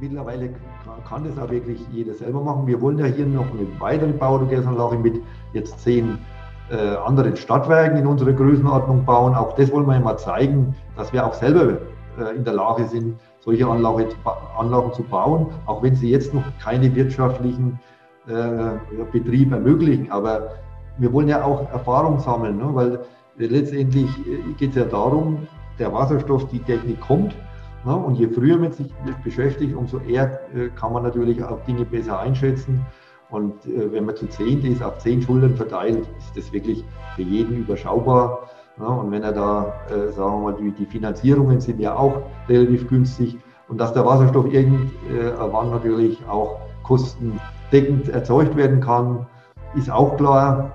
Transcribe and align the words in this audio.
mittlerweile 0.00 0.50
kann 1.08 1.24
das 1.24 1.38
auch 1.38 1.50
wirklich 1.50 1.80
jeder 1.90 2.14
selber 2.14 2.40
machen. 2.40 2.66
Wir 2.66 2.80
wollen 2.80 2.98
ja 2.98 3.06
hier 3.06 3.26
noch 3.26 3.46
eine 3.52 3.66
weitere 3.78 4.12
Baugasanlage 4.12 4.98
mit 4.98 5.20
jetzt 5.52 5.80
zehn 5.80 6.18
äh, 6.70 6.96
anderen 6.96 7.36
Stadtwerken 7.36 7.98
in 7.98 8.06
unserer 8.06 8.32
Größenordnung 8.32 9.04
bauen. 9.04 9.34
Auch 9.34 9.54
das 9.54 9.70
wollen 9.72 9.86
wir 9.86 9.94
ja 9.94 10.00
mal 10.00 10.16
zeigen, 10.16 10.74
dass 10.96 11.12
wir 11.12 11.24
auch 11.26 11.34
selber 11.34 11.78
äh, 12.18 12.36
in 12.36 12.44
der 12.44 12.54
Lage 12.54 12.86
sind, 12.86 13.18
solche 13.40 13.66
Anlage, 13.66 14.08
Anlagen 14.58 14.92
zu 14.92 15.02
bauen, 15.02 15.46
auch 15.66 15.82
wenn 15.82 15.94
sie 15.94 16.10
jetzt 16.10 16.34
noch 16.34 16.44
keine 16.62 16.94
wirtschaftlichen 16.94 17.78
äh, 18.26 19.04
Betriebe 19.12 19.54
ermöglichen. 19.54 20.10
Aber 20.10 20.54
wir 20.98 21.12
wollen 21.12 21.28
ja 21.28 21.44
auch 21.44 21.70
Erfahrung 21.70 22.18
sammeln, 22.18 22.58
ne? 22.58 22.68
weil 22.72 22.98
letztendlich 23.36 24.08
äh, 24.26 24.52
geht 24.58 24.70
es 24.70 24.76
ja 24.76 24.84
darum, 24.84 25.46
der 25.78 25.92
Wasserstoff, 25.92 26.48
die 26.48 26.58
Technik 26.60 27.00
kommt. 27.00 27.34
Ne? 27.86 27.96
Und 27.96 28.16
je 28.16 28.28
früher 28.28 28.58
man 28.58 28.72
sich 28.72 28.92
beschäftigt, 29.22 29.74
umso 29.74 30.00
eher 30.00 30.40
äh, 30.54 30.68
kann 30.74 30.92
man 30.92 31.04
natürlich 31.04 31.42
auch 31.42 31.64
Dinge 31.64 31.84
besser 31.84 32.18
einschätzen. 32.18 32.84
Und 33.30 33.64
äh, 33.66 33.92
wenn 33.92 34.04
man 34.04 34.16
zu 34.16 34.26
zehn 34.26 34.64
ist, 34.64 34.82
auf 34.82 34.98
zehn 34.98 35.22
Schultern 35.22 35.54
verteilt, 35.56 36.06
ist 36.18 36.36
das 36.36 36.52
wirklich 36.52 36.84
für 37.14 37.22
jeden 37.22 37.58
überschaubar. 37.58 38.50
Ja, 38.78 38.86
und 38.86 39.10
wenn 39.10 39.22
er 39.22 39.32
da, 39.32 39.72
äh, 39.88 40.12
sagen 40.12 40.32
wir 40.32 40.50
mal, 40.50 40.54
die, 40.60 40.72
die, 40.72 40.84
Finanzierungen 40.84 41.60
sind 41.60 41.80
ja 41.80 41.96
auch 41.96 42.22
relativ 42.48 42.88
günstig 42.88 43.38
und 43.68 43.78
dass 43.80 43.94
der 43.94 44.04
Wasserstoff 44.04 44.52
irgendwann 44.52 45.70
natürlich 45.70 46.18
auch 46.28 46.58
kostendeckend 46.82 48.08
erzeugt 48.10 48.54
werden 48.54 48.80
kann, 48.80 49.26
ist 49.74 49.90
auch 49.90 50.16
klar. 50.16 50.72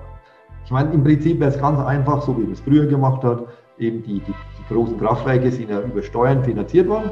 Ich 0.64 0.70
meine, 0.70 0.92
im 0.92 1.04
Prinzip 1.04 1.40
wäre 1.40 1.50
es 1.50 1.60
ganz 1.60 1.78
einfach, 1.78 2.22
so 2.22 2.36
wie 2.36 2.42
man 2.42 2.52
es 2.52 2.60
früher 2.60 2.86
gemacht 2.86 3.22
hat. 3.22 3.44
Eben 3.78 4.02
die, 4.02 4.20
die, 4.20 4.34
die 4.68 4.74
großen 4.74 4.98
Kraftwerke 4.98 5.50
sind 5.50 5.70
ja 5.70 5.80
über 5.80 6.02
Steuern 6.02 6.44
finanziert 6.44 6.88
worden 6.88 7.10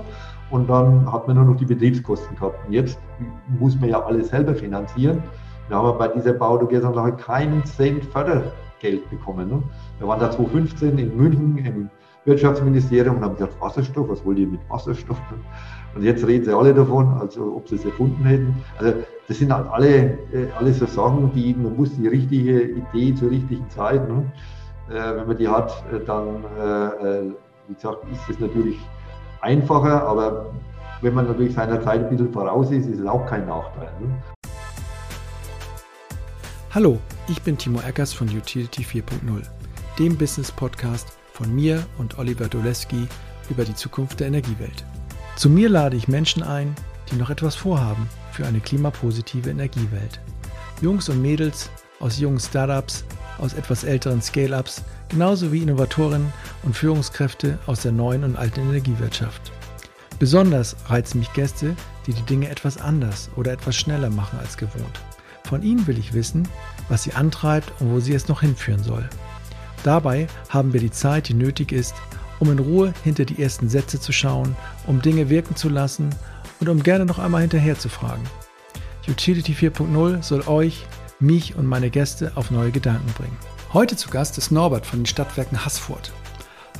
und 0.51 0.69
dann 0.69 1.11
hat 1.11 1.27
man 1.27 1.37
nur 1.37 1.47
noch 1.47 1.57
die 1.57 1.65
Betriebskosten 1.65 2.37
gehabt. 2.37 2.67
Und 2.67 2.73
jetzt 2.73 2.99
muss 3.59 3.79
man 3.79 3.91
ja 3.91 4.03
alles 4.03 4.29
selber 4.29 4.55
finanzieren. 4.55 5.23
Wir 5.69 5.77
haben 5.77 5.99
bei 5.99 6.09
dieser 6.09 6.33
Baudogesanlage 6.33 7.17
keinen 7.17 7.65
Cent 7.65 8.05
Fördergeld 8.07 9.09
bekommen. 9.11 9.49
Ne? 9.49 9.63
Wir 9.99 10.09
waren 10.09 10.19
da 10.19 10.31
2015 10.31 10.99
in 10.99 11.17
München 11.17 11.59
im 11.59 11.91
Wirtschaftsministerium 12.25 13.17
und 13.17 13.25
haben 13.25 13.35
gesagt, 13.35 13.61
Wasserstoff, 13.61 14.09
was 14.09 14.25
wollt 14.25 14.39
ihr 14.39 14.49
mit 14.49 14.61
Wasserstoff? 14.69 15.21
Und 15.95 16.03
jetzt 16.03 16.27
reden 16.27 16.45
sie 16.45 16.57
alle 16.57 16.75
davon, 16.75 17.07
also 17.21 17.55
ob 17.57 17.69
sie 17.69 17.77
es 17.77 17.85
erfunden 17.85 18.25
hätten. 18.25 18.55
Also 18.79 18.95
das 19.29 19.39
sind 19.39 19.53
halt 19.53 19.69
alle, 19.69 20.19
äh, 20.33 20.47
alle 20.59 20.73
so 20.73 20.87
Sachen, 20.87 21.33
die 21.35 21.55
man 21.55 21.77
muss 21.77 21.97
die 21.97 22.09
richtige 22.09 22.63
Idee 22.63 23.15
zur 23.15 23.31
richtigen 23.31 23.69
Zeit, 23.71 24.09
ne? 24.09 24.25
Äh, 24.91 25.17
wenn 25.17 25.27
man 25.27 25.37
die 25.37 25.49
hat, 25.49 25.71
äh, 25.93 26.05
dann, 26.05 26.45
äh, 26.59 27.31
wie 27.69 27.75
gesagt, 27.75 27.99
ist 28.13 28.29
es 28.29 28.41
natürlich 28.41 28.79
einfacher, 29.41 30.05
aber 30.05 30.47
wenn 31.01 31.15
man 31.15 31.27
natürlich 31.27 31.55
seiner 31.55 31.81
Zeit 31.81 32.01
ein 32.01 32.11
bisschen 32.11 32.33
voraus 32.33 32.71
ist, 32.71 32.87
ist 32.87 32.99
es 32.99 33.07
auch 33.07 33.25
kein 33.27 33.47
Nachteil. 33.47 33.91
Ne? 34.01 34.23
Hallo, 36.73 36.99
ich 37.29 37.41
bin 37.43 37.57
Timo 37.57 37.81
Eckers 37.81 38.13
von 38.13 38.29
Utility 38.29 38.83
4.0, 38.83 39.43
dem 39.99 40.17
Business 40.17 40.51
Podcast 40.51 41.17
von 41.33 41.55
mir 41.55 41.85
und 41.99 42.19
Oliver 42.19 42.49
Doleski 42.49 43.07
über 43.49 43.65
die 43.65 43.75
Zukunft 43.75 44.21
der 44.21 44.27
Energiewelt. 44.27 44.85
Zu 45.37 45.49
mir 45.51 45.69
lade 45.69 45.97
ich 45.97 46.09
Menschen 46.09 46.43
ein, 46.43 46.75
die 47.11 47.17
noch 47.17 47.31
etwas 47.31 47.55
vorhaben 47.55 48.09
für 48.33 48.47
eine 48.47 48.61
klimapositive 48.61 49.51
Energiewelt. 49.51 50.21
Jungs 50.81 51.09
und 51.09 51.23
Mädels 51.23 51.71
aus 51.99 52.19
jungen 52.19 52.41
Startups, 52.41 53.05
aus 53.41 53.55
etwas 53.55 53.85
älteren 53.85 54.23
Scale-ups, 54.23 54.83
genauso 55.09 55.53
wie 55.53 55.63
Innovatoren 55.63 56.33
und 56.63 56.77
Führungskräfte 56.77 57.59
aus 57.67 57.83
der 57.83 57.93
neuen 57.93 58.25
und 58.25 58.37
alten 58.37 58.61
Energiewirtschaft. 58.61 59.53
Besonders 60.19 60.77
reizen 60.87 61.19
mich 61.19 61.33
Gäste, 61.33 61.75
die 62.07 62.13
die 62.13 62.23
Dinge 62.23 62.49
etwas 62.51 62.81
anders 62.81 63.31
oder 63.37 63.53
etwas 63.53 63.77
schneller 63.77 64.11
machen 64.11 64.39
als 64.39 64.57
gewohnt. 64.57 65.01
Von 65.45 65.63
ihnen 65.63 65.87
will 65.87 65.99
ich 65.99 66.13
wissen, 66.13 66.47
was 66.89 67.03
sie 67.03 67.15
antreibt 67.15 67.73
und 67.81 67.91
wo 67.91 68.01
sie 68.01 68.15
es 68.15 68.29
noch 68.29 68.43
hinführen 68.43 68.83
soll. 68.83 69.09
Dabei 69.83 70.27
haben 70.51 70.73
wir 70.73 70.81
die 70.81 70.91
Zeit, 70.91 71.29
die 71.29 71.35
nötig 71.35 71.73
ist, 71.73 71.95
um 72.39 72.51
in 72.53 72.59
Ruhe 72.59 72.93
hinter 73.03 73.25
die 73.25 73.43
ersten 73.43 73.69
Sätze 73.69 73.99
zu 73.99 74.13
schauen, 74.13 74.55
um 74.87 75.01
Dinge 75.01 75.31
wirken 75.31 75.57
zu 75.57 75.69
lassen 75.69 76.11
und 76.61 76.69
um 76.69 76.83
gerne 76.83 77.07
noch 77.07 77.19
einmal 77.19 77.41
hinterher 77.41 77.79
zu 77.79 77.89
fragen. 77.89 78.23
Utility 79.09 79.53
4.0 79.55 80.23
soll 80.23 80.43
euch, 80.47 80.87
mich 81.21 81.57
und 81.57 81.67
meine 81.67 81.91
Gäste 81.91 82.33
auf 82.35 82.51
neue 82.51 82.71
Gedanken 82.71 83.13
bringen. 83.13 83.37
Heute 83.73 83.97
zu 83.97 84.11
Gast 84.11 84.39
ist 84.39 84.51
Norbert 84.51 84.87
von 84.87 85.01
den 85.01 85.07
Stadtwerken 85.07 85.65
Haßfurt. 85.65 86.13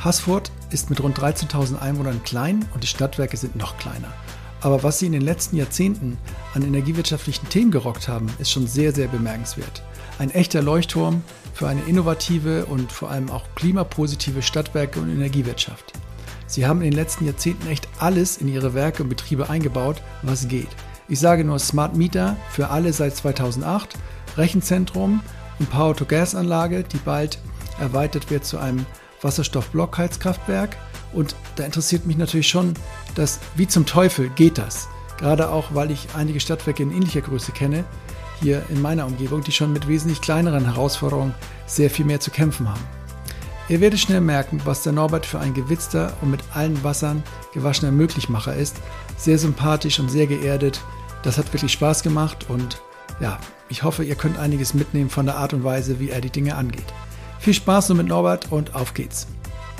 Haßfurt 0.03 0.51
ist 0.71 0.91
mit 0.91 1.03
rund 1.03 1.19
13.000 1.19 1.79
Einwohnern 1.79 2.23
klein 2.23 2.65
und 2.75 2.83
die 2.83 2.89
Stadtwerke 2.89 3.37
sind 3.37 3.57
noch 3.57 3.77
kleiner. 3.77 4.13
Aber 4.63 4.83
was 4.83 4.99
sie 4.99 5.07
in 5.07 5.13
den 5.13 5.23
letzten 5.23 5.57
Jahrzehnten 5.57 6.19
an 6.55 6.63
energiewirtschaftlichen 6.63 7.49
Themen 7.49 7.71
gerockt 7.71 8.09
haben, 8.09 8.27
ist 8.39 8.51
schon 8.51 8.67
sehr, 8.67 8.93
sehr 8.93 9.09
bemerkenswert. 9.09 9.83
Ein 10.19 10.31
echter 10.31 10.63
Leuchtturm 10.63 11.23
für 11.55 11.69
eine 11.69 11.83
innovative 11.83 12.67
und 12.67 12.93
vor 12.93 13.11
allem 13.11 13.31
auch 13.31 13.45
klimapositive 13.55 14.43
Stadtwerke 14.43 15.01
und 15.01 15.11
Energiewirtschaft. 15.11 15.93
Sie 16.47 16.67
haben 16.67 16.83
in 16.83 16.91
den 16.91 16.99
letzten 16.99 17.27
Jahrzehnten 17.27 17.69
echt 17.69 17.89
alles 17.99 18.39
in 18.39 18.49
ihre 18.49 18.75
Werke 18.75 19.03
und 19.03 19.09
Betriebe 19.09 19.49
eingebaut, 19.49 20.03
was 20.23 20.49
geht. 20.49 20.69
Ich 21.09 21.21
sage 21.21 21.45
nur 21.45 21.59
Smart 21.59 21.97
Meter 21.97 22.37
für 22.51 22.69
alle 22.69 22.93
seit 22.93 23.17
2008, 23.17 23.97
Rechenzentrum 24.37 25.21
und 25.59 25.71
Power-to-Gas-Anlage, 25.71 26.85
die 26.85 26.99
bald 26.99 27.39
erweitert 27.81 28.31
wird 28.31 28.45
zu 28.45 28.59
einem 28.59 28.87
Wasserstoff-Blockheizkraftwerk. 29.23 30.77
Und 31.13 31.35
da 31.57 31.65
interessiert 31.65 32.07
mich 32.07 32.17
natürlich 32.17 32.49
schon, 32.49 32.75
dass 33.15 33.41
wie 33.57 33.67
zum 33.67 33.87
Teufel 33.87 34.29
geht 34.31 34.59
das? 34.59 34.89
Gerade 35.19 35.51
auch, 35.51 35.75
weil 35.75 35.91
ich 35.91 36.09
einige 36.17 36.41
Stadtwerke 36.41 36.83
in 36.83 36.93
ähnlicher 36.93 37.21
Größe 37.21 37.53
kenne, 37.53 37.85
hier 38.41 38.63
in 38.71 38.81
meiner 38.81 39.07
Umgebung, 39.07 39.43
die 39.43 39.53
schon 39.53 39.73
mit 39.73 39.87
wesentlich 39.87 40.21
kleineren 40.21 40.65
Herausforderungen 40.65 41.35
sehr 41.67 41.91
viel 41.91 42.07
mehr 42.07 42.21
zu 42.21 42.31
kämpfen 42.31 42.69
haben. 42.69 42.81
Ihr 43.69 43.81
werdet 43.81 44.01
schnell 44.01 44.21
merken, 44.21 44.61
was 44.65 44.83
der 44.83 44.93
Norbert 44.93 45.27
für 45.27 45.39
ein 45.39 45.55
gewitzter 45.55 46.15
und 46.23 46.31
mit 46.31 46.41
allen 46.55 46.83
Wassern 46.83 47.23
gewaschener 47.53 47.93
Möglichmacher 47.93 48.57
ist. 48.57 48.77
Sehr 49.17 49.39
sympathisch 49.39 50.01
und 50.01 50.11
sehr 50.11 50.27
geerdet. 50.27 50.81
Das 51.23 51.39
hat 51.39 51.53
wirklich 51.53 51.73
Spaß 51.73 52.03
gemacht 52.03 52.47
und 52.49 52.81
ja, 53.21 53.39
ich 53.71 53.85
hoffe, 53.85 54.05
ihr 54.05 54.17
könnt 54.17 54.39
einiges 54.39 54.75
mitnehmen 54.75 55.09
von 55.09 55.27
der 55.27 55.37
Art 55.37 55.55
und 55.55 55.65
Weise, 55.65 56.01
wie 56.01 56.11
er 56.11 56.21
die 56.21 56.31
Dinge 56.31 56.57
angeht. 56.57 56.93
Viel 57.39 57.55
Spaß 57.55 57.89
nun 57.89 57.99
mit 57.99 58.09
Norbert 58.09 58.51
und 58.51 58.75
auf 58.75 58.93
geht's. 58.93 59.29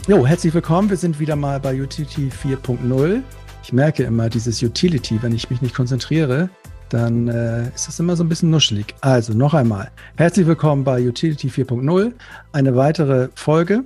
Jo, 0.07 0.27
herzlich 0.27 0.55
willkommen. 0.55 0.89
Wir 0.89 0.97
sind 0.97 1.21
wieder 1.21 1.37
mal 1.37 1.61
bei 1.61 1.75
Utility 1.75 2.31
4.0. 2.31 3.23
Ich 3.63 3.73
merke 3.73 4.05
immer 4.05 4.31
dieses 4.31 4.63
Utility, 4.63 5.23
wenn 5.23 5.35
ich 5.35 5.51
mich 5.51 5.61
nicht 5.61 5.75
konzentriere, 5.75 6.49
dann 6.89 7.29
äh, 7.29 7.69
ist 7.75 7.89
das 7.89 8.01
immer 8.01 8.17
so 8.17 8.25
ein 8.25 8.29
bisschen 8.29 8.51
nuschelig. 8.51 8.95
Also 9.01 9.35
noch 9.35 9.55
einmal, 9.55 9.91
herzlich 10.17 10.47
willkommen 10.47 10.85
bei 10.85 11.07
Utility 11.07 11.49
4.0, 11.49 12.13
eine 12.53 12.77
weitere 12.77 13.29
Folge. 13.35 13.85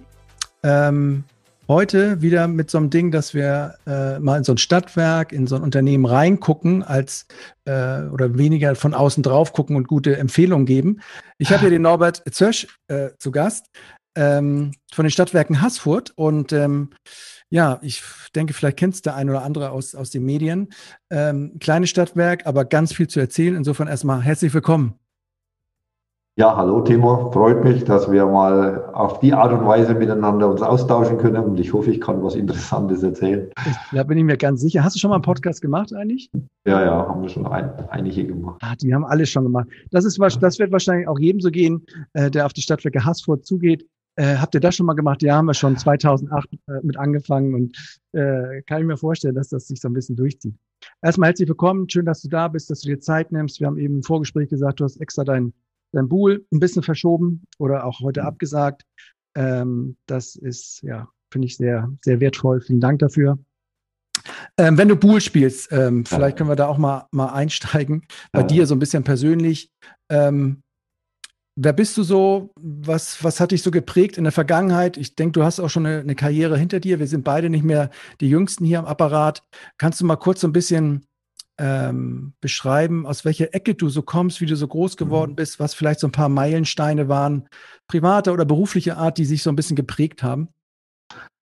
Ähm, 0.62 1.24
heute 1.68 2.22
wieder 2.22 2.48
mit 2.48 2.70
so 2.70 2.78
einem 2.78 2.90
Ding, 2.90 3.10
dass 3.10 3.34
wir 3.34 3.76
äh, 3.86 4.18
mal 4.18 4.38
in 4.38 4.44
so 4.44 4.52
ein 4.52 4.58
Stadtwerk, 4.58 5.32
in 5.32 5.46
so 5.46 5.56
ein 5.56 5.62
Unternehmen 5.62 6.04
reingucken, 6.04 6.82
als 6.82 7.26
äh, 7.64 8.02
oder 8.02 8.36
weniger 8.38 8.74
von 8.74 8.94
außen 8.94 9.22
drauf 9.22 9.52
gucken 9.52 9.76
und 9.76 9.88
gute 9.88 10.16
Empfehlungen 10.16 10.66
geben. 10.66 11.00
Ich 11.38 11.50
habe 11.50 11.62
hier 11.62 11.70
den 11.70 11.82
Norbert 11.82 12.22
Zösch 12.30 12.66
äh, 12.88 13.10
zu 13.18 13.30
Gast 13.30 13.66
ähm, 14.16 14.72
von 14.92 15.04
den 15.04 15.10
Stadtwerken 15.10 15.60
Haßfurt 15.60 16.12
und 16.16 16.52
ähm, 16.52 16.90
ja, 17.50 17.78
ich 17.82 18.02
denke, 18.34 18.52
vielleicht 18.52 18.78
kennst 18.78 19.06
du 19.06 19.10
der 19.10 19.16
ein 19.16 19.30
oder 19.30 19.42
andere 19.42 19.70
aus, 19.70 19.94
aus 19.94 20.10
den 20.10 20.24
Medien. 20.24 20.70
Ähm, 21.10 21.58
kleines 21.60 21.90
Stadtwerk, 21.90 22.46
aber 22.46 22.64
ganz 22.64 22.92
viel 22.92 23.06
zu 23.06 23.20
erzählen. 23.20 23.54
Insofern 23.54 23.86
erstmal 23.86 24.22
herzlich 24.22 24.52
willkommen. 24.52 24.98
Ja, 26.36 26.56
hallo 26.56 26.80
Timo, 26.80 27.30
freut 27.30 27.62
mich, 27.62 27.84
dass 27.84 28.10
wir 28.10 28.26
mal 28.26 28.92
auf 28.92 29.20
die 29.20 29.32
Art 29.32 29.52
und 29.52 29.64
Weise 29.68 29.94
miteinander 29.94 30.50
uns 30.50 30.62
austauschen 30.62 31.16
können 31.16 31.44
und 31.44 31.60
ich 31.60 31.72
hoffe, 31.72 31.92
ich 31.92 32.00
kann 32.00 32.24
was 32.24 32.34
Interessantes 32.34 33.04
erzählen. 33.04 33.52
Da 33.92 34.02
bin 34.02 34.18
ich 34.18 34.24
mir 34.24 34.36
ganz 34.36 34.60
sicher. 34.60 34.82
Hast 34.82 34.96
du 34.96 34.98
schon 34.98 35.10
mal 35.10 35.16
einen 35.16 35.22
Podcast 35.22 35.62
gemacht 35.62 35.94
eigentlich? 35.94 36.32
Ja, 36.66 36.84
ja, 36.84 37.06
haben 37.06 37.22
wir 37.22 37.28
schon 37.28 37.46
ein, 37.46 37.70
einige 37.88 38.26
gemacht. 38.26 38.60
Ah, 38.64 38.74
die 38.74 38.92
haben 38.92 39.04
alle 39.04 39.26
schon 39.26 39.44
gemacht. 39.44 39.68
Das, 39.92 40.04
ist, 40.04 40.18
das 40.18 40.58
wird 40.58 40.72
wahrscheinlich 40.72 41.06
auch 41.06 41.20
jedem 41.20 41.40
so 41.40 41.52
gehen, 41.52 41.86
äh, 42.14 42.32
der 42.32 42.46
auf 42.46 42.52
die 42.52 42.62
Stadtwerke 42.62 43.04
Haßfurt 43.04 43.46
zugeht. 43.46 43.86
Äh, 44.16 44.34
habt 44.34 44.56
ihr 44.56 44.60
das 44.60 44.74
schon 44.74 44.86
mal 44.86 44.94
gemacht? 44.94 45.22
Ja, 45.22 45.36
haben 45.36 45.46
wir 45.46 45.54
schon 45.54 45.76
2008 45.76 46.48
äh, 46.52 46.72
mit 46.82 46.96
angefangen 46.96 47.54
und 47.54 48.00
äh, 48.10 48.60
kann 48.62 48.80
ich 48.80 48.86
mir 48.88 48.96
vorstellen, 48.96 49.36
dass 49.36 49.50
das 49.50 49.68
sich 49.68 49.80
so 49.80 49.86
ein 49.86 49.94
bisschen 49.94 50.16
durchzieht. 50.16 50.56
Erstmal 51.00 51.28
herzlich 51.28 51.48
willkommen, 51.48 51.88
schön, 51.88 52.06
dass 52.06 52.22
du 52.22 52.28
da 52.28 52.48
bist, 52.48 52.70
dass 52.70 52.80
du 52.80 52.88
dir 52.88 52.98
Zeit 52.98 53.30
nimmst. 53.30 53.60
Wir 53.60 53.68
haben 53.68 53.78
eben 53.78 53.94
im 53.94 54.02
Vorgespräch 54.02 54.48
gesagt, 54.48 54.80
du 54.80 54.84
hast 54.84 55.00
extra 55.00 55.22
dein 55.22 55.52
dein 55.94 56.08
Buhl 56.08 56.46
ein 56.52 56.60
bisschen 56.60 56.82
verschoben 56.82 57.44
oder 57.58 57.84
auch 57.84 58.00
heute 58.00 58.22
mhm. 58.22 58.26
abgesagt. 58.26 58.82
Ähm, 59.36 59.96
das 60.06 60.36
ist, 60.36 60.82
ja, 60.82 61.08
finde 61.30 61.46
ich 61.46 61.56
sehr, 61.56 61.90
sehr 62.02 62.20
wertvoll. 62.20 62.60
Vielen 62.60 62.80
Dank 62.80 63.00
dafür. 63.00 63.38
Ähm, 64.56 64.78
wenn 64.78 64.88
du 64.88 64.96
Buhl 64.96 65.20
spielst, 65.20 65.72
ähm, 65.72 66.04
vielleicht 66.04 66.36
können 66.36 66.48
wir 66.48 66.56
da 66.56 66.68
auch 66.68 66.78
mal, 66.78 67.06
mal 67.10 67.32
einsteigen. 67.32 68.06
Bei 68.32 68.40
ja. 68.40 68.46
dir 68.46 68.66
so 68.66 68.74
ein 68.74 68.78
bisschen 68.78 69.02
persönlich. 69.02 69.70
Ähm, 70.08 70.62
wer 71.56 71.72
bist 71.72 71.96
du 71.96 72.02
so? 72.02 72.52
Was, 72.56 73.22
was 73.24 73.40
hat 73.40 73.50
dich 73.50 73.62
so 73.62 73.70
geprägt 73.70 74.16
in 74.16 74.24
der 74.24 74.32
Vergangenheit? 74.32 74.96
Ich 74.96 75.16
denke, 75.16 75.32
du 75.32 75.44
hast 75.44 75.60
auch 75.60 75.70
schon 75.70 75.86
eine, 75.86 76.00
eine, 76.00 76.14
Karriere 76.14 76.56
hinter 76.56 76.80
dir. 76.80 77.00
Wir 77.00 77.06
sind 77.06 77.24
beide 77.24 77.50
nicht 77.50 77.64
mehr 77.64 77.90
die 78.20 78.28
Jüngsten 78.28 78.64
hier 78.64 78.78
am 78.78 78.86
Apparat. 78.86 79.42
Kannst 79.78 80.00
du 80.00 80.04
mal 80.04 80.16
kurz 80.16 80.40
so 80.40 80.48
ein 80.48 80.52
bisschen 80.52 81.04
ähm, 81.58 82.34
beschreiben, 82.40 83.06
aus 83.06 83.24
welcher 83.24 83.54
Ecke 83.54 83.74
du 83.74 83.88
so 83.88 84.02
kommst, 84.02 84.40
wie 84.40 84.46
du 84.46 84.56
so 84.56 84.66
groß 84.66 84.96
geworden 84.96 85.32
mhm. 85.32 85.36
bist, 85.36 85.60
was 85.60 85.74
vielleicht 85.74 86.00
so 86.00 86.08
ein 86.08 86.12
paar 86.12 86.28
Meilensteine 86.28 87.08
waren, 87.08 87.48
privater 87.88 88.32
oder 88.32 88.44
beruflicher 88.44 88.96
Art, 88.96 89.18
die 89.18 89.24
sich 89.24 89.42
so 89.42 89.50
ein 89.50 89.56
bisschen 89.56 89.76
geprägt 89.76 90.22
haben? 90.22 90.48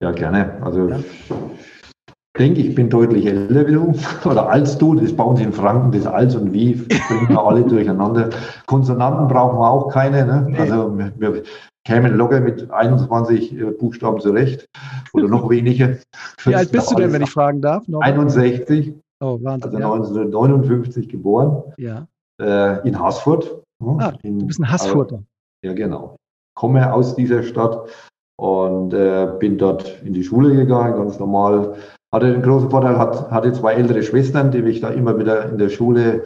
Ja, 0.03 0.13
gerne. 0.13 0.63
Also 0.63 0.89
ja. 0.89 0.99
ich 0.99 2.39
denke, 2.39 2.61
ich 2.61 2.75
bin 2.75 2.91
deutlich 2.91 3.27
älter 3.27 3.67
wie 3.67 3.73
du 3.73 3.95
oder 4.29 4.49
als 4.49 4.77
du. 4.77 4.95
Das 4.95 5.15
bauen 5.15 5.37
sie 5.37 5.45
in 5.45 5.53
Franken, 5.53 5.93
das 5.93 6.07
als 6.07 6.35
und 6.35 6.53
wie 6.53 6.75
bringen 6.75 7.29
wir 7.29 7.41
alle 7.41 7.65
durcheinander. 7.65 8.31
Konsonanten 8.67 9.29
brauchen 9.29 9.59
wir 9.59 9.71
auch 9.71 9.89
keine. 9.89 10.27
Ne? 10.27 10.47
Nee. 10.51 10.59
Also 10.59 10.99
wir, 10.99 11.13
wir, 11.17 11.43
kämen 11.85 12.17
locker 12.17 12.41
mit 12.41 12.71
21 12.71 13.59
äh, 13.59 13.65
Buchstaben 13.73 14.21
zurecht 14.21 14.69
oder 15.13 15.29
noch 15.29 15.51
weniger. 15.51 15.97
Wie 16.45 16.55
alt 16.55 16.71
bist 16.71 16.91
du 16.91 16.95
denn, 16.95 17.13
wenn 17.13 17.23
ich 17.23 17.31
fragen 17.31 17.61
darf? 17.61 17.87
Noch 17.89 18.01
61. 18.01 18.95
Oh, 19.23 19.39
Wahnsinn. 19.41 19.77
Also 19.77 19.77
1959 19.77 21.09
geboren. 21.09 21.63
Ja. 21.77 22.09
Äh, 22.41 22.87
in 22.87 22.99
Haßfurt. 22.99 23.63
Ah, 23.99 24.13
in, 24.23 24.41
du 24.41 24.47
bist 24.47 24.61
ein 24.61 24.71
Haßfurter. 24.71 25.23
ja, 25.65 25.73
genau. 25.73 26.17
Komme 26.57 26.93
aus 26.93 27.15
dieser 27.15 27.45
Stadt 27.45 27.89
und 28.37 28.93
äh, 28.93 29.33
bin 29.39 29.59
dort 29.59 30.03
in 30.03 30.13
die 30.13 30.25
Schule 30.25 30.55
gegangen, 30.57 30.97
ganz 30.97 31.21
normal. 31.21 31.77
Hatte 32.13 32.33
den 32.33 32.43
großen 32.43 32.69
Vorteil, 32.69 32.99
hat, 32.99 33.31
hatte 33.31 33.53
zwei 33.53 33.75
ältere 33.75 34.03
Schwestern, 34.03 34.51
die 34.51 34.61
mich 34.61 34.81
da 34.81 34.91
immer 34.91 35.17
wieder 35.19 35.49
in 35.49 35.59
der 35.59 35.69
Schule 35.69 36.25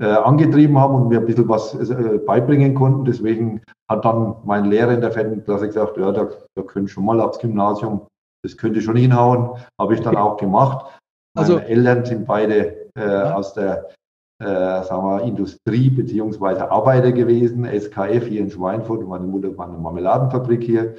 äh, 0.00 0.06
angetrieben 0.06 0.78
haben 0.78 0.94
und 0.94 1.08
mir 1.08 1.18
ein 1.18 1.26
bisschen 1.26 1.48
was 1.48 1.74
äh, 1.74 2.18
beibringen 2.24 2.74
konnten. 2.74 3.04
Deswegen 3.04 3.60
hat 3.90 4.04
dann 4.04 4.36
mein 4.44 4.66
Lehrer 4.66 4.94
in 4.94 5.00
der 5.00 5.10
vierten 5.10 5.44
Klasse 5.44 5.66
gesagt, 5.66 5.96
ja, 5.96 6.12
da, 6.12 6.28
da 6.54 6.62
könnt 6.62 6.90
schon 6.90 7.04
mal 7.04 7.20
aufs 7.20 7.40
Gymnasium, 7.40 8.06
das 8.44 8.56
könnte 8.56 8.80
schon 8.80 8.96
hinhauen. 8.96 9.58
Habe 9.80 9.94
ich 9.94 10.00
dann 10.00 10.16
auch 10.16 10.36
gemacht. 10.36 10.86
Meine 11.36 11.54
also, 11.54 11.58
Eltern 11.58 12.04
sind 12.04 12.26
beide 12.26 12.90
äh, 12.94 13.04
aus 13.04 13.54
der 13.54 13.88
äh, 14.38 14.44
sagen 14.44 15.06
wir, 15.06 15.22
Industrie 15.22 15.88
beziehungsweise 15.88 16.70
Arbeiter 16.70 17.12
gewesen, 17.12 17.64
SKF 17.64 18.26
hier 18.26 18.40
in 18.40 18.50
Schweinfurt 18.50 19.00
und 19.00 19.08
meine 19.08 19.26
Mutter 19.26 19.56
war 19.56 19.66
eine 19.66 19.78
Marmeladenfabrik 19.78 20.62
hier. 20.62 20.94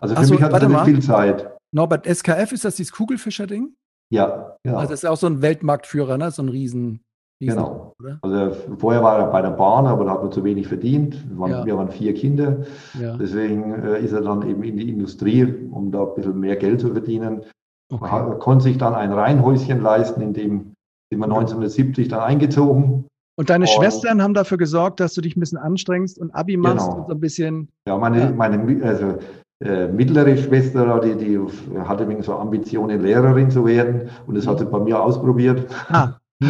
Also 0.00 0.14
für 0.14 0.20
also, 0.20 0.34
mich 0.34 0.42
hat 0.42 0.60
es 0.60 0.68
nicht 0.68 0.84
viel 0.84 1.02
Zeit. 1.02 1.56
Norbert, 1.72 2.06
SKF, 2.06 2.50
ist 2.50 2.64
das 2.64 2.76
dieses 2.76 2.92
Kugelfischer-Ding? 2.92 3.74
Ja, 4.12 4.56
genau. 4.64 4.78
Also 4.78 4.90
das 4.90 5.04
ist 5.04 5.08
auch 5.08 5.16
so 5.16 5.28
ein 5.28 5.40
Weltmarktführer, 5.40 6.18
ne? 6.18 6.32
so 6.32 6.42
ein 6.42 6.48
Riesen. 6.48 7.00
Genau. 7.40 7.94
Oder? 8.00 8.18
Also 8.22 8.56
vorher 8.76 9.02
war 9.02 9.18
er 9.18 9.26
bei 9.28 9.40
der 9.40 9.50
Bahn, 9.50 9.86
aber 9.86 10.04
da 10.04 10.10
hat 10.10 10.22
man 10.22 10.32
zu 10.32 10.44
wenig 10.44 10.66
verdient. 10.66 11.24
Wir 11.30 11.38
waren, 11.38 11.50
ja. 11.50 11.64
wir 11.64 11.76
waren 11.76 11.90
vier 11.90 12.12
Kinder. 12.12 12.64
Ja. 13.00 13.16
Deswegen 13.16 13.72
äh, 13.82 14.00
ist 14.00 14.12
er 14.12 14.20
dann 14.20 14.46
eben 14.48 14.62
in 14.62 14.76
die 14.76 14.90
Industrie, 14.90 15.44
um 15.70 15.90
da 15.90 16.02
ein 16.02 16.14
bisschen 16.16 16.38
mehr 16.38 16.56
Geld 16.56 16.80
zu 16.80 16.92
verdienen. 16.92 17.44
Okay. 17.90 18.30
Er 18.30 18.38
konnte 18.38 18.64
sich 18.64 18.78
dann 18.78 18.94
ein 18.94 19.12
Reihenhäuschen 19.12 19.82
leisten, 19.82 20.20
in 20.20 20.32
dem 20.32 20.74
sind 21.12 21.18
wir 21.18 21.24
1970 21.24 22.08
dann 22.08 22.20
eingezogen. 22.20 23.06
Und 23.36 23.50
deine 23.50 23.64
und, 23.64 23.70
Schwestern 23.70 24.22
haben 24.22 24.34
dafür 24.34 24.58
gesorgt, 24.58 25.00
dass 25.00 25.14
du 25.14 25.20
dich 25.20 25.36
ein 25.36 25.40
bisschen 25.40 25.58
anstrengst 25.58 26.18
und 26.18 26.34
Abi 26.34 26.56
machst 26.56 26.86
genau. 26.86 27.00
und 27.00 27.06
so 27.08 27.14
ein 27.14 27.20
bisschen. 27.20 27.68
Ja, 27.88 27.96
meine, 27.96 28.32
meine 28.32 28.84
also, 28.84 29.18
äh, 29.64 29.88
mittlere 29.88 30.36
Schwester, 30.36 31.00
die, 31.00 31.16
die 31.16 31.38
hatte 31.80 32.08
wegen 32.08 32.22
so 32.22 32.34
Ambitionen, 32.34 33.02
Lehrerin 33.02 33.50
zu 33.50 33.66
werden 33.66 34.08
und 34.26 34.36
das 34.36 34.46
hat 34.46 34.58
sie 34.58 34.66
bei 34.66 34.78
mir 34.78 35.02
ausprobiert. 35.02 35.66
Ah. 35.88 36.16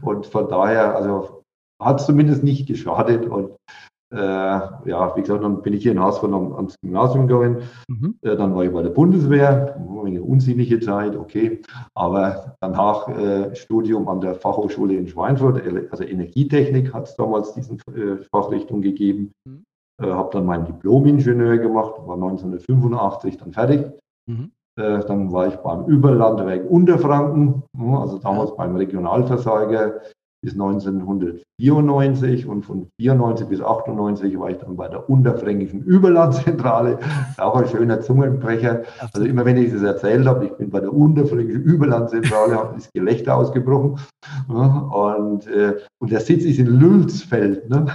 Und 0.00 0.24
von 0.24 0.48
daher, 0.48 0.96
also 0.96 1.42
hat 1.82 2.00
es 2.00 2.06
zumindest 2.06 2.42
nicht 2.42 2.66
geschadet. 2.66 3.26
Und 3.26 3.50
ja, 4.10 5.12
wie 5.16 5.20
gesagt, 5.20 5.44
dann 5.44 5.60
bin 5.62 5.74
ich 5.74 5.82
hier 5.82 5.92
in 5.92 6.00
Hausfeld 6.00 6.32
ans 6.32 6.76
Gymnasium 6.80 7.26
gegangen. 7.26 7.62
Mhm. 7.88 8.14
Äh, 8.22 8.36
dann 8.36 8.54
war 8.54 8.64
ich 8.64 8.72
bei 8.72 8.82
der 8.82 8.90
Bundeswehr, 8.90 9.76
eine 10.04 10.22
unsinnige 10.22 10.80
Zeit, 10.80 11.14
okay. 11.16 11.60
Aber 11.94 12.56
danach 12.60 13.08
äh, 13.08 13.54
Studium 13.54 14.08
an 14.08 14.20
der 14.20 14.34
Fachhochschule 14.34 14.94
in 14.94 15.08
Schweinfurt, 15.08 15.62
also 15.90 16.04
Energietechnik 16.04 16.94
hat 16.94 17.08
es 17.08 17.16
damals 17.16 17.52
diesen 17.52 17.78
äh, 17.94 18.16
Fachrichtung 18.30 18.80
gegeben. 18.80 19.32
Mhm. 19.44 19.64
Äh, 20.00 20.06
habe 20.06 20.30
dann 20.32 20.46
meinen 20.46 20.66
Diplom-Ingenieur 20.66 21.58
gemacht, 21.58 21.94
war 22.06 22.14
1985 22.14 23.36
dann 23.38 23.52
fertig. 23.52 23.84
Mhm. 24.26 24.52
Äh, 24.78 25.00
dann 25.06 25.32
war 25.32 25.48
ich 25.48 25.56
beim 25.56 25.86
Überlandwerk 25.86 26.70
Unterfranken, 26.70 27.64
also 27.76 28.18
damals 28.18 28.54
beim 28.56 28.76
Regionalversorger 28.76 30.00
bis 30.42 30.52
1994 30.52 32.46
und 32.46 32.64
von 32.64 32.88
94 33.00 33.48
bis 33.48 33.60
98 33.60 34.38
war 34.38 34.50
ich 34.50 34.58
dann 34.58 34.76
bei 34.76 34.88
der 34.88 35.08
Unterfränkischen 35.10 35.82
Überlandzentrale. 35.82 36.98
Auch 37.38 37.56
ein 37.56 37.66
schöner 37.66 38.00
Zungenbrecher. 38.00 38.82
Also 39.12 39.26
immer 39.26 39.44
wenn 39.44 39.56
ich 39.56 39.72
das 39.72 39.82
erzählt 39.82 40.26
habe, 40.26 40.46
ich 40.46 40.52
bin 40.52 40.70
bei 40.70 40.80
der 40.80 40.92
Unterfränkischen 40.92 41.62
Überlandzentrale, 41.62 42.74
ist 42.76 42.92
Gelächter 42.92 43.36
ausgebrochen. 43.36 43.98
Und, 44.48 45.46
äh, 45.48 45.76
und 46.00 46.12
der 46.12 46.20
Sitz 46.20 46.44
ist 46.44 46.58
in 46.58 46.66
Lülsfeld. 46.66 47.68
Ne? 47.68 47.86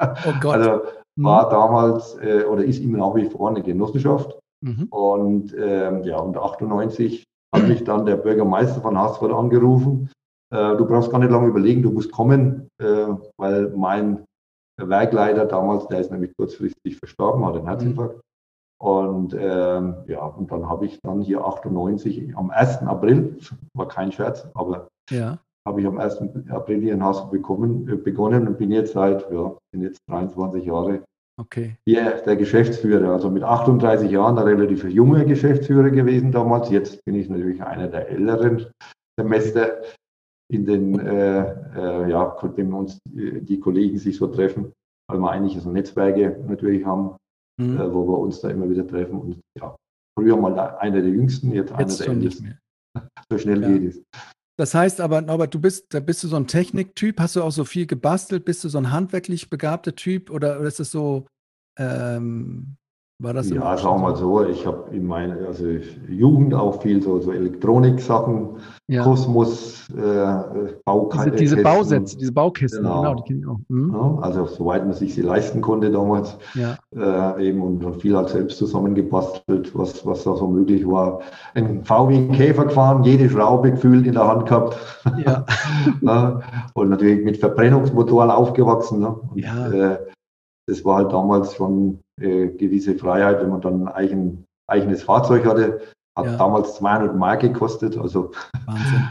Oh 0.00 0.32
Gott. 0.40 0.56
Also 0.56 0.82
war 1.16 1.46
mhm. 1.46 1.50
damals 1.50 2.16
oder 2.50 2.64
ist 2.64 2.82
immer 2.82 2.98
nach 2.98 3.14
wie 3.14 3.26
vor 3.26 3.50
eine 3.50 3.62
Genossenschaft. 3.62 4.36
Mhm. 4.64 4.88
Und 4.90 5.54
ähm, 5.56 6.02
ja, 6.04 6.18
und 6.18 6.36
98 6.36 7.24
hat 7.54 7.68
mich 7.68 7.84
dann 7.84 8.06
der 8.06 8.16
Bürgermeister 8.16 8.80
von 8.80 8.98
Haßfurt 8.98 9.32
angerufen. 9.32 10.10
Äh, 10.52 10.76
du 10.76 10.86
brauchst 10.86 11.10
gar 11.10 11.18
nicht 11.18 11.30
lange 11.30 11.48
überlegen, 11.48 11.82
du 11.82 11.90
musst 11.90 12.12
kommen, 12.12 12.68
äh, 12.80 13.06
weil 13.36 13.70
mein 13.70 14.24
Werkleiter 14.76 15.46
damals, 15.46 15.86
der 15.88 16.00
ist 16.00 16.10
nämlich 16.10 16.36
kurzfristig 16.36 16.96
verstorben, 16.98 17.44
hat 17.46 17.56
einen 17.56 17.66
Herzinfarkt. 17.66 18.16
Mhm. 18.16 18.20
Und 18.80 19.34
ähm, 19.38 19.94
ja, 20.08 20.24
und 20.26 20.50
dann 20.50 20.68
habe 20.68 20.86
ich 20.86 21.00
dann 21.02 21.22
hier 21.22 21.44
98 21.44 22.36
am 22.36 22.50
1. 22.50 22.82
April, 22.82 23.38
war 23.74 23.88
kein 23.88 24.12
Scherz, 24.12 24.46
aber 24.54 24.88
ja. 25.10 25.38
habe 25.66 25.80
ich 25.80 25.86
am 25.86 25.98
1. 25.98 26.20
April 26.50 26.80
hier 26.80 26.94
in 26.94 27.02
Hassel 27.02 27.28
bekommen, 27.30 27.88
äh, 27.88 27.96
begonnen 27.96 28.48
und 28.48 28.58
bin 28.58 28.72
jetzt 28.72 28.92
seit, 28.92 29.30
ja, 29.30 29.56
bin 29.72 29.82
jetzt 29.82 30.00
23 30.08 30.64
Jahre 30.64 31.00
Okay. 31.36 31.76
Hier 31.84 32.22
der 32.24 32.36
Geschäftsführer, 32.36 33.10
also 33.10 33.28
mit 33.28 33.42
38 33.42 34.10
Jahren 34.10 34.36
der 34.36 34.46
relativ 34.46 34.84
junge 34.84 35.24
Geschäftsführer 35.26 35.90
gewesen 35.90 36.30
damals. 36.30 36.70
Jetzt 36.70 37.04
bin 37.04 37.16
ich 37.16 37.28
natürlich 37.28 37.62
einer 37.62 37.88
der 37.88 38.08
älteren 38.08 38.66
Semester, 39.18 39.82
in 40.52 40.66
den, 40.66 40.98
äh, 40.98 41.52
äh, 41.76 42.10
ja, 42.10 42.36
wenn 42.56 42.72
uns 42.72 42.98
die 43.04 43.60
Kollegen 43.60 43.98
sich 43.98 44.16
so 44.16 44.26
treffen, 44.26 44.72
weil 45.08 45.18
wir 45.18 45.30
eigentlich 45.30 45.60
so 45.60 45.70
Netzwerke 45.70 46.44
natürlich 46.46 46.84
haben, 46.84 47.16
mhm. 47.60 47.80
äh, 47.80 47.92
wo 47.92 48.06
wir 48.06 48.18
uns 48.18 48.40
da 48.40 48.50
immer 48.50 48.68
wieder 48.68 48.86
treffen. 48.86 49.18
Und 49.18 49.40
ja, 49.58 49.74
früher 50.18 50.36
mal 50.36 50.58
einer 50.58 51.00
der 51.00 51.10
jüngsten, 51.10 51.52
jetzt, 51.52 51.70
jetzt 51.78 52.02
einer 52.02 52.14
der 52.14 52.22
ältesten. 52.22 52.58
So 53.28 53.38
schnell 53.38 53.62
ja. 53.62 53.68
geht 53.68 53.90
es. 53.90 54.02
Das 54.56 54.72
heißt 54.72 55.00
aber, 55.00 55.20
Norbert, 55.20 55.52
du 55.52 55.60
bist, 55.60 55.86
da 55.92 55.98
bist 55.98 56.22
du 56.22 56.28
so 56.28 56.36
ein 56.36 56.46
Techniktyp, 56.46 57.18
hast 57.18 57.34
du 57.34 57.42
auch 57.42 57.50
so 57.50 57.64
viel 57.64 57.86
gebastelt, 57.86 58.44
bist 58.44 58.62
du 58.62 58.68
so 58.68 58.78
ein 58.78 58.92
handwerklich 58.92 59.50
begabter 59.50 59.96
Typ 59.96 60.30
oder, 60.30 60.60
oder 60.60 60.68
ist 60.68 60.78
es 60.78 60.92
so, 60.92 61.26
ähm, 61.76 62.76
war 63.24 63.32
das 63.32 63.50
ja, 63.50 63.76
sagen 63.76 63.96
wir 63.96 64.10
mal 64.10 64.16
so, 64.16 64.44
ich 64.44 64.66
habe 64.66 64.94
in 64.94 65.06
meiner 65.06 65.36
also 65.46 65.64
Jugend 66.08 66.54
auch 66.54 66.82
viel 66.82 67.02
so, 67.02 67.18
so 67.20 67.32
Elektronik-Sachen, 67.32 68.50
ja. 68.86 69.02
Kosmos, 69.02 69.88
äh, 69.90 70.72
Baukästen. 70.84 71.32
Diese, 71.32 71.56
diese 71.56 71.62
Bausätze, 71.62 72.18
diese 72.18 72.32
Baukisten, 72.32 72.82
genau, 72.82 73.00
genau 73.00 73.14
die 73.14 73.22
kenne 73.22 73.38
ich 73.40 73.46
auch. 73.46 73.58
Mhm. 73.68 73.94
Ja, 73.94 74.18
also 74.20 74.46
soweit 74.46 74.84
man 74.84 74.92
sich 74.92 75.14
sie 75.14 75.22
leisten 75.22 75.62
konnte 75.62 75.90
damals. 75.90 76.36
Ja. 76.54 76.76
Äh, 76.94 77.48
eben 77.48 77.62
und 77.62 78.00
viel 78.00 78.14
halt 78.16 78.28
selbst 78.28 78.58
zusammengebastelt, 78.58 79.76
was, 79.76 80.04
was 80.04 80.24
da 80.24 80.36
so 80.36 80.46
möglich 80.46 80.86
war. 80.86 81.20
Ein 81.54 81.82
VW 81.84 82.28
Käfer 82.28 82.66
gefahren, 82.66 83.04
jede 83.04 83.28
Schraube 83.30 83.70
gefühlt 83.70 84.06
in 84.06 84.12
der 84.12 84.28
Hand 84.28 84.46
gehabt. 84.46 84.76
Ja. 85.24 85.46
ja. 86.02 86.40
und 86.74 86.90
natürlich 86.90 87.24
mit 87.24 87.38
Verbrennungsmotoren 87.38 88.30
aufgewachsen. 88.30 89.00
Ne? 89.00 89.08
Und, 89.08 89.38
ja. 89.38 89.68
Äh, 89.70 89.98
das 90.66 90.84
war 90.84 90.96
halt 90.96 91.12
damals 91.12 91.54
schon 91.54 92.00
äh, 92.20 92.48
gewisse 92.48 92.94
Freiheit, 92.94 93.40
wenn 93.40 93.50
man 93.50 93.60
dann 93.60 93.88
ein 93.88 93.88
eigen, 93.88 94.44
eigenes 94.66 95.02
Fahrzeug 95.02 95.44
hatte. 95.44 95.82
Hat 96.16 96.26
ja. 96.26 96.36
damals 96.36 96.76
200 96.76 97.16
Mark 97.16 97.40
gekostet. 97.40 97.98
Also 97.98 98.30
Wahnsinn. 98.66 99.10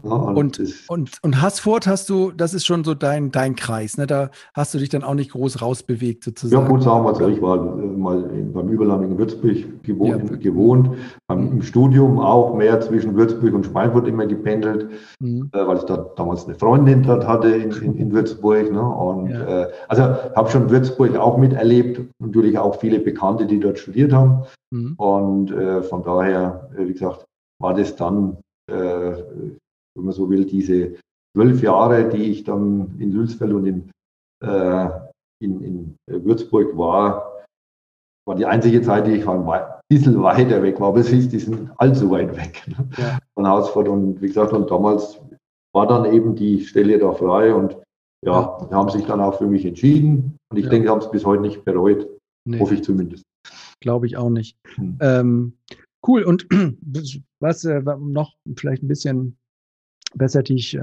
Und, 0.00 0.58
und, 0.58 0.84
und, 0.88 1.18
und 1.22 1.42
Haßfurt 1.42 1.86
hast 1.86 2.08
du, 2.08 2.32
das 2.32 2.54
ist 2.54 2.64
schon 2.64 2.82
so 2.82 2.94
dein, 2.94 3.30
dein 3.30 3.54
Kreis, 3.56 3.98
ne? 3.98 4.06
Da 4.06 4.30
hast 4.54 4.72
du 4.72 4.78
dich 4.78 4.88
dann 4.88 5.04
auch 5.04 5.14
nicht 5.14 5.32
groß 5.32 5.60
rausbewegt 5.60 6.24
sozusagen. 6.24 6.62
Ja, 6.62 6.68
gut, 6.68 6.82
sagen 6.82 7.04
wir 7.04 7.14
so. 7.14 7.28
Ich 7.28 7.42
war 7.42 7.56
äh, 7.56 7.86
mal 7.86 8.22
beim 8.52 8.68
Überland 8.68 9.04
in 9.04 9.18
Würzburg 9.18 9.82
gewohnt, 9.82 10.30
ja. 10.30 10.36
gewohnt 10.36 10.90
mhm. 11.30 11.52
im 11.52 11.62
Studium 11.62 12.18
auch 12.18 12.54
mehr 12.54 12.80
zwischen 12.80 13.14
Würzburg 13.14 13.52
und 13.52 13.66
Schweinfurt 13.66 14.08
immer 14.08 14.26
gependelt, 14.26 14.90
mhm. 15.20 15.50
äh, 15.52 15.66
weil 15.66 15.76
ich 15.76 15.84
da 15.84 15.98
damals 16.16 16.46
eine 16.46 16.54
Freundin 16.54 17.02
dort 17.02 17.28
hatte 17.28 17.48
in, 17.48 17.70
in, 17.72 17.96
in 17.96 18.12
Würzburg. 18.12 18.72
Ne? 18.72 18.82
Und 18.82 19.28
ja. 19.28 19.64
äh, 19.64 19.72
also 19.88 20.02
habe 20.02 20.50
schon 20.50 20.70
Würzburg 20.70 21.16
auch 21.16 21.36
miterlebt, 21.36 22.00
natürlich 22.18 22.58
auch 22.58 22.80
viele 22.80 22.98
Bekannte, 22.98 23.44
die 23.44 23.60
dort 23.60 23.78
studiert 23.78 24.12
haben. 24.12 24.44
Mhm. 24.70 24.94
Und 24.96 25.52
äh, 25.52 25.82
von 25.82 26.02
daher, 26.02 26.70
äh, 26.76 26.88
wie 26.88 26.94
gesagt, 26.94 27.26
war 27.60 27.74
das 27.74 27.94
dann 27.94 28.38
äh, 28.70 29.12
wenn 29.94 30.04
man 30.04 30.14
so 30.14 30.28
will, 30.30 30.44
diese 30.44 30.96
zwölf 31.36 31.62
Jahre, 31.62 32.08
die 32.08 32.30
ich 32.30 32.44
dann 32.44 32.98
in 32.98 33.12
Lülsfeld 33.12 33.52
und 33.52 33.66
in, 33.66 33.90
äh, 34.44 34.88
in, 35.42 35.60
in, 35.62 35.96
Würzburg 36.06 36.76
war, 36.76 37.44
war 38.26 38.36
die 38.36 38.46
einzige 38.46 38.82
Zeit, 38.82 39.06
die 39.06 39.12
ich 39.12 39.28
ein 39.28 39.44
bisschen 39.88 40.22
weiter 40.22 40.62
weg 40.62 40.78
war. 40.80 40.88
Aber 40.88 41.00
es 41.00 41.12
ist, 41.12 41.32
die 41.32 41.38
sind 41.38 41.70
allzu 41.78 42.10
weit 42.10 42.36
weg 42.36 42.62
ne? 42.68 42.88
ja. 42.96 43.18
von 43.34 43.48
Hausfurt. 43.48 43.88
Und 43.88 44.20
wie 44.22 44.28
gesagt, 44.28 44.52
und 44.52 44.70
damals 44.70 45.20
war 45.74 45.86
dann 45.86 46.12
eben 46.12 46.36
die 46.36 46.64
Stelle 46.64 46.98
da 46.98 47.12
frei 47.12 47.54
und 47.54 47.76
ja, 48.24 48.58
ja. 48.60 48.70
haben 48.70 48.90
sich 48.90 49.04
dann 49.04 49.20
auch 49.20 49.38
für 49.38 49.46
mich 49.46 49.64
entschieden. 49.64 50.36
Und 50.50 50.58
ich 50.58 50.64
ja. 50.64 50.70
denke, 50.70 50.90
haben 50.90 51.00
es 51.00 51.10
bis 51.10 51.24
heute 51.24 51.42
nicht 51.42 51.64
bereut. 51.64 52.08
Nee. 52.44 52.60
Hoffe 52.60 52.74
ich 52.74 52.84
zumindest. 52.84 53.24
Glaube 53.80 54.06
ich 54.06 54.16
auch 54.16 54.30
nicht. 54.30 54.56
Hm. 54.76 54.98
Ähm, 55.00 55.52
cool. 56.06 56.22
Und 56.22 56.46
was 57.40 57.64
äh, 57.64 57.82
noch 57.98 58.34
vielleicht 58.56 58.82
ein 58.82 58.88
bisschen 58.88 59.36
besser 60.14 60.42
dich 60.42 60.74
äh, 60.74 60.80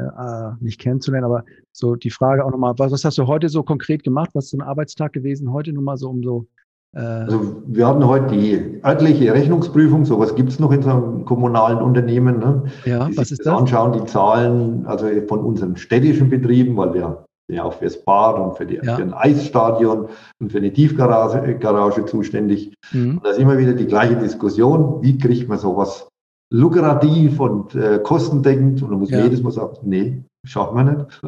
nicht 0.60 0.80
kennenzulernen, 0.80 1.26
aber 1.26 1.44
so 1.72 1.96
die 1.96 2.10
Frage 2.10 2.46
auch 2.46 2.52
nochmal, 2.52 2.74
was, 2.78 2.92
was 2.92 3.06
hast 3.06 3.18
du 3.18 3.28
heute 3.28 3.50
so 3.50 3.64
konkret 3.64 4.04
gemacht? 4.04 4.32
Was 4.34 4.46
ist 4.46 4.52
so 4.52 4.58
ein 4.58 4.62
Arbeitstag 4.62 5.14
gewesen 5.14 5.52
heute 5.52 5.74
nur 5.74 5.84
mal 5.84 5.98
so 5.98 6.10
um 6.10 6.24
so 6.24 6.48
äh, 6.96 7.00
also 7.00 7.62
wir 7.68 7.88
hatten 7.88 8.06
heute 8.06 8.36
die 8.36 8.82
örtliche 8.84 9.34
Rechnungsprüfung, 9.34 10.06
sowas 10.06 10.36
gibt 10.36 10.50
es 10.50 10.60
noch 10.60 10.72
in 10.72 10.82
so 10.82 10.90
einem 10.90 11.26
kommunalen 11.26 11.80
Unternehmen. 11.80 12.40
Ne? 12.40 12.64
Ja, 12.86 13.06
die 13.06 13.18
was 13.18 13.32
ist 13.32 13.46
das? 13.46 13.54
Anschauen 13.54 13.94
die 13.94 14.06
Zahlen 14.06 14.86
also 14.86 15.08
von 15.28 15.40
unseren 15.40 15.78
städtischen 15.78 16.30
Betrieben, 16.30 16.76
weil 16.78 16.94
wir 16.94 17.26
ja 17.50 17.64
auch 17.64 17.74
fürs 17.74 18.04
Bad 18.04 18.40
und 18.40 18.58
für, 18.58 18.66
die, 18.66 18.76
ja. 18.76 18.96
für 18.96 19.02
ein 19.02 19.14
Eisstadion 19.14 20.08
und 20.40 20.52
für 20.52 20.60
eine 20.60 20.72
Tiefgarage 20.72 21.58
Garage 21.58 22.06
zuständig. 22.06 22.74
Mhm. 22.92 23.18
Und 23.18 23.26
da 23.26 23.32
ist 23.32 23.40
immer 23.40 23.58
wieder 23.58 23.74
die 23.74 23.88
gleiche 23.88 24.16
Diskussion, 24.16 25.02
wie 25.02 25.18
kriegt 25.18 25.50
man 25.50 25.58
sowas 25.58 26.09
lukrativ 26.52 27.40
und 27.40 27.76
äh, 27.76 28.00
kostendeckend? 28.04 28.82
Und 28.82 28.92
da 28.92 28.98
muss 28.98 29.12
ja. 29.12 29.24
jedes 29.24 29.42
Mal 29.42 29.52
sagen, 29.52 29.78
nee, 29.84 30.24
schaffen 30.46 30.78
wir 30.78 30.84
nicht. 30.84 31.22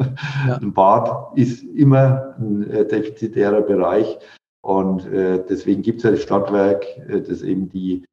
Ja. 0.46 0.56
Ein 0.56 0.72
Bad 0.72 1.36
ist 1.36 1.62
immer 1.62 2.34
ein 2.38 2.68
äh, 2.70 2.86
defizitärer 2.86 3.62
Bereich. 3.62 4.18
Und 4.64 5.06
äh, 5.06 5.44
deswegen 5.48 5.82
gibt 5.82 5.98
es 5.98 6.04
ja 6.04 6.10
das 6.12 6.22
Stadtwerk, 6.22 6.84
äh, 7.08 7.20
das 7.20 7.42
eben 7.42 7.68
die 7.68 8.04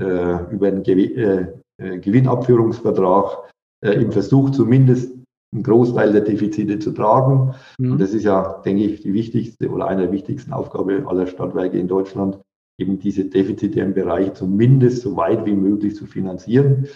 äh, 0.00 0.52
über 0.52 0.68
einen 0.68 0.82
Gew 0.82 0.98
äh, 0.98 1.46
äh, 1.80 1.98
Gewinnabführungsvertrag 1.98 3.50
äh, 3.84 3.92
im 3.92 4.12
Versuch 4.12 4.50
zumindest 4.50 5.14
einen 5.52 5.62
Großteil 5.62 6.12
der 6.12 6.22
Defizite 6.22 6.78
zu 6.78 6.92
tragen. 6.92 7.54
Mhm. 7.78 7.92
Und 7.92 8.00
das 8.00 8.12
ist 8.12 8.24
ja, 8.24 8.60
denke 8.64 8.84
ich, 8.84 9.02
die 9.02 9.12
wichtigste 9.12 9.68
oder 9.68 9.88
eine 9.88 10.02
der 10.02 10.12
wichtigsten 10.12 10.52
Aufgaben 10.52 11.06
aller 11.06 11.26
Stadtwerke 11.26 11.78
in 11.78 11.88
Deutschland, 11.88 12.38
eben 12.80 12.98
diese 12.98 13.24
defizitären 13.24 13.94
Bereiche 13.94 14.32
zumindest 14.32 15.02
so 15.02 15.16
weit 15.16 15.44
wie 15.46 15.54
möglich 15.54 15.94
zu 15.96 16.06
finanzieren. 16.06 16.88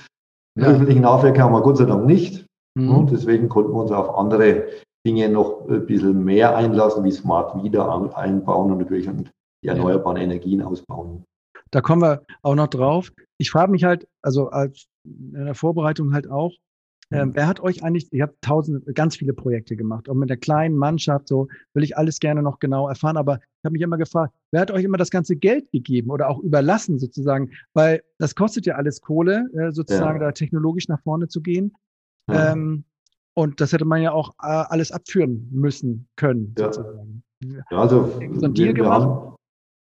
Den 0.56 0.64
ja. 0.64 0.70
öffentlichen 0.70 1.02
Nahverkehr 1.02 1.44
haben 1.44 1.52
wir 1.52 1.62
Gott 1.62 1.78
sei 1.78 1.84
Dank 1.84 2.06
nicht. 2.06 2.46
Mhm. 2.76 2.90
Und 2.90 3.10
deswegen 3.10 3.48
konnten 3.48 3.72
wir 3.72 3.82
uns 3.82 3.92
auf 3.92 4.16
andere 4.16 4.64
Dinge 5.06 5.28
noch 5.28 5.68
ein 5.68 5.86
bisschen 5.86 6.24
mehr 6.24 6.56
einlassen, 6.56 7.04
wie 7.04 7.12
Smart 7.12 7.62
Wieder 7.62 8.16
einbauen 8.16 8.72
und 8.72 8.78
natürlich 8.78 9.08
die 9.62 9.68
erneuerbaren 9.68 10.16
Energien 10.16 10.62
ausbauen. 10.62 11.24
Da 11.70 11.80
kommen 11.80 12.02
wir 12.02 12.22
auch 12.42 12.54
noch 12.54 12.68
drauf. 12.68 13.12
Ich 13.38 13.50
frage 13.50 13.70
mich 13.70 13.84
halt, 13.84 14.06
also 14.22 14.48
als 14.48 14.86
in 15.04 15.44
der 15.44 15.54
Vorbereitung 15.54 16.14
halt 16.14 16.30
auch, 16.30 16.52
ähm, 17.11 17.32
wer 17.34 17.46
hat 17.46 17.61
euch 17.61 17.82
eigentlich, 17.82 18.12
ihr 18.12 18.23
habt 18.23 18.40
tausend, 18.42 18.84
ganz 18.94 19.16
viele 19.16 19.32
Projekte 19.32 19.76
gemacht, 19.76 20.08
auch 20.08 20.14
mit 20.14 20.30
der 20.30 20.37
kleinen 20.37 20.76
Mannschaft, 20.76 21.28
so 21.28 21.49
will 21.75 21.84
ich 21.84 21.96
alles 21.96 22.18
gerne 22.18 22.42
noch 22.42 22.58
genau 22.58 22.88
erfahren, 22.88 23.16
aber 23.16 23.37
ich 23.37 23.64
habe 23.64 23.73
mich 23.73 23.82
immer 23.82 23.99
gefragt, 23.99 24.34
wer 24.50 24.61
hat 24.61 24.70
euch 24.70 24.84
immer 24.84 24.99
das 24.99 25.11
ganze 25.11 25.37
Geld 25.37 25.70
gegeben 25.70 26.11
oder 26.11 26.28
auch 26.28 26.40
überlassen 26.40 26.99
sozusagen, 26.99 27.50
weil 27.73 28.02
das 28.18 28.34
kostet 28.34 28.66
ja 28.66 28.75
alles 28.75 29.00
Kohle, 29.00 29.49
äh, 29.54 29.73
sozusagen 29.73 30.20
ja. 30.20 30.26
da 30.26 30.32
technologisch 30.32 30.88
nach 30.88 31.02
vorne 31.02 31.28
zu 31.28 31.40
gehen. 31.40 31.75
Ja. 32.28 32.52
Ähm, 32.52 32.84
und 33.34 33.61
das 33.61 33.73
hätte 33.73 33.84
man 33.84 34.00
ja 34.00 34.12
auch 34.12 34.30
äh, 34.42 34.46
alles 34.46 34.92
abführen 34.92 35.49
müssen 35.50 36.08
können, 36.16 36.54
ja. 36.58 36.73
sozusagen. 36.73 37.23
Ja, 37.42 37.64
also 37.70 38.06
so 38.34 38.46
ein 38.46 38.54
Deal 38.54 38.68
wir, 38.68 38.75
gemacht? 38.75 39.02
Haben, 39.02 39.33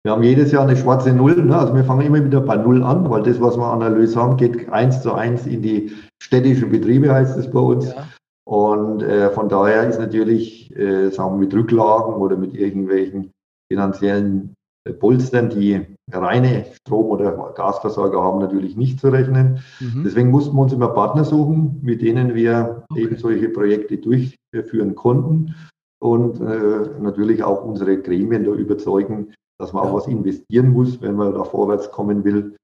wir 0.03 0.13
haben 0.13 0.23
jedes 0.23 0.51
Jahr 0.51 0.63
eine 0.63 0.77
schwarze 0.77 1.11
Null. 1.11 1.43
Ne? 1.43 1.57
Also 1.57 1.75
wir 1.75 1.83
fangen 1.83 2.05
immer 2.05 2.23
wieder 2.23 2.41
bei 2.41 2.55
Null 2.55 2.83
an, 2.83 3.09
weil 3.09 3.23
das, 3.23 3.41
was 3.41 3.57
wir 3.57 3.65
an 3.65 3.81
Erlös 3.81 4.15
haben, 4.15 4.37
geht 4.37 4.69
eins 4.69 5.01
zu 5.01 5.13
eins 5.13 5.45
in 5.45 5.61
die 5.61 5.91
städtischen 6.21 6.69
Betriebe, 6.69 7.13
heißt 7.13 7.37
es 7.37 7.51
bei 7.51 7.59
uns. 7.59 7.93
Ja. 7.93 8.07
Und 8.45 9.03
äh, 9.03 9.29
von 9.29 9.49
daher 9.49 9.87
ist 9.87 9.99
natürlich, 9.99 10.75
äh, 10.75 11.09
sagen 11.09 11.35
wir, 11.35 11.45
mit 11.45 11.53
Rücklagen 11.53 12.15
oder 12.15 12.37
mit 12.37 12.55
irgendwelchen 12.55 13.31
finanziellen 13.71 14.55
äh, 14.87 14.93
Polstern, 14.93 15.49
die 15.49 15.85
reine 16.11 16.65
Strom- 16.73 17.11
oder 17.11 17.53
Gasversorger 17.55 18.23
haben, 18.23 18.39
natürlich 18.39 18.75
nicht 18.75 18.99
zu 18.99 19.09
rechnen. 19.09 19.59
Mhm. 19.79 20.03
Deswegen 20.03 20.31
mussten 20.31 20.55
wir 20.55 20.61
uns 20.61 20.73
immer 20.73 20.87
Partner 20.87 21.25
suchen, 21.25 21.79
mit 21.83 22.01
denen 22.01 22.33
wir 22.33 22.83
okay. 22.89 23.03
eben 23.03 23.17
solche 23.17 23.49
Projekte 23.49 23.97
durchführen 23.97 24.95
konnten 24.95 25.53
und 26.01 26.39
äh, 26.39 26.99
natürlich 26.99 27.43
auch 27.43 27.63
unsere 27.63 28.01
Gremien 28.01 28.45
da 28.45 28.51
überzeugen, 28.51 29.33
dass 29.59 29.73
man 29.73 29.83
auch 29.85 29.93
was 29.93 30.07
investieren 30.07 30.71
muss, 30.71 31.01
wenn 31.01 31.15
man 31.15 31.33
da 31.33 31.43
vorwärts 31.43 31.91
kommen 31.91 32.23
will. 32.23 32.55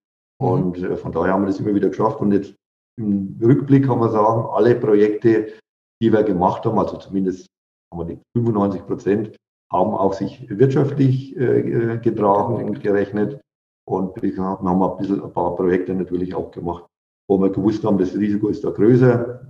Mhm. 0.41 0.47
Und 0.47 0.77
äh, 0.77 0.95
von 0.95 1.11
daher 1.11 1.33
haben 1.33 1.43
wir 1.43 1.47
das 1.47 1.59
immer 1.59 1.75
wieder 1.75 1.89
geschafft. 1.89 2.21
Und 2.21 2.31
jetzt 2.31 2.55
im 2.97 3.37
Rückblick 3.41 3.85
kann 3.85 3.99
man 3.99 4.11
sagen, 4.11 4.47
alle 4.51 4.75
Projekte, 4.75 5.53
die 6.01 6.11
wir 6.11 6.23
gemacht 6.23 6.65
haben, 6.65 6.79
also 6.79 6.97
zumindest 6.97 7.47
haben 7.91 8.07
wir 8.07 8.15
die 8.15 8.21
95 8.37 8.85
Prozent, 8.85 9.35
haben 9.71 9.91
auch 9.91 10.13
sich 10.13 10.47
wirtschaftlich 10.49 11.35
äh, 11.37 11.95
äh 11.95 11.97
getragen 11.97 12.63
und 12.63 12.81
gerechnet. 12.81 13.41
Und 13.87 14.19
wir 14.21 14.35
haben 14.37 14.83
ein, 14.83 14.97
bisschen, 14.97 15.23
ein 15.23 15.31
paar 15.31 15.55
Projekte 15.55 15.93
natürlich 15.93 16.33
auch 16.33 16.51
gemacht, 16.51 16.85
wo 17.29 17.37
wir 17.37 17.49
gewusst 17.49 17.83
haben, 17.83 17.97
das 17.97 18.15
Risiko 18.15 18.47
ist 18.47 18.63
da 18.63 18.71
größer. 18.71 19.41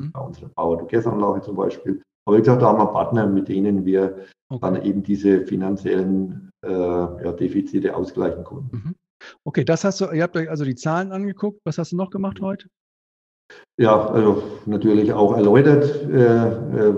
Mhm. 0.00 0.12
Bei 0.12 0.20
unserer 0.20 0.48
Power-to-Gas-Anlage 0.48 1.42
zum 1.42 1.56
Beispiel. 1.56 2.02
Aber 2.26 2.36
wie 2.36 2.40
gesagt, 2.40 2.62
da 2.62 2.68
haben 2.68 2.78
wir 2.78 2.86
Partner, 2.86 3.26
mit 3.26 3.48
denen 3.48 3.84
wir 3.84 4.26
okay. 4.50 4.60
dann 4.60 4.82
eben 4.82 5.02
diese 5.02 5.46
finanziellen 5.46 6.50
ja, 6.70 7.32
Defizite 7.32 7.94
ausgleichen 7.96 8.44
konnten. 8.44 8.76
Mhm. 8.76 8.94
Okay, 9.44 9.64
das 9.64 9.84
hast 9.84 10.00
du, 10.00 10.10
ihr 10.10 10.22
habt 10.22 10.36
euch 10.36 10.50
also 10.50 10.64
die 10.64 10.74
Zahlen 10.74 11.12
angeguckt. 11.12 11.60
Was 11.64 11.78
hast 11.78 11.92
du 11.92 11.96
noch 11.96 12.10
gemacht 12.10 12.40
heute? 12.40 12.68
Ja, 13.76 14.06
also 14.06 14.42
natürlich 14.66 15.12
auch 15.12 15.36
erläutert. 15.36 16.08
Äh, 16.08 16.48
äh, 16.88 16.94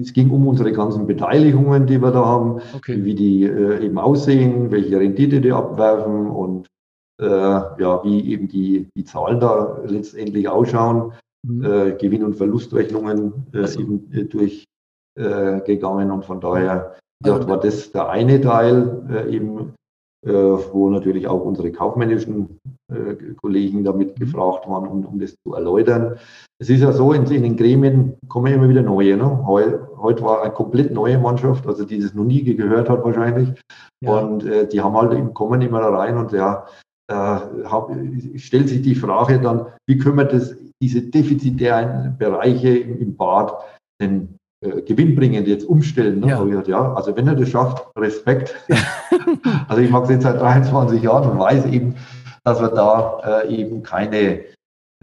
es 0.00 0.12
ging 0.12 0.30
um 0.30 0.46
unsere 0.46 0.72
ganzen 0.72 1.06
Beteiligungen, 1.06 1.86
die 1.86 2.00
wir 2.00 2.10
da 2.10 2.24
haben, 2.24 2.60
okay. 2.74 3.04
wie 3.04 3.14
die 3.14 3.44
äh, 3.44 3.84
eben 3.84 3.98
aussehen, 3.98 4.70
welche 4.70 4.98
Rendite 4.98 5.40
die 5.40 5.52
abwerfen 5.52 6.26
und 6.26 6.66
äh, 7.20 7.26
ja, 7.26 8.02
wie 8.04 8.30
eben 8.32 8.48
die, 8.48 8.88
die 8.96 9.04
Zahlen 9.04 9.40
da 9.40 9.80
letztendlich 9.84 10.48
ausschauen. 10.48 11.12
Mhm. 11.46 11.64
Äh, 11.64 11.92
Gewinn- 11.92 12.24
und 12.24 12.36
Verlustrechnungen 12.36 13.46
äh, 13.52 13.66
so. 13.66 13.80
eben 13.80 14.28
durchgegangen 15.16 16.10
und 16.10 16.24
von 16.24 16.40
daher 16.40 16.96
ja, 17.24 17.48
war 17.48 17.60
das 17.60 17.92
der 17.92 18.08
eine 18.08 18.40
Teil 18.40 19.26
eben 19.30 19.74
äh, 20.26 20.32
wo 20.32 20.90
natürlich 20.90 21.28
auch 21.28 21.44
unsere 21.44 21.70
kaufmännischen 21.70 22.58
äh, 22.92 23.14
Kollegen 23.40 23.84
damit 23.84 24.18
mhm. 24.18 24.24
gefragt 24.24 24.68
waren, 24.68 24.88
um, 24.88 25.06
um 25.06 25.20
das 25.20 25.36
zu 25.44 25.54
erläutern. 25.54 26.18
Es 26.60 26.68
ist 26.68 26.80
ja 26.80 26.90
so, 26.90 27.12
in, 27.12 27.24
in 27.26 27.44
den 27.44 27.56
Gremien 27.56 28.14
kommen 28.26 28.52
immer 28.52 28.68
wieder 28.68 28.82
neue. 28.82 29.16
Ne? 29.16 29.46
Heute, 29.46 29.88
heute 29.96 30.24
war 30.24 30.42
eine 30.42 30.52
komplett 30.52 30.92
neue 30.92 31.18
Mannschaft, 31.18 31.68
also 31.68 31.84
die 31.84 32.00
das 32.00 32.14
noch 32.14 32.24
nie 32.24 32.42
gehört 32.42 32.88
hat 32.90 33.04
wahrscheinlich. 33.04 33.50
Ja. 34.00 34.18
Und 34.18 34.44
äh, 34.44 34.66
die 34.66 34.80
haben 34.80 34.96
halt 34.96 35.12
im 35.12 35.34
Kommen 35.34 35.62
immer 35.62 35.80
da 35.80 35.90
rein 35.90 36.16
und 36.16 36.32
ja, 36.32 36.66
äh, 37.08 37.14
hab, 37.14 37.92
stellt 38.34 38.68
sich 38.68 38.82
die 38.82 38.96
Frage 38.96 39.40
dann, 39.40 39.66
wie 39.86 39.98
können 39.98 40.16
wir 40.16 40.24
das, 40.24 40.56
diese 40.82 41.02
defizitären 41.02 42.16
Bereiche 42.18 42.76
im, 42.76 42.98
im 42.98 43.16
Bad 43.16 43.54
denn 44.00 44.37
äh, 44.60 44.82
gewinnbringend 44.82 45.46
jetzt 45.46 45.64
umstellen. 45.64 46.20
Ne? 46.20 46.28
Ja. 46.28 46.42
Gesagt, 46.42 46.68
ja, 46.68 46.92
also 46.94 47.16
wenn 47.16 47.28
er 47.28 47.36
das 47.36 47.48
schafft, 47.48 47.86
Respekt. 47.96 48.56
also 49.68 49.82
ich 49.82 49.90
mache 49.90 50.04
es 50.04 50.10
jetzt 50.10 50.22
seit 50.24 50.40
23 50.40 51.02
Jahren 51.02 51.30
und 51.30 51.38
weiß 51.38 51.66
eben, 51.66 51.94
dass 52.44 52.60
man 52.60 52.74
da 52.74 53.42
äh, 53.44 53.54
eben 53.54 53.82
keine 53.82 54.40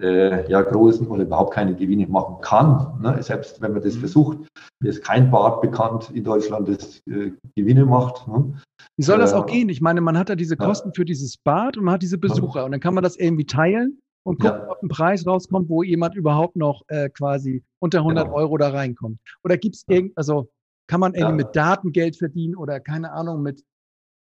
äh, 0.01 0.49
ja, 0.51 0.61
großen 0.61 1.07
oder 1.07 1.23
überhaupt 1.23 1.53
keine 1.53 1.73
Gewinne 1.73 2.07
machen 2.07 2.41
kann. 2.41 2.99
Ne? 3.01 3.23
Selbst 3.23 3.61
wenn 3.61 3.73
man 3.73 3.81
das 3.81 3.95
mhm. 3.95 3.99
versucht, 3.99 4.37
ist 4.83 5.03
kein 5.03 5.31
Bad 5.31 5.61
bekannt 5.61 6.11
in 6.13 6.23
Deutschland, 6.23 6.67
das 6.67 7.01
äh, 7.07 7.31
Gewinne 7.55 7.85
macht. 7.85 8.27
Ne? 8.27 8.55
Wie 8.97 9.03
soll 9.03 9.19
das 9.19 9.33
auch 9.33 9.47
äh, 9.47 9.51
gehen? 9.51 9.69
Ich 9.69 9.79
meine, 9.79 10.01
man 10.01 10.17
hat 10.17 10.29
ja 10.29 10.35
diese 10.35 10.57
Kosten 10.57 10.89
ja. 10.89 10.93
für 10.95 11.05
dieses 11.05 11.37
Bad 11.37 11.77
und 11.77 11.85
man 11.85 11.93
hat 11.93 12.01
diese 12.01 12.17
Besucher 12.17 12.65
und 12.65 12.71
dann 12.71 12.81
kann 12.81 12.93
man 12.93 13.03
das 13.03 13.15
irgendwie 13.15 13.45
teilen 13.45 13.99
und 14.25 14.39
gucken, 14.39 14.61
ja. 14.61 14.71
ob 14.71 14.81
ein 14.81 14.89
Preis 14.89 15.25
rauskommt, 15.25 15.69
wo 15.69 15.83
jemand 15.83 16.15
überhaupt 16.15 16.55
noch 16.55 16.81
äh, 16.87 17.09
quasi 17.09 17.63
unter 17.79 17.99
100 17.99 18.25
genau. 18.25 18.37
Euro 18.37 18.57
da 18.57 18.69
reinkommt. 18.69 19.19
Oder 19.43 19.57
gibt 19.57 19.75
es 19.75 19.85
irgend, 19.87 20.17
also 20.17 20.49
kann 20.87 20.99
man 20.99 21.13
irgendwie 21.13 21.41
ja. 21.41 21.45
mit 21.45 21.55
Daten 21.55 21.91
Geld 21.91 22.17
verdienen 22.17 22.55
oder 22.55 22.79
keine 22.79 23.11
Ahnung 23.11 23.41
mit, 23.41 23.63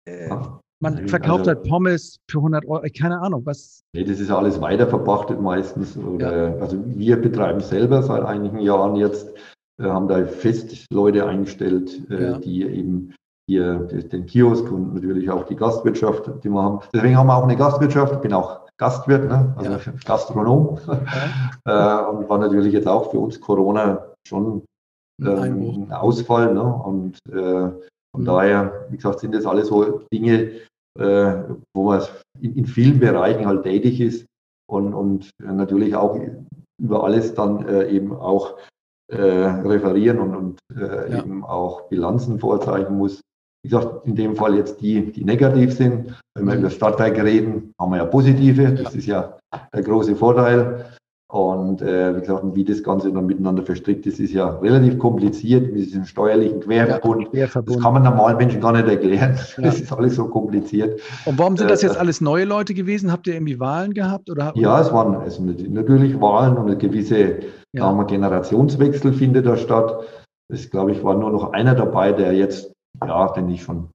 äh, 0.07 0.29
man 0.81 1.09
verkauft 1.09 1.49
also, 1.49 1.51
halt 1.51 1.65
Pommes 1.65 2.21
für 2.31 2.39
100 2.39 2.65
Euro, 2.67 2.85
keine 2.97 3.21
Ahnung, 3.21 3.45
was. 3.45 3.83
Nee, 3.93 4.05
das 4.05 4.21
ist 4.21 4.31
alles 4.31 4.61
weiterverpachtet 4.61 5.41
meistens. 5.41 5.97
Oder, 5.97 6.51
ja. 6.51 6.61
Also 6.61 6.79
wir 6.87 7.21
betreiben 7.21 7.61
selber 7.61 8.03
seit 8.03 8.23
einigen 8.23 8.61
Jahren 8.61 8.95
jetzt, 8.95 9.35
äh, 9.81 9.85
haben 9.85 10.07
da 10.07 10.25
fest 10.27 10.87
Leute 10.93 11.27
eingestellt, 11.27 12.09
äh, 12.11 12.39
die 12.39 12.63
eben 12.63 13.15
hier 13.49 13.79
den 13.79 14.27
Kiosk 14.27 14.71
und 14.71 14.95
natürlich 14.95 15.31
auch 15.31 15.45
die 15.47 15.57
Gastwirtschaft, 15.57 16.45
die 16.45 16.51
wir 16.51 16.63
haben. 16.63 16.81
Deswegen 16.93 17.17
haben 17.17 17.27
wir 17.27 17.37
auch 17.37 17.45
eine 17.45 17.57
Gastwirtschaft. 17.57 18.13
Ich 18.13 18.21
bin 18.21 18.33
auch 18.33 18.68
Gastwirt, 18.79 19.29
ne? 19.29 19.55
also 19.57 19.73
ja. 19.73 19.81
Gastronom. 20.05 20.79
Ja. 21.67 22.03
äh, 22.05 22.11
und 22.11 22.29
war 22.29 22.39
natürlich 22.39 22.73
jetzt 22.73 22.87
auch 22.87 23.11
für 23.11 23.19
uns 23.19 23.41
Corona 23.41 24.07
schon 24.27 24.63
ähm, 25.21 25.87
ein 25.89 25.93
Ausfall. 25.93 26.55
Ne? 26.55 26.63
Und 26.63 27.19
äh, 27.29 27.71
von 28.13 28.23
mhm. 28.23 28.25
daher, 28.25 28.87
wie 28.91 28.97
gesagt, 28.97 29.21
sind 29.21 29.35
das 29.35 29.47
alles 29.47 29.69
so 29.69 30.03
Dinge, 30.13 30.53
äh, 30.99 31.35
wo 31.75 31.85
man 31.85 32.03
in, 32.41 32.57
in, 32.57 32.67
vielen 32.67 33.01
Bereichen 33.01 33.47
halt 33.47 33.65
tätig 33.65 34.01
ist 34.01 34.27
und, 34.71 34.95
und 34.95 35.31
natürlich 35.43 35.95
auch 35.95 36.19
über 36.81 37.05
alles 37.05 37.35
dann 37.35 37.67
äh, 37.67 37.89
eben 37.89 38.15
auch 38.15 38.57
äh, 39.11 39.17
referieren 39.17 40.19
und, 40.19 40.37
und 40.37 40.59
äh, 40.77 41.11
ja. 41.11 41.19
eben 41.19 41.45
auch 41.45 41.89
Bilanzen 41.89 42.39
vorzeichnen 42.39 42.99
muss. 42.99 43.21
Wie 43.63 43.71
gesagt, 43.71 44.07
in 44.07 44.15
dem 44.15 44.37
Fall 44.37 44.55
jetzt 44.55 44.81
die, 44.81 45.13
die 45.13 45.25
negativ 45.25 45.75
sind. 45.75 46.15
Wenn 46.35 46.47
wir 46.47 46.55
mhm. 46.55 46.61
über 46.61 46.71
Stadtwerke 46.71 47.25
reden, 47.25 47.73
haben 47.79 47.91
wir 47.91 47.99
ja 47.99 48.05
positive. 48.05 48.73
Das 48.73 48.95
ist 48.95 49.07
ja 49.07 49.37
der 49.75 49.83
große 49.83 50.15
Vorteil. 50.17 50.85
Und 51.31 51.83
äh, 51.83 52.17
wie 52.17 52.21
gesagt, 52.21 52.43
wie 52.55 52.65
das 52.65 52.83
Ganze 52.83 53.13
dann 53.13 53.27
miteinander 53.27 53.63
verstrickt 53.63 54.07
ist, 54.07 54.19
ist 54.19 54.33
ja 54.33 54.49
relativ 54.49 54.99
kompliziert 54.99 55.67
mit 55.75 55.85
diesem 55.85 56.07
steuerlichen 56.07 56.61
Querverbund. 56.61 57.25
Ja, 57.25 57.31
Querverbund. 57.31 57.77
Das 57.77 57.85
kann 57.85 57.93
man 57.93 58.03
normalen 58.03 58.39
Menschen 58.39 58.63
gar 58.63 58.73
nicht 58.73 58.89
erklären. 58.89 59.39
Ja. 59.59 59.63
Das 59.65 59.79
ist 59.79 59.93
alles 59.93 60.15
so 60.15 60.27
kompliziert. 60.29 60.99
Und 61.27 61.39
warum 61.39 61.59
sind 61.59 61.71
das 61.71 61.83
jetzt 61.83 61.97
äh, 61.97 61.99
alles 61.99 62.23
neue 62.23 62.47
Leute 62.47 62.73
gewesen? 62.73 63.13
Habt 63.13 63.27
ihr 63.27 63.35
irgendwie 63.35 63.61
Wahlen 63.61 63.93
gehabt? 63.93 64.31
Oder? 64.31 64.53
Ja, 64.55 64.81
es 64.81 64.91
waren 64.91 65.17
also 65.17 65.43
natürlich 65.43 66.19
Wahlen 66.19 66.57
und 66.57 66.67
eine 66.67 66.79
gewisse 66.79 67.41
ja. 67.75 68.03
Generationswechsel 68.05 69.13
findet 69.13 69.45
da 69.45 69.59
statt. 69.59 69.99
Es, 70.51 70.71
glaube 70.71 70.93
ich, 70.93 71.05
war 71.05 71.15
nur 71.15 71.31
noch 71.31 71.53
einer 71.53 71.75
dabei, 71.75 72.13
der 72.13 72.33
jetzt, 72.33 72.73
ja, 73.07 73.33
den 73.33 73.49
ich 73.51 73.63
schon 73.63 73.89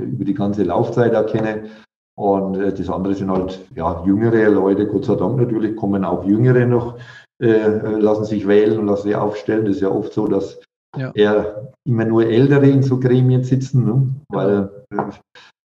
über 0.00 0.24
die 0.24 0.34
ganze 0.34 0.64
Laufzeit 0.64 1.12
erkenne. 1.12 1.70
Und 2.18 2.56
äh, 2.56 2.72
das 2.72 2.90
andere 2.90 3.14
sind 3.14 3.30
halt 3.30 3.60
ja, 3.74 4.04
jüngere 4.04 4.50
Leute, 4.50 4.86
Gott 4.86 5.06
sei 5.06 5.14
Dank 5.14 5.36
natürlich, 5.36 5.76
kommen 5.76 6.04
auch 6.04 6.24
Jüngere 6.24 6.66
noch, 6.66 6.98
äh, 7.42 7.68
lassen 7.98 8.24
sich 8.24 8.46
wählen 8.46 8.78
und 8.78 8.86
lassen 8.86 9.04
sich 9.04 9.16
aufstellen. 9.16 9.64
Das 9.64 9.76
ist 9.76 9.82
ja 9.82 9.90
oft 9.90 10.12
so, 10.12 10.26
dass 10.26 10.60
ja. 10.96 11.10
eher 11.14 11.72
immer 11.84 12.04
nur 12.04 12.26
Ältere 12.26 12.68
in 12.68 12.82
so 12.82 13.00
Gremien 13.00 13.44
sitzen, 13.44 13.86
ne? 13.86 14.08
weil 14.28 14.70
äh, 14.90 15.10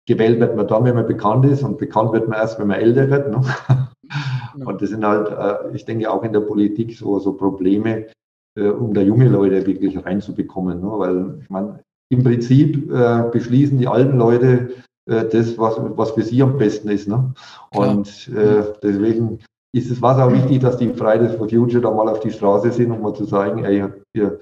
gewählt 0.07 0.41
wird 0.41 0.57
man 0.57 0.67
dann, 0.67 0.85
wenn 0.85 0.95
man 0.95 1.07
bekannt 1.07 1.45
ist 1.45 1.62
und 1.62 1.79
bekannt 1.79 2.12
wird 2.12 2.29
man 2.29 2.38
erst, 2.38 2.59
wenn 2.59 2.69
man 2.69 2.81
älter 2.81 3.11
wird. 3.11 3.31
Ne? 3.31 3.43
Und 4.64 4.83
das 4.83 4.91
sind 4.91 5.05
halt, 5.05 5.29
äh, 5.29 5.75
ich 5.75 5.85
denke, 5.85 6.11
auch 6.11 6.23
in 6.23 6.33
der 6.33 6.41
Politik 6.41 6.97
so, 6.97 7.19
so 7.19 7.35
Probleme, 7.35 8.07
äh, 8.59 8.69
um 8.69 8.93
da 8.93 9.00
junge 9.00 9.29
Leute 9.29 9.67
wirklich 9.67 10.05
reinzubekommen. 10.05 10.81
Ne? 10.81 10.87
Weil 10.87 11.38
ich 11.41 11.50
meine, 11.50 11.81
im 12.12 12.23
Prinzip 12.23 12.92
äh, 12.92 13.25
beschließen 13.31 13.78
die 13.78 13.88
alten 13.88 14.19
Leute 14.19 14.71
äh, 15.07 15.25
das, 15.25 15.57
was, 15.59 15.76
was 15.78 16.12
für 16.12 16.23
sie 16.23 16.42
am 16.42 16.59
besten 16.59 16.88
ist. 16.90 17.09
Ne? 17.09 17.33
Und 17.75 18.28
äh, 18.28 18.64
deswegen 18.83 19.38
ist 19.75 19.90
es 19.90 20.02
was 20.02 20.19
auch 20.19 20.33
wichtig, 20.33 20.61
dass 20.61 20.76
die 20.76 20.92
Fridays 20.92 21.35
for 21.37 21.49
Future 21.49 21.81
da 21.81 21.90
mal 21.90 22.09
auf 22.09 22.21
die 22.21 22.31
Straße 22.31 22.71
sind, 22.71 22.90
um 22.90 23.00
mal 23.00 23.14
zu 23.14 23.25
sagen, 23.25 23.64
ey, 23.64 23.85
ihr, 24.12 24.38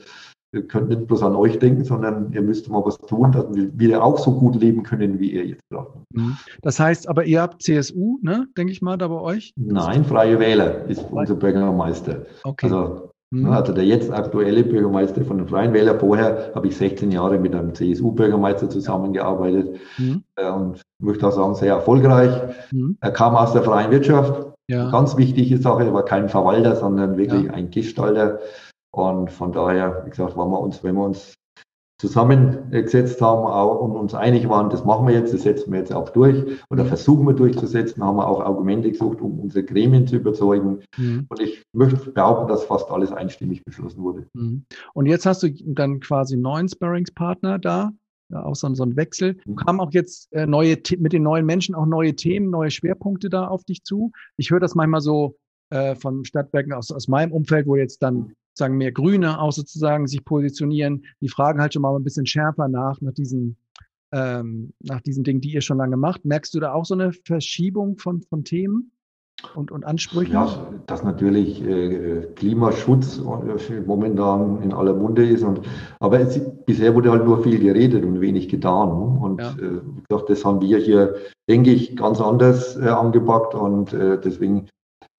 ihr 0.52 0.66
könnt 0.66 0.88
nicht 0.88 1.06
bloß 1.06 1.22
an 1.22 1.36
euch 1.36 1.60
denken, 1.60 1.84
sondern 1.84 2.32
ihr 2.32 2.42
müsst 2.42 2.68
mal 2.68 2.84
was 2.84 2.98
tun, 2.98 3.30
dass 3.30 3.46
wir 3.54 4.02
auch 4.02 4.18
so 4.18 4.32
gut 4.32 4.56
leben 4.56 4.82
können, 4.82 5.20
wie 5.20 5.30
ihr 5.30 5.46
jetzt 5.46 5.62
gerade. 5.70 5.92
Mhm. 6.12 6.36
Das 6.62 6.80
heißt, 6.80 7.08
aber 7.08 7.24
ihr 7.24 7.40
habt 7.40 7.62
CSU, 7.62 8.18
ne, 8.22 8.48
denke 8.56 8.72
ich 8.72 8.82
mal, 8.82 8.98
da 8.98 9.06
bei 9.06 9.20
euch? 9.20 9.52
Nein, 9.56 10.04
Freie 10.04 10.40
Wähler 10.40 10.86
ist 10.86 11.04
unser 11.10 11.36
Bürgermeister. 11.36 12.26
Okay. 12.42 12.66
Also. 12.66 13.09
Also 13.32 13.72
der 13.72 13.84
jetzt 13.84 14.10
aktuelle 14.10 14.64
Bürgermeister 14.64 15.24
von 15.24 15.38
den 15.38 15.46
Freien 15.46 15.72
Wählern. 15.72 16.00
Vorher 16.00 16.50
habe 16.54 16.66
ich 16.66 16.76
16 16.76 17.12
Jahre 17.12 17.38
mit 17.38 17.54
einem 17.54 17.74
CSU-Bürgermeister 17.74 18.68
zusammengearbeitet 18.68 19.78
mhm. 19.98 20.24
Äh, 20.34 20.50
und 20.50 20.82
möchte 20.98 21.28
auch 21.28 21.32
sagen, 21.32 21.54
sehr 21.54 21.74
erfolgreich. 21.74 22.32
Mhm. 22.72 22.96
Er 23.00 23.12
kam 23.12 23.36
aus 23.36 23.52
der 23.52 23.62
freien 23.62 23.92
Wirtschaft. 23.92 24.46
Ja. 24.68 24.90
Ganz 24.90 25.16
wichtige 25.16 25.58
Sache, 25.58 25.84
er 25.84 25.94
war 25.94 26.04
kein 26.04 26.28
Verwalter, 26.28 26.76
sondern 26.76 27.16
wirklich 27.16 27.44
ja. 27.44 27.52
ein 27.52 27.70
Gestalter. 27.70 28.40
Und 28.92 29.30
von 29.30 29.52
daher, 29.52 30.02
wie 30.04 30.10
gesagt, 30.10 30.36
waren 30.36 30.50
wir 30.50 30.60
uns, 30.60 30.82
wenn 30.82 30.96
wir 30.96 31.04
uns 31.04 31.34
zusammengesetzt 32.00 33.20
haben 33.20 33.44
und 33.78 33.94
uns 33.94 34.14
einig 34.14 34.48
waren, 34.48 34.70
das 34.70 34.86
machen 34.86 35.06
wir 35.06 35.14
jetzt, 35.14 35.34
das 35.34 35.42
setzen 35.42 35.70
wir 35.70 35.80
jetzt 35.80 35.92
auch 35.92 36.08
durch 36.08 36.58
oder 36.70 36.84
mhm. 36.84 36.88
versuchen 36.88 37.26
wir 37.26 37.34
durchzusetzen, 37.34 38.02
haben 38.02 38.16
wir 38.16 38.26
auch 38.26 38.40
Argumente 38.40 38.90
gesucht, 38.90 39.20
um 39.20 39.38
unsere 39.38 39.64
Gremien 39.66 40.06
zu 40.06 40.16
überzeugen. 40.16 40.80
Mhm. 40.96 41.26
Und 41.28 41.40
ich 41.40 41.62
möchte 41.74 42.10
behaupten, 42.10 42.48
dass 42.48 42.64
fast 42.64 42.90
alles 42.90 43.12
einstimmig 43.12 43.62
beschlossen 43.64 44.02
wurde. 44.02 44.26
Mhm. 44.32 44.64
Und 44.94 45.06
jetzt 45.06 45.26
hast 45.26 45.42
du 45.42 45.50
dann 45.66 46.00
quasi 46.00 46.34
einen 46.34 46.42
neuen 46.42 46.68
Sparringspartner 46.68 47.58
da, 47.58 47.90
ja, 48.30 48.44
auch 48.44 48.56
so, 48.56 48.72
so 48.74 48.84
ein 48.84 48.96
Wechsel. 48.96 49.36
Mhm. 49.44 49.56
Kamen 49.56 49.80
auch 49.80 49.92
jetzt 49.92 50.32
äh, 50.32 50.46
neue 50.46 50.78
mit 50.98 51.12
den 51.12 51.22
neuen 51.22 51.44
Menschen 51.44 51.74
auch 51.74 51.86
neue 51.86 52.16
Themen, 52.16 52.48
neue 52.48 52.70
Schwerpunkte 52.70 53.28
da 53.28 53.46
auf 53.46 53.64
dich 53.64 53.84
zu? 53.84 54.10
Ich 54.38 54.50
höre 54.50 54.60
das 54.60 54.74
manchmal 54.74 55.02
so 55.02 55.36
äh, 55.68 55.94
von 55.96 56.24
Stadtwerken 56.24 56.72
aus, 56.72 56.90
aus 56.90 57.08
meinem 57.08 57.32
Umfeld, 57.32 57.66
wo 57.66 57.76
jetzt 57.76 58.02
dann 58.02 58.32
sagen 58.60 58.76
mehr 58.76 58.92
Grüne 58.92 59.40
auch 59.40 59.52
sozusagen 59.52 60.06
sich 60.06 60.24
positionieren. 60.24 61.04
Die 61.20 61.28
fragen 61.28 61.60
halt 61.60 61.74
schon 61.74 61.82
mal 61.82 61.96
ein 61.96 62.04
bisschen 62.04 62.26
schärfer 62.26 62.68
nach, 62.68 63.00
nach 63.00 63.12
diesen, 63.12 63.56
ähm, 64.12 64.72
nach 64.78 65.00
diesen 65.00 65.24
Dingen, 65.24 65.40
die 65.40 65.52
ihr 65.52 65.62
schon 65.62 65.78
lange 65.78 65.96
macht. 65.96 66.24
Merkst 66.24 66.54
du 66.54 66.60
da 66.60 66.72
auch 66.72 66.84
so 66.84 66.94
eine 66.94 67.12
Verschiebung 67.24 67.98
von, 67.98 68.22
von 68.22 68.44
Themen? 68.44 68.92
Und, 69.54 69.72
und 69.72 69.86
Ansprüchen? 69.86 70.34
Ja, 70.34 70.66
dass 70.86 71.02
natürlich 71.02 71.64
äh, 71.64 72.26
Klimaschutz 72.36 73.18
äh, 73.18 73.80
momentan 73.80 74.62
in 74.62 74.74
aller 74.74 74.94
Munde 74.94 75.26
ist. 75.26 75.42
Und, 75.42 75.62
aber 75.98 76.20
es, 76.20 76.38
bisher 76.66 76.94
wurde 76.94 77.10
halt 77.10 77.24
nur 77.24 77.42
viel 77.42 77.58
geredet 77.58 78.04
und 78.04 78.20
wenig 78.20 78.50
getan. 78.50 78.88
Ne? 78.88 79.18
Und 79.20 79.40
ja. 79.40 79.52
äh, 79.52 79.80
gesagt, 80.08 80.28
das 80.28 80.44
haben 80.44 80.60
wir 80.60 80.76
hier, 80.76 81.14
denke 81.48 81.70
ich, 81.70 81.96
ganz 81.96 82.20
anders 82.20 82.76
äh, 82.76 82.88
angepackt. 82.88 83.54
Und 83.54 83.94
äh, 83.94 84.20
deswegen 84.20 84.68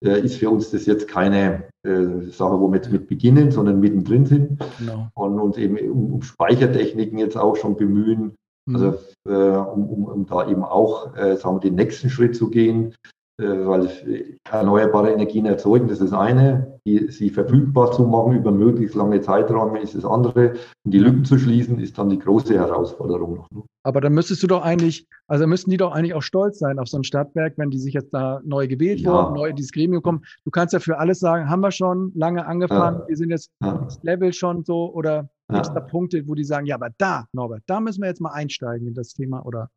ist 0.01 0.37
für 0.37 0.51
uns 0.51 0.71
das 0.71 0.87
jetzt 0.87 1.09
keine 1.09 1.65
äh, 1.83 2.31
Sache, 2.31 2.59
wo 2.61 2.69
wir 2.69 2.77
jetzt 2.77 2.91
mit 2.91 3.07
beginnen, 3.07 3.51
sondern 3.51 3.81
mittendrin 3.81 4.27
sind 4.27 4.59
genau. 4.79 5.09
und 5.15 5.39
uns 5.39 5.59
eben 5.59 5.79
um, 5.91 6.15
um, 6.15 6.23
Speichertechniken 6.23 7.19
jetzt 7.19 7.37
auch 7.37 7.57
schon 7.57 7.77
bemühen, 7.77 8.35
mhm. 8.67 8.75
also 8.75 8.99
äh, 9.29 9.57
um, 9.59 9.89
um, 9.89 10.05
um, 10.05 10.27
da 10.27 10.49
eben 10.49 10.65
auch 10.65 11.15
äh, 11.17 11.37
sagen 11.37 11.57
wir, 11.57 11.61
den 11.61 11.75
nächsten 11.75 12.09
Schritt 12.09 12.35
zu 12.35 12.49
gehen, 12.49 12.95
äh, 12.95 13.20
weil 13.41 14.39
erneuerbare 14.51 15.13
Energien 15.13 15.47
erzeugen, 15.47 15.89
das 15.89 16.01
ist 16.01 16.13
das 16.13 16.19
eine, 16.19 16.79
die, 16.87 17.11
sie 17.11 17.31
verfügbar 17.31 17.93
zu 17.93 18.05
machen 18.05 18.35
über 18.35 18.51
möglichst 18.51 18.95
lange 18.95 19.21
Zeiträume 19.21 19.81
ist 19.81 19.95
das 19.95 20.05
andere 20.05 20.55
und 20.85 20.93
die 20.93 20.99
Lücken 20.99 21.25
zu 21.25 21.39
schließen 21.39 21.79
ist 21.79 21.99
dann 21.99 22.11
die 22.11 22.19
große 22.19 22.55
Herausforderung 22.55 23.37
noch. 23.37 23.51
Ne? 23.51 23.63
Aber 23.83 24.01
dann 24.01 24.13
müsstest 24.13 24.43
du 24.43 24.47
doch 24.47 24.63
eigentlich, 24.63 25.07
also 25.27 25.47
müssten 25.47 25.71
die 25.71 25.77
doch 25.77 25.93
eigentlich 25.93 26.15
auch 26.15 26.23
stolz 26.23 26.59
sein 26.59 26.79
auf 26.79 26.89
so 26.89 26.99
ein 26.99 27.05
Stadtwerk, 27.05 27.55
wenn 27.57 27.71
die 27.71 27.79
sich 27.79 27.95
jetzt 27.95 28.13
da 28.13 28.41
neu 28.45 28.69
gewählt 28.69 29.01
ja. 29.01 29.13
wurden, 29.13 29.35
neu 29.35 29.49
in 29.49 29.57
dieses 29.57 29.73
Gremium 29.73 30.03
kommen. 30.03 30.23
Du 30.45 30.51
kannst 30.51 30.73
ja 30.73 30.81
für 30.81 30.99
alles 30.99 31.21
sagen, 31.21 31.49
haben 31.49 31.61
wir 31.61 31.71
schon 31.71 32.13
lange 32.15 32.47
angefangen, 32.47 33.01
ja. 33.01 33.09
wir 33.09 33.17
sind 33.17 33.31
jetzt 33.31 33.51
ja. 33.63 33.79
das 33.79 34.03
Level 34.03 34.33
schon 34.33 34.65
so 34.65 34.93
oder 34.93 35.29
gibt 35.49 35.67
es 35.67 35.73
da 35.73 35.81
Punkte, 35.81 36.27
wo 36.27 36.35
die 36.35 36.45
sagen, 36.45 36.67
ja, 36.67 36.77
aber 36.77 36.91
da, 36.99 37.27
Norbert, 37.33 37.63
da 37.67 37.81
müssen 37.81 38.03
wir 38.03 38.09
jetzt 38.09 38.21
mal 38.21 38.33
einsteigen 38.33 38.87
in 38.87 38.95
das 38.95 39.15
Thema 39.15 39.45
oder? 39.45 39.69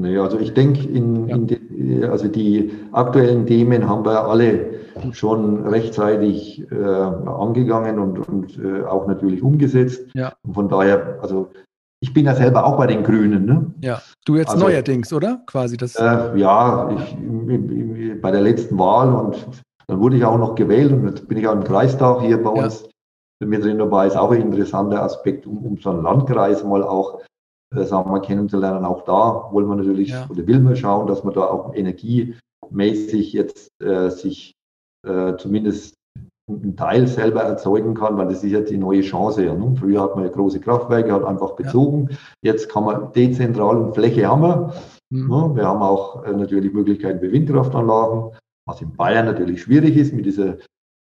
Naja, 0.00 0.22
also 0.22 0.38
ich 0.38 0.54
denke, 0.54 0.88
in, 0.88 1.28
in 1.28 1.46
die, 1.46 2.04
also 2.04 2.28
die 2.28 2.72
aktuellen 2.92 3.46
Themen 3.46 3.88
haben 3.88 4.04
wir 4.04 4.24
alle 4.24 4.78
schon 5.12 5.66
rechtzeitig 5.66 6.70
äh, 6.70 6.74
angegangen 6.74 7.98
und, 7.98 8.28
und 8.28 8.58
äh, 8.58 8.84
auch 8.84 9.06
natürlich 9.06 9.42
umgesetzt. 9.42 10.06
Ja. 10.14 10.32
Und 10.42 10.54
von 10.54 10.68
daher, 10.68 11.18
also 11.22 11.48
ich 12.00 12.12
bin 12.12 12.26
ja 12.26 12.34
selber 12.34 12.64
auch 12.64 12.76
bei 12.76 12.86
den 12.86 13.02
Grünen. 13.02 13.44
Ne? 13.44 13.74
Ja, 13.82 14.00
du 14.24 14.36
jetzt 14.36 14.50
also, 14.50 14.66
neuerdings, 14.66 15.12
oder? 15.12 15.42
Quasi 15.46 15.76
das. 15.76 15.96
Äh, 15.96 16.38
ja, 16.38 16.90
ich, 16.90 18.20
bei 18.20 18.30
der 18.30 18.40
letzten 18.40 18.78
Wahl 18.78 19.12
und 19.12 19.46
dann 19.86 20.00
wurde 20.00 20.16
ich 20.16 20.24
auch 20.24 20.38
noch 20.38 20.54
gewählt 20.54 20.92
und 20.92 21.06
jetzt 21.06 21.28
bin 21.28 21.38
ich 21.38 21.48
auch 21.48 21.54
im 21.54 21.64
Kreistag 21.64 22.20
hier 22.20 22.42
bei 22.42 22.50
uns 22.50 22.88
ja. 23.40 23.46
mit 23.46 23.64
drin 23.64 23.78
dabei. 23.78 24.06
Ist 24.06 24.16
auch 24.16 24.30
ein 24.30 24.42
interessanter 24.42 25.02
Aspekt, 25.02 25.46
um, 25.46 25.58
um 25.64 25.78
so 25.78 25.90
einen 25.90 26.02
Landkreis 26.02 26.62
mal 26.62 26.82
auch 26.82 27.20
äh, 27.20 27.24
sagen 27.70 28.10
wir, 28.10 28.20
kennenzulernen. 28.20 28.84
Auch 28.84 29.04
da 29.04 29.48
wollen 29.52 29.68
wir 29.68 29.76
natürlich 29.76 30.10
ja. 30.10 30.26
oder 30.30 30.46
will 30.46 30.60
man 30.60 30.76
schauen, 30.76 31.06
dass 31.06 31.24
man 31.24 31.34
da 31.34 31.42
auch 31.42 31.74
energiemäßig 31.74 33.32
jetzt 33.32 33.70
äh, 33.82 34.10
sich 34.10 34.54
äh, 35.06 35.36
zumindest 35.36 35.94
einen 36.48 36.76
Teil 36.76 37.06
selber 37.06 37.42
erzeugen 37.42 37.94
kann, 37.94 38.16
weil 38.16 38.28
das 38.28 38.42
ist 38.42 38.52
ja 38.52 38.60
die 38.60 38.78
neue 38.78 39.02
Chance. 39.02 39.44
Ja, 39.44 39.54
ne? 39.54 39.74
Früher 39.78 40.00
hat 40.00 40.16
man 40.16 40.24
ja 40.24 40.30
große 40.30 40.60
Kraftwerke, 40.60 41.12
hat 41.12 41.24
einfach 41.24 41.52
bezogen. 41.52 42.08
Ja. 42.10 42.52
Jetzt 42.52 42.70
kann 42.70 42.84
man 42.84 43.12
dezentral 43.12 43.76
und 43.76 43.94
Fläche 43.94 44.26
haben 44.26 44.42
wir. 44.42 44.72
Mhm. 45.10 45.28
Ne? 45.28 45.50
Wir 45.56 45.66
haben 45.66 45.82
auch 45.82 46.24
äh, 46.24 46.32
natürlich 46.32 46.72
Möglichkeiten 46.72 47.20
für 47.20 47.30
Windkraftanlagen, 47.30 48.32
was 48.66 48.80
in 48.80 48.96
Bayern 48.96 49.26
natürlich 49.26 49.62
schwierig 49.62 49.96
ist 49.96 50.14
mit 50.14 50.24
dieser 50.24 50.56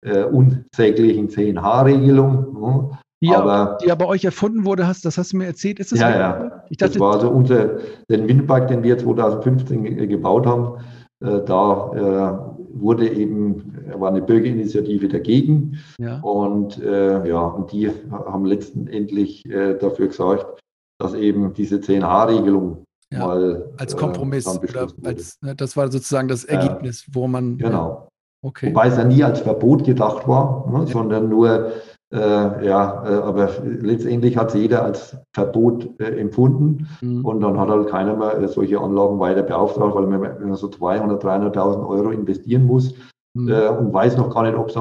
äh, 0.03 0.23
unsäglichen 0.23 1.29
10H-Regelung. 1.29 2.59
Ne? 2.59 2.97
Die, 3.21 3.33
aber, 3.33 3.77
die 3.81 3.87
ja 3.87 3.95
bei 3.95 4.05
euch 4.05 4.25
erfunden 4.25 4.65
wurde, 4.65 4.87
hast, 4.87 5.05
das 5.05 5.17
hast 5.17 5.33
du 5.33 5.37
mir 5.37 5.45
erzählt. 5.45 5.79
Ist 5.79 5.91
das 5.91 5.99
ja, 5.99 6.09
ja. 6.09 6.63
Ich 6.69 6.77
dachte, 6.77 6.93
das 6.93 6.99
war 6.99 7.13
also 7.13 7.29
unser, 7.29 7.79
den 8.09 8.27
Windpark, 8.27 8.67
den 8.67 8.83
wir 8.83 8.97
2015 8.97 10.09
gebaut 10.09 10.45
haben. 10.45 10.79
Äh, 11.23 11.41
da 11.45 11.91
äh, 11.93 12.55
wurde 12.73 13.09
eben, 13.09 13.73
war 13.97 14.09
eine 14.09 14.21
Bürgerinitiative 14.21 15.07
dagegen. 15.07 15.79
Ja. 15.97 16.19
Und 16.19 16.81
äh, 16.81 17.27
ja, 17.27 17.39
und 17.39 17.71
die 17.71 17.89
haben 18.11 18.45
letztendlich 18.45 19.45
äh, 19.45 19.75
dafür 19.77 20.07
gesorgt, 20.07 20.59
dass 20.99 21.13
eben 21.13 21.53
diese 21.53 21.77
10H-Regelung 21.77 22.83
ja, 23.11 23.19
mal 23.19 23.73
als 23.77 23.93
äh, 23.93 23.97
Kompromiss 23.97 24.47
oder 24.47 24.87
als, 25.03 25.37
ne, 25.41 25.55
das 25.55 25.77
war 25.77 25.91
sozusagen 25.91 26.27
das 26.27 26.43
Ergebnis, 26.43 27.05
wo 27.11 27.27
man. 27.27 27.57
Genau. 27.57 28.09
Okay. 28.43 28.69
Wobei 28.69 28.87
es 28.87 28.97
ja 28.97 29.03
nie 29.03 29.23
als 29.23 29.39
Verbot 29.39 29.85
gedacht 29.85 30.27
war, 30.27 30.69
ne, 30.69 30.85
sondern 30.85 31.29
nur 31.29 31.71
äh, 32.13 32.65
ja, 32.65 33.03
äh, 33.03 33.13
aber 33.15 33.49
letztendlich 33.63 34.37
hat 34.37 34.49
es 34.49 34.53
jeder 34.53 34.83
als 34.83 35.17
Verbot 35.33 35.89
äh, 35.99 36.19
empfunden 36.19 36.87
mhm. 37.01 37.25
und 37.25 37.41
dann 37.41 37.59
hat 37.59 37.69
halt 37.69 37.89
keiner 37.89 38.15
mehr 38.15 38.37
äh, 38.37 38.47
solche 38.47 38.79
Anlagen 38.79 39.19
weiter 39.19 39.41
beauftragt, 39.41 39.95
weil 39.95 40.05
man, 40.05 40.21
wenn 40.21 40.47
man 40.49 40.55
so 40.55 40.67
200.000, 40.67 41.19
300.000 41.19 41.87
Euro 41.87 42.11
investieren 42.11 42.65
muss, 42.65 42.93
mhm. 43.33 43.49
äh, 43.49 43.67
und 43.69 43.91
weiß 43.91 44.17
noch 44.17 44.33
gar 44.33 44.43
nicht, 44.43 44.55
ob 44.55 44.71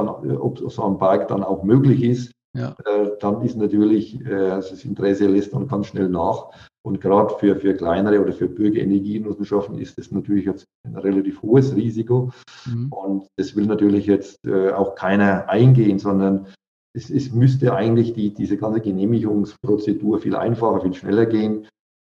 so 0.70 0.84
ein 0.84 0.98
Berg 0.98 1.28
dann 1.28 1.42
auch 1.42 1.62
möglich 1.64 2.02
ist, 2.02 2.32
ja. 2.56 2.76
dann 3.18 3.42
ist 3.42 3.56
natürlich 3.56 4.20
äh, 4.20 4.50
das 4.50 4.84
Interesse 4.84 5.26
lässt 5.26 5.54
dann 5.54 5.66
ganz 5.66 5.88
schnell 5.88 6.08
nach. 6.08 6.50
Und 6.86 7.00
gerade 7.00 7.34
für, 7.38 7.56
für 7.56 7.74
kleinere 7.74 8.20
oder 8.20 8.34
für 8.34 8.46
Bürgerenergiegenossenschaften 8.46 9.78
ist 9.78 9.96
das 9.96 10.12
natürlich 10.12 10.44
jetzt 10.44 10.66
ein 10.86 10.94
relativ 10.96 11.40
hohes 11.40 11.74
Risiko. 11.74 12.30
Mhm. 12.66 12.92
Und 12.92 13.26
das 13.36 13.56
will 13.56 13.64
natürlich 13.64 14.06
jetzt 14.06 14.46
auch 14.46 14.94
keiner 14.94 15.48
eingehen, 15.48 15.98
sondern 15.98 16.46
es, 16.94 17.10
es 17.10 17.32
müsste 17.32 17.74
eigentlich 17.74 18.14
die, 18.14 18.32
diese 18.32 18.56
ganze 18.56 18.80
Genehmigungsprozedur 18.80 20.20
viel 20.20 20.36
einfacher, 20.36 20.80
viel 20.80 20.94
schneller 20.94 21.26
gehen. 21.26 21.66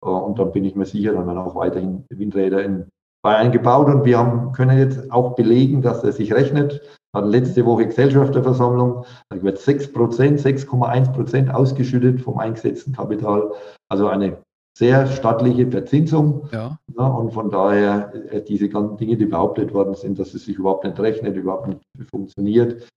Äh, 0.05 0.09
und 0.09 0.39
dann 0.39 0.53
bin 0.53 0.65
ich 0.65 0.75
mir 0.75 0.87
sicher, 0.87 1.13
dann 1.13 1.27
werden 1.27 1.39
auch 1.39 1.55
weiterhin 1.55 2.05
Windräder 2.09 2.65
in 2.65 2.87
Bayern 3.23 3.53
gebaut. 3.53 3.89
Und 3.89 4.05
wir 4.05 4.19
haben, 4.19 4.53
können 4.53 4.79
jetzt 4.79 5.13
auch 5.13 5.35
belegen, 5.35 5.83
dass 5.83 6.03
er 6.03 6.13
sich 6.13 6.33
rechnet. 6.33 6.81
Wir 7.13 7.21
hatten 7.21 7.31
letzte 7.31 7.67
Woche 7.67 7.87
Gesellschafterversammlung, 7.87 9.05
da 9.31 9.43
wird 9.43 9.59
6 9.59 9.93
Prozent, 9.93 10.41
6,1 10.41 11.13
Prozent 11.13 11.53
ausgeschüttet 11.53 12.21
vom 12.21 12.39
eingesetzten 12.39 12.95
Kapital. 12.95 13.53
Also 13.89 14.07
eine 14.07 14.39
sehr 14.79 15.09
stattliche 15.09 15.71
Verzinsung. 15.71 16.49
Ja. 16.53 16.79
ja. 16.97 17.07
und 17.07 17.33
von 17.33 17.51
daher 17.51 18.15
äh, 18.31 18.41
diese 18.41 18.69
ganzen 18.69 18.97
Dinge, 18.97 19.17
die 19.17 19.27
behauptet 19.27 19.75
worden 19.75 19.95
sind, 19.95 20.19
dass 20.19 20.33
es 20.33 20.47
sich 20.47 20.57
überhaupt 20.57 20.85
nicht 20.85 20.99
rechnet, 21.01 21.37
überhaupt 21.37 21.69
nicht 21.69 21.83
funktioniert, 22.11 22.89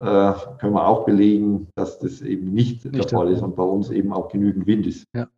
äh, 0.00 0.32
können 0.58 0.74
wir 0.74 0.86
auch 0.86 1.04
belegen, 1.04 1.68
dass 1.74 1.98
das 1.98 2.20
eben 2.22 2.52
nicht, 2.52 2.84
nicht 2.84 3.10
der 3.10 3.18
Fall 3.18 3.32
ist 3.32 3.42
und 3.42 3.56
bei 3.56 3.62
uns 3.62 3.90
eben 3.90 4.12
auch 4.12 4.28
genügend 4.28 4.66
Wind 4.66 4.86
ist. 4.86 5.04
Ja. 5.14 5.28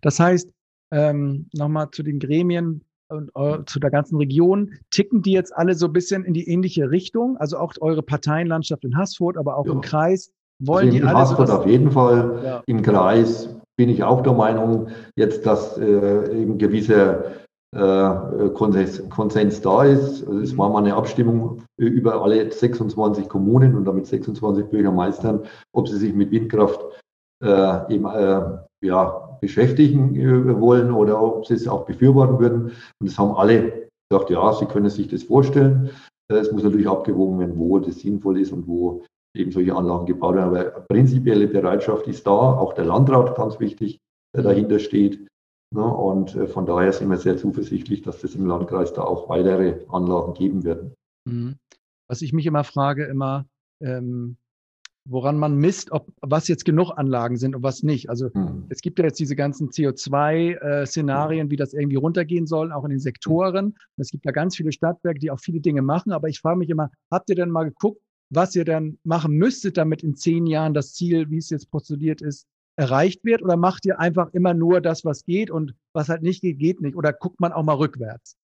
Das 0.00 0.18
heißt, 0.18 0.52
ähm, 0.90 1.46
nochmal 1.52 1.90
zu 1.92 2.02
den 2.02 2.18
Gremien 2.18 2.82
und 3.08 3.30
äh, 3.34 3.64
zu 3.66 3.78
der 3.78 3.90
ganzen 3.90 4.16
Region, 4.16 4.74
ticken 4.90 5.22
die 5.22 5.32
jetzt 5.32 5.56
alle 5.56 5.74
so 5.74 5.86
ein 5.86 5.92
bisschen 5.92 6.24
in 6.24 6.34
die 6.34 6.48
ähnliche 6.48 6.90
Richtung? 6.90 7.36
Also 7.38 7.58
auch 7.58 7.72
eure 7.80 8.02
Parteienlandschaft 8.02 8.84
in 8.84 8.96
Haßfurt, 8.96 9.36
aber 9.36 9.56
auch 9.56 9.66
ja. 9.66 9.72
im 9.72 9.80
Kreis. 9.80 10.30
Wollen 10.60 10.86
also 10.86 10.98
die 10.98 11.04
alle 11.04 11.18
Haßfurt 11.18 11.50
auf 11.50 11.66
jeden 11.66 11.90
Fall, 11.92 12.42
ja. 12.44 12.62
im 12.66 12.82
Kreis 12.82 13.48
bin 13.76 13.88
ich 13.88 14.02
auch 14.02 14.22
der 14.22 14.32
Meinung, 14.32 14.88
jetzt, 15.14 15.46
dass 15.46 15.78
äh, 15.78 16.36
eben 16.36 16.58
gewisser 16.58 17.24
äh, 17.24 17.30
Konsens, 17.74 19.08
Konsens, 19.10 19.60
da 19.60 19.84
ist. 19.84 20.26
Also 20.26 20.40
es 20.40 20.56
war 20.56 20.70
mal 20.70 20.78
eine 20.78 20.94
Abstimmung 20.94 21.62
über 21.76 22.22
alle 22.22 22.50
26 22.50 23.28
Kommunen 23.28 23.76
und 23.76 23.84
damit 23.84 24.06
26 24.06 24.66
Bürgermeistern, 24.66 25.42
ob 25.72 25.86
sie 25.86 25.98
sich 25.98 26.14
mit 26.14 26.30
Windkraft 26.30 26.80
äh, 27.44 27.94
eben 27.94 28.06
äh, 28.06 28.58
ja, 28.84 29.38
beschäftigen 29.40 30.16
äh, 30.16 30.60
wollen 30.60 30.92
oder 30.92 31.20
ob 31.20 31.46
sie 31.46 31.54
es 31.54 31.68
auch 31.68 31.84
befürworten 31.84 32.38
würden. 32.38 32.72
Und 33.00 33.06
es 33.06 33.18
haben 33.18 33.36
alle 33.36 33.88
gesagt, 34.10 34.30
ja, 34.30 34.52
sie 34.52 34.66
können 34.66 34.90
sich 34.90 35.08
das 35.08 35.22
vorstellen. 35.22 35.90
Äh, 36.30 36.36
es 36.36 36.52
muss 36.52 36.62
natürlich 36.62 36.88
abgewogen 36.88 37.38
werden, 37.38 37.58
wo 37.58 37.78
das 37.78 38.00
sinnvoll 38.00 38.40
ist 38.40 38.52
und 38.52 38.66
wo 38.66 39.04
eben 39.36 39.52
solche 39.52 39.74
Anlagen 39.74 40.06
gebaut 40.06 40.34
werden. 40.34 40.56
Aber 40.56 40.64
prinzipielle 40.88 41.46
Bereitschaft 41.46 42.06
ist 42.08 42.26
da, 42.26 42.30
auch 42.30 42.72
der 42.72 42.86
Landrat 42.86 43.36
ganz 43.36 43.60
wichtig, 43.60 43.98
der 44.34 44.42
dahinter 44.42 44.78
steht. 44.78 45.27
Ne? 45.70 45.84
Und 45.84 46.34
äh, 46.34 46.46
von 46.46 46.66
daher 46.66 46.92
sind 46.92 47.10
wir 47.10 47.18
sehr 47.18 47.36
zuversichtlich, 47.36 48.02
dass 48.02 48.24
es 48.24 48.34
im 48.34 48.46
Landkreis 48.46 48.92
da 48.92 49.02
auch 49.02 49.28
weitere 49.28 49.84
Anlagen 49.88 50.34
geben 50.34 50.64
werden. 50.64 50.94
Mhm. 51.24 51.56
Was 52.06 52.22
ich 52.22 52.32
mich 52.32 52.46
immer 52.46 52.64
frage, 52.64 53.04
immer, 53.04 53.46
ähm, 53.80 54.38
woran 55.04 55.38
man 55.38 55.56
misst, 55.56 55.90
ob 55.90 56.10
was 56.20 56.48
jetzt 56.48 56.64
genug 56.64 56.92
Anlagen 56.92 57.36
sind 57.36 57.54
und 57.54 57.62
was 57.62 57.82
nicht. 57.82 58.08
Also 58.10 58.30
mhm. 58.32 58.66
es 58.68 58.80
gibt 58.80 58.98
ja 58.98 59.06
jetzt 59.06 59.18
diese 59.18 59.36
ganzen 59.36 59.70
CO2-Szenarien, 59.70 61.48
äh, 61.48 61.50
wie 61.50 61.56
das 61.56 61.74
irgendwie 61.74 61.96
runtergehen 61.96 62.46
soll, 62.46 62.72
auch 62.72 62.84
in 62.84 62.90
den 62.90 63.00
Sektoren. 63.00 63.66
Und 63.66 63.76
es 63.96 64.10
gibt 64.10 64.24
ja 64.24 64.32
ganz 64.32 64.56
viele 64.56 64.72
Stadtwerke, 64.72 65.18
die 65.18 65.30
auch 65.30 65.40
viele 65.40 65.60
Dinge 65.60 65.82
machen. 65.82 66.12
Aber 66.12 66.28
ich 66.28 66.40
frage 66.40 66.58
mich 66.58 66.70
immer, 66.70 66.90
habt 67.10 67.28
ihr 67.30 67.36
denn 67.36 67.50
mal 67.50 67.64
geguckt, 67.64 68.00
was 68.30 68.54
ihr 68.54 68.64
dann 68.64 68.98
machen 69.04 69.34
müsstet, 69.34 69.78
damit 69.78 70.02
in 70.02 70.14
zehn 70.14 70.46
Jahren 70.46 70.74
das 70.74 70.92
Ziel, 70.92 71.30
wie 71.30 71.38
es 71.38 71.48
jetzt 71.50 71.70
postuliert 71.70 72.20
ist, 72.20 72.46
erreicht 72.78 73.24
wird? 73.24 73.42
Oder 73.42 73.56
macht 73.56 73.84
ihr 73.84 73.98
einfach 73.98 74.28
immer 74.32 74.54
nur 74.54 74.80
das, 74.80 75.04
was 75.04 75.24
geht 75.24 75.50
und 75.50 75.74
was 75.92 76.08
halt 76.08 76.22
nicht 76.22 76.40
geht, 76.40 76.58
geht 76.58 76.80
nicht? 76.80 76.96
Oder 76.96 77.12
guckt 77.12 77.40
man 77.40 77.52
auch 77.52 77.64
mal 77.64 77.74
rückwärts? 77.74 78.36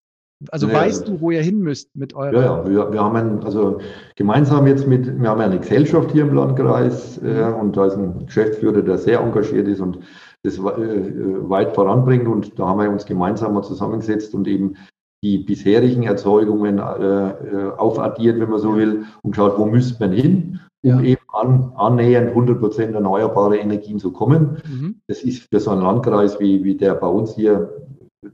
Also 0.50 0.68
ja, 0.68 0.74
weißt 0.74 1.08
du, 1.08 1.20
wo 1.20 1.30
ihr 1.30 1.42
hin 1.42 1.60
müsst 1.60 1.94
mit 1.94 2.14
eurer? 2.14 2.32
Ja, 2.32 2.40
ja 2.40 2.68
wir, 2.68 2.92
wir 2.92 3.00
haben 3.02 3.16
ein, 3.16 3.44
also 3.44 3.80
gemeinsam 4.16 4.66
jetzt 4.66 4.86
mit, 4.86 5.06
wir 5.20 5.28
haben 5.28 5.40
eine 5.40 5.58
Gesellschaft 5.58 6.10
hier 6.10 6.24
im 6.24 6.34
Landkreis 6.34 7.18
äh, 7.18 7.52
und 7.58 7.76
da 7.76 7.86
ist 7.86 7.94
ein 7.94 8.26
Geschäftsführer, 8.26 8.82
der 8.82 8.98
sehr 8.98 9.20
engagiert 9.20 9.68
ist 9.68 9.80
und 9.80 10.00
das 10.42 10.58
äh, 10.58 10.60
weit 10.60 11.74
voranbringt 11.74 12.26
und 12.26 12.58
da 12.58 12.66
haben 12.66 12.80
wir 12.80 12.90
uns 12.90 13.06
gemeinsam 13.06 13.54
mal 13.54 13.62
zusammengesetzt 13.62 14.34
und 14.34 14.46
eben 14.48 14.74
die 15.22 15.38
bisherigen 15.38 16.02
Erzeugungen 16.02 16.78
äh, 16.78 16.82
äh, 16.82 17.70
aufaddiert, 17.78 18.38
wenn 18.38 18.50
man 18.50 18.58
so 18.58 18.76
will, 18.76 19.04
und 19.22 19.36
schaut, 19.36 19.56
wo 19.58 19.64
müsste 19.64 20.04
man 20.04 20.12
hin, 20.12 20.60
um 20.82 20.90
ja. 20.90 21.00
eben 21.00 21.23
an, 21.34 21.72
annähernd 21.76 22.28
100 22.28 22.60
Prozent 22.60 22.94
erneuerbare 22.94 23.58
Energien 23.58 23.98
zu 23.98 24.12
kommen. 24.12 24.58
Mhm. 24.68 24.96
Das 25.06 25.22
ist 25.22 25.48
für 25.48 25.60
so 25.60 25.70
einen 25.70 25.82
Landkreis 25.82 26.40
wie, 26.40 26.64
wie 26.64 26.76
der 26.76 26.94
bei 26.94 27.08
uns 27.08 27.34
hier, 27.34 27.70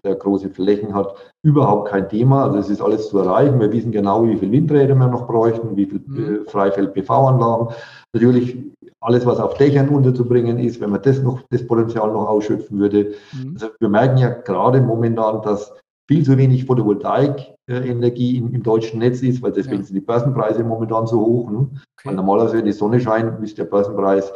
der 0.05 0.15
große 0.15 0.51
Flächen 0.51 0.95
hat, 0.95 1.15
überhaupt 1.43 1.89
kein 1.89 2.09
Thema. 2.09 2.45
Also 2.45 2.59
es 2.59 2.71
ist 2.71 2.81
alles 2.81 3.09
zu 3.09 3.19
erreichen. 3.19 3.59
Wir 3.59 3.73
wissen 3.73 3.91
genau, 3.91 4.25
wie 4.25 4.37
viele 4.37 4.53
Windräder 4.53 4.95
wir 4.95 5.09
noch 5.09 5.27
bräuchten, 5.27 5.77
wie 5.77 5.87
viele 5.87 6.03
mhm. 6.07 6.47
Äh, 6.47 6.51
Freifeld-PV-Anlagen. 6.51 7.69
Natürlich 8.13 8.57
alles, 9.01 9.25
was 9.27 9.41
auf 9.41 9.55
Dächern 9.55 9.89
unterzubringen 9.89 10.59
ist, 10.59 10.81
wenn 10.81 10.91
man 10.91 11.03
das 11.03 11.23
noch, 11.23 11.41
das 11.51 11.67
Potenzial 11.67 12.13
noch 12.13 12.29
ausschöpfen 12.29 12.79
würde. 12.79 13.15
Mhm. 13.33 13.55
Also 13.55 13.69
wir 13.79 13.89
merken 13.89 14.19
ja 14.19 14.29
gerade 14.29 14.81
momentan, 14.81 15.43
dass 15.43 15.73
viel 16.11 16.25
zu 16.25 16.37
wenig 16.37 16.65
Photovoltaik-Energie 16.65 18.39
im, 18.39 18.53
im, 18.53 18.65
deutschen 18.65 18.99
Netz 18.99 19.23
ist, 19.23 19.41
weil 19.43 19.53
deswegen 19.53 19.83
ja. 19.83 19.85
sind 19.85 19.95
die 19.95 20.01
Börsenpreise 20.01 20.65
momentan 20.65 21.07
so 21.07 21.21
hoch. 21.21 21.51
Ne? 21.53 21.59
Okay. 21.59 22.09
Weil 22.09 22.15
normalerweise, 22.17 22.59
wenn 22.59 22.65
die 22.65 22.73
Sonne 22.73 23.01
scheint, 23.01 23.39
müsste 23.39 23.63
der 23.63 23.71
Börsenpreis 23.71 24.33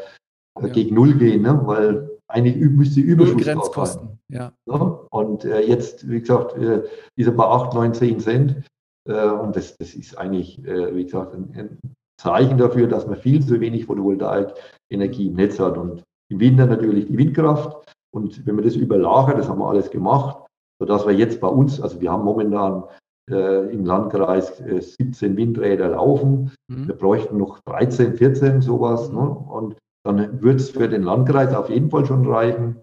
ja. 0.61 0.69
gegen 0.69 0.95
Null 0.95 1.15
gehen, 1.15 1.43
ne? 1.43 1.61
weil 1.65 2.09
eigentlich 2.29 2.57
müsste 2.71 3.01
Überschuss 3.01 3.43
Grenzkosten. 3.43 4.21
Ja. 4.29 4.53
ja. 4.67 4.75
Und 5.11 5.45
äh, 5.45 5.63
jetzt, 5.63 6.09
wie 6.09 6.21
gesagt, 6.21 6.57
äh, 6.57 6.85
ist 7.17 7.27
er 7.27 7.33
bei 7.33 7.45
8, 7.45 7.75
9, 7.75 7.93
10 7.93 8.21
Cent. 8.21 8.65
Äh, 9.09 9.31
und 9.31 9.57
das, 9.57 9.77
das 9.77 9.95
ist 9.95 10.17
eigentlich, 10.17 10.65
äh, 10.65 10.95
wie 10.95 11.05
gesagt, 11.05 11.35
ein, 11.35 11.53
ein, 11.57 11.79
Zeichen 12.17 12.57
dafür, 12.57 12.87
dass 12.87 13.09
man 13.09 13.17
viel 13.17 13.45
zu 13.45 13.61
wenig 13.61 13.87
Photovoltaik-Energie 13.87 15.27
im 15.27 15.35
Netz 15.35 15.59
hat. 15.59 15.77
Und 15.77 16.05
im 16.31 16.39
Winter 16.39 16.67
natürlich 16.67 17.09
die 17.09 17.19
Windkraft. 17.19 17.77
Und 18.15 18.47
wenn 18.47 18.55
man 18.55 18.65
das 18.65 18.77
überlagert, 18.77 19.39
das 19.39 19.49
haben 19.49 19.59
wir 19.59 19.69
alles 19.69 19.91
gemacht, 19.91 20.44
sodass 20.81 21.07
wir 21.07 21.15
jetzt 21.15 21.41
bei 21.41 21.49
uns, 21.49 21.81
also 21.81 22.01
wir 22.01 22.11
haben 22.11 22.25
momentan 22.25 22.85
äh, 23.31 23.73
im 23.73 23.85
Landkreis 23.85 24.61
äh, 24.61 24.81
17 24.81 25.37
Windräder 25.37 25.89
laufen. 25.89 26.53
Mhm. 26.69 26.89
Wir 26.89 26.95
bräuchten 26.95 27.39
noch 27.39 27.61
13, 27.61 28.15
14 28.15 28.61
sowas. 28.61 29.11
Ne? 29.11 29.21
Und 29.21 29.77
dann 30.05 30.43
wird 30.43 30.61
es 30.61 30.71
für 30.71 30.89
den 30.89 31.03
Landkreis 31.03 31.55
auf 31.55 31.71
jeden 31.71 31.91
Fall 31.91 32.05
schon 32.05 32.27
reichen. 32.27 32.77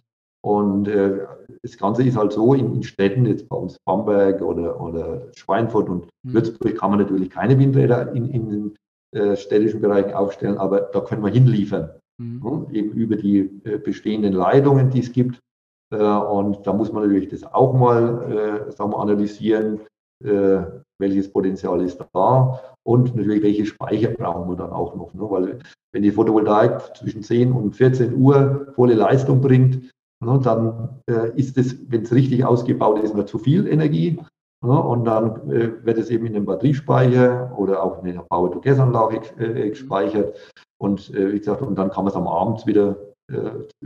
Und 0.44 0.88
äh, 0.88 1.20
das 1.62 1.78
Ganze 1.78 2.04
ist 2.04 2.18
halt 2.18 2.32
so, 2.32 2.56
in, 2.56 2.74
in, 2.74 2.84
Städten, 2.84 3.26
jetzt 3.28 3.48
bei 3.48 3.56
uns 3.56 3.78
Bamberg 3.86 4.42
oder, 4.42 4.82
oder 4.82 5.28
Schweinfurt 5.36 5.88
und 5.88 6.08
mhm. 6.24 6.34
Würzburg, 6.34 6.76
kann 6.76 6.90
man 6.90 7.00
natürlich 7.00 7.30
keine 7.30 7.60
Windräder 7.60 8.12
in, 8.14 8.28
in 8.30 8.50
den 8.50 8.76
äh, 9.16 9.36
städtischen 9.36 9.82
Bereichen 9.82 10.14
aufstellen, 10.14 10.58
aber 10.58 10.82
da 10.82 11.02
können 11.02 11.24
wir 11.24 11.32
hinliefern. 11.32 11.92
Mhm. 12.18 12.42
Ne? 12.44 12.66
Eben 12.72 12.92
über 12.94 13.16
die 13.16 13.52
äh, 13.66 13.78
bestehenden 13.78 14.34
Leitungen, 14.34 14.90
die 14.90 15.02
es 15.02 15.12
gibt. 15.12 15.40
Äh, 15.92 15.98
und 15.98 16.66
da 16.66 16.74
muss 16.74 16.92
man 16.92 17.04
natürlich 17.04 17.30
das 17.30 17.44
auch 17.44 17.74
mal 17.74 18.68
äh, 18.68 18.72
sagen 18.72 18.92
wir, 18.92 19.00
analysieren, 19.00 19.82
äh, 20.24 20.62
welches 21.00 21.32
Potenzial 21.32 21.82
ist 21.82 22.04
da 22.14 22.60
und 22.84 23.16
natürlich 23.16 23.44
welche 23.44 23.66
Speicher 23.66 24.10
brauchen 24.10 24.50
wir 24.50 24.56
dann 24.56 24.72
auch 24.72 24.96
noch. 24.96 25.14
Ne? 25.14 25.22
Weil 25.22 25.60
wenn 25.94 26.04
die 26.04 26.12
Photovoltaik 26.12 26.96
zwischen 26.96 27.24
10 27.24 27.52
und 27.52 27.76
14 27.76 28.16
Uhr 28.16 28.68
volle 28.76 28.94
Leistung 28.94 29.42
bringt, 29.42 29.92
ne, 30.24 30.40
dann 30.44 31.02
ist 31.36 31.58
es, 31.58 31.76
wenn 31.92 32.04
es 32.04 32.14
richtig 32.14 32.46
ausgebaut 32.46 33.00
ist, 33.04 33.14
nur 33.16 33.26
zu 33.26 33.40
viel 33.40 33.68
Energie. 33.68 34.20
Ne? 34.64 34.82
Und 34.82 35.06
dann 35.06 35.48
wird 35.50 35.98
es 35.98 36.12
eben 36.12 36.28
in 36.28 36.34
den 36.34 36.46
Batteriespeicher 36.46 37.52
oder 37.58 37.84
auch 37.84 38.04
in 38.04 38.14
der 38.14 38.22
Power-to-Gas-Anlage 38.30 39.22
gespeichert. 39.70 40.38
Und 40.80 41.12
wie 41.14 41.40
gesagt, 41.40 41.64
und 41.64 41.78
dann 41.78 41.90
kann 41.90 42.06
man 42.06 42.12
es 42.12 42.18
am 42.18 42.28
Abend 42.28 42.66
wieder 42.68 42.96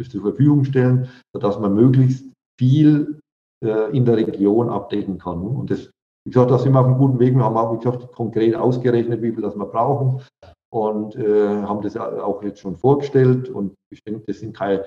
zur 0.10 0.21
Verfügung 0.21 0.65
stellen, 0.65 1.08
sodass 1.34 1.60
man 1.60 1.73
möglichst 1.73 2.25
viel 2.60 3.19
äh, 3.63 3.95
in 3.95 4.05
der 4.05 4.17
Region 4.17 4.69
abdecken 4.69 5.17
kann. 5.17 5.41
Und 5.41 5.71
das, 5.71 5.89
wie 6.25 6.31
gesagt, 6.31 6.51
da 6.51 6.58
sind 6.58 6.73
wir 6.73 6.79
auf 6.79 6.88
einem 6.88 6.97
guten 6.97 7.19
Weg. 7.19 7.36
Wir 7.36 7.43
haben 7.43 7.58
auch, 7.58 7.73
wie 7.73 7.84
gesagt, 7.84 8.12
konkret 8.13 8.55
ausgerechnet, 8.55 9.21
wie 9.21 9.31
viel 9.31 9.41
das 9.41 9.55
wir 9.55 9.65
brauchen 9.65 10.21
und 10.73 11.15
äh, 11.15 11.62
haben 11.62 11.81
das 11.81 11.95
auch 11.95 12.43
jetzt 12.43 12.60
schon 12.60 12.75
vorgestellt. 12.75 13.49
Und 13.49 13.75
ich 13.91 14.03
denke, 14.03 14.23
das 14.27 14.39
sind 14.39 14.55
keine 14.55 14.81
äh, 14.81 14.86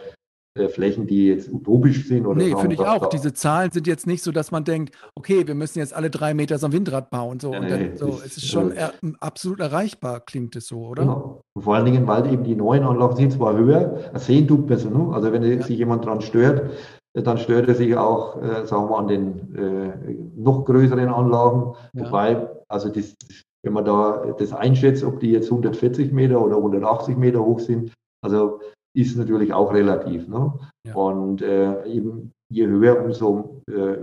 Flächen, 0.68 1.06
die 1.06 1.26
jetzt 1.26 1.52
utopisch 1.52 2.06
sind. 2.08 2.26
Oder 2.26 2.42
nee, 2.42 2.54
finde 2.56 2.74
ich 2.74 2.80
auch. 2.80 3.08
Diese 3.08 3.32
Zahlen 3.32 3.70
sind 3.70 3.86
jetzt 3.86 4.06
nicht 4.06 4.22
so, 4.22 4.32
dass 4.32 4.50
man 4.50 4.64
denkt, 4.64 4.94
okay, 5.14 5.46
wir 5.46 5.54
müssen 5.54 5.78
jetzt 5.78 5.94
alle 5.94 6.10
drei 6.10 6.34
Meter 6.34 6.58
so 6.58 6.66
ein 6.66 6.72
Windrad 6.72 7.10
bauen. 7.10 7.38
So. 7.38 7.50
Nee, 7.50 7.68
dann, 7.68 7.96
so. 7.96 8.20
es 8.24 8.36
ist 8.36 8.48
schon 8.48 8.72
äh, 8.72 8.88
absolut 9.20 9.60
erreichbar, 9.60 10.20
klingt 10.20 10.56
es 10.56 10.66
so, 10.66 10.86
oder? 10.86 11.02
Genau. 11.02 11.40
Und 11.54 11.62
vor 11.62 11.76
allen 11.76 11.84
Dingen, 11.84 12.06
weil 12.06 12.32
eben 12.32 12.44
die 12.44 12.56
neuen 12.56 12.82
Anlagen 12.82 13.16
sind 13.16 13.32
zwar 13.32 13.56
höher, 13.56 14.10
sehen 14.14 14.48
tut 14.48 14.66
besser. 14.66 14.90
Ne? 14.90 15.12
Also 15.12 15.32
wenn 15.32 15.42
ja. 15.42 15.62
sich 15.62 15.78
jemand 15.78 16.04
daran 16.04 16.20
stört, 16.20 16.70
äh, 17.14 17.22
dann 17.22 17.38
stört 17.38 17.68
er 17.68 17.74
sich 17.74 17.96
auch, 17.96 18.40
äh, 18.42 18.66
sagen 18.66 18.88
wir, 18.88 18.98
an 18.98 19.08
den 19.08 19.54
äh, 19.54 20.14
noch 20.36 20.64
größeren 20.64 21.08
Anlagen. 21.08 21.74
Ja. 21.92 22.06
Wobei, 22.06 22.48
also 22.68 22.88
das, 22.88 23.14
wenn 23.62 23.72
man 23.72 23.84
da 23.84 24.34
das 24.38 24.52
einschätzt, 24.52 25.04
ob 25.04 25.20
die 25.20 25.30
jetzt 25.30 25.50
140 25.50 26.12
Meter 26.12 26.40
oder 26.40 26.56
180 26.56 27.16
Meter 27.16 27.44
hoch 27.44 27.60
sind, 27.60 27.92
also 28.22 28.60
ist 28.96 29.16
natürlich 29.16 29.52
auch 29.52 29.72
relativ. 29.72 30.28
Ne? 30.28 30.52
Ja. 30.86 30.94
Und 30.94 31.42
äh, 31.42 31.84
eben 31.86 32.32
je 32.50 32.66
höher, 32.66 33.04
umso 33.04 33.62
äh, 33.70 33.98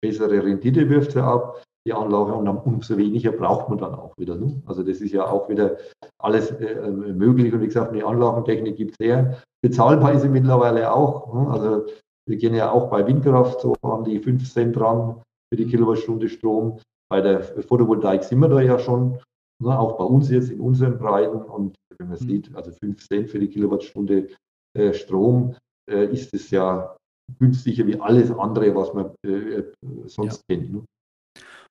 bessere 0.00 0.42
Rendite 0.42 0.88
wirft 0.88 1.12
sie 1.12 1.22
ab, 1.22 1.62
die 1.86 1.92
Anlage, 1.92 2.34
und 2.34 2.46
dann 2.46 2.58
umso 2.58 2.96
weniger 2.96 3.32
braucht 3.32 3.68
man 3.68 3.78
dann 3.78 3.94
auch 3.94 4.16
wieder. 4.18 4.36
Ne? 4.36 4.60
Also 4.66 4.82
das 4.82 5.00
ist 5.00 5.12
ja 5.12 5.26
auch 5.26 5.48
wieder 5.48 5.76
alles 6.20 6.50
äh, 6.50 6.90
möglich. 6.90 7.52
Und 7.52 7.62
wie 7.62 7.66
gesagt, 7.66 7.94
die 7.94 8.04
Anlagentechnik 8.04 8.76
gibt 8.76 8.96
es 8.98 9.06
her. 9.06 9.38
Bezahlbar 9.62 10.12
ist 10.12 10.22
sie 10.22 10.28
mittlerweile 10.28 10.92
auch. 10.92 11.34
Ne? 11.34 11.50
Also 11.50 11.86
wir 12.28 12.36
gehen 12.36 12.54
ja 12.54 12.70
auch 12.70 12.90
bei 12.90 13.06
Windkraft 13.06 13.60
so 13.60 13.74
an 13.82 14.04
die 14.04 14.18
5 14.18 14.52
Cent 14.52 14.78
ran 14.78 15.20
für 15.50 15.56
die 15.56 15.66
Kilowattstunde 15.66 16.28
Strom. 16.28 16.78
Bei 17.10 17.20
der 17.22 17.42
Photovoltaik 17.42 18.22
sind 18.22 18.40
wir 18.40 18.48
da 18.48 18.60
ja 18.60 18.78
schon, 18.78 19.18
ne? 19.62 19.78
auch 19.78 19.96
bei 19.96 20.04
uns 20.04 20.30
jetzt 20.30 20.50
in 20.50 20.60
unseren 20.60 20.98
Breiten. 20.98 21.40
Und 21.40 21.74
wenn 21.98 22.08
man 22.08 22.18
mhm. 22.20 22.28
sieht, 22.28 22.54
also 22.54 22.70
5 22.72 23.06
Cent 23.06 23.30
für 23.30 23.38
die 23.38 23.48
Kilowattstunde 23.48 24.28
äh, 24.76 24.92
Strom, 24.92 25.56
äh, 25.90 26.06
ist 26.06 26.32
es 26.34 26.50
ja 26.50 26.96
günstiger 27.38 27.86
wie 27.86 28.00
alles 28.00 28.30
andere, 28.30 28.74
was 28.74 28.94
man 28.94 29.10
äh, 29.24 29.62
sonst 30.06 30.44
ja. 30.48 30.56
kennt. 30.56 30.72
Ne? 30.72 30.84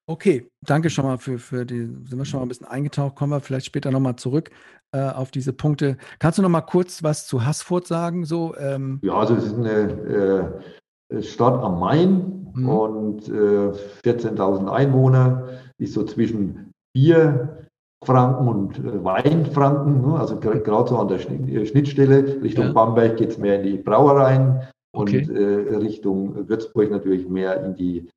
Okay, 0.09 0.49
danke 0.65 0.89
schon 0.89 1.05
mal 1.05 1.17
für, 1.17 1.37
für 1.37 1.65
die, 1.65 1.85
sind 1.85 2.17
wir 2.17 2.23
schon 2.23 2.39
mal 2.39 2.45
ein 2.45 2.49
bisschen 2.49 2.67
eingetaucht, 2.67 3.15
kommen 3.15 3.33
wir 3.33 3.41
vielleicht 3.41 3.65
später 3.65 3.91
nochmal 3.91 4.15
zurück 4.15 4.51
äh, 4.93 5.01
auf 5.01 5.31
diese 5.31 5.51
Punkte. 5.51 5.97
Kannst 6.19 6.37
du 6.37 6.41
noch 6.41 6.49
mal 6.49 6.61
kurz 6.61 7.03
was 7.03 7.27
zu 7.27 7.45
Haßfurt 7.45 7.87
sagen? 7.87 8.23
So, 8.23 8.55
ähm? 8.55 8.99
Ja, 9.03 9.15
also 9.15 9.35
es 9.35 9.45
ist 9.45 9.55
eine 9.55 10.61
äh, 11.09 11.23
Stadt 11.23 11.61
am 11.61 11.79
Main 11.79 12.47
mhm. 12.53 12.69
und 12.69 13.27
äh, 13.27 13.71
14.000 14.05 14.69
Einwohner, 14.69 15.59
ist 15.77 15.93
so 15.93 16.05
zwischen 16.05 16.71
Bier, 16.95 17.66
Franken 18.03 18.47
und 18.47 18.79
äh, 18.79 19.03
Weinfranken, 19.03 20.01
ne? 20.01 20.19
also 20.19 20.39
gerade 20.39 20.89
so 20.89 20.97
an 20.97 21.07
der 21.07 21.19
äh, 21.19 21.65
Schnittstelle. 21.65 22.41
Richtung 22.41 22.65
ja. 22.65 22.71
Bamberg 22.73 23.17
geht 23.17 23.31
es 23.31 23.37
mehr 23.37 23.61
in 23.61 23.63
die 23.63 23.77
Brauereien 23.77 24.61
okay. 24.93 25.27
und 25.27 25.35
äh, 25.35 25.75
Richtung 25.77 26.47
Würzburg 26.47 26.91
natürlich 26.91 27.27
mehr 27.27 27.63
in 27.63 27.75
die 27.75 28.09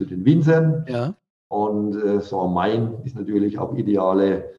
zu 0.00 0.08
den 0.08 0.24
Winzern. 0.24 0.84
Ja. 0.88 1.14
Und 1.50 1.94
äh, 1.96 2.20
so 2.20 2.40
am 2.40 2.54
Main 2.54 2.94
ist 3.04 3.16
natürlich 3.16 3.58
auch 3.58 3.74
ideale 3.74 4.54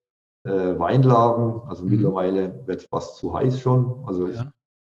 äh, 0.46 0.78
Weinlagen. 0.78 1.62
Also 1.68 1.84
mhm. 1.84 1.92
mittlerweile 1.92 2.62
wird 2.66 2.82
es 2.82 2.88
fast 2.88 3.18
zu 3.18 3.34
heiß 3.34 3.60
schon. 3.60 4.04
Also 4.06 4.28
ja. 4.28 4.42
es 4.42 4.46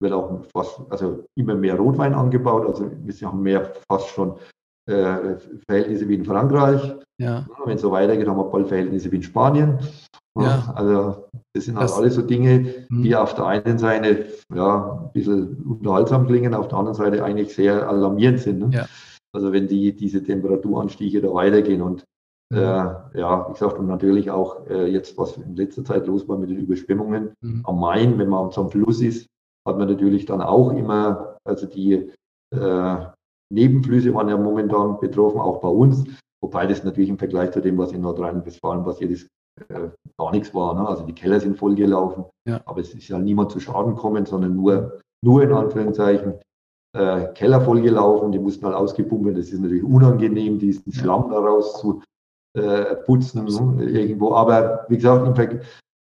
wird 0.02 0.14
auch 0.14 0.44
fast, 0.54 0.82
also 0.90 1.26
immer 1.36 1.56
mehr 1.56 1.76
Rotwein 1.76 2.14
angebaut. 2.14 2.68
Also 2.68 2.92
wir 2.92 3.28
haben 3.28 3.42
mehr 3.42 3.74
fast 3.90 4.08
schon 4.10 4.36
äh, 4.90 5.38
Verhältnisse 5.68 6.08
wie 6.10 6.16
in 6.16 6.26
Frankreich. 6.26 6.96
Ja. 7.20 7.46
Wenn 7.66 7.76
es 7.76 7.82
so 7.82 7.92
weitergeht, 7.92 8.28
haben 8.28 8.38
wir 8.38 8.46
bald 8.46 8.68
Verhältnisse 8.68 9.12
wie 9.12 9.18
in 9.18 9.24
Spanien. 9.24 9.80
Ja. 10.38 10.72
Also 10.76 11.28
das 11.54 11.66
sind 11.66 11.78
halt 11.78 11.92
alles 11.92 12.16
so 12.16 12.22
Dinge, 12.22 12.86
mhm. 12.90 13.04
die 13.04 13.16
auf 13.16 13.36
der 13.36 13.46
einen 13.46 13.78
Seite 13.78 14.28
ja, 14.54 15.02
ein 15.04 15.12
bisschen 15.12 15.58
unterhaltsam 15.64 16.28
klingen, 16.28 16.54
auf 16.54 16.70
der 16.70 16.78
anderen 16.78 16.96
Seite 16.96 17.24
eigentlich 17.24 17.54
sehr 17.54 17.90
alarmierend 17.90 18.40
sind. 18.40 18.60
Ne? 18.60 18.70
Ja. 18.72 18.86
Also 19.34 19.52
wenn 19.52 19.68
die, 19.68 19.96
diese 19.96 20.24
Temperaturanstiege 20.24 21.22
da 21.22 21.34
weitergehen 21.34 21.82
und 21.82 22.06
mhm. 22.52 22.58
äh, 22.58 23.20
ja, 23.20 23.48
wie 23.48 23.54
gesagt, 23.54 23.78
und 23.78 23.88
natürlich 23.88 24.32
auch 24.32 24.66
äh, 24.68 24.86
jetzt, 24.86 25.18
was 25.18 25.38
in 25.38 25.56
letzter 25.56 25.84
Zeit 25.84 26.08
los 26.08 26.28
war 26.28 26.38
mit 26.38 26.50
den 26.50 26.60
Überschwemmungen 26.60 27.34
mhm. 27.42 27.62
am 27.66 27.80
Main, 27.80 28.18
wenn 28.18 28.30
man 28.30 28.50
am 28.56 28.70
Fluss 28.70 29.02
ist, 29.02 29.28
hat 29.68 29.78
man 29.78 29.90
natürlich 29.90 30.26
dann 30.26 30.42
auch 30.42 30.72
immer, 30.72 31.38
also 31.44 31.68
die 31.68 32.12
äh, 32.56 33.06
Nebenflüsse 33.52 34.14
waren 34.14 34.30
ja 34.30 34.38
momentan 34.38 35.00
betroffen, 35.00 35.40
auch 35.40 35.62
bei 35.62 35.70
uns, 35.70 36.04
wobei 36.42 36.68
das 36.68 36.84
natürlich 36.84 37.10
im 37.10 37.18
Vergleich 37.18 37.52
zu 37.52 37.62
dem, 37.62 37.78
was 37.78 37.92
in 37.92 38.02
Nordrhein-Westfalen 38.02 38.84
passiert 38.84 39.12
ist, 39.12 39.28
äh, 39.70 39.90
gar 40.18 40.32
nichts 40.32 40.54
war. 40.54 40.76
Ne? 40.76 40.88
Also 40.88 41.06
die 41.06 41.14
Keller 41.14 41.40
sind 41.40 41.58
vollgelaufen, 41.58 42.26
ja. 42.48 42.62
aber 42.66 42.82
es 42.82 42.94
ist 42.94 43.08
ja 43.08 43.20
niemand 43.20 43.52
zu 43.52 43.60
Schaden 43.60 43.96
gekommen, 43.96 44.26
sondern 44.26 44.56
nur, 44.56 45.00
nur 45.24 45.44
in 45.44 45.52
Anführungszeichen 45.52 46.36
äh, 46.94 47.28
Keller 47.34 47.62
vollgelaufen, 47.62 48.32
die 48.32 48.40
mussten 48.40 48.66
halt 48.66 48.76
ausgepumpt 48.76 49.38
Das 49.38 49.50
ist 49.50 49.60
natürlich 49.60 49.84
unangenehm, 49.84 50.60
diesen 50.60 50.92
Schlamm 50.92 51.30
daraus 51.30 51.80
zu 51.80 52.02
äh, 52.56 52.96
putzen 52.96 53.46
ne, 53.46 53.84
irgendwo. 53.84 54.34
Aber 54.34 54.86
wie 54.90 54.96
gesagt, 54.96 55.28
im, 55.28 55.36
Ver 55.36 55.60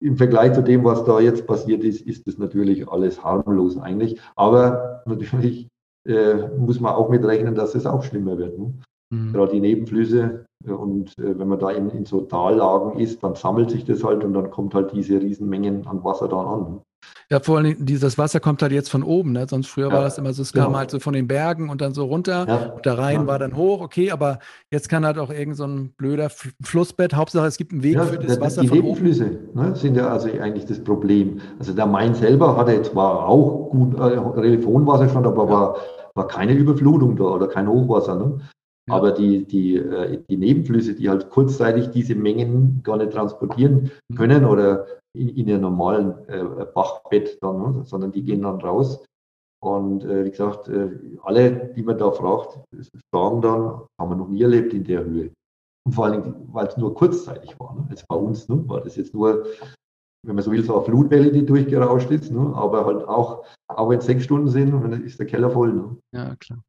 im, 0.01 0.17
Vergleich 0.17 0.53
zu 0.53 0.63
dem, 0.63 0.85
was 0.85 1.05
da 1.05 1.21
jetzt 1.21 1.47
passiert 1.47 1.83
ist, 1.83 2.03
ist 2.03 2.27
das 2.27 2.39
natürlich 2.39 2.89
alles 2.89 3.23
harmlos 3.23 3.77
eigentlich. 3.77 4.21
Aber 4.37 5.03
natürlich 5.07 5.69
äh, 6.07 6.49
muss 6.57 6.81
man 6.81 6.95
auch 6.95 7.09
mit 7.09 7.25
rechnen, 7.25 7.55
dass 7.55 7.75
es 7.75 7.87
auch 7.87 8.03
schlimmer 8.03 8.39
wird. 8.39 8.59
Ne? 8.59 8.75
Mhm. 9.11 9.33
Gerade 9.33 9.53
die 9.53 9.61
Nebenflüsse. 9.61 10.47
Äh, 10.67 10.73
und 10.73 11.17
äh, 11.19 11.39
wenn 11.39 11.49
man 11.49 11.59
da 11.59 11.71
in, 11.71 11.91
in 11.91 12.05
so 12.05 12.23
Tallagen 12.23 12.99
ist, 12.99 13.23
dann 13.23 13.35
sammelt 13.35 13.71
sich 13.71 13.85
das 13.85 14.05
halt 14.05 14.25
und 14.25 14.35
dann 14.35 14.51
kommt 14.51 14.75
halt 14.75 14.93
diese 14.93 15.21
Riesenmengen 15.21 15.87
an 15.87 16.05
Wasser 16.05 16.29
dann 16.29 16.47
an. 16.47 16.81
Ja, 17.31 17.41
vor 17.41 17.59
allem 17.59 17.77
dieses 17.85 18.17
Wasser 18.17 18.41
kommt 18.41 18.63
halt 18.63 18.73
jetzt 18.73 18.91
von 18.91 19.03
oben, 19.03 19.33
ne? 19.33 19.47
Sonst 19.49 19.69
früher 19.69 19.89
ja, 19.89 19.93
war 19.93 20.03
das 20.03 20.17
immer 20.17 20.33
so, 20.33 20.43
es 20.43 20.53
genau. 20.53 20.67
kam 20.67 20.77
halt 20.77 20.91
so 20.91 20.99
von 20.99 21.13
den 21.13 21.29
Bergen 21.29 21.69
und 21.69 21.81
dann 21.81 21.93
so 21.93 22.07
runter. 22.07 22.47
Ja, 22.49 22.57
und 22.75 22.87
der 22.87 22.97
Rhein 22.97 23.23
ja. 23.23 23.27
war 23.27 23.39
dann 23.39 23.55
hoch, 23.55 23.81
okay, 23.81 24.11
aber 24.11 24.39
jetzt 24.71 24.89
kann 24.89 25.05
halt 25.05 25.19
auch 25.19 25.31
irgend 25.31 25.57
so 25.57 25.65
ein 25.65 25.93
blöder 25.97 26.31
Flussbett, 26.63 27.15
Hauptsache 27.15 27.47
es 27.47 27.59
gibt 27.59 27.73
einen 27.73 27.83
Weg 27.83 28.01
für 28.01 28.19
das 28.19 28.41
Wasser 28.41 28.63
die 28.63 28.69
von 28.69 28.79
Nebenflüsse, 28.79 29.27
oben. 29.53 29.69
Ne, 29.69 29.77
sind 29.77 29.97
ja 29.97 30.09
also 30.09 30.29
eigentlich 30.41 30.67
das 30.67 30.83
Problem. 30.83 31.41
Also 31.59 31.73
der 31.75 31.87
Main 31.87 32.15
selber 32.15 32.57
hatte 32.57 32.81
zwar 32.83 33.29
auch 33.29 33.71
gut 33.71 33.95
äh, 33.95 34.41
Telefonwasserstand, 34.41 35.27
aber 35.27 35.49
war, 35.49 35.77
war 36.15 36.27
keine 36.27 36.53
Überflutung 36.53 37.17
da 37.17 37.25
oder 37.25 37.49
kein 37.49 37.69
Hochwasser. 37.69 38.17
Ne? 38.17 38.41
Aber 38.89 39.13
die, 39.13 39.45
die, 39.45 39.77
äh, 39.77 40.19
die 40.29 40.37
Nebenflüsse, 40.37 40.95
die 40.95 41.09
halt 41.09 41.31
kurzzeitig 41.31 41.91
diese 41.91 42.15
Mengen 42.15 42.81
gar 42.83 42.97
nicht 42.97 43.13
transportieren 43.13 43.91
mhm. 44.09 44.15
können 44.15 44.45
oder 44.45 44.87
in, 45.15 45.29
in 45.29 45.49
ihrem 45.49 45.63
normalen 45.63 46.29
äh, 46.29 46.65
Bachbett 46.75 47.43
dann, 47.43 47.59
ne? 47.59 47.85
sondern 47.85 48.13
die 48.13 48.23
gehen 48.23 48.43
dann 48.43 48.61
raus. 48.61 49.05
Und 49.61 50.05
äh, 50.05 50.25
wie 50.25 50.31
gesagt, 50.31 50.69
äh, 50.69 50.91
alle, 51.23 51.73
die 51.75 51.83
man 51.83 51.99
da 51.99 52.11
fragt, 52.13 52.61
sagen 53.13 53.43
dann, 53.43 53.83
haben 54.01 54.11
wir 54.11 54.17
noch 54.17 54.29
nie 54.29 54.43
erlebt 54.43 54.73
in 54.73 54.85
der 54.85 55.05
Höhe. 55.05 55.33
Und 55.85 55.93
vor 55.93 56.07
allem, 56.07 56.35
weil 56.53 56.69
es 56.69 56.77
nur 56.77 56.95
kurzzeitig 56.95 57.59
war. 57.59 57.75
Ne? 57.75 57.87
Jetzt 57.91 58.07
bei 58.07 58.17
uns 58.17 58.49
ne? 58.49 58.63
war 58.69 58.81
das 58.81 58.97
jetzt 58.97 59.15
nur, 59.15 59.47
wenn 60.25 60.35
man 60.35 60.45
so 60.45 60.53
will, 60.53 60.63
so 60.63 60.77
eine 60.77 60.85
Flutwelle, 60.85 61.33
die 61.33 61.45
durchgerauscht 61.45 62.11
ist. 62.11 62.31
Ne? 62.31 62.53
Aber 62.55 62.85
halt 62.85 63.09
auch, 63.09 63.45
auch 63.69 63.89
wenn 63.89 63.99
es 63.99 64.07
sechs 64.07 64.25
Stunden 64.25 64.49
sind, 64.49 64.73
ist 65.05 65.19
der 65.19 65.27
Keller 65.27 65.51
voll. 65.51 65.73
Ne? 65.73 65.97
Ja, 66.13 66.37
klar. 66.37 66.63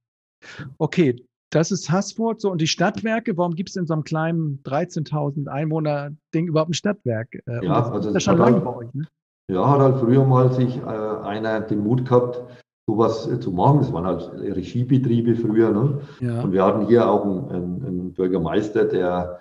Okay, 0.78 1.23
das 1.49 1.71
ist 1.71 1.89
Haßfurt. 1.89 2.41
So, 2.41 2.51
und 2.51 2.62
die 2.62 2.67
Stadtwerke, 2.67 3.38
warum 3.38 3.55
gibt 3.55 3.69
es 3.69 3.75
in 3.75 3.85
so 3.85 3.93
einem 3.93 4.03
kleinen 4.03 4.62
13.000 4.63 5.47
Einwohner-Ding 5.47 6.47
überhaupt 6.47 6.71
ein 6.71 6.75
Stadtwerk? 6.75 7.33
Äh, 7.45 7.65
ja, 7.65 7.81
das 7.81 7.91
also 7.91 8.09
ist 8.12 8.23
schon 8.23 8.38
lange 8.38 8.55
halt, 8.55 8.65
bei 8.65 8.75
euch, 8.75 8.93
ne? 8.93 9.07
Ja, 9.51 9.67
hat 9.67 9.79
halt 9.79 9.97
früher 9.97 10.25
mal 10.25 10.53
sich 10.53 10.77
äh, 10.77 10.81
einer 10.81 11.62
den 11.62 11.79
Mut 11.79 12.05
gehabt, 12.05 12.43
sowas 12.88 13.27
äh, 13.27 13.39
zu 13.39 13.51
machen. 13.51 13.79
Das 13.79 13.91
waren 13.91 14.05
halt 14.05 14.31
Regiebetriebe 14.33 15.35
früher. 15.35 15.71
Ne? 15.71 16.01
Ja. 16.19 16.41
Und 16.41 16.51
wir 16.51 16.63
hatten 16.63 16.85
hier 16.85 17.09
auch 17.09 17.25
einen, 17.25 17.49
einen, 17.49 17.85
einen 17.85 18.13
Bürgermeister, 18.13 18.85
der 18.85 19.39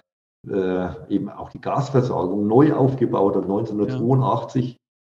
äh, 0.49 1.15
eben 1.15 1.29
auch 1.29 1.51
die 1.51 1.61
Gasversorgung 1.61 2.47
neu 2.47 2.73
aufgebaut 2.73 3.37
hat, 3.37 3.43
1982. 3.43 4.71
Ja. 4.71 4.77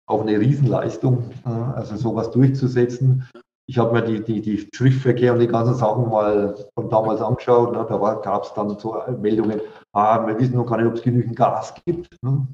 Auch 0.07 0.21
eine 0.21 0.39
Riesenleistung, 0.39 1.25
also 1.43 1.95
sowas 1.95 2.31
durchzusetzen 2.31 3.29
ich 3.69 3.77
habe 3.77 3.93
mir 3.93 4.01
die, 4.01 4.23
die, 4.23 4.41
die 4.41 4.67
Schriftverkehr 4.73 5.31
und 5.31 5.39
die 5.39 5.47
ganzen 5.47 5.75
Sachen 5.75 6.09
mal 6.09 6.55
von 6.73 6.89
damals 6.89 7.21
angeschaut. 7.21 7.71
Ne? 7.71 7.85
Da 7.87 7.97
gab 8.15 8.43
es 8.43 8.51
dann 8.55 8.79
so 8.79 8.97
Meldungen, 9.21 9.61
ah, 9.93 10.25
wir 10.25 10.39
wissen 10.39 10.55
noch 10.55 10.65
gar 10.65 10.77
nicht, 10.77 10.87
ob 10.87 10.95
es 10.95 11.03
genügend 11.03 11.35
Gas 11.35 11.75
gibt 11.85 12.09
ne? 12.23 12.47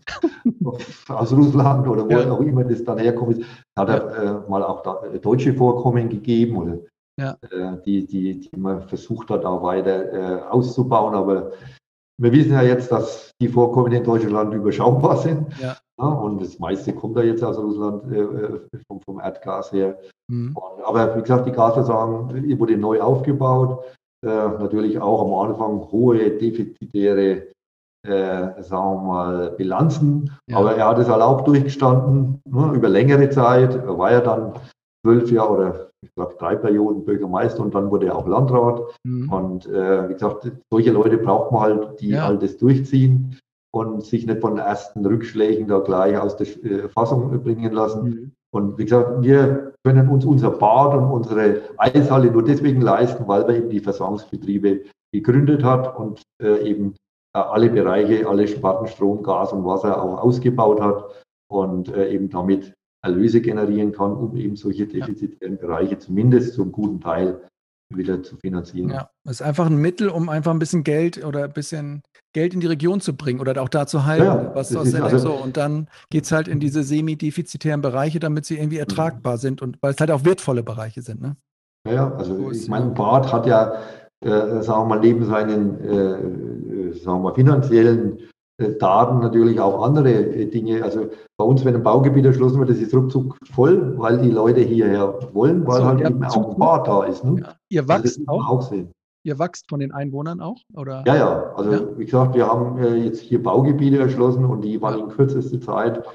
aus 1.07 1.31
Russland 1.31 1.87
oder 1.87 2.05
wo 2.05 2.09
ja. 2.09 2.29
auch 2.29 2.41
immer 2.41 2.65
das 2.65 2.83
dann 2.83 2.97
herkommt. 2.97 3.39
Es 3.39 3.45
hat 3.79 3.87
ja. 3.87 3.95
äh, 3.95 4.49
mal 4.49 4.61
auch 4.61 4.83
da, 4.83 5.03
äh, 5.05 5.17
deutsche 5.17 5.53
Vorkommen 5.53 6.09
gegeben 6.09 6.57
oder 6.57 6.79
ja. 7.17 7.37
äh, 7.49 7.81
die, 7.85 8.05
die, 8.05 8.41
die 8.41 8.59
man 8.59 8.85
versucht 8.89 9.29
hat, 9.29 9.45
auch 9.45 9.63
weiter 9.63 10.11
äh, 10.11 10.41
auszubauen. 10.41 11.15
Aber 11.15 11.53
wir 12.17 12.31
wissen 12.33 12.51
ja 12.51 12.61
jetzt, 12.61 12.91
dass 12.91 13.31
die 13.39 13.47
Vorkommen 13.47 13.93
in 13.93 14.03
Deutschland 14.03 14.53
überschaubar 14.53 15.15
sind. 15.15 15.47
Ja. 15.61 15.77
Ja, 15.99 16.07
und 16.07 16.41
das 16.41 16.59
meiste 16.59 16.93
kommt 16.93 17.15
da 17.15 17.21
jetzt 17.21 17.43
aus 17.43 17.57
Russland 17.57 18.11
äh, 18.11 18.19
äh, 18.19 18.59
vom, 18.87 19.01
vom, 19.01 19.19
Erdgas 19.19 19.71
her. 19.71 19.97
Mhm. 20.27 20.55
Und, 20.55 20.83
aber 20.83 21.15
wie 21.15 21.21
gesagt, 21.21 21.47
die 21.47 21.51
Gasversorgung 21.51 22.33
wurde 22.59 22.77
neu 22.77 23.01
aufgebaut. 23.01 23.83
Äh, 24.25 24.27
natürlich 24.27 24.99
auch 24.99 25.21
am 25.21 25.49
Anfang 25.49 25.89
hohe 25.91 26.31
defizitäre 26.31 27.47
äh, 28.05 28.61
sagen 28.61 29.01
wir 29.01 29.01
mal, 29.01 29.51
Bilanzen. 29.51 30.31
Ja. 30.47 30.57
Aber 30.57 30.75
er 30.75 30.87
hat 30.87 30.99
es 30.99 31.09
halt 31.09 31.21
auch 31.21 31.41
durchgestanden 31.41 32.41
ne, 32.45 32.71
über 32.75 32.89
längere 32.89 33.29
Zeit. 33.29 33.75
Er 33.75 33.97
war 33.97 34.11
ja 34.11 34.21
dann 34.21 34.53
zwölf 35.03 35.31
Jahre 35.31 35.51
oder 35.51 35.89
ich 36.01 36.13
glaube 36.13 36.35
drei 36.37 36.55
Perioden 36.55 37.03
Bürgermeister 37.03 37.63
und 37.63 37.73
dann 37.73 37.89
wurde 37.89 38.07
er 38.07 38.17
auch 38.17 38.27
Landrat. 38.27 38.81
Mhm. 39.03 39.31
Und 39.31 39.65
äh, 39.67 40.09
wie 40.09 40.13
gesagt, 40.13 40.51
solche 40.71 40.91
Leute 40.91 41.17
braucht 41.17 41.51
man 41.51 41.61
halt, 41.61 42.01
die 42.01 42.09
ja. 42.09 42.27
halt 42.27 42.43
das 42.43 42.57
durchziehen 42.57 43.39
und 43.75 44.05
sich 44.05 44.25
nicht 44.25 44.39
von 44.39 44.55
den 44.55 44.65
ersten 44.65 45.05
Rückschlägen 45.05 45.67
da 45.67 45.79
gleich 45.79 46.17
aus 46.17 46.37
der 46.37 46.47
äh, 46.63 46.87
Fassung 46.89 47.43
bringen 47.43 47.73
lassen. 47.73 48.03
Mhm. 48.03 48.31
Und 48.53 48.77
wie 48.77 48.85
gesagt, 48.85 49.21
wir 49.21 49.73
können 49.83 50.07
uns 50.07 50.23
unser 50.23 50.51
Bad 50.51 50.95
und 50.95 51.11
unsere 51.11 51.61
Eishalle 51.77 52.31
nur 52.31 52.43
deswegen 52.43 52.79
leisten, 52.79 53.27
weil 53.27 53.45
wir 53.47 53.57
eben 53.57 53.69
die 53.69 53.81
Versorgungsbetriebe 53.81 54.83
gegründet 55.13 55.63
hat 55.63 55.99
und 55.99 56.21
äh, 56.41 56.69
eben 56.69 56.95
alle 57.33 57.69
Bereiche, 57.69 58.25
alle 58.29 58.47
Sparten 58.47 58.87
Strom, 58.87 59.21
Gas 59.23 59.51
und 59.51 59.65
Wasser 59.65 60.01
auch 60.01 60.19
ausgebaut 60.19 60.79
hat 60.79 61.25
und 61.51 61.89
äh, 61.89 62.11
eben 62.11 62.29
damit 62.29 62.73
Erlöse 63.03 63.41
generieren 63.41 63.91
kann, 63.91 64.13
um 64.13 64.37
eben 64.37 64.55
solche 64.55 64.87
defizitären 64.87 65.57
Bereiche 65.57 65.99
zumindest 65.99 66.53
zum 66.53 66.71
guten 66.71 67.01
Teil 67.01 67.41
wieder 67.93 68.23
zu 68.23 68.37
finanzieren. 68.37 68.89
Ja, 68.89 69.09
das 69.25 69.41
ist 69.41 69.41
einfach 69.41 69.65
ein 69.67 69.77
Mittel, 69.77 70.09
um 70.09 70.29
einfach 70.29 70.51
ein 70.51 70.59
bisschen 70.59 70.85
Geld 70.85 71.23
oder 71.23 71.43
ein 71.43 71.53
bisschen 71.53 72.01
Geld 72.35 72.53
in 72.53 72.59
die 72.59 72.67
Region 72.67 72.99
zu 72.99 73.15
bringen 73.15 73.39
oder 73.39 73.59
auch 73.61 73.69
da 73.69 73.87
zu 73.87 74.05
halten, 74.05 74.25
ja, 74.25 74.51
was 74.53 74.75
aus 74.75 74.93
also, 74.93 75.17
so. 75.17 75.31
Und 75.31 75.55
dann 75.55 75.87
geht 76.09 76.25
es 76.25 76.33
halt 76.33 76.49
in 76.49 76.59
diese 76.59 76.83
semi-defizitären 76.83 77.81
Bereiche, 77.81 78.19
damit 78.19 78.45
sie 78.45 78.57
irgendwie 78.57 78.77
ertragbar 78.77 79.37
sind 79.37 79.61
und 79.61 79.77
weil 79.81 79.93
es 79.93 79.99
halt 80.01 80.11
auch 80.11 80.25
wertvolle 80.25 80.61
Bereiche 80.61 81.01
sind. 81.01 81.21
Ne? 81.21 81.37
Ja, 81.89 82.13
also 82.13 82.51
ich 82.51 82.67
meine, 82.67 82.87
Bad 82.87 83.31
hat 83.31 83.45
ja, 83.47 83.75
äh, 84.19 84.61
sagen 84.61 84.81
wir 84.81 84.85
mal, 84.85 84.99
neben 84.99 85.25
seinen 85.25 85.79
äh, 85.81 86.89
äh 86.89 86.93
sagen 86.93 87.19
wir 87.19 87.29
mal, 87.29 87.35
finanziellen 87.35 88.19
äh, 88.57 88.71
Daten 88.79 89.19
natürlich 89.19 89.57
auch 89.61 89.81
andere 89.81 90.11
äh, 90.11 90.45
Dinge. 90.47 90.83
Also 90.83 91.11
bei 91.37 91.45
uns, 91.45 91.63
wenn 91.63 91.75
ein 91.75 91.83
Baugebiet 91.83 92.25
erschlossen 92.25 92.59
wird, 92.59 92.69
das 92.69 92.79
ist 92.79 92.93
ruckzuck 92.93 93.37
voll, 93.53 93.97
weil 93.97 94.17
die 94.17 94.31
Leute 94.31 94.59
hierher 94.59 95.19
wollen, 95.31 95.65
weil 95.65 95.77
so, 95.77 95.85
halt 95.85 96.01
eben 96.01 96.21
auch 96.25 96.51
ein 96.51 96.59
Bad 96.59 96.85
da 96.85 97.03
ist. 97.05 97.23
Ne? 97.23 97.41
Ja. 97.41 97.53
Ihr 97.69 97.87
wächst 97.87 98.19
also 98.19 98.27
auch? 98.27 98.49
auch 98.49 98.61
sehen. 98.61 98.91
Ihr 99.25 99.39
wächst 99.39 99.67
von 99.67 99.79
den 99.79 99.91
Einwohnern 99.91 100.39
auch? 100.39 100.61
Oder? 100.75 101.03
Ja, 101.07 101.15
ja. 101.15 101.53
Also 101.55 101.71
ja? 101.71 101.97
wie 101.97 102.05
gesagt, 102.05 102.35
wir 102.35 102.45
haben 102.47 102.77
äh, 102.77 102.93
jetzt 102.95 103.21
hier 103.21 103.41
Baugebiete 103.41 103.97
erschlossen 103.97 104.45
und 104.45 104.61
die 104.61 104.79
waren 104.79 104.99
in 104.99 105.09
kürzester 105.09 105.59
Zeit, 105.59 106.05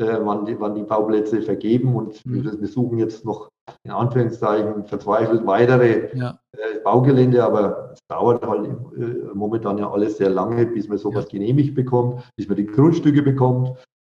äh, 0.00 0.04
waren, 0.04 0.44
die, 0.46 0.58
waren 0.58 0.74
die 0.74 0.82
Bauplätze 0.82 1.42
vergeben 1.42 1.94
und 1.94 2.26
mhm. 2.26 2.60
wir, 2.60 2.66
suchen 2.66 2.98
jetzt 2.98 3.24
noch 3.24 3.50
in 3.84 3.92
Anführungszeichen 3.92 4.84
verzweifelt 4.84 5.46
weitere 5.46 6.10
ja. 6.16 6.40
äh, 6.56 6.80
Baugelände, 6.82 7.44
aber 7.44 7.92
es 7.92 8.00
dauert 8.08 8.44
halt 8.44 8.66
äh, 8.66 9.32
momentan 9.32 9.78
ja 9.78 9.88
alles 9.88 10.16
sehr 10.16 10.30
lange, 10.30 10.66
bis 10.66 10.88
man 10.88 10.98
sowas 10.98 11.26
ja. 11.26 11.38
genehmigt 11.38 11.76
bekommt, 11.76 12.20
bis 12.36 12.48
man 12.48 12.56
die 12.56 12.66
Grundstücke 12.66 13.22
bekommt. 13.22 13.78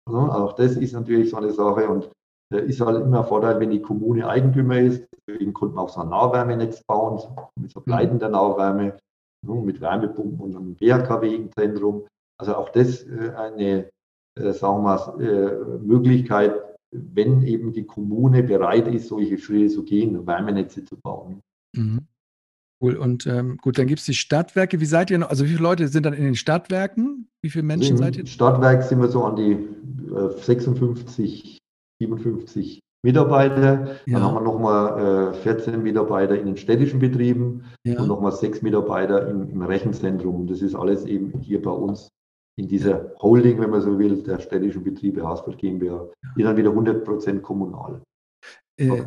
Ja, 0.09 0.15
auch 0.15 0.53
das 0.53 0.77
ist 0.77 0.93
natürlich 0.93 1.31
so 1.31 1.37
eine 1.37 1.51
Sache 1.51 1.89
und 1.89 2.09
ist 2.49 2.81
halt 2.81 3.01
immer 3.01 3.19
ein 3.19 3.27
Vorteil, 3.27 3.59
wenn 3.59 3.71
die 3.71 3.81
Kommune 3.81 4.27
Eigentümer 4.27 4.79
ist. 4.79 5.05
Deswegen 5.27 5.53
konnten 5.53 5.75
wir 5.75 5.81
auch 5.81 5.89
so 5.89 6.01
ein 6.01 6.09
Nahwärmenetz 6.09 6.83
bauen, 6.83 7.21
mit 7.59 7.71
so 7.71 7.81
bleibender 7.81 8.29
Nahwärme, 8.29 8.97
mit 9.45 9.81
Wärmepumpen 9.81 10.39
und 10.39 10.55
einem 10.55 10.75
BHKW 10.75 11.35
im 11.35 11.51
Zentrum. 11.51 12.07
Also 12.39 12.55
auch 12.55 12.69
das 12.69 13.03
äh, 13.03 13.31
eine, 13.35 13.89
äh, 14.39 14.53
sagen 14.53 14.77
wir 14.77 14.81
mal, 14.81 15.79
Möglichkeit, 15.79 16.61
wenn 16.91 17.41
eben 17.43 17.73
die 17.73 17.85
Kommune 17.85 18.43
bereit 18.43 18.87
ist, 18.87 19.07
solche 19.07 19.37
Schritte 19.37 19.73
zu 19.73 19.83
gehen, 19.83 20.25
Wärmenetze 20.25 20.85
zu 20.85 20.95
bauen. 20.97 21.41
Mhm. 21.75 22.07
Cool. 22.79 22.95
Und 22.95 23.25
ähm, 23.25 23.57
gut, 23.57 23.77
dann 23.79 23.87
gibt 23.87 23.99
es 23.99 24.05
die 24.05 24.13
Stadtwerke. 24.13 24.79
Wie 24.79 24.85
seid 24.85 25.09
ihr 25.09 25.17
noch? 25.17 25.29
Also 25.29 25.45
wie 25.45 25.49
viele 25.49 25.63
Leute 25.63 25.87
sind 25.87 26.05
dann 26.05 26.13
in 26.13 26.23
den 26.23 26.35
Stadtwerken? 26.35 27.27
Wie 27.41 27.49
viele 27.49 27.63
Menschen 27.63 27.93
Im 27.93 27.97
seid 27.97 28.17
ihr? 28.17 28.25
Stadtwerk 28.27 28.83
sind 28.83 29.01
wir 29.01 29.07
so 29.07 29.23
an 29.23 29.35
die 29.35 29.53
äh, 30.13 30.41
56, 30.41 31.57
57 31.99 32.81
Mitarbeiter. 33.03 33.97
Ja. 34.05 34.19
Dann 34.19 34.23
haben 34.23 34.35
wir 34.35 34.41
nochmal 34.41 35.33
äh, 35.33 35.37
14 35.43 35.81
Mitarbeiter 35.81 36.37
in 36.37 36.45
den 36.45 36.57
städtischen 36.57 36.99
Betrieben 36.99 37.65
ja. 37.83 37.99
und 37.99 38.07
nochmal 38.07 38.31
sechs 38.31 38.61
Mitarbeiter 38.61 39.27
im, 39.27 39.49
im 39.49 39.61
Rechenzentrum. 39.61 40.47
Das 40.47 40.61
ist 40.61 40.75
alles 40.75 41.05
eben 41.05 41.39
hier 41.39 41.61
bei 41.61 41.71
uns 41.71 42.09
in 42.57 42.67
dieser 42.67 43.13
Holding, 43.21 43.59
wenn 43.61 43.69
man 43.69 43.81
so 43.81 43.97
will, 43.99 44.23
der 44.23 44.39
städtischen 44.39 44.83
Betriebe 44.83 45.23
Haßfeld 45.23 45.59
GmbH, 45.59 46.07
die 46.37 46.43
dann 46.43 46.57
wieder 46.57 46.71
100 46.71 47.05
Prozent 47.05 47.43
kommunal. 47.43 48.01
Äh, 48.79 49.03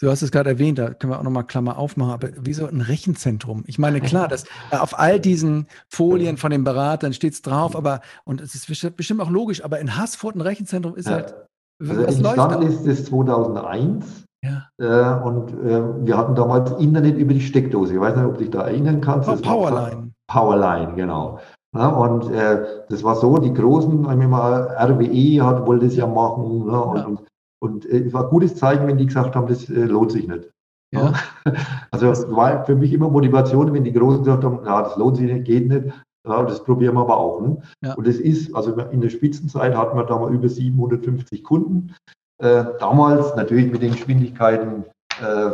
du 0.00 0.10
hast 0.10 0.22
es 0.22 0.32
gerade 0.32 0.50
erwähnt, 0.50 0.78
da 0.78 0.94
können 0.94 1.12
wir 1.12 1.18
auch 1.18 1.24
nochmal 1.24 1.46
Klammer 1.46 1.78
aufmachen, 1.78 2.12
aber 2.12 2.30
wie 2.40 2.52
so 2.52 2.66
ein 2.66 2.80
Rechenzentrum? 2.80 3.62
Ich 3.66 3.78
meine, 3.78 4.00
klar, 4.00 4.28
das, 4.28 4.44
äh, 4.70 4.76
auf 4.76 4.98
all 4.98 5.20
diesen 5.20 5.66
Folien 5.88 6.36
von 6.36 6.50
den 6.50 6.64
Beratern 6.64 7.12
steht 7.12 7.34
es 7.34 7.42
drauf, 7.42 7.76
aber, 7.76 8.00
und 8.24 8.40
es 8.40 8.54
ist 8.54 8.66
bestimmt 8.96 9.20
auch 9.20 9.30
logisch, 9.30 9.64
aber 9.64 9.78
in 9.78 9.96
Haßfurt 9.96 10.34
ein 10.34 10.40
Rechenzentrum 10.40 10.96
ist 10.96 11.08
halt. 11.08 11.34
Also 11.80 12.06
was 12.06 12.16
entstanden 12.16 12.62
ist 12.62 12.86
es 12.86 13.06
2001 13.06 14.22
ja. 14.44 14.68
Äh, 14.78 15.24
und 15.24 15.52
äh, 15.52 16.04
wir 16.04 16.16
hatten 16.16 16.34
damals 16.34 16.72
Internet 16.72 17.16
über 17.16 17.32
die 17.32 17.40
Steckdose. 17.40 17.94
Ich 17.94 18.00
weiß 18.00 18.16
nicht, 18.16 18.26
ob 18.26 18.34
du 18.34 18.40
dich 18.40 18.50
da 18.50 18.62
erinnern 18.62 19.00
kannst. 19.00 19.28
Oh, 19.28 19.36
Powerline. 19.36 20.10
Powerline, 20.26 20.94
genau. 20.94 21.38
Ja, 21.74 21.88
und 21.88 22.30
äh, 22.30 22.84
das 22.88 23.02
war 23.02 23.14
so, 23.14 23.38
die 23.38 23.54
großen, 23.54 24.06
einmal 24.06 24.76
RWE 24.78 25.44
hat, 25.44 25.66
wollte 25.66 25.86
es 25.86 25.96
ja 25.96 26.06
machen. 26.06 26.66
Ne, 26.66 26.82
und, 26.82 26.98
ja. 26.98 27.04
und, 27.06 27.20
und 27.60 27.86
äh, 27.86 28.04
es 28.04 28.12
war 28.12 28.24
ein 28.24 28.30
gutes 28.30 28.56
Zeichen, 28.56 28.86
wenn 28.86 28.98
die 28.98 29.06
gesagt 29.06 29.36
haben, 29.36 29.46
das 29.46 29.70
äh, 29.70 29.84
lohnt 29.84 30.12
sich 30.12 30.26
nicht. 30.26 30.50
Ja. 30.92 31.12
Also 31.90 32.10
es 32.10 32.30
war 32.30 32.64
für 32.64 32.74
mich 32.74 32.92
immer 32.92 33.10
Motivation, 33.10 33.72
wenn 33.72 33.84
die 33.84 33.92
Großen 33.92 34.24
gesagt 34.24 34.44
haben, 34.44 34.64
ja, 34.64 34.82
das 34.82 34.96
lohnt 34.96 35.18
sich 35.18 35.30
nicht, 35.30 35.44
geht 35.44 35.68
nicht. 35.68 35.94
Ja, 36.26 36.42
das 36.44 36.62
probieren 36.62 36.94
wir 36.94 37.00
aber 37.00 37.16
auch. 37.16 37.40
Ne? 37.40 37.62
Ja. 37.82 37.94
Und 37.94 38.06
es 38.06 38.20
ist, 38.20 38.54
also 38.54 38.74
in 38.76 39.00
der 39.00 39.10
Spitzenzeit 39.10 39.74
hatten 39.74 39.96
wir 39.96 40.04
da 40.04 40.18
mal 40.18 40.32
über 40.32 40.48
750 40.48 41.42
Kunden. 41.42 41.94
Äh, 42.38 42.64
damals 42.78 43.34
natürlich 43.34 43.70
mit 43.70 43.82
den 43.82 43.92
Geschwindigkeiten 43.92 44.84
äh, 45.20 45.50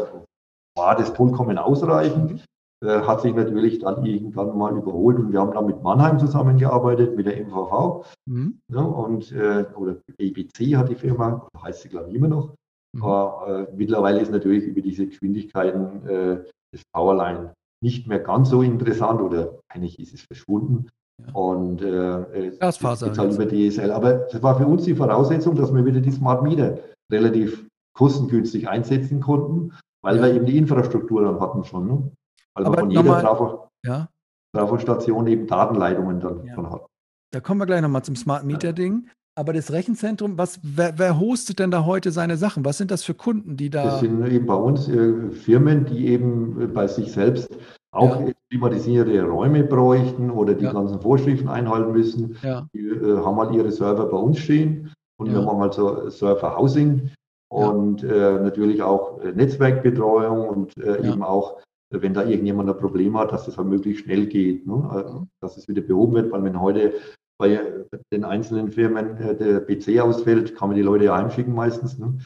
war 0.76 0.96
das 0.96 1.10
vollkommen 1.10 1.58
ausreichend. 1.58 2.44
Äh, 2.84 3.00
hat 3.00 3.22
sich 3.22 3.34
natürlich 3.34 3.80
dann 3.80 4.04
irgendwann 4.04 4.56
mal 4.56 4.76
überholt 4.76 5.18
und 5.18 5.32
wir 5.32 5.40
haben 5.40 5.52
dann 5.52 5.66
mit 5.66 5.82
Mannheim 5.82 6.18
zusammengearbeitet, 6.20 7.16
mit 7.16 7.26
der 7.26 7.44
MVV. 7.44 8.04
Mhm. 8.26 8.60
Ja, 8.72 8.82
und, 8.82 9.32
äh, 9.32 9.64
oder 9.74 9.96
ABC 10.20 10.76
hat 10.76 10.88
die 10.88 10.94
Firma, 10.94 11.48
heißt 11.60 11.82
sie 11.82 11.88
glaube 11.88 12.10
ich 12.10 12.14
immer 12.14 12.28
noch. 12.28 12.54
Mhm. 12.94 13.02
Aber 13.02 13.68
äh, 13.68 13.76
mittlerweile 13.76 14.20
ist 14.20 14.30
natürlich 14.30 14.64
über 14.64 14.80
diese 14.80 15.06
Geschwindigkeiten 15.06 16.06
äh, 16.06 16.44
das 16.72 16.82
Powerline 16.92 17.52
nicht 17.80 18.06
mehr 18.06 18.20
ganz 18.20 18.50
so 18.50 18.62
interessant 18.62 19.20
oder 19.20 19.58
eigentlich 19.68 19.98
ist 19.98 20.14
es 20.14 20.22
verschwunden. 20.22 20.88
Ja. 21.24 21.32
Und 21.32 21.82
äh, 21.82 22.50
Glasfaser 22.58 23.08
jetzt 23.08 23.18
halt 23.18 23.34
über 23.34 23.46
DSL. 23.46 23.90
Aber 23.90 24.14
das 24.30 24.42
war 24.42 24.56
für 24.56 24.66
uns 24.66 24.84
die 24.84 24.94
Voraussetzung, 24.94 25.56
dass 25.56 25.74
wir 25.74 25.84
wieder 25.84 26.00
die 26.00 26.12
Smart 26.12 26.42
Meter 26.42 26.78
relativ 27.10 27.66
kostengünstig 27.94 28.68
einsetzen 28.68 29.20
konnten, 29.20 29.72
weil 30.02 30.16
ja. 30.16 30.22
wir 30.22 30.34
eben 30.34 30.46
die 30.46 30.56
Infrastruktur 30.56 31.22
dann 31.22 31.40
hatten 31.40 31.64
schon. 31.64 31.86
Ne? 31.86 32.10
Also 32.54 32.70
Aber 32.70 32.80
von 32.80 32.90
jeder 32.90 33.20
Trafo, 33.20 33.68
ja. 33.84 34.08
Trafostation 34.54 35.26
eben 35.26 35.46
Datenleitungen 35.46 36.20
dann 36.20 36.44
ja. 36.44 36.54
von 36.54 36.70
hat. 36.70 36.86
Da 37.32 37.40
kommen 37.40 37.60
wir 37.60 37.66
gleich 37.66 37.82
nochmal 37.82 38.04
zum 38.04 38.16
Smart 38.16 38.44
Meter 38.44 38.72
Ding. 38.72 39.10
Aber 39.38 39.52
das 39.52 39.70
Rechenzentrum, 39.70 40.36
was, 40.36 40.58
wer, 40.64 40.98
wer, 40.98 41.20
hostet 41.20 41.60
denn 41.60 41.70
da 41.70 41.86
heute 41.86 42.10
seine 42.10 42.36
Sachen? 42.36 42.64
Was 42.64 42.76
sind 42.76 42.90
das 42.90 43.04
für 43.04 43.14
Kunden, 43.14 43.56
die 43.56 43.70
da. 43.70 43.84
Das 43.84 44.00
sind 44.00 44.26
eben 44.26 44.46
bei 44.46 44.54
uns 44.54 44.88
äh, 44.88 45.30
Firmen, 45.30 45.84
die 45.84 46.08
eben 46.08 46.60
äh, 46.60 46.66
bei 46.66 46.88
sich 46.88 47.12
selbst 47.12 47.56
auch 47.92 48.20
ja. 48.20 48.32
klimatisierte 48.50 49.22
Räume 49.22 49.62
bräuchten 49.62 50.32
oder 50.32 50.54
die 50.54 50.64
ja. 50.64 50.72
ganzen 50.72 51.00
Vorschriften 51.00 51.48
einhalten 51.48 51.92
müssen. 51.92 52.36
Ja. 52.42 52.66
Die 52.74 52.80
äh, 52.80 53.18
haben 53.18 53.36
halt 53.36 53.54
ihre 53.54 53.70
Server 53.70 54.06
bei 54.06 54.16
uns 54.16 54.40
stehen 54.40 54.92
und 55.18 55.32
wir 55.32 55.40
machen 55.40 55.60
halt 55.60 55.74
so 55.74 56.10
Server 56.10 56.58
Housing 56.58 57.12
und 57.48 58.02
äh, 58.02 58.40
natürlich 58.40 58.82
auch 58.82 59.20
äh, 59.20 59.30
Netzwerkbetreuung 59.30 60.48
und 60.48 60.76
äh, 60.78 61.08
eben 61.08 61.22
auch 61.22 61.58
wenn 61.90 62.12
da 62.12 62.24
irgendjemand 62.24 62.68
ein 62.68 62.76
Problem 62.76 63.16
hat, 63.16 63.32
dass 63.32 63.46
das 63.46 63.56
halt 63.56 63.68
möglichst 63.68 64.04
schnell 64.04 64.26
geht, 64.26 64.66
ne? 64.66 64.86
Also, 64.90 65.26
dass 65.40 65.56
es 65.56 65.68
wieder 65.68 65.80
behoben 65.80 66.14
wird, 66.14 66.32
weil 66.32 66.44
wenn 66.44 66.60
heute 66.60 66.92
bei 67.38 67.84
den 68.12 68.24
einzelnen 68.24 68.70
Firmen 68.70 69.16
äh, 69.18 69.36
der 69.36 69.60
PC 69.60 70.00
ausfällt, 70.00 70.56
kann 70.56 70.68
man 70.68 70.76
die 70.76 70.82
Leute 70.82 71.06
ja 71.06 71.16
heimschicken 71.16 71.54
meistens, 71.54 71.98
ne? 71.98 72.18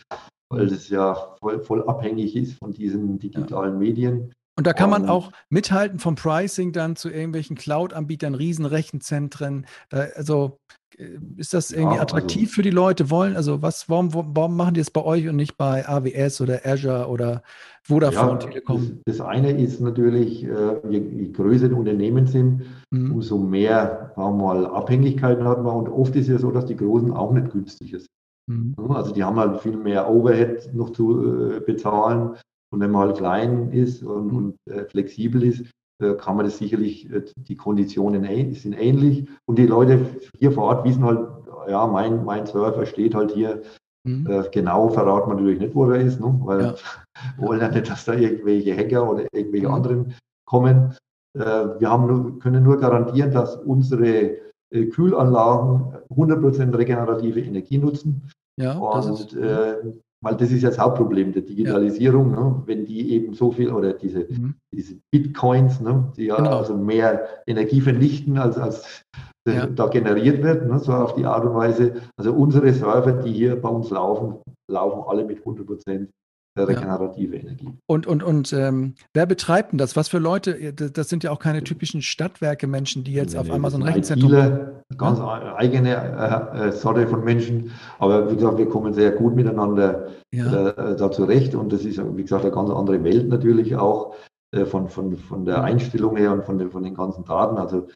weil 0.49 0.67
das 0.67 0.89
ja 0.89 1.15
voll, 1.41 1.61
voll, 1.61 1.83
abhängig 1.89 2.37
ist 2.37 2.59
von 2.59 2.73
diesen 2.73 3.19
digitalen. 3.19 3.79
Medien. 3.79 4.33
Und 4.57 4.67
da 4.67 4.75
kann 4.75 4.91
man 4.91 5.09
auch 5.09 5.33
mithalten 5.49 5.99
vom 5.99 6.15
Pricing 6.15 6.73
dann 6.73 6.95
zu 6.95 7.09
irgendwelchen 7.09 7.57
Cloud-Anbietern, 7.57 8.35
Riesenrechenzentren. 8.35 9.67
Da, 9.89 10.09
also 10.15 10.59
äh, 10.99 11.19
ist 11.37 11.55
das 11.55 11.71
irgendwie 11.71 11.97
ja, 11.97 12.03
attraktiv 12.03 12.43
also, 12.43 12.55
für 12.55 12.63
die 12.63 12.71
Leute? 12.71 13.11
Wollen, 13.11 13.35
also 13.35 13.63
was, 13.63 13.89
warum, 13.89 14.13
warum 14.13 14.57
machen 14.57 14.75
die 14.75 14.81
es 14.81 14.91
bei 14.91 15.03
euch 15.03 15.27
und 15.29 15.37
nicht 15.37 15.57
bei 15.57 15.89
AWS 15.89 16.43
oder 16.43 16.61
Azure 16.65 17.09
oder 17.09 17.43
Vodafone, 17.83 18.33
ja, 18.33 18.37
Telekom? 18.37 19.01
Das, 19.05 19.19
das, 19.19 19.27
eine 19.27 19.59
ist 19.59 19.81
natürlich, 19.81 20.45
äh, 20.45 20.81
je, 20.89 20.99
je 20.99 21.33
größer 21.33 21.69
die 21.69 21.75
Unternehmen 21.75 22.27
sind, 22.27 22.65
mhm. 22.91 23.13
umso 23.13 23.39
mehr 23.39 24.13
haben 24.17 24.37
wir 24.37 24.45
mal 24.45 24.67
Abhängigkeiten 24.67 25.45
hat 25.45 25.63
man. 25.63 25.77
Und 25.77 25.89
oft 25.89 26.15
ist 26.15 26.23
es 26.23 26.33
ja 26.33 26.39
so, 26.39 26.51
dass 26.51 26.67
die 26.67 26.77
Großen 26.77 27.11
auch 27.13 27.33
nicht 27.33 27.51
günstig 27.51 27.91
sind. 27.91 28.07
Mhm. 28.49 28.75
Also 28.91 29.13
die 29.13 29.25
haben 29.25 29.37
halt 29.37 29.61
viel 29.61 29.77
mehr 29.77 30.11
Overhead 30.11 30.75
noch 30.75 30.91
zu 30.91 31.53
äh, 31.53 31.61
bezahlen. 31.61 32.37
Und 32.73 32.81
wenn 32.81 32.91
man 32.91 33.09
halt 33.09 33.19
klein 33.19 33.71
ist 33.71 34.03
und, 34.03 34.33
mhm. 34.33 34.37
und 34.37 34.57
äh, 34.71 34.85
flexibel 34.85 35.43
ist, 35.43 35.65
äh, 36.03 36.15
kann 36.15 36.37
man 36.37 36.47
das 36.47 36.59
sicherlich, 36.59 37.11
äh, 37.13 37.23
die 37.37 37.55
Konditionen 37.55 38.25
sind 38.55 38.73
ähnlich. 38.73 39.29
Und 39.47 39.59
die 39.59 39.67
Leute 39.67 40.07
hier 40.39 40.53
vor 40.53 40.65
Ort 40.65 40.85
wissen 40.85 41.05
halt, 41.05 41.29
ja, 41.69 41.87
mein, 41.87 42.25
mein 42.25 42.47
Surfer 42.47 42.87
steht 42.87 43.15
halt 43.15 43.33
hier. 43.33 43.63
Mhm. 44.05 44.27
Äh, 44.27 44.49
genau 44.51 44.89
verraten 44.89 45.29
man 45.29 45.37
natürlich 45.37 45.61
nicht, 45.61 45.75
wo 45.75 45.89
er 45.89 46.01
ist, 46.01 46.19
ne? 46.19 46.41
weil 46.43 46.61
ja. 46.63 46.75
wollen 47.37 47.61
ja 47.61 47.69
nicht, 47.69 47.89
dass 47.89 48.05
da 48.05 48.15
irgendwelche 48.15 48.77
Hacker 48.77 49.09
oder 49.09 49.27
irgendwelche 49.33 49.69
mhm. 49.69 49.75
anderen 49.75 50.15
kommen. 50.45 50.97
wir 51.35 51.89
haben 51.89 52.07
nur, 52.07 52.39
können 52.41 52.63
nur 52.63 52.79
garantieren, 52.79 53.31
dass 53.33 53.57
unsere 53.57 54.37
Kühlanlagen 54.71 55.95
100% 56.11 56.77
regenerative 56.77 57.41
Energie 57.41 57.79
nutzen. 57.79 58.29
Ja, 58.61 58.77
und 58.77 59.33
äh, 59.35 59.77
weil 60.23 60.37
das 60.37 60.51
ist 60.53 60.63
ja 60.63 60.71
das 60.71 60.79
Hauptproblem 60.79 61.33
der 61.33 61.43
Digitalisierung, 61.43 62.33
ja. 62.33 62.41
ne? 62.41 62.63
wenn 62.67 62.87
die 62.87 63.13
eben 63.13 63.35
so 63.35 63.51
viel 63.51 63.71
oder 63.71 63.93
diese, 63.93 64.21
mhm. 64.21 64.55
diese 64.73 64.97
Bitcoins, 65.11 65.81
ne? 65.81 66.13
die 66.17 66.27
ja 66.27 66.37
genau. 66.37 66.59
also 66.59 66.77
mehr 66.77 67.29
Energie 67.47 67.81
vernichten, 67.81 68.39
als, 68.39 68.57
als 68.57 69.05
ja. 69.47 69.67
da 69.67 69.89
generiert 69.89 70.43
wird, 70.43 70.69
ne? 70.69 70.79
so 70.79 70.93
auf 70.93 71.15
die 71.17 71.27
Art 71.27 71.45
und 71.45 71.55
Weise. 71.55 71.97
Also 72.17 72.33
unsere 72.33 72.73
Server, 72.73 73.13
die 73.13 73.33
hier 73.33 73.61
bei 73.61 73.69
uns 73.69 73.91
laufen, 73.91 74.37
laufen 74.71 75.03
alle 75.09 75.25
mit 75.25 75.41
100 75.41 75.67
Prozent 75.67 76.11
regenerative 76.57 77.37
ja. 77.37 77.43
Energie. 77.43 77.69
Und, 77.87 78.07
und, 78.07 78.23
und 78.23 78.53
ähm, 78.53 78.95
wer 79.15 79.27
betreibt 79.27 79.73
denn 79.73 79.79
das? 79.79 79.97
Was 79.97 80.09
für 80.09 80.19
Leute? 80.19 80.73
Das 80.73 81.09
sind 81.09 81.25
ja 81.25 81.31
auch 81.31 81.39
keine 81.39 81.65
typischen 81.65 82.03
Stadtwerke-Menschen, 82.03 83.05
die 83.05 83.13
jetzt 83.13 83.35
nee, 83.35 83.39
auf 83.39 83.51
einmal 83.51 83.71
so 83.71 83.79
ein 83.79 83.83
Rechenzentrum. 83.83 84.31
Viele 84.31 84.85
ganz 84.97 85.19
ja? 85.19 85.57
eigene 85.57 85.95
äh, 85.95 86.69
äh, 86.69 86.73
Sorte 86.73 87.07
von 87.07 87.25
Menschen. 87.25 87.71
Aber 87.99 88.31
wie 88.31 88.37
gesagt, 88.37 88.59
wir 88.59 88.69
kommen 88.69 88.93
sehr 88.93 89.13
gut 89.13 89.35
miteinander 89.35 90.09
ja. 90.33 90.69
äh, 90.69 90.97
da 90.97 91.11
zurecht. 91.11 91.55
Und 91.55 91.73
das 91.73 91.85
ist, 91.85 92.01
wie 92.17 92.23
gesagt, 92.23 92.45
eine 92.45 92.55
ganz 92.55 92.71
andere 92.71 93.03
Welt 93.05 93.29
natürlich 93.29 93.77
auch 93.77 94.15
äh, 94.55 94.65
von, 94.65 94.89
von, 94.89 95.17
von 95.17 95.45
der 95.45 95.63
Einstellung 95.65 96.17
her 96.17 96.33
und 96.33 96.45
von 96.45 96.59
den, 96.59 96.71
von 96.71 96.83
den 96.83 96.95
ganzen 96.95 97.25
Daten. 97.25 97.57
Also 97.57 97.89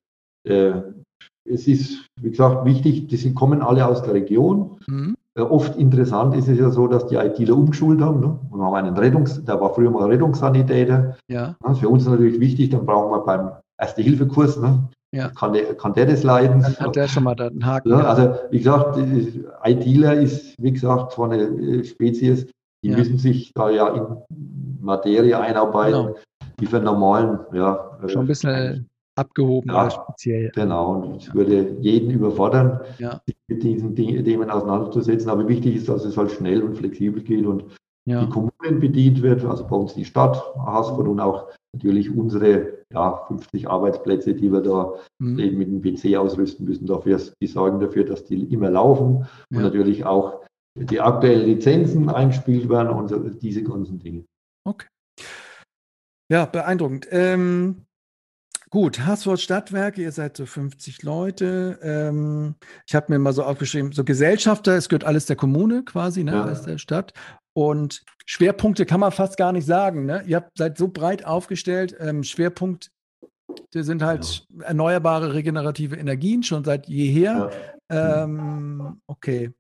äh, 0.49 0.81
es 1.45 1.67
ist, 1.69 2.07
wie 2.21 2.31
gesagt, 2.31 2.65
wichtig, 2.65 3.09
die 3.09 3.17
sind, 3.17 3.35
kommen 3.35 3.63
alle 3.63 3.87
aus 3.87 4.03
der 4.03 4.15
Region. 4.15 4.79
Mhm. 4.87 5.15
Äh, 5.37 5.43
oft 5.43 5.77
interessant 5.77 6.35
ist 6.35 6.49
es 6.49 6.59
ja 6.59 6.71
so, 6.71 6.87
dass 6.87 7.07
die 7.07 7.17
ITler 7.17 7.57
umgeschult 7.57 8.01
haben. 8.01 8.21
Ne? 8.21 8.39
Wir 8.51 8.65
haben 8.65 8.75
einen 8.75 8.97
Rettungs-, 8.97 9.45
der 9.45 9.61
war 9.61 9.75
früher 9.75 9.91
mal 9.91 10.09
Rettungssanitäter. 10.09 11.17
Ja. 11.29 11.57
Ist 11.71 11.81
für 11.81 11.89
uns 11.89 12.07
natürlich 12.07 12.41
wichtig, 12.41 12.71
dann 12.71 12.87
brauchen 12.87 13.11
wir 13.11 13.25
beim 13.25 13.51
Erste-Hilfe-Kurs, 13.79 14.59
ne? 14.59 14.89
ja. 15.13 15.29
kann, 15.29 15.53
der, 15.53 15.75
kann 15.75 15.93
der 15.93 16.07
das 16.07 16.23
leiden? 16.23 16.63
Dann 16.63 16.77
hat 16.77 16.97
der 16.97 17.09
schon 17.09 17.25
mal 17.25 17.35
da 17.35 17.49
einen 17.49 17.65
Haken. 17.65 17.91
Ja, 17.91 17.99
also, 17.99 18.35
wie 18.51 18.59
gesagt, 18.59 18.99
ITler 19.65 20.15
ist, 20.15 20.55
wie 20.59 20.73
gesagt, 20.73 21.13
zwar 21.13 21.31
eine 21.31 21.45
äh, 21.45 21.85
Spezies, 21.85 22.47
die 22.83 22.91
ja. 22.91 22.97
müssen 22.97 23.19
sich 23.19 23.53
da 23.55 23.69
ja 23.71 23.89
in 23.89 24.05
Materie 24.81 25.39
einarbeiten, 25.39 26.07
genau. 26.07 26.19
die 26.61 26.67
für 26.67 26.81
normalen, 26.81 27.41
ja. 27.53 27.99
Schon 28.07 28.23
ein 28.23 28.27
bisschen 28.27 28.89
abgehoben 29.17 29.71
ja, 29.71 29.83
oder 29.83 29.91
speziell. 29.91 30.51
Genau, 30.55 30.95
und 30.95 31.17
ich 31.17 31.35
würde 31.35 31.77
jeden 31.81 32.11
überfordern, 32.11 32.81
ja. 32.99 33.21
sich 33.27 33.37
mit 33.49 33.63
diesen 33.63 33.97
Themen 33.97 34.51
auseinanderzusetzen. 34.51 35.31
Aber 35.31 35.49
wichtig 35.49 35.77
ist, 35.77 35.89
dass 35.89 36.05
es 36.05 36.17
halt 36.17 36.31
schnell 36.31 36.63
und 36.63 36.77
flexibel 36.77 37.23
geht 37.23 37.47
und 37.47 37.65
ja. 38.07 38.25
die 38.25 38.31
Kommunen 38.31 38.81
bedient 38.81 39.23
wird, 39.23 39.45
also 39.45 39.67
bei 39.67 39.77
uns 39.77 39.95
die 39.95 40.05
Stadt 40.05 40.43
Hasford 40.59 41.09
und 41.09 41.21
auch 41.21 41.49
natürlich 41.73 42.15
unsere 42.15 42.85
ja, 42.93 43.25
50 43.27 43.69
Arbeitsplätze, 43.69 44.35
die 44.35 44.53
wir 44.53 44.61
da 44.61 44.95
mhm. 45.19 45.39
eben 45.39 45.59
mit 45.59 45.69
dem 45.69 45.83
PC 45.83 46.17
ausrüsten 46.17 46.67
müssen. 46.67 46.87
Dafür, 46.87 47.21
die 47.41 47.47
sorgen 47.47 47.81
dafür, 47.81 48.05
dass 48.05 48.25
die 48.25 48.43
immer 48.53 48.71
laufen 48.71 49.27
und 49.51 49.63
natürlich 49.63 50.05
auch 50.05 50.43
die 50.79 51.01
aktuellen 51.01 51.47
Lizenzen 51.47 52.09
eingespielt 52.09 52.69
werden 52.69 52.91
und 52.91 53.43
diese 53.43 53.63
ganzen 53.63 53.99
Dinge. 53.99 54.25
Okay. 54.65 54.87
Ja, 56.31 56.45
beeindruckend. 56.45 57.07
Ähm, 57.11 57.86
Gut, 58.71 58.99
Haßwort 58.99 59.41
Stadtwerke, 59.41 60.03
ihr 60.03 60.11
seid 60.11 60.37
so 60.37 60.45
50 60.45 61.03
Leute. 61.03 61.79
Ähm, 61.83 62.57
ich 62.87 62.95
habe 62.95 63.13
mir 63.13 63.19
mal 63.19 63.33
so 63.33 63.45
aufgeschrieben, 63.45 63.93
so 63.93 64.03
Gesellschafter, 64.03 64.77
es 64.77 64.89
gehört 64.89 65.05
alles 65.05 65.27
der 65.27 65.37
Kommune 65.37 65.85
quasi, 65.85 66.25
ne, 66.25 66.33
ja. 66.33 66.43
alles 66.43 66.63
der 66.63 66.79
Stadt. 66.79 67.13
Und 67.55 68.03
Schwerpunkte 68.27 68.85
kann 68.85 69.01
man 69.01 69.13
fast 69.13 69.37
gar 69.37 69.53
nicht 69.53 69.67
sagen. 69.67 70.05
Ne? 70.05 70.23
Ihr 70.27 70.37
habt, 70.37 70.59
seid 70.59 70.77
so 70.77 70.89
breit 70.89 71.25
aufgestellt. 71.25 71.97
Ähm, 72.01 72.23
Schwerpunkt 72.23 72.91
sind 73.73 74.03
halt 74.03 74.47
ja. 74.51 74.65
erneuerbare, 74.65 75.33
regenerative 75.33 75.97
Energien 75.97 76.43
schon 76.43 76.65
seit 76.65 76.89
jeher. 76.89 77.51
Ja. 77.91 78.25
Ähm, 78.25 79.01
okay. 79.07 79.53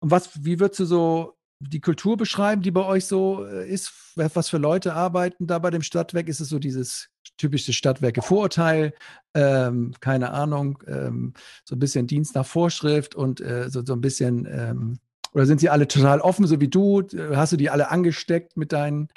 Und 0.00 0.10
was, 0.10 0.44
wie 0.44 0.58
würdest 0.58 0.80
du 0.80 0.84
so 0.84 1.37
die 1.60 1.80
Kultur 1.80 2.16
beschreiben, 2.16 2.62
die 2.62 2.70
bei 2.70 2.84
euch 2.84 3.06
so 3.06 3.44
äh, 3.44 3.68
ist? 3.68 3.92
Was 4.14 4.48
für 4.48 4.58
Leute 4.58 4.94
arbeiten 4.94 5.46
da 5.46 5.58
bei 5.58 5.70
dem 5.70 5.82
Stadtwerk? 5.82 6.28
Ist 6.28 6.40
es 6.40 6.48
so 6.48 6.58
dieses 6.58 7.08
typische 7.36 7.72
Stadtwerke-Vorurteil? 7.72 8.94
Ähm, 9.34 9.94
keine 10.00 10.32
Ahnung, 10.32 10.82
ähm, 10.86 11.34
so 11.64 11.76
ein 11.76 11.78
bisschen 11.78 12.06
Dienst 12.06 12.34
nach 12.34 12.46
Vorschrift 12.46 13.14
und 13.14 13.40
äh, 13.40 13.68
so, 13.70 13.84
so 13.84 13.92
ein 13.92 14.00
bisschen, 14.00 14.46
ähm, 14.50 14.98
oder 15.32 15.46
sind 15.46 15.60
sie 15.60 15.68
alle 15.68 15.86
total 15.88 16.20
offen, 16.20 16.46
so 16.46 16.60
wie 16.60 16.68
du? 16.68 17.02
Hast 17.34 17.52
du 17.52 17.56
die 17.56 17.70
alle 17.70 17.90
angesteckt 17.90 18.56
mit, 18.56 18.72
dein, 18.72 19.08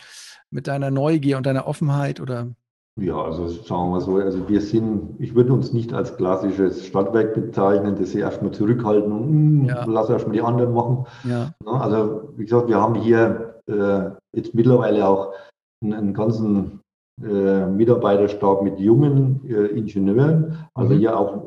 mit 0.49 0.67
deiner 0.67 0.91
Neugier 0.91 1.37
und 1.37 1.45
deiner 1.45 1.67
Offenheit 1.67 2.19
oder? 2.19 2.53
Ja, 2.99 3.21
also 3.21 3.47
sagen 3.47 3.83
wir 3.83 3.91
mal 3.91 4.01
so, 4.01 4.17
also 4.17 4.49
wir 4.49 4.59
sind, 4.59 5.15
ich 5.19 5.33
würde 5.33 5.53
uns 5.53 5.71
nicht 5.71 5.93
als 5.93 6.17
klassisches 6.17 6.85
Stadtwerk 6.85 7.33
bezeichnen, 7.33 7.95
das 7.97 8.11
sie 8.11 8.19
erstmal 8.19 8.51
zurückhalten 8.51 9.11
und 9.11 9.29
hm, 9.29 9.65
ja. 9.65 9.85
lass 9.85 10.09
erstmal 10.09 10.33
die 10.33 10.41
anderen 10.41 10.73
machen. 10.73 11.05
Ja. 11.23 11.53
Also 11.65 12.33
wie 12.35 12.43
gesagt, 12.43 12.67
wir 12.67 12.81
haben 12.81 12.95
hier 12.95 13.61
äh, 13.67 14.09
jetzt 14.35 14.53
mittlerweile 14.53 15.07
auch 15.07 15.33
einen, 15.81 15.93
einen 15.93 16.13
ganzen 16.13 16.81
äh, 17.23 17.65
Mitarbeiterstab 17.65 18.61
mit 18.61 18.77
jungen 18.79 19.41
äh, 19.47 19.67
Ingenieuren, 19.67 20.65
also 20.73 20.93
mhm. 20.93 20.99
hier 20.99 21.17
auch, 21.17 21.43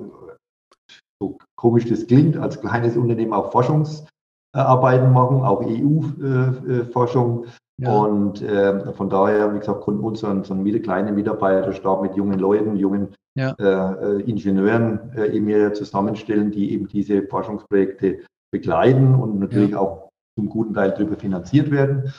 so 1.21 1.39
komisch 1.57 1.89
das 1.89 2.07
klingt, 2.07 2.39
als 2.39 2.61
kleines 2.61 2.97
Unternehmen 2.97 3.35
auch 3.35 3.53
Forschungsarbeiten 3.53 5.13
machen, 5.13 5.43
auch 5.43 5.63
EU-Forschung. 5.63 7.47
Äh, 7.81 7.85
äh, 7.85 7.87
ja. 7.87 7.93
Und 7.93 8.43
äh, 8.43 8.93
von 8.93 9.09
daher, 9.09 9.55
wie 9.55 9.59
gesagt, 9.59 9.81
konnten 9.83 10.03
wir 10.03 10.09
uns 10.09 10.21
so 10.21 10.45
so 10.45 10.55
einen 10.55 10.83
kleinen 10.83 11.15
Mitarbeiterstab 11.15 12.03
mit 12.03 12.15
jungen 12.17 12.39
Leuten, 12.39 12.77
jungen 12.77 13.15
ja. 13.37 13.53
äh, 13.59 14.21
Ingenieuren 14.23 15.13
äh, 15.17 15.37
eben 15.37 15.47
hier 15.47 15.73
zusammenstellen, 15.75 16.51
die 16.51 16.73
eben 16.73 16.87
diese 16.89 17.23
Forschungsprojekte 17.23 18.21
begleiten 18.53 19.15
und 19.15 19.41
natürlich 19.41 19.71
ja. 19.71 19.81
auch 19.81 20.11
zum 20.39 20.49
guten 20.49 20.75
Teil 20.75 20.91
darüber 20.91 21.17
finanziert 21.17 21.71
werden. 21.71 22.13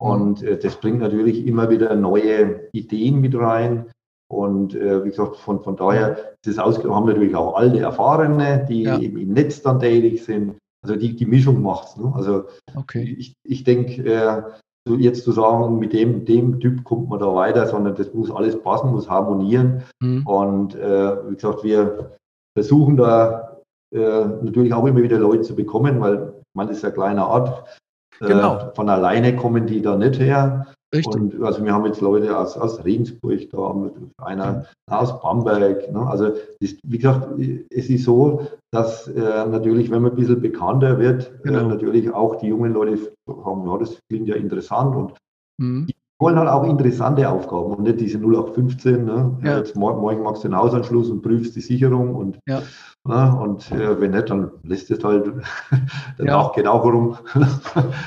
Und 0.00 0.42
äh, 0.42 0.58
das 0.58 0.76
bringt 0.76 1.00
natürlich 1.00 1.46
immer 1.46 1.70
wieder 1.70 1.94
neue 1.94 2.68
Ideen 2.72 3.20
mit 3.20 3.34
rein. 3.34 3.86
Und 4.30 4.74
äh, 4.74 5.04
wie 5.04 5.10
gesagt, 5.10 5.36
von, 5.36 5.62
von 5.62 5.76
daher 5.76 6.34
aus, 6.56 6.78
haben 6.78 7.06
wir 7.06 7.12
natürlich 7.12 7.36
auch 7.36 7.54
alte 7.54 7.80
Erfahrene, 7.80 8.66
die 8.68 8.84
eben 8.84 9.18
im 9.18 9.32
Netz 9.32 9.62
dann 9.62 9.80
tätig 9.80 10.24
sind. 10.24 10.56
Also 10.82 10.96
die, 10.96 11.14
die 11.14 11.26
Mischung 11.26 11.62
macht 11.62 11.88
es. 11.88 11.96
Ne? 11.96 12.12
Also 12.14 12.44
okay. 12.74 13.16
ich, 13.18 13.34
ich 13.44 13.64
denke, 13.64 14.02
äh, 14.02 14.42
so 14.86 14.96
jetzt 14.96 15.24
zu 15.24 15.32
sagen, 15.32 15.78
mit 15.78 15.92
dem, 15.92 16.24
dem 16.24 16.60
Typ 16.60 16.84
kommt 16.84 17.08
man 17.08 17.18
da 17.18 17.34
weiter, 17.34 17.66
sondern 17.66 17.94
das 17.94 18.12
muss 18.12 18.30
alles 18.30 18.60
passen, 18.60 18.90
muss 18.90 19.08
harmonieren. 19.08 19.82
Mhm. 20.00 20.26
Und 20.26 20.74
äh, 20.74 21.30
wie 21.30 21.34
gesagt, 21.34 21.64
wir 21.64 22.16
versuchen 22.56 22.96
da 22.96 23.58
äh, 23.94 24.24
natürlich 24.42 24.74
auch 24.74 24.86
immer 24.86 25.02
wieder 25.02 25.18
Leute 25.18 25.42
zu 25.42 25.54
bekommen, 25.54 26.00
weil 26.00 26.34
man 26.54 26.68
ist 26.68 26.82
ja 26.82 26.90
kleiner 26.90 27.28
Ort. 27.28 27.80
Äh, 28.20 28.26
genau. 28.26 28.72
von 28.74 28.88
alleine 28.88 29.34
kommen 29.36 29.66
die 29.66 29.80
da 29.80 29.96
nicht 29.96 30.20
her. 30.20 30.66
Richtig. 30.94 31.14
Und 31.14 31.42
also 31.42 31.64
wir 31.64 31.72
haben 31.72 31.86
jetzt 31.86 32.00
Leute 32.00 32.38
aus, 32.38 32.56
aus 32.56 32.84
Regensburg 32.84 33.50
da, 33.50 33.90
einer 34.18 34.66
aus 34.88 35.20
Bamberg. 35.20 35.90
Ne? 35.92 36.06
Also 36.06 36.30
das, 36.60 36.76
wie 36.84 36.98
gesagt, 36.98 37.38
es 37.70 37.90
ist 37.90 38.04
so, 38.04 38.46
dass 38.70 39.08
äh, 39.08 39.46
natürlich, 39.46 39.90
wenn 39.90 40.02
man 40.02 40.12
ein 40.12 40.16
bisschen 40.16 40.40
bekannter 40.40 40.98
wird, 40.98 41.32
äh, 41.40 41.48
genau. 41.48 41.60
äh, 41.60 41.68
natürlich 41.68 42.12
auch 42.12 42.36
die 42.36 42.48
jungen 42.48 42.72
Leute 42.72 42.96
sagen, 43.26 43.66
ja, 43.66 43.78
das 43.78 43.98
klingt 44.08 44.28
ja 44.28 44.36
interessant 44.36 44.94
und 44.94 45.14
mhm. 45.58 45.88
Wollen 46.18 46.38
halt 46.38 46.48
auch 46.48 46.64
interessante 46.64 47.28
Aufgaben 47.28 47.74
und 47.74 47.82
nicht 47.82 48.00
diese 48.00 48.18
0815, 48.18 49.04
ne? 49.04 49.38
Ja. 49.42 49.58
Jetzt 49.58 49.74
morgen 49.76 50.22
machst 50.22 50.44
du 50.44 50.48
den 50.48 50.56
Hausanschluss 50.56 51.10
und 51.10 51.22
prüfst 51.22 51.56
die 51.56 51.60
Sicherung 51.60 52.14
und, 52.14 52.38
ja. 52.46 52.62
ne? 53.04 53.38
und 53.40 53.70
äh, 53.72 54.00
wenn 54.00 54.12
nicht, 54.12 54.30
dann 54.30 54.50
lässt 54.62 54.90
es 54.90 55.02
halt 55.02 55.26
danach 56.18 56.48
ja. 56.48 56.52
geht 56.54 56.66
auch 56.66 56.84
rum. 56.84 57.18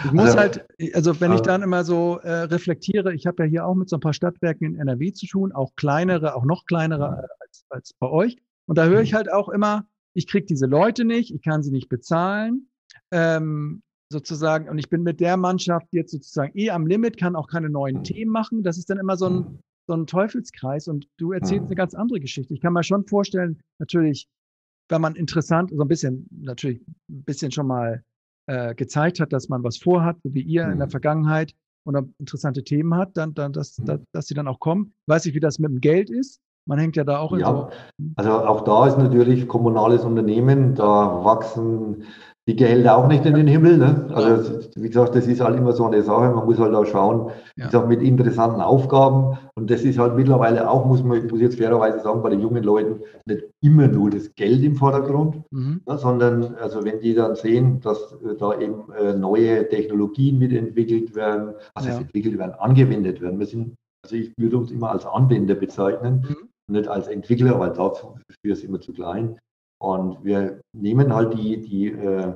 Ich 0.06 0.12
muss 0.12 0.26
also, 0.26 0.38
halt, 0.38 0.66
also 0.94 1.20
wenn 1.20 1.34
ich 1.34 1.42
dann 1.42 1.62
immer 1.62 1.84
so 1.84 2.18
äh, 2.24 2.44
reflektiere, 2.44 3.14
ich 3.14 3.28
habe 3.28 3.44
ja 3.44 3.50
hier 3.50 3.66
auch 3.66 3.76
mit 3.76 3.90
so 3.90 3.98
ein 3.98 4.02
paar 4.02 4.14
Stadtwerken 4.14 4.68
in 4.68 4.80
NRW 4.80 5.12
zu 5.12 5.28
tun, 5.28 5.52
auch 5.52 5.76
kleinere, 5.76 6.36
auch 6.36 6.46
noch 6.46 6.66
kleinere 6.66 7.28
als, 7.40 7.66
als 7.70 7.94
bei 8.00 8.10
euch. 8.10 8.38
Und 8.68 8.78
da 8.78 8.86
höre 8.86 9.02
ich 9.02 9.14
halt 9.14 9.32
auch 9.32 9.50
immer, 9.50 9.86
ich 10.14 10.28
kriege 10.28 10.46
diese 10.46 10.66
Leute 10.66 11.06
nicht, 11.06 11.34
ich 11.34 11.42
kann 11.42 11.62
sie 11.62 11.72
nicht 11.72 11.90
bezahlen. 11.90 12.70
Ähm, 13.12 13.82
sozusagen, 14.10 14.70
und 14.70 14.78
ich 14.78 14.90
bin 14.90 15.04
mit 15.04 15.20
der 15.20 15.38
Mannschaft 15.38 15.88
jetzt 15.92 16.12
sozusagen 16.12 16.58
eh 16.58 16.70
am 16.70 16.88
Limit, 16.88 17.18
kann 17.18 17.36
auch 17.36 17.48
keine 17.48 17.70
neuen 17.70 17.98
mhm. 17.98 18.04
Themen 18.04 18.32
machen. 18.32 18.64
Das 18.64 18.78
ist 18.78 18.90
dann 18.90 18.98
immer 18.98 19.18
so 19.18 19.28
ein, 19.28 19.36
mhm. 19.36 19.60
so 19.88 19.94
ein 19.94 20.08
Teufelskreis 20.08 20.88
und 20.88 21.08
du 21.18 21.32
erzählst 21.32 21.64
mhm. 21.64 21.68
eine 21.68 21.76
ganz 21.76 21.94
andere 21.94 22.20
Geschichte. 22.20 22.54
Ich 22.54 22.62
kann 22.62 22.74
mir 22.74 22.84
schon 22.84 23.06
vorstellen, 23.06 23.60
natürlich, 23.80 24.28
wenn 24.90 25.02
man 25.02 25.16
interessant, 25.16 25.72
so 25.74 25.82
ein 25.82 25.88
bisschen, 25.88 26.28
natürlich 26.32 26.82
ein 27.10 27.24
bisschen 27.24 27.52
schon 27.52 27.68
mal 27.68 28.04
äh, 28.48 28.76
gezeigt 28.76 29.20
hat, 29.20 29.34
dass 29.34 29.50
man 29.50 29.64
was 29.64 29.78
vorhat, 29.78 30.18
so 30.24 30.34
wie 30.34 30.42
ihr 30.42 30.68
in 30.70 30.80
der 30.80 30.90
Vergangenheit 30.90 31.54
und 31.86 32.14
interessante 32.18 32.64
Themen 32.64 32.96
hat, 32.96 33.16
dann, 33.16 33.34
dann 33.34 33.54
dass, 33.54 33.76
dass, 33.76 34.00
dass 34.14 34.28
sie 34.28 34.34
dann 34.34 34.48
auch 34.48 34.60
kommen. 34.60 34.94
Weiß 35.08 35.26
ich, 35.26 35.34
wie 35.34 35.40
das 35.40 35.60
mit 35.60 35.72
dem 35.72 35.82
Geld 35.82 36.10
ist. 36.10 36.40
Man 36.66 36.80
hängt 36.80 36.98
ja 36.98 37.06
da 37.06 37.20
auch 37.20 37.32
in 37.32 37.40
ja, 37.40 37.48
so. 37.50 37.70
Also 38.18 38.32
auch 38.32 38.62
da 38.62 38.88
ist 38.88 38.98
natürlich 38.98 39.48
kommunales 39.48 40.04
Unternehmen, 40.04 40.76
da 40.76 41.24
wachsen 41.24 42.04
die 42.48 42.56
Gehälter 42.56 42.98
auch 42.98 43.08
nicht 43.10 43.26
in 43.26 43.34
den 43.34 43.48
Himmel. 43.48 43.78
Ne? 43.78 44.10
Also 44.14 44.60
wie 44.76 44.88
gesagt, 44.88 45.16
das 45.16 45.28
ist 45.28 45.42
halt 45.42 45.58
immer 45.58 45.74
so 45.74 45.86
eine 45.86 46.02
Sache. 46.02 46.34
Man 46.34 46.46
muss 46.46 46.58
halt 46.58 46.74
auch 46.74 46.86
schauen, 46.86 47.32
ja. 47.58 47.66
gesagt, 47.66 47.90
mit 47.90 48.02
interessanten 48.02 48.62
Aufgaben. 48.62 49.38
Und 49.56 49.70
das 49.70 49.82
ist 49.82 50.00
halt 50.00 50.16
mittlerweile 50.16 50.70
auch, 50.70 50.86
muss 50.86 51.04
man, 51.04 51.28
muss 51.28 51.42
jetzt 51.42 51.58
fairerweise 51.58 52.00
sagen, 52.00 52.22
bei 52.22 52.30
den 52.30 52.40
jungen 52.40 52.64
Leuten 52.64 53.02
nicht 53.26 53.44
immer 53.62 53.88
nur 53.88 54.10
das 54.12 54.34
Geld 54.36 54.64
im 54.64 54.76
Vordergrund, 54.76 55.44
mhm. 55.52 55.82
ne? 55.86 55.98
sondern 55.98 56.56
also 56.56 56.86
wenn 56.86 57.02
die 57.02 57.14
dann 57.14 57.36
sehen, 57.36 57.82
dass 57.82 58.14
äh, 58.24 58.36
da 58.40 58.58
eben 58.58 58.86
äh, 58.94 59.14
neue 59.14 59.68
Technologien 59.68 60.40
mitentwickelt 60.40 61.16
werden, 61.16 61.54
also 61.74 61.90
ja. 61.90 61.98
entwickelt 61.98 62.38
werden, 62.38 62.54
angewendet 62.60 63.20
werden. 63.20 63.40
Wir 63.40 63.48
sind, 63.48 63.76
also 64.06 64.16
ich 64.16 64.32
würde 64.38 64.58
uns 64.58 64.72
immer 64.72 64.92
als 64.92 65.06
Anwender 65.06 65.56
bezeichnen, 65.56 66.26
mhm. 66.30 66.74
nicht 66.74 66.88
als 66.88 67.10
Entwickler, 67.10 67.60
weil 67.60 67.74
dafür 67.74 68.14
ist 68.44 68.64
immer 68.64 68.80
zu 68.80 68.94
klein. 68.94 69.38
Und 69.80 70.24
wir 70.24 70.62
nehmen 70.76 71.14
halt 71.14 71.34
die, 71.34 71.62
die 71.62 71.88
äh, 71.88 72.34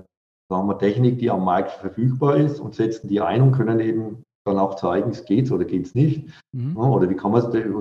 sagen 0.49 0.67
wir, 0.67 0.77
Technik, 0.77 1.19
die 1.19 1.31
am 1.31 1.45
Markt 1.45 1.71
verfügbar 1.71 2.37
ist 2.37 2.59
und 2.59 2.75
setzen 2.75 3.07
die 3.07 3.21
ein 3.21 3.41
und 3.41 3.53
können 3.53 3.79
eben 3.79 4.23
dann 4.45 4.59
auch 4.59 4.75
zeigen, 4.75 5.11
es 5.11 5.25
geht 5.25 5.51
oder 5.51 5.65
geht 5.65 5.87
es 5.87 5.95
nicht. 5.95 6.29
Mhm. 6.51 6.77
Oder 6.77 7.09
wie 7.09 7.15
kann, 7.15 7.33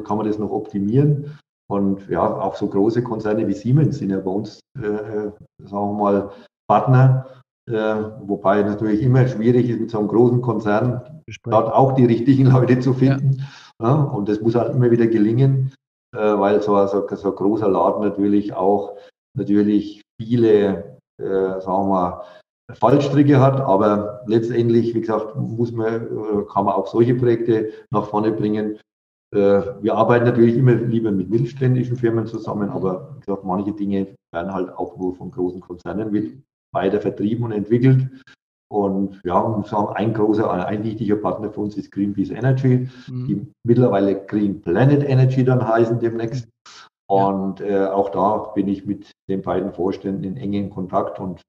kann 0.05 0.17
man 0.17 0.27
das 0.27 0.39
noch 0.39 0.51
optimieren? 0.51 1.39
Und 1.71 2.09
ja, 2.09 2.23
auch 2.23 2.57
so 2.57 2.67
große 2.67 3.03
Konzerne 3.03 3.47
wie 3.47 3.53
Siemens 3.53 3.99
sind 3.99 4.11
ja 4.11 4.19
bei 4.19 4.31
uns, 4.31 4.61
äh, 4.79 4.87
äh 4.87 5.31
sagen 5.65 5.71
wir 5.71 5.93
mal, 5.93 6.31
Partner, 6.69 7.27
äh, 7.69 8.05
wobei 8.23 8.63
natürlich 8.63 9.03
immer 9.03 9.27
schwierig 9.29 9.69
ist, 9.69 9.81
mit 9.81 9.91
so 9.91 9.99
einem 9.99 10.09
großen 10.09 10.43
Konzern 10.43 11.23
dort 11.45 11.73
auch 11.73 11.93
die 11.93 12.07
richtigen 12.07 12.47
Leute 12.47 12.81
zu 12.81 12.93
finden. 12.93 13.39
Ja. 13.39 13.45
Ja, 13.81 13.95
und 13.95 14.29
das 14.29 14.41
muss 14.41 14.55
halt 14.55 14.75
immer 14.75 14.91
wieder 14.91 15.07
gelingen, 15.07 15.73
äh, 16.15 16.19
weil 16.19 16.61
so, 16.61 16.87
so, 16.87 17.07
so 17.09 17.31
ein 17.31 17.37
großer 17.37 17.69
Laden 17.69 18.03
natürlich 18.03 18.53
auch 18.53 18.97
natürlich 19.37 20.03
viele, 20.21 20.99
äh, 21.21 21.61
sagen 21.61 21.89
wir 21.89 22.25
Fallstricke 22.75 23.41
hat, 23.41 23.61
aber 23.61 24.23
letztendlich, 24.27 24.95
wie 24.95 25.01
gesagt, 25.01 25.37
muss 25.37 25.73
man, 25.73 25.95
äh, 25.95 26.45
kann 26.53 26.65
man 26.65 26.75
auch 26.75 26.87
solche 26.87 27.15
Projekte 27.15 27.71
nach 27.91 28.07
vorne 28.07 28.33
bringen. 28.33 28.79
Äh, 29.35 29.63
wir 29.81 29.95
arbeiten 29.95 30.25
natürlich 30.25 30.57
immer 30.57 30.75
lieber 30.75 31.11
mit 31.11 31.31
mittelständischen 31.31 31.97
Firmen 31.97 32.27
zusammen, 32.27 32.69
aber 32.71 33.15
wie 33.17 33.21
gesagt, 33.21 33.45
manche 33.45 33.73
Dinge 33.73 34.15
werden 34.33 34.53
halt 34.53 34.71
auch 34.71 34.97
nur 34.97 35.15
von 35.15 35.31
großen 35.31 35.61
Konzernen 35.61 36.11
mit 36.11 36.43
weiter 36.73 37.01
vertrieben 37.01 37.45
und 37.45 37.53
entwickelt. 37.53 38.09
Und 38.73 39.21
ja, 39.25 39.43
muss 39.43 39.71
sagen, 39.71 39.89
ein 39.97 40.15
großer, 40.15 40.49
ein 40.49 40.85
wichtiger 40.85 41.17
Partner 41.17 41.51
für 41.51 41.61
uns 41.61 41.77
ist 41.77 41.91
Greenpeace 41.91 42.31
Energy, 42.31 42.89
mhm. 43.09 43.27
die 43.27 43.47
mittlerweile 43.67 44.25
Green 44.27 44.61
Planet 44.61 45.03
Energy 45.03 45.45
dann 45.45 45.67
heißen 45.67 45.99
demnächst. 45.99 46.49
Und 47.11 47.61
äh, 47.61 47.87
auch 47.87 48.11
da 48.11 48.37
bin 48.55 48.69
ich 48.69 48.87
mit 48.87 49.11
den 49.29 49.43
beiden 49.43 49.73
Vorständen 49.73 50.23
in 50.23 50.37
engem 50.37 50.71
Kontakt 50.71 51.19
und 51.19 51.43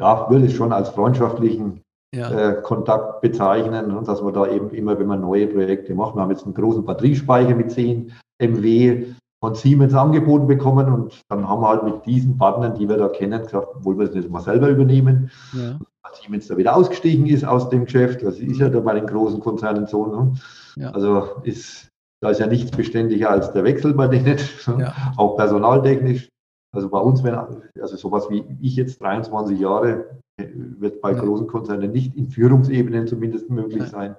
ja, 0.00 0.30
würde 0.30 0.46
es 0.46 0.52
schon 0.52 0.72
als 0.72 0.90
freundschaftlichen 0.90 1.82
ja. 2.14 2.30
äh, 2.30 2.62
Kontakt 2.62 3.20
bezeichnen, 3.20 3.88
ne, 3.88 4.02
dass 4.06 4.22
wir 4.22 4.30
da 4.30 4.46
eben 4.46 4.70
immer, 4.70 4.96
wenn 4.98 5.08
wir 5.08 5.16
neue 5.16 5.48
Projekte 5.48 5.94
machen, 5.94 6.16
wir 6.16 6.22
haben 6.22 6.30
jetzt 6.30 6.44
einen 6.44 6.54
großen 6.54 6.84
Batteriespeicher 6.84 7.56
mit 7.56 7.72
10 7.72 8.12
MW 8.40 9.06
von 9.40 9.54
Siemens 9.56 9.94
angeboten 9.94 10.46
bekommen 10.46 10.92
und 10.92 11.20
dann 11.28 11.48
haben 11.48 11.62
wir 11.62 11.68
halt 11.68 11.82
mit 11.82 12.06
diesen 12.06 12.38
Partnern, 12.38 12.74
die 12.76 12.88
wir 12.88 12.96
da 12.96 13.08
kennen, 13.08 13.42
gesagt, 13.42 13.84
wollen 13.84 13.98
wir 13.98 14.06
es 14.06 14.14
nicht 14.14 14.30
mal 14.30 14.40
selber 14.40 14.68
übernehmen. 14.68 15.30
Ja. 15.52 15.78
Als 16.02 16.20
Siemens 16.22 16.46
da 16.46 16.56
wieder 16.56 16.76
ausgestiegen 16.76 17.26
ist 17.26 17.44
aus 17.44 17.68
dem 17.70 17.84
Geschäft, 17.84 18.22
das 18.22 18.38
ist 18.38 18.58
ja 18.58 18.68
da 18.68 18.80
bei 18.80 18.94
den 18.94 19.06
großen 19.06 19.40
Konzernen 19.40 19.86
so. 19.86 20.06
Ne? 20.06 20.34
Ja. 20.76 20.90
Also 20.90 21.40
ist 21.42 21.87
da 22.20 22.30
ist 22.30 22.40
ja 22.40 22.46
nichts 22.46 22.70
beständiger 22.70 23.30
als 23.30 23.52
der 23.52 23.64
Wechsel 23.64 23.94
bei 23.94 24.08
denen, 24.08 24.38
ja. 24.78 24.94
auch 25.16 25.36
personaltechnisch. 25.36 26.28
Also 26.74 26.88
bei 26.88 27.00
uns, 27.00 27.22
wenn, 27.22 27.34
also 27.34 27.96
sowas 27.96 28.28
wie 28.30 28.44
ich 28.60 28.76
jetzt 28.76 29.00
23 29.00 29.58
Jahre, 29.58 30.18
wird 30.38 31.00
bei 31.00 31.12
ja. 31.12 31.20
großen 31.20 31.46
Konzernen 31.46 31.92
nicht 31.92 32.16
in 32.16 32.28
Führungsebenen 32.28 33.06
zumindest 33.06 33.50
möglich 33.50 33.84
sein. 33.84 34.16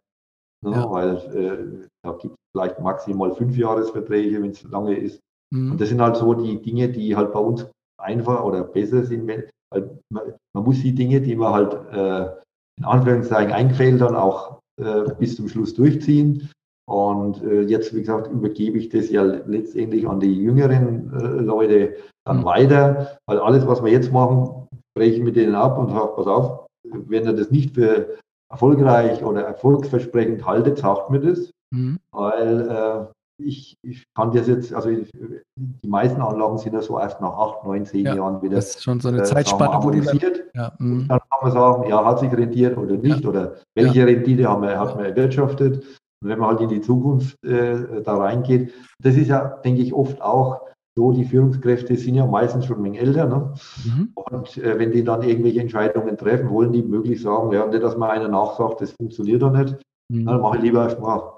Ne, 0.65 0.71
ja. 0.71 0.91
Weil 0.91 1.15
äh, 1.35 1.87
da 2.03 2.11
gibt 2.13 2.33
es 2.33 2.39
vielleicht 2.53 2.79
maximal 2.81 3.33
fünf 3.33 3.55
Jahresverträge, 3.55 4.41
wenn 4.41 4.51
es 4.51 4.63
lange 4.63 4.97
ist. 4.97 5.21
Mhm. 5.53 5.71
Und 5.71 5.81
das 5.81 5.89
sind 5.89 6.01
halt 6.01 6.17
so 6.17 6.33
die 6.33 6.61
Dinge, 6.61 6.89
die 6.89 7.15
halt 7.15 7.31
bei 7.31 7.39
uns 7.39 7.67
einfach 8.01 8.43
oder 8.43 8.63
besser 8.63 9.03
sind. 9.03 9.27
Weil 9.71 9.99
man, 10.11 10.33
man 10.53 10.63
muss 10.63 10.81
die 10.81 10.93
Dinge, 10.93 11.21
die 11.21 11.35
man 11.35 11.53
halt 11.53 11.73
äh, 11.93 12.35
in 12.79 12.85
Anführungszeichen 12.85 13.53
eingefällt, 13.53 14.01
dann 14.01 14.15
auch 14.15 14.59
äh, 14.81 15.13
bis 15.17 15.35
zum 15.35 15.47
Schluss 15.47 15.73
durchziehen. 15.73 16.49
Und 16.89 17.43
äh, 17.43 17.61
jetzt, 17.61 17.93
wie 17.93 17.99
gesagt, 17.99 18.31
übergebe 18.31 18.79
ich 18.79 18.89
das 18.89 19.11
ja 19.11 19.21
letztendlich 19.21 20.07
an 20.07 20.19
die 20.19 20.33
jüngeren 20.33 21.13
äh, 21.13 21.39
Leute 21.39 21.93
dann 22.25 22.39
mhm. 22.39 22.45
weiter, 22.45 23.19
weil 23.27 23.37
alles, 23.37 23.67
was 23.67 23.83
wir 23.83 23.91
jetzt 23.91 24.11
machen, 24.11 24.67
spreche 24.95 25.17
ich 25.17 25.21
mit 25.21 25.35
denen 25.35 25.53
ab 25.53 25.77
und 25.77 25.91
sage, 25.91 26.13
pass 26.15 26.25
auf, 26.25 26.65
wenn 26.83 27.25
ihr 27.25 27.33
das 27.33 27.51
nicht 27.51 27.75
für 27.75 28.17
erfolgreich 28.51 29.23
oder 29.23 29.43
erfolgsversprechend 29.43 30.47
haltet, 30.47 30.79
sagt 30.79 31.11
mir 31.11 31.19
das, 31.19 31.51
mhm. 31.69 31.99
weil 32.11 32.67
äh, 32.67 33.05
ich, 33.39 33.77
ich, 33.83 34.05
kann 34.15 34.31
das 34.31 34.47
jetzt, 34.47 34.73
also 34.73 34.89
ich, 34.89 35.11
die 35.55 35.87
meisten 35.87 36.21
Anlagen 36.21 36.57
sind 36.57 36.73
ja 36.73 36.81
so 36.81 36.97
erst 36.97 37.21
nach 37.21 37.37
acht, 37.37 37.65
neun, 37.65 37.85
zehn 37.85 38.07
ja, 38.07 38.15
Jahren 38.15 38.41
wieder. 38.41 38.55
Das 38.55 38.75
ist 38.75 38.83
schon 38.83 38.99
so 38.99 39.09
eine 39.09 39.19
äh, 39.19 39.23
Zeitspanne, 39.25 39.83
wo 39.83 39.91
die 39.91 40.01
dann, 40.01 40.19
ja, 40.55 40.73
mhm. 40.79 41.07
dann 41.07 41.19
kann 41.19 41.39
man 41.43 41.51
sagen, 41.51 41.87
ja, 41.87 42.03
hat 42.03 42.19
sich 42.19 42.31
rentiert 42.31 42.77
oder 42.77 42.95
nicht 42.95 43.21
ja. 43.21 43.29
oder 43.29 43.55
welche 43.75 44.07
Rendite 44.07 44.49
haben 44.49 44.63
wir, 44.63 44.79
hat 44.79 44.95
man 44.95 45.05
erwirtschaftet. 45.05 45.85
Und 46.21 46.29
wenn 46.29 46.39
man 46.39 46.49
halt 46.49 46.61
in 46.61 46.69
die 46.69 46.81
Zukunft 46.81 47.41
äh, 47.43 48.01
da 48.03 48.17
reingeht, 48.17 48.73
das 49.01 49.15
ist 49.15 49.27
ja, 49.27 49.57
denke 49.63 49.81
ich, 49.81 49.93
oft 49.93 50.21
auch 50.21 50.61
so, 50.95 51.13
die 51.13 51.23
Führungskräfte 51.23 51.95
sind 51.95 52.15
ja 52.15 52.25
meistens 52.25 52.65
schon 52.65 52.77
ein 52.79 52.83
wenig 52.83 52.99
älter. 52.99 53.25
Ne? 53.25 53.53
Mhm. 53.85 54.11
Und 54.15 54.57
äh, 54.57 54.77
wenn 54.77 54.91
die 54.91 55.03
dann 55.03 55.23
irgendwelche 55.23 55.61
Entscheidungen 55.61 56.17
treffen, 56.17 56.49
wollen 56.49 56.73
die 56.73 56.83
möglich 56.83 57.21
sagen, 57.21 57.53
ja, 57.53 57.65
nicht, 57.65 57.81
dass 57.81 57.95
man 57.95 58.09
einer 58.09 58.27
nachsagt, 58.27 58.81
das 58.81 58.91
funktioniert 58.91 59.41
doch 59.41 59.51
nicht. 59.51 59.77
Mhm. 60.11 60.25
Dann 60.25 60.41
mache 60.41 60.57
ich 60.57 60.63
lieber 60.63 60.83
erstmal 60.83 61.37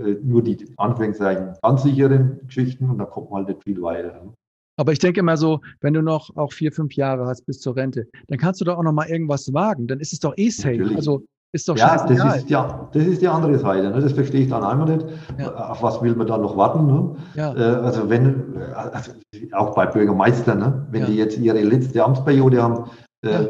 äh, 0.00 0.14
nur 0.22 0.42
die 0.42 0.72
Anführungszeichen 0.76 1.54
ganz 1.60 1.82
sicheren 1.82 2.40
Geschichten 2.46 2.88
und 2.88 2.98
dann 2.98 3.10
kommt 3.10 3.30
man 3.30 3.44
halt 3.44 3.48
nicht 3.48 3.64
viel 3.64 3.82
weiter. 3.82 4.12
Ne? 4.22 4.32
Aber 4.76 4.92
ich 4.92 4.98
denke 4.98 5.20
immer 5.20 5.36
so, 5.36 5.60
wenn 5.80 5.94
du 5.94 6.02
noch 6.02 6.36
auch 6.36 6.52
vier, 6.52 6.72
fünf 6.72 6.94
Jahre 6.94 7.26
hast 7.26 7.46
bis 7.46 7.60
zur 7.60 7.76
Rente, 7.76 8.08
dann 8.28 8.38
kannst 8.38 8.60
du 8.60 8.64
doch 8.64 8.76
auch 8.76 8.82
noch 8.82 8.92
mal 8.92 9.08
irgendwas 9.08 9.52
wagen. 9.52 9.86
Dann 9.86 10.00
ist 10.00 10.12
es 10.12 10.18
doch 10.20 10.34
eh 10.36 10.50
safe. 10.50 10.76
Natürlich. 10.76 10.96
Also 10.96 11.24
ist 11.54 11.68
doch 11.68 11.76
ja, 11.76 12.04
das 12.04 12.36
ist, 12.36 12.50
ja, 12.50 12.88
das 12.92 13.04
ist 13.04 13.22
die 13.22 13.28
andere 13.28 13.56
Seite. 13.60 13.88
Ne? 13.88 14.00
Das 14.00 14.12
verstehe 14.12 14.42
ich 14.42 14.48
dann 14.50 14.64
einmal 14.64 14.96
nicht. 14.96 15.06
Ja. 15.38 15.54
Auf 15.70 15.84
was 15.84 16.02
will 16.02 16.16
man 16.16 16.26
da 16.26 16.36
noch 16.36 16.56
warten? 16.56 16.86
Ne? 16.88 17.14
Ja. 17.36 17.54
Äh, 17.54 17.76
also 17.76 18.10
wenn, 18.10 18.60
also 18.74 19.12
auch 19.52 19.72
bei 19.72 19.86
Bürgermeistern, 19.86 20.58
ne? 20.58 20.86
wenn 20.90 21.02
ja. 21.02 21.06
die 21.06 21.16
jetzt 21.16 21.38
ihre 21.38 21.60
letzte 21.60 22.04
Amtsperiode 22.04 22.60
haben, 22.60 22.90
äh, 23.24 23.46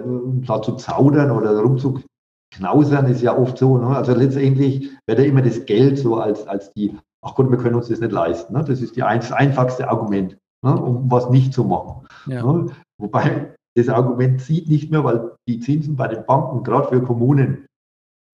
da 0.47 0.61
zu 0.61 0.73
zaudern 0.73 1.31
oder 1.31 1.59
rumzuknausern, 1.59 3.07
ist 3.07 3.23
ja 3.23 3.39
oft 3.39 3.57
so. 3.57 3.79
Ne? 3.79 3.87
Also 3.97 4.13
letztendlich 4.13 4.91
wird 5.07 5.19
ja 5.19 5.25
immer 5.25 5.41
das 5.41 5.65
Geld 5.65 5.99
so 5.99 6.17
als, 6.17 6.47
als 6.47 6.75
die, 6.75 6.95
ach 7.23 7.35
Gott, 7.35 7.51
wir 7.51 7.57
können 7.57 7.77
uns 7.77 7.89
das 7.89 8.01
nicht 8.01 8.13
leisten. 8.13 8.53
Ne? 8.53 8.63
Das 8.69 8.83
ist 8.83 8.97
die 8.97 9.03
ein, 9.03 9.21
das 9.21 9.33
einfachste 9.33 9.89
Argument, 9.89 10.37
ne? 10.63 10.77
um 10.79 11.11
was 11.11 11.31
nicht 11.31 11.55
zu 11.55 11.65
machen. 11.65 12.07
Ne? 12.27 12.67
Wobei 12.99 13.55
das 13.77 13.89
Argument 13.89 14.43
zieht 14.43 14.69
nicht 14.69 14.91
mehr, 14.91 15.03
weil 15.05 15.33
die 15.49 15.59
Zinsen 15.59 15.97
bei 15.97 16.07
den 16.07 16.27
Banken, 16.27 16.63
gerade 16.63 16.89
für 16.89 17.03
Kommunen, 17.03 17.67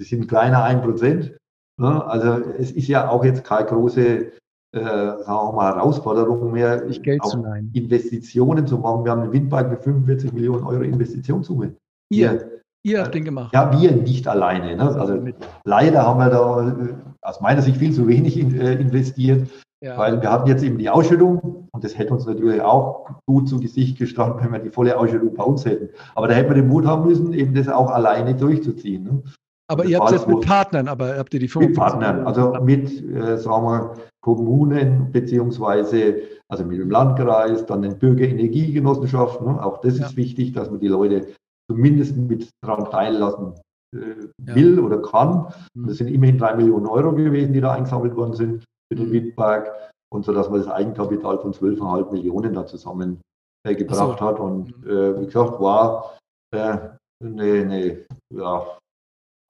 das 0.01 0.09
sind 0.09 0.27
kleiner 0.29 0.65
ein 0.65 0.83
Prozent. 0.83 1.37
Ne? 1.79 2.05
Also 2.07 2.43
es 2.59 2.73
ist 2.73 2.89
ja 2.89 3.09
auch 3.09 3.25
jetzt 3.25 3.45
keine 3.45 3.67
große 3.67 4.33
äh, 4.73 4.81
sagen 4.81 5.27
wir 5.27 5.53
mal, 5.53 5.75
Herausforderung 5.75 6.53
mehr, 6.53 6.81
Geld 7.03 7.25
zu 7.25 7.45
Investitionen 7.73 8.67
zu 8.67 8.79
machen. 8.79 9.05
Wir 9.05 9.11
haben 9.13 9.23
einen 9.23 9.33
Windpark 9.33 9.69
mit 9.69 9.83
45 9.83 10.33
Millionen 10.33 10.65
Euro 10.65 10.83
Investitionssumme. 10.83 11.75
Ihr, 12.13 12.61
ihr 12.85 13.03
habt 13.03 13.15
den 13.15 13.25
gemacht. 13.25 13.53
Ja, 13.53 13.73
wir 13.79 13.93
nicht 13.93 14.29
alleine. 14.29 14.77
Ne? 14.77 14.83
Also 14.83 15.19
leider 15.65 16.07
haben 16.07 16.21
wir 16.21 16.31
da 16.31 16.69
äh, 16.69 16.95
aus 17.21 17.41
meiner 17.41 17.63
Sicht 17.63 17.79
viel 17.79 17.93
zu 17.93 18.07
wenig 18.07 18.39
in, 18.39 18.59
äh, 18.61 18.75
investiert, 18.75 19.49
ja. 19.83 19.99
weil 19.99 20.23
wir 20.23 20.31
hatten 20.31 20.49
jetzt 20.49 20.63
eben 20.63 20.79
die 20.79 20.89
Ausschüttung 20.89 21.69
und 21.73 21.85
das 21.85 21.99
hätte 21.99 22.15
uns 22.15 22.27
natürlich 22.27 22.61
auch 22.61 23.11
gut 23.27 23.49
zu 23.49 23.59
Gesicht 23.59 23.99
gestanden, 23.99 24.45
wenn 24.45 24.53
wir 24.53 24.61
die 24.61 24.71
volle 24.71 24.97
Ausschüttung 24.97 25.35
bei 25.35 25.45
uns 25.45 25.65
hätten. 25.65 25.89
Aber 26.15 26.29
da 26.29 26.35
hätten 26.35 26.51
wir 26.51 26.63
den 26.63 26.69
Mut 26.69 26.87
haben 26.87 27.09
müssen, 27.09 27.33
eben 27.33 27.55
das 27.55 27.69
auch 27.69 27.91
alleine 27.91 28.37
durchzuziehen. 28.37 29.03
Ne? 29.03 29.23
Aber 29.71 29.85
ihr 29.85 29.99
habt 29.99 30.11
es 30.11 30.19
jetzt 30.19 30.29
mit 30.29 30.45
Partnern, 30.45 30.89
aber 30.89 31.17
habt 31.17 31.33
ihr 31.33 31.41
die 31.41 31.49
55 31.49 31.69
Mit 31.69 31.79
Partnern, 31.79 32.27
also 32.27 32.55
mit, 32.63 32.91
äh, 33.15 33.39
sagen 33.39 33.65
wir, 33.65 33.95
Kommunen, 34.21 35.13
beziehungsweise 35.13 36.23
also 36.51 36.65
mit 36.65 36.81
dem 36.81 36.91
Landkreis, 36.91 37.65
dann 37.67 37.83
den 37.83 37.99
Bürgerenergiegenossenschaften. 37.99 39.47
Ne? 39.47 39.65
Auch 39.65 39.81
das 39.81 39.99
ja. 39.99 40.07
ist 40.07 40.17
wichtig, 40.17 40.53
dass 40.53 40.71
man 40.71 40.81
die 40.81 40.89
Leute 40.89 41.29
zumindest 41.71 42.17
mit 42.17 42.51
daran 42.63 42.91
teillassen 42.91 43.55
äh, 43.97 44.27
will 44.39 44.77
ja. 44.77 44.83
oder 44.83 45.01
kann. 45.01 45.53
Mhm. 45.75 45.87
Das 45.87 45.99
sind 45.99 46.09
immerhin 46.09 46.39
drei 46.39 46.57
Millionen 46.57 46.87
Euro 46.87 47.13
gewesen, 47.13 47.53
die 47.53 47.61
da 47.61 47.73
eingesammelt 47.73 48.17
worden 48.17 48.35
sind 48.35 48.65
für 48.93 48.97
den 48.97 49.09
mhm. 49.09 49.13
Windpark. 49.13 49.71
Und 50.13 50.25
so, 50.25 50.33
dass 50.33 50.51
man 50.51 50.59
das 50.61 50.69
Eigenkapital 50.69 51.39
von 51.39 51.53
12,5 51.53 52.11
Millionen 52.11 52.53
da 52.53 52.67
zusammen 52.67 53.21
äh, 53.65 53.77
so. 53.89 54.21
hat. 54.21 54.41
Und 54.41 54.77
mhm. 54.85 54.91
äh, 54.91 55.21
wie 55.21 55.27
gesagt, 55.27 55.61
war 55.61 56.19
äh, 56.53 56.79
eine, 57.25 57.43
eine 57.43 58.07
ja, 58.35 58.67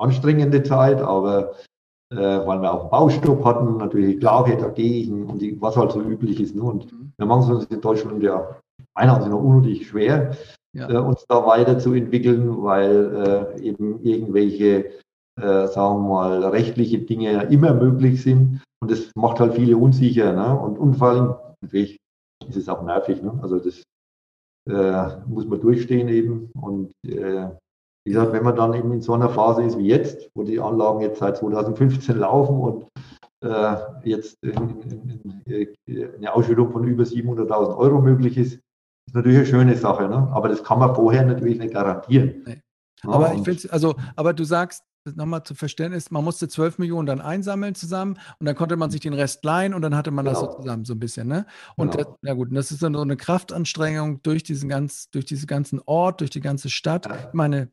anstrengende 0.00 0.62
Zeit, 0.62 1.00
aber 1.00 1.52
äh, 2.12 2.16
weil 2.16 2.60
wir 2.60 2.72
auch 2.72 2.80
einen 2.82 2.90
Baustopp 2.90 3.44
hatten, 3.44 3.76
natürlich 3.76 4.18
Klage 4.18 4.56
dagegen 4.56 5.26
und 5.26 5.40
die, 5.40 5.60
was 5.60 5.76
halt 5.76 5.92
so 5.92 6.00
üblich 6.00 6.40
ist. 6.40 6.56
Ne? 6.56 6.62
Und 6.62 6.92
mhm. 6.92 7.12
wir 7.16 7.26
machen 7.26 7.42
es 7.42 7.50
uns 7.50 7.64
in 7.66 7.80
Deutschland 7.80 8.22
ja 8.22 8.56
einer 8.94 9.28
noch 9.28 9.40
unnötig 9.40 9.86
schwer. 9.86 10.36
ja. 10.72 10.88
äh, 10.88 10.96
uns 10.98 11.24
da 11.28 11.46
weiterzuentwickeln, 11.46 12.62
weil 12.62 13.56
äh, 13.56 13.62
eben 13.62 14.02
irgendwelche, 14.02 14.90
äh, 15.40 15.66
sagen 15.68 16.02
wir 16.02 16.08
mal, 16.08 16.44
rechtliche 16.44 16.98
Dinge 16.98 17.44
immer 17.44 17.74
möglich 17.74 18.22
sind. 18.22 18.62
Und 18.80 18.90
das 18.90 19.10
macht 19.14 19.40
halt 19.40 19.54
viele 19.54 19.76
unsicher. 19.76 20.32
Ne? 20.32 20.58
Und, 20.58 20.78
und 20.78 20.94
vor 20.94 21.08
allem, 21.08 21.34
natürlich 21.60 21.98
ist 22.48 22.56
es 22.56 22.68
auch 22.68 22.82
nervig. 22.82 23.22
Ne? 23.22 23.38
Also 23.42 23.58
das 23.58 23.82
äh, 24.68 25.20
muss 25.26 25.46
man 25.46 25.60
durchstehen 25.60 26.08
eben. 26.08 26.50
Und 26.60 26.92
äh, 27.06 27.50
wie 28.10 28.14
gesagt, 28.14 28.32
wenn 28.32 28.42
man 28.42 28.56
dann 28.56 28.74
eben 28.74 28.92
in 28.92 29.00
so 29.00 29.14
einer 29.14 29.28
Phase 29.28 29.62
ist 29.62 29.78
wie 29.78 29.86
jetzt, 29.86 30.30
wo 30.34 30.42
die 30.42 30.58
Anlagen 30.58 31.00
jetzt 31.00 31.20
seit 31.20 31.36
2015 31.36 32.18
laufen 32.18 32.58
und 32.58 32.86
äh, 33.44 33.76
jetzt 34.02 34.36
in, 34.42 35.40
eine 36.16 36.34
Ausschüttung 36.34 36.72
von 36.72 36.82
über 36.88 37.04
700.000 37.04 37.76
Euro 37.76 38.00
möglich 38.00 38.36
ist, 38.36 38.54
ist 39.06 39.14
natürlich 39.14 39.38
eine 39.38 39.46
schöne 39.46 39.76
Sache. 39.76 40.08
Ne? 40.08 40.28
Aber 40.32 40.48
das 40.48 40.64
kann 40.64 40.80
man 40.80 40.92
vorher 40.92 41.24
natürlich 41.24 41.60
nicht 41.60 41.72
garantieren. 41.72 42.42
Nee. 42.44 42.60
Ja, 43.04 43.10
aber 43.10 43.32
ich 43.32 43.42
finde, 43.44 43.72
also, 43.72 43.94
aber 44.16 44.32
du 44.32 44.42
sagst, 44.42 44.82
nochmal 45.14 45.44
zu 45.44 45.54
Verständnis, 45.54 46.10
man 46.10 46.24
musste 46.24 46.48
12 46.48 46.78
Millionen 46.78 47.06
dann 47.06 47.20
einsammeln 47.20 47.76
zusammen 47.76 48.18
und 48.40 48.46
dann 48.46 48.56
konnte 48.56 48.76
man 48.76 48.90
sich 48.90 49.00
den 49.00 49.14
Rest 49.14 49.44
leihen 49.44 49.72
und 49.72 49.82
dann 49.82 49.96
hatte 49.96 50.10
man 50.10 50.24
genau. 50.24 50.40
das 50.40 50.52
so 50.52 50.58
zusammen 50.58 50.84
so 50.84 50.94
ein 50.94 50.98
bisschen, 50.98 51.28
ne? 51.28 51.46
Und 51.76 51.92
genau. 51.92 52.04
das, 52.04 52.18
na 52.22 52.34
gut, 52.34 52.48
das 52.50 52.72
ist 52.72 52.82
dann 52.82 52.94
so 52.94 53.00
eine 53.00 53.16
Kraftanstrengung 53.16 54.20
durch 54.24 54.42
diesen 54.42 54.68
ganz, 54.68 55.08
durch 55.10 55.26
diesen 55.26 55.46
ganzen 55.46 55.80
Ort, 55.86 56.20
durch 56.20 56.30
die 56.30 56.40
ganze 56.40 56.68
Stadt. 56.70 57.06
Ja. 57.06 57.14
Ich 57.28 57.34
meine, 57.34 57.70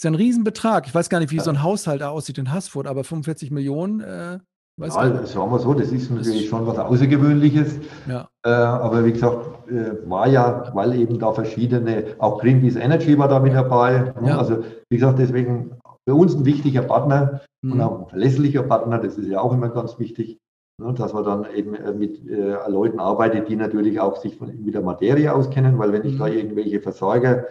ist 0.00 0.04
ja 0.04 0.10
ein 0.10 0.14
Riesenbetrag. 0.14 0.86
Ich 0.86 0.94
weiß 0.94 1.10
gar 1.10 1.18
nicht, 1.18 1.30
wie 1.30 1.40
so 1.40 1.50
ein 1.50 1.62
Haushalt 1.62 2.02
aussieht 2.02 2.38
in 2.38 2.50
Haßfurt, 2.50 2.86
aber 2.86 3.04
45 3.04 3.50
Millionen, 3.50 4.00
äh, 4.00 4.38
Weiß 4.78 4.94
ja, 4.94 5.26
sagen 5.26 5.52
wir 5.52 5.58
so, 5.58 5.74
das 5.74 5.92
ist 5.92 6.10
natürlich 6.10 6.48
schon 6.48 6.66
was 6.66 6.78
Außergewöhnliches. 6.78 7.80
Ja. 8.08 8.30
Äh, 8.46 8.48
aber 8.48 9.04
wie 9.04 9.12
gesagt, 9.12 9.68
äh, 9.68 10.08
war 10.08 10.26
ja, 10.26 10.70
weil 10.72 10.94
eben 10.94 11.18
da 11.18 11.32
verschiedene, 11.32 12.14
auch 12.16 12.40
Greenpeace 12.40 12.76
Energy 12.76 13.18
war 13.18 13.28
da 13.28 13.40
mit 13.40 13.52
dabei. 13.52 14.14
Ne? 14.22 14.30
Ja. 14.30 14.38
Also 14.38 14.64
wie 14.88 14.96
gesagt, 14.96 15.18
deswegen 15.18 15.72
für 16.08 16.14
uns 16.14 16.34
ein 16.34 16.46
wichtiger 16.46 16.80
Partner 16.80 17.42
mhm. 17.60 17.72
und 17.72 17.80
auch 17.82 18.00
ein 18.00 18.08
verlässlicher 18.08 18.62
Partner, 18.62 18.96
das 18.96 19.18
ist 19.18 19.28
ja 19.28 19.42
auch 19.42 19.52
immer 19.52 19.68
ganz 19.68 19.98
wichtig, 19.98 20.38
ne? 20.80 20.94
dass 20.94 21.12
man 21.12 21.24
dann 21.24 21.46
eben 21.54 21.74
äh, 21.74 21.92
mit 21.92 22.26
äh, 22.26 22.56
Leuten 22.70 23.00
arbeitet, 23.00 23.50
die 23.50 23.56
natürlich 23.56 24.00
auch 24.00 24.16
sich 24.16 24.38
von, 24.38 24.64
mit 24.64 24.72
der 24.72 24.80
Materie 24.80 25.34
auskennen, 25.34 25.78
weil 25.78 25.92
wenn 25.92 26.06
ich 26.06 26.16
da 26.16 26.26
mhm. 26.26 26.32
irgendwelche 26.32 26.80
Versorger, 26.80 27.44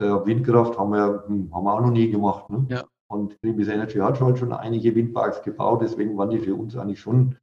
äh, 0.00 0.06
Windkraft 0.06 0.78
haben 0.78 0.92
wir, 0.92 1.24
hm, 1.26 1.54
haben 1.54 1.64
wir 1.64 1.74
auch 1.74 1.80
noch 1.80 1.90
nie 1.90 2.10
gemacht. 2.10 2.48
Ne? 2.50 2.66
Ja. 2.68 2.84
Und 3.10 3.40
Greenpeace 3.40 3.68
Energy 3.68 3.98
hat 3.98 4.18
schon, 4.18 4.36
schon 4.36 4.52
einige 4.52 4.94
Windparks 4.94 5.42
gebaut, 5.42 5.80
deswegen 5.82 6.16
waren 6.18 6.30
die 6.30 6.38
für 6.38 6.54
uns 6.54 6.76
eigentlich 6.76 7.00
schon 7.00 7.36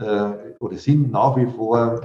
äh, 0.00 0.54
oder 0.60 0.76
sind 0.76 1.10
nach 1.10 1.36
wie 1.36 1.46
vor 1.46 2.00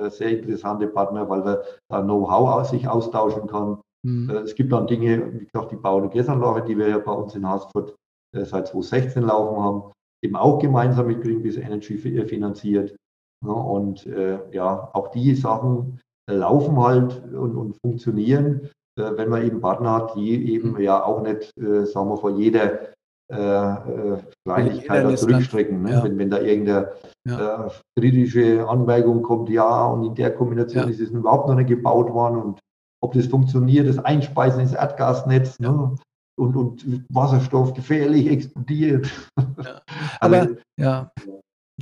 äh, 0.00 0.10
sehr 0.10 0.38
interessante 0.38 0.86
Partner, 0.86 1.28
weil 1.28 1.44
wir 1.44 1.62
da 1.88 2.02
Know-how 2.02 2.48
aus 2.48 2.70
sich 2.70 2.88
austauschen 2.88 3.46
kann. 3.46 3.78
Mhm. 4.04 4.30
Äh, 4.30 4.38
es 4.38 4.54
gibt 4.54 4.72
dann 4.72 4.86
Dinge, 4.86 5.32
wie 5.34 5.44
gesagt, 5.44 5.72
die 5.72 5.76
Bau- 5.76 5.98
und 5.98 6.10
Gäsanlage, 6.10 6.64
die 6.64 6.78
wir 6.78 6.88
ja 6.88 6.98
bei 6.98 7.12
uns 7.12 7.34
in 7.34 7.46
Haßfurt 7.46 7.94
äh, 8.34 8.44
seit 8.44 8.68
2016 8.68 9.22
laufen 9.22 9.62
haben, 9.62 9.92
eben 10.22 10.36
auch 10.36 10.58
gemeinsam 10.58 11.08
mit 11.08 11.22
Greenpeace 11.22 11.58
Energy 11.58 11.94
äh, 11.94 12.26
finanziert. 12.26 12.96
Ja, 13.44 13.52
und 13.52 14.06
äh, 14.06 14.38
ja, 14.52 14.90
auch 14.94 15.08
die 15.08 15.34
Sachen 15.34 16.00
laufen 16.28 16.78
halt 16.80 17.22
und, 17.32 17.54
und 17.54 17.76
funktionieren. 17.84 18.70
Äh, 18.98 19.16
wenn 19.16 19.28
man 19.28 19.44
eben 19.44 19.60
Partner 19.60 19.92
hat, 19.92 20.14
die 20.16 20.52
eben 20.52 20.72
mhm. 20.72 20.80
ja 20.80 21.04
auch 21.04 21.22
nicht, 21.22 21.56
äh, 21.58 21.84
sagen 21.84 22.08
wir, 22.08 22.16
vor 22.16 22.30
jeder 22.30 22.80
äh, 23.28 24.22
Kleinigkeit 24.44 25.18
zurückstrecken. 25.18 25.82
Ne? 25.82 25.92
Ja. 25.92 26.04
Wenn, 26.04 26.18
wenn 26.18 26.30
da 26.30 26.40
irgendeine 26.40 26.92
ja. 27.26 27.70
kritische 27.98 28.66
Anmerkung 28.68 29.22
kommt, 29.22 29.48
ja, 29.50 29.86
und 29.86 30.04
in 30.04 30.14
der 30.14 30.34
Kombination 30.34 30.84
ja. 30.84 30.90
ist 30.90 31.00
es 31.00 31.10
überhaupt 31.10 31.48
noch 31.48 31.56
nicht 31.56 31.68
gebaut 31.68 32.12
worden 32.12 32.40
und 32.40 32.60
ob 33.02 33.12
das 33.12 33.26
funktioniert, 33.26 33.88
das 33.88 33.98
Einspeisen 33.98 34.60
ins 34.60 34.72
Erdgasnetz 34.72 35.58
ne? 35.58 35.96
und, 36.38 36.56
und 36.56 37.04
Wasserstoff 37.12 37.74
gefährlich 37.74 38.28
explodiert. 38.28 39.10
Ja. 39.36 39.82
Aber 40.20 40.40
also, 40.40 40.54
ja, 40.78 41.12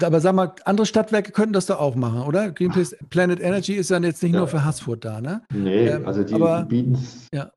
aber 0.02 0.20
sag 0.20 0.34
mal, 0.34 0.52
andere 0.64 0.86
Stadtwerke 0.86 1.30
könnten 1.30 1.52
das 1.52 1.66
doch 1.66 1.78
auch 1.78 1.94
machen, 1.94 2.22
oder? 2.22 2.50
Greenpeace 2.50 2.96
Planet 3.10 3.40
Energy 3.40 3.74
ist 3.74 3.90
ja 3.90 3.98
jetzt 3.98 4.22
nicht 4.22 4.32
ja. 4.32 4.40
nur 4.40 4.48
für 4.48 4.64
Haßfurt 4.64 5.04
da, 5.04 5.20
ne? 5.20 5.42
Nee, 5.52 5.86
ähm, 5.86 6.06
also 6.06 6.24
die, 6.24 6.34
bieten 6.68 6.94
es 6.94 7.28
ja. 7.32 7.50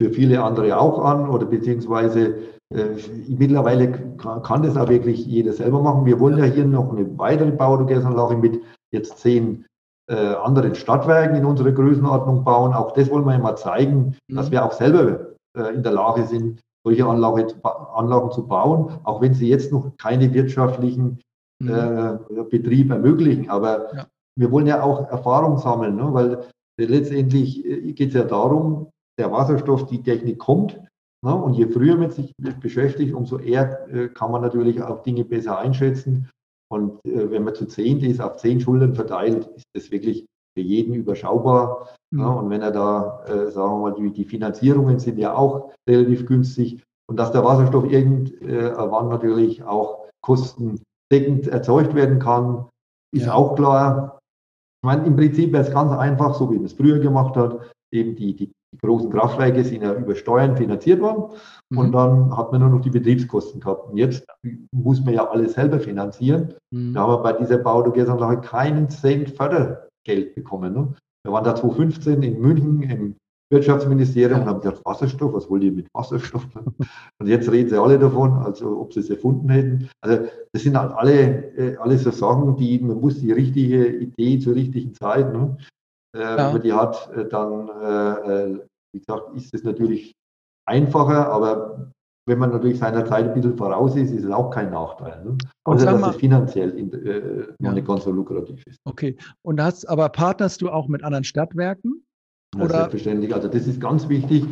für 0.00 0.10
viele 0.12 0.42
andere 0.42 0.78
auch 0.78 1.04
an 1.04 1.28
oder 1.28 1.46
beziehungsweise 1.46 2.36
äh, 2.72 2.96
mittlerweile 3.28 3.90
kann, 4.18 4.62
das 4.62 4.76
auch 4.76 4.88
wirklich 4.88 5.26
jeder 5.26 5.52
selber 5.52 5.82
machen. 5.82 6.06
Wir 6.06 6.20
wollen 6.20 6.38
ja, 6.38 6.46
ja 6.46 6.52
hier 6.52 6.64
noch 6.64 6.92
eine 6.92 7.18
weitere 7.18 7.50
Bauorganisanlage 7.50 8.36
mit 8.36 8.60
jetzt 8.92 9.18
zehn 9.18 9.66
äh, 10.08 10.14
anderen 10.14 10.74
Stadtwerken 10.74 11.36
in 11.36 11.44
unserer 11.44 11.72
Größenordnung 11.72 12.44
bauen. 12.44 12.72
Auch 12.72 12.92
das 12.92 13.10
wollen 13.10 13.24
wir 13.24 13.38
mal 13.38 13.56
zeigen, 13.56 14.16
mhm. 14.28 14.36
dass 14.36 14.50
wir 14.50 14.64
auch 14.64 14.72
selber 14.72 15.32
äh, 15.56 15.74
in 15.74 15.82
der 15.82 15.92
Lage 15.92 16.24
sind, 16.26 16.60
solche 16.84 17.06
Anlage, 17.06 17.48
Anlagen 17.94 18.30
zu 18.30 18.46
bauen, 18.46 18.98
auch 19.04 19.20
wenn 19.20 19.34
sie 19.34 19.48
jetzt 19.48 19.72
noch 19.72 19.90
keine 19.98 20.32
wirtschaftlichen 20.32 21.20
mhm. 21.62 22.38
äh, 22.38 22.42
Betrieb 22.44 22.90
ermöglichen. 22.90 23.50
Aber 23.50 23.94
ja. 23.94 24.06
wir 24.36 24.50
wollen 24.50 24.66
ja 24.66 24.82
auch 24.82 25.08
Erfahrung 25.10 25.58
sammeln, 25.58 25.96
ne? 25.96 26.08
weil 26.12 26.44
letztendlich 26.78 27.64
äh, 27.64 27.92
geht 27.92 28.08
es 28.08 28.14
ja 28.14 28.24
darum, 28.24 28.88
der 29.18 29.30
Wasserstoff, 29.30 29.86
die 29.86 30.02
Technik 30.02 30.38
kommt. 30.38 30.80
Ne? 31.24 31.34
Und 31.34 31.54
je 31.54 31.66
früher 31.66 31.96
man 31.96 32.10
sich 32.10 32.34
beschäftigt, 32.60 33.14
umso 33.14 33.38
eher 33.38 33.88
äh, 33.88 34.08
kann 34.08 34.30
man 34.30 34.42
natürlich 34.42 34.82
auch 34.82 35.02
Dinge 35.02 35.24
besser 35.24 35.58
einschätzen. 35.58 36.28
Und 36.70 37.04
äh, 37.04 37.30
wenn 37.30 37.44
man 37.44 37.54
zu 37.54 37.66
zehn 37.66 38.00
ist, 38.00 38.20
auf 38.20 38.38
zehn 38.38 38.60
Schultern 38.60 38.94
verteilt, 38.94 39.46
ist 39.54 39.66
das 39.74 39.90
wirklich 39.90 40.26
für 40.56 40.62
jeden 40.62 40.94
überschaubar. 40.94 41.88
Mhm. 42.10 42.20
Ja, 42.20 42.28
und 42.28 42.50
wenn 42.50 42.62
er 42.62 42.72
da, 42.72 43.24
äh, 43.26 43.50
sagen 43.50 43.72
wir 43.72 43.90
mal, 43.90 43.94
die, 43.94 44.10
die, 44.10 44.24
Finanzierungen 44.24 44.98
sind 44.98 45.18
ja 45.18 45.34
auch 45.34 45.70
relativ 45.88 46.26
günstig. 46.26 46.82
Und 47.08 47.18
dass 47.18 47.32
der 47.32 47.44
Wasserstoff 47.44 47.84
irgendwann 47.90 49.08
natürlich 49.08 49.62
auch 49.64 50.06
kosten 50.22 50.80
deckend 51.12 51.46
erzeugt 51.46 51.94
werden 51.94 52.18
kann, 52.18 52.66
ist 53.14 53.26
ja. 53.26 53.34
auch 53.34 53.54
klar. 53.54 54.18
Ich 54.82 54.86
meine, 54.86 55.06
im 55.06 55.14
Prinzip 55.14 55.52
wäre 55.52 55.62
es 55.62 55.72
ganz 55.72 55.92
einfach, 55.92 56.34
so 56.34 56.50
wie 56.50 56.56
man 56.56 56.64
es 56.64 56.72
früher 56.72 56.98
gemacht 56.98 57.36
hat. 57.36 57.72
Eben 57.92 58.16
die, 58.16 58.34
die, 58.34 58.46
die 58.46 58.78
großen 58.78 59.10
Kraftwerke 59.10 59.62
sind 59.62 59.82
ja 59.82 59.94
über 59.94 60.14
Steuern 60.14 60.56
finanziert 60.56 61.00
worden 61.00 61.34
mhm. 61.70 61.78
und 61.78 61.92
dann 61.92 62.36
hat 62.36 62.50
man 62.50 62.62
nur 62.62 62.70
noch 62.70 62.80
die 62.80 62.90
Betriebskosten 62.90 63.60
gehabt. 63.60 63.90
Und 63.90 63.98
jetzt 63.98 64.24
muss 64.72 65.04
man 65.04 65.14
ja 65.14 65.28
alles 65.28 65.52
selber 65.52 65.78
finanzieren. 65.78 66.54
Mhm. 66.70 66.94
Da 66.94 67.02
haben 67.02 67.12
wir 67.12 67.22
bei 67.22 67.34
dieser 67.34 67.58
Baudogesanlage 67.58 68.40
keinen 68.40 68.88
Cent 68.88 69.30
Fördergeld 69.30 70.34
bekommen. 70.34 70.72
Ne? 70.72 70.94
Wir 71.24 71.32
waren 71.32 71.44
da 71.44 71.54
2015 71.54 72.22
in 72.22 72.40
München 72.40 72.82
im 72.82 73.16
Wirtschaftsministerium 73.52 74.40
und 74.40 74.46
haben 74.46 74.60
gesagt, 74.60 74.84
Wasserstoff, 74.84 75.32
was 75.32 75.48
wollt 75.48 75.62
ihr 75.62 75.72
mit 75.72 75.86
Wasserstoff? 75.94 76.46
Und 77.20 77.26
jetzt 77.26 77.50
reden 77.50 77.68
sie 77.68 77.80
alle 77.80 77.98
davon, 77.98 78.32
als 78.38 78.62
ob 78.62 78.92
sie 78.92 79.00
es 79.00 79.10
erfunden 79.10 79.48
hätten. 79.48 79.88
Also 80.00 80.24
das 80.52 80.62
sind 80.62 80.76
halt 80.76 80.92
alle, 80.92 81.54
äh, 81.56 81.76
alle 81.76 81.98
so 81.98 82.10
Sachen, 82.10 82.56
die 82.56 82.78
man 82.80 83.00
muss 83.00 83.20
die 83.20 83.32
richtige 83.32 83.86
Idee 83.86 84.38
zur 84.38 84.54
richtigen 84.54 84.94
Zeit, 84.94 85.32
ne? 85.32 85.56
äh, 86.16 86.20
ja. 86.20 86.36
wenn 86.36 86.52
man 86.52 86.62
die 86.62 86.72
hat, 86.72 87.10
äh, 87.14 87.28
dann, 87.28 87.68
äh, 87.68 88.58
wie 88.92 88.98
gesagt, 88.98 89.36
ist 89.36 89.54
es 89.54 89.62
natürlich 89.62 90.12
einfacher, 90.66 91.28
aber 91.30 91.92
wenn 92.26 92.38
man 92.38 92.50
natürlich 92.50 92.78
seiner 92.78 93.04
Zeit 93.04 93.26
ein 93.26 93.34
bisschen 93.34 93.56
voraus 93.56 93.96
ist, 93.96 94.12
ist 94.12 94.24
es 94.24 94.30
auch 94.30 94.50
kein 94.50 94.70
Nachteil. 94.70 95.24
Ne? 95.24 95.36
Also, 95.64 95.84
dass 95.86 96.10
es 96.10 96.16
finanziell 96.16 96.70
in, 96.70 96.92
äh, 96.92 97.46
noch 97.58 97.70
ja. 97.70 97.72
nicht 97.72 97.86
ganz 97.86 98.04
so 98.04 98.12
lukrativ 98.12 98.62
ist. 98.66 98.78
Okay. 98.84 99.16
Und 99.42 99.60
hast, 99.60 99.88
aber 99.88 100.08
partnerst 100.08 100.62
du 100.62 100.70
auch 100.70 100.88
mit 100.88 101.02
anderen 101.02 101.24
Stadtwerken? 101.24 102.04
Ja, 102.56 102.68
selbstverständlich. 102.68 103.34
Also 103.34 103.48
das 103.48 103.66
ist 103.66 103.80
ganz 103.80 104.08
wichtig. 104.08 104.44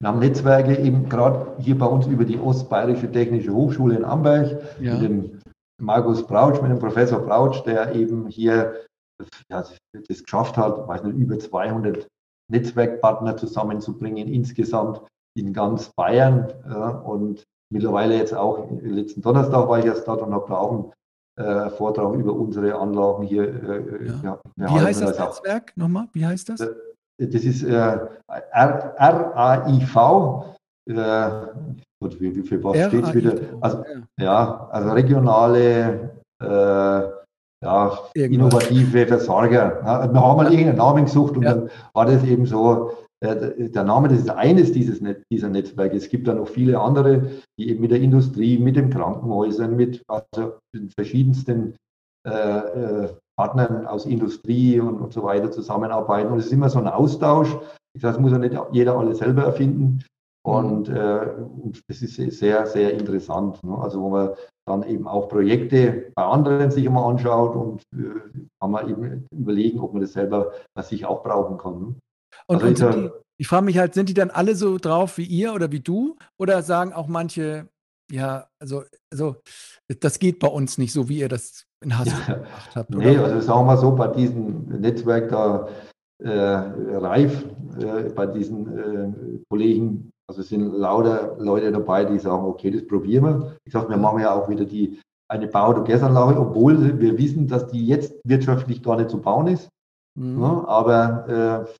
Wir 0.00 0.08
haben 0.08 0.20
Netzwerke 0.20 0.78
eben 0.78 1.08
gerade 1.08 1.54
hier 1.58 1.76
bei 1.76 1.86
uns 1.86 2.06
über 2.06 2.24
die 2.24 2.38
Ostbayerische 2.38 3.10
Technische 3.10 3.52
Hochschule 3.52 3.96
in 3.96 4.04
Amberg 4.04 4.62
ja. 4.80 4.94
mit 4.94 5.02
dem 5.02 5.40
Markus 5.80 6.24
Brautsch, 6.24 6.62
mit 6.62 6.70
dem 6.70 6.78
Professor 6.78 7.20
Brautsch, 7.20 7.64
der 7.64 7.94
eben 7.94 8.28
hier 8.28 8.74
ja, 9.50 9.64
das 10.08 10.22
geschafft 10.22 10.56
hat, 10.56 10.86
weiß 10.86 11.02
nicht, 11.04 11.16
über 11.16 11.38
200 11.38 12.06
Netzwerkpartner 12.50 13.36
zusammenzubringen 13.36 14.28
insgesamt 14.28 15.02
in 15.36 15.52
ganz 15.52 15.90
Bayern. 15.96 16.52
Ja, 16.68 16.90
und 16.90 17.44
mittlerweile 17.72 18.16
jetzt 18.16 18.34
auch, 18.34 18.68
letzten 18.82 19.22
Donnerstag 19.22 19.68
war 19.68 19.78
ich 19.80 19.84
erst 19.84 20.06
dort 20.06 20.22
und 20.22 20.32
habe 20.32 20.46
da 20.48 20.56
auch 20.56 20.92
einen 21.36 21.46
äh, 21.46 21.70
Vortrag 21.70 22.14
über 22.14 22.32
unsere 22.32 22.76
Anlagen 22.76 23.24
hier. 23.24 23.44
Äh, 23.44 24.06
ja. 24.22 24.40
Ja, 24.56 24.74
Wie 24.74 24.80
heißt 24.80 25.02
das 25.02 25.18
Netzwerk 25.18 25.76
nochmal? 25.76 26.08
Wie 26.12 26.24
heißt 26.24 26.48
das? 26.48 26.60
Äh, 26.60 26.74
das 27.18 27.44
ist 27.44 27.62
äh, 27.64 27.98
RAIV. 28.28 29.96
Äh, 30.88 31.30
wie, 32.20 32.36
wie 32.36 32.42
für 32.42 32.62
was 32.62 32.86
steht 32.86 33.04
es 33.04 33.14
wieder? 33.14 33.34
Also, 33.60 33.84
ja, 34.20 34.68
also 34.70 34.90
regionale, 34.92 36.22
äh, 36.40 37.02
ja, 37.64 37.98
innovative 38.14 39.06
Versorger. 39.06 39.82
Ja, 39.84 40.12
wir 40.12 40.20
haben 40.22 40.36
mal 40.36 40.50
irgendeinen 40.50 40.78
Namen 40.78 41.04
gesucht 41.06 41.36
und 41.36 41.42
ja. 41.42 41.54
dann 41.54 41.70
war 41.92 42.06
das 42.06 42.22
eben 42.24 42.46
so, 42.46 42.92
äh, 43.20 43.68
der 43.68 43.82
Name, 43.82 44.08
das 44.08 44.20
ist 44.20 44.30
eines 44.30 44.70
dieses, 44.72 45.02
dieser 45.30 45.48
Netzwerke. 45.48 45.96
Es 45.96 46.08
gibt 46.08 46.28
da 46.28 46.34
noch 46.34 46.48
viele 46.48 46.78
andere, 46.78 47.42
die 47.58 47.68
eben 47.70 47.80
mit 47.80 47.90
der 47.90 48.00
Industrie, 48.00 48.58
mit 48.58 48.76
den 48.76 48.90
Krankenhäusern, 48.90 49.74
mit 49.74 50.04
also 50.06 50.58
den 50.74 50.90
verschiedensten 50.90 51.74
äh, 52.26 52.30
äh 52.30 53.08
Partnern 53.38 53.86
aus 53.86 54.04
Industrie 54.04 54.80
und, 54.80 55.00
und 55.00 55.12
so 55.12 55.22
weiter 55.22 55.50
zusammenarbeiten. 55.52 56.32
Und 56.32 56.40
es 56.40 56.46
ist 56.46 56.52
immer 56.52 56.68
so 56.68 56.80
ein 56.80 56.88
Austausch. 56.88 57.56
Das 57.94 58.18
muss 58.18 58.32
ja 58.32 58.38
nicht 58.38 58.58
jeder 58.72 58.98
alles 58.98 59.18
selber 59.18 59.44
erfinden. 59.44 60.04
Und, 60.44 60.88
äh, 60.88 61.36
und 61.62 61.80
das 61.88 62.02
ist 62.02 62.16
sehr, 62.16 62.66
sehr 62.66 62.94
interessant. 62.94 63.62
Ne? 63.62 63.78
Also 63.78 64.00
wo 64.02 64.10
man 64.10 64.30
dann 64.66 64.82
eben 64.82 65.06
auch 65.06 65.28
Projekte 65.28 66.10
bei 66.16 66.24
anderen 66.24 66.70
sich 66.72 66.84
immer 66.84 67.06
anschaut 67.06 67.54
und 67.54 67.82
äh, 67.94 68.42
kann 68.60 68.72
man 68.72 68.88
eben 68.88 69.26
überlegen, 69.30 69.78
ob 69.78 69.92
man 69.92 70.02
das 70.02 70.14
selber 70.14 70.52
bei 70.74 70.82
sich 70.82 71.06
auch 71.06 71.22
brauchen 71.22 71.58
kann. 71.58 71.80
Ne? 71.80 71.94
Und, 72.48 72.62
also 72.62 72.86
und 72.86 72.96
die, 72.96 73.10
ich 73.40 73.46
frage 73.46 73.66
mich 73.66 73.78
halt, 73.78 73.94
sind 73.94 74.08
die 74.08 74.14
dann 74.14 74.30
alle 74.30 74.56
so 74.56 74.78
drauf 74.78 75.16
wie 75.16 75.24
ihr 75.24 75.54
oder 75.54 75.70
wie 75.70 75.80
du? 75.80 76.16
Oder 76.38 76.62
sagen 76.62 76.92
auch 76.92 77.06
manche, 77.06 77.68
ja, 78.10 78.48
also, 78.58 78.82
also 79.12 79.36
das 80.00 80.18
geht 80.18 80.40
bei 80.40 80.48
uns 80.48 80.76
nicht 80.76 80.92
so, 80.92 81.08
wie 81.08 81.20
ihr 81.20 81.28
das 81.28 81.67
in 81.82 81.98
Hassel 81.98 82.14
ja. 82.26 82.34
gemacht 82.34 82.76
habt. 82.76 82.94
Oder? 82.94 83.04
Nee, 83.04 83.16
also 83.18 83.40
sagen 83.40 83.66
wir 83.66 83.76
so, 83.76 83.94
bei 83.94 84.08
diesem 84.08 84.80
Netzwerk 84.80 85.28
da 85.28 85.68
äh, 86.22 86.30
reif, 86.30 87.44
äh, 87.78 88.10
bei 88.10 88.26
diesen 88.26 88.78
äh, 88.78 89.38
Kollegen, 89.48 90.10
also 90.28 90.42
es 90.42 90.48
sind 90.48 90.72
lauter 90.72 91.36
Leute 91.38 91.72
dabei, 91.72 92.04
die 92.04 92.18
sagen, 92.18 92.44
okay, 92.44 92.70
das 92.70 92.86
probieren 92.86 93.24
wir. 93.24 93.56
Ich 93.64 93.72
sage, 93.72 93.88
wir 93.88 93.96
machen 93.96 94.20
ja 94.20 94.34
auch 94.34 94.48
wieder 94.48 94.64
die 94.64 95.00
eine 95.30 95.46
Bau- 95.46 95.70
oder 95.70 95.84
Gasanlage, 95.84 96.40
obwohl 96.40 96.98
wir 96.98 97.18
wissen, 97.18 97.46
dass 97.46 97.66
die 97.68 97.86
jetzt 97.86 98.14
wirtschaftlich 98.24 98.82
gar 98.82 98.96
nicht 98.96 99.10
zu 99.10 99.20
bauen 99.20 99.46
ist. 99.46 99.68
Mhm. 100.18 100.40
Ja, 100.40 100.64
aber 100.66 101.66
äh, 101.68 101.72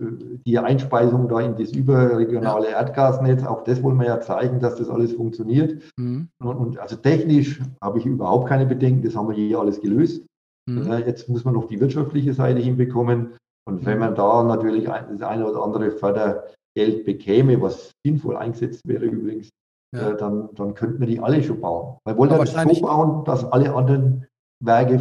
die 0.00 0.58
Einspeisung 0.58 1.28
da 1.28 1.40
in 1.40 1.56
das 1.56 1.72
überregionale. 1.72 2.68
Erdgasnetz, 2.68 3.44
auch 3.44 3.64
das 3.64 3.82
wollen 3.82 3.98
wir 3.98 4.06
ja 4.06 4.20
zeigen, 4.20 4.60
dass 4.60 4.76
das 4.76 4.88
alles 4.88 5.12
funktioniert. 5.12 5.82
Mhm. 5.96 6.28
Und, 6.42 6.56
und, 6.56 6.78
also 6.78 6.96
technisch 6.96 7.60
habe 7.82 7.98
ich 7.98 8.06
überhaupt 8.06 8.48
keine 8.48 8.66
Bedenken, 8.66 9.02
das 9.02 9.14
haben 9.16 9.28
wir 9.28 9.36
hier 9.36 9.58
alles 9.58 9.80
gelöst. 9.80 10.24
Mhm. 10.66 10.90
Jetzt 11.06 11.28
muss 11.28 11.44
man 11.44 11.54
noch 11.54 11.68
die 11.68 11.80
wirtschaftliche 11.80 12.32
Seite 12.32 12.60
hinbekommen. 12.60 13.34
Und 13.66 13.84
wenn 13.84 13.94
mhm. 13.94 14.00
man 14.00 14.14
da 14.14 14.42
natürlich 14.42 14.84
das 14.84 15.22
eine 15.22 15.48
oder 15.48 15.62
andere 15.62 15.90
Fördergeld 15.90 17.04
bekäme, 17.04 17.60
was 17.60 17.92
sinnvoll 18.04 18.36
eingesetzt 18.36 18.86
wäre 18.86 19.04
übrigens, 19.04 19.50
ja. 19.94 20.10
äh, 20.10 20.16
dann, 20.16 20.48
dann 20.54 20.74
könnten 20.74 21.00
wir 21.00 21.06
die 21.06 21.20
alle 21.20 21.42
schon 21.42 21.60
bauen. 21.60 21.98
Wir 22.04 22.16
wollen 22.16 22.30
ja 22.30 22.38
das 22.38 22.52
so 22.52 22.80
bauen, 22.80 23.24
dass 23.24 23.44
alle 23.44 23.74
anderen 23.74 24.26
Werke 24.62 24.98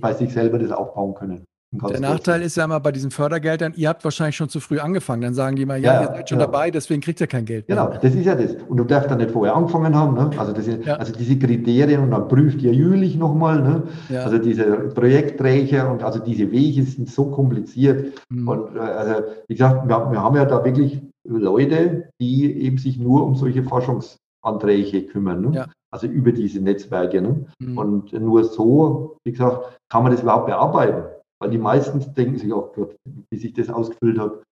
bei 0.00 0.12
sich 0.14 0.32
selber 0.32 0.58
das 0.58 0.72
aufbauen 0.72 1.14
können. 1.14 1.44
Der 1.72 2.00
Nachteil 2.00 2.42
ist 2.42 2.56
ja 2.56 2.64
immer 2.64 2.80
bei 2.80 2.90
diesen 2.90 3.12
Fördergeldern, 3.12 3.74
ihr 3.76 3.88
habt 3.88 4.02
wahrscheinlich 4.02 4.34
schon 4.34 4.48
zu 4.48 4.58
früh 4.58 4.80
angefangen. 4.80 5.22
Dann 5.22 5.34
sagen 5.34 5.54
die 5.54 5.64
mal, 5.64 5.78
ja, 5.80 5.94
ja 5.94 6.00
ihr 6.00 6.06
seid 6.08 6.28
schon 6.28 6.40
ja. 6.40 6.46
dabei, 6.46 6.72
deswegen 6.72 7.00
kriegt 7.00 7.20
ihr 7.20 7.28
kein 7.28 7.44
Geld. 7.44 7.68
Mehr. 7.68 7.76
Genau, 7.76 7.96
das 7.96 8.12
ist 8.12 8.24
ja 8.24 8.34
das. 8.34 8.56
Und 8.68 8.76
du 8.76 8.82
darfst 8.82 9.08
dann 9.08 9.18
nicht 9.18 9.30
vorher 9.30 9.54
angefangen 9.54 9.94
haben. 9.94 10.14
Ne? 10.14 10.30
Also, 10.36 10.52
das 10.52 10.66
ist, 10.66 10.84
ja. 10.84 10.96
also 10.96 11.12
diese 11.12 11.38
Kriterien 11.38 12.00
und 12.00 12.10
dann 12.10 12.26
prüft 12.26 12.60
ihr 12.62 12.72
jährlich 12.72 13.16
nochmal. 13.16 13.62
Ne? 13.62 13.82
Also 14.18 14.38
diese 14.38 14.64
Projektträger 14.94 15.92
und 15.92 16.02
also 16.02 16.18
diese 16.18 16.50
Wege 16.50 16.82
sind 16.82 17.08
so 17.08 17.26
kompliziert. 17.26 18.20
Mhm. 18.30 18.48
Und 18.48 18.76
äh, 18.76 18.80
also, 18.80 19.22
wie 19.46 19.54
gesagt, 19.54 19.88
wir, 19.88 20.10
wir 20.10 20.20
haben 20.20 20.34
ja 20.34 20.46
da 20.46 20.64
wirklich 20.64 21.00
Leute, 21.22 22.08
die 22.20 22.62
eben 22.62 22.78
sich 22.78 22.98
nur 22.98 23.24
um 23.24 23.36
solche 23.36 23.62
Forschungsanträge 23.62 25.06
kümmern. 25.06 25.42
Ne? 25.42 25.56
Ja. 25.56 25.66
Also 25.92 26.08
über 26.08 26.32
diese 26.32 26.60
Netzwerke. 26.60 27.22
Ne? 27.22 27.46
Mhm. 27.60 27.78
Und 27.78 28.12
nur 28.12 28.42
so, 28.42 29.18
wie 29.22 29.30
gesagt, 29.30 29.78
kann 29.88 30.02
man 30.02 30.10
das 30.10 30.22
überhaupt 30.22 30.46
bearbeiten. 30.46 31.04
Weil 31.40 31.50
die 31.50 31.58
meisten 31.58 32.14
denken 32.14 32.38
sich, 32.38 32.52
oh 32.52 32.70
Gott, 32.74 32.96
bis 33.30 33.44
ich 33.44 33.54
das 33.54 33.70
ausgefüllt 33.70 34.18
habe 34.18 34.42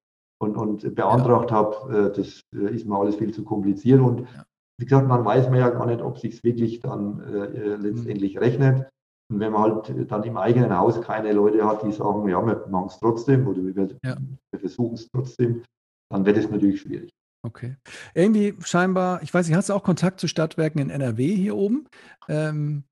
und, 0.41 0.57
und 0.57 0.95
beantragt 0.95 1.51
ja. 1.51 1.57
habe, 1.57 2.11
äh, 2.11 2.17
das 2.17 2.41
äh, 2.55 2.75
ist 2.75 2.87
mir 2.87 2.97
alles 2.99 3.17
viel 3.17 3.33
zu 3.33 3.45
kompliziert. 3.45 4.01
Und 4.01 4.21
ja. 4.21 4.45
wie 4.79 4.87
gesagt, 4.87 5.07
man 5.07 5.25
weiß 5.25 5.51
man 5.51 5.59
ja 5.59 5.71
gar 5.71 5.87
nicht, 5.87 6.01
ob 6.01 6.19
sich 6.19 6.43
wirklich 6.45 6.81
dann 6.81 7.21
äh, 7.21 7.45
äh, 7.45 7.77
letztendlich 7.77 8.35
mhm. 8.35 8.41
rechnet. 8.41 8.89
Und 9.31 9.41
wenn 9.41 9.53
man 9.53 9.63
halt 9.63 10.11
dann 10.11 10.25
im 10.25 10.39
eigenen 10.39 10.77
Haus 10.77 11.01
keine 11.03 11.33
Leute 11.33 11.67
hat, 11.67 11.83
die 11.83 11.93
sagen, 11.93 12.27
ja, 12.29 12.45
wir 12.45 12.67
machen 12.69 12.87
es 12.87 12.99
trotzdem 12.99 13.47
oder 13.47 13.63
wir, 13.63 13.89
ja. 14.03 14.17
wir 14.51 14.61
versuchen 14.61 14.95
es 14.95 15.11
trotzdem, 15.11 15.63
dann 16.11 16.25
wird 16.25 16.39
es 16.39 16.51
natürlich 16.51 16.81
schwierig. 16.81 17.11
Okay. 17.47 17.77
Irgendwie 18.15 18.57
scheinbar, 18.63 19.23
ich 19.23 19.33
weiß 19.33 19.47
nicht, 19.47 19.57
hast 19.57 19.69
du 19.69 19.75
auch 19.75 19.83
Kontakt 19.85 20.19
zu 20.19 20.29
Stadtwerken 20.29 20.81
in 20.81 20.91
NRW 20.91 21.35
hier 21.35 21.57
oben? 21.57 21.87
Ähm, 22.29 22.85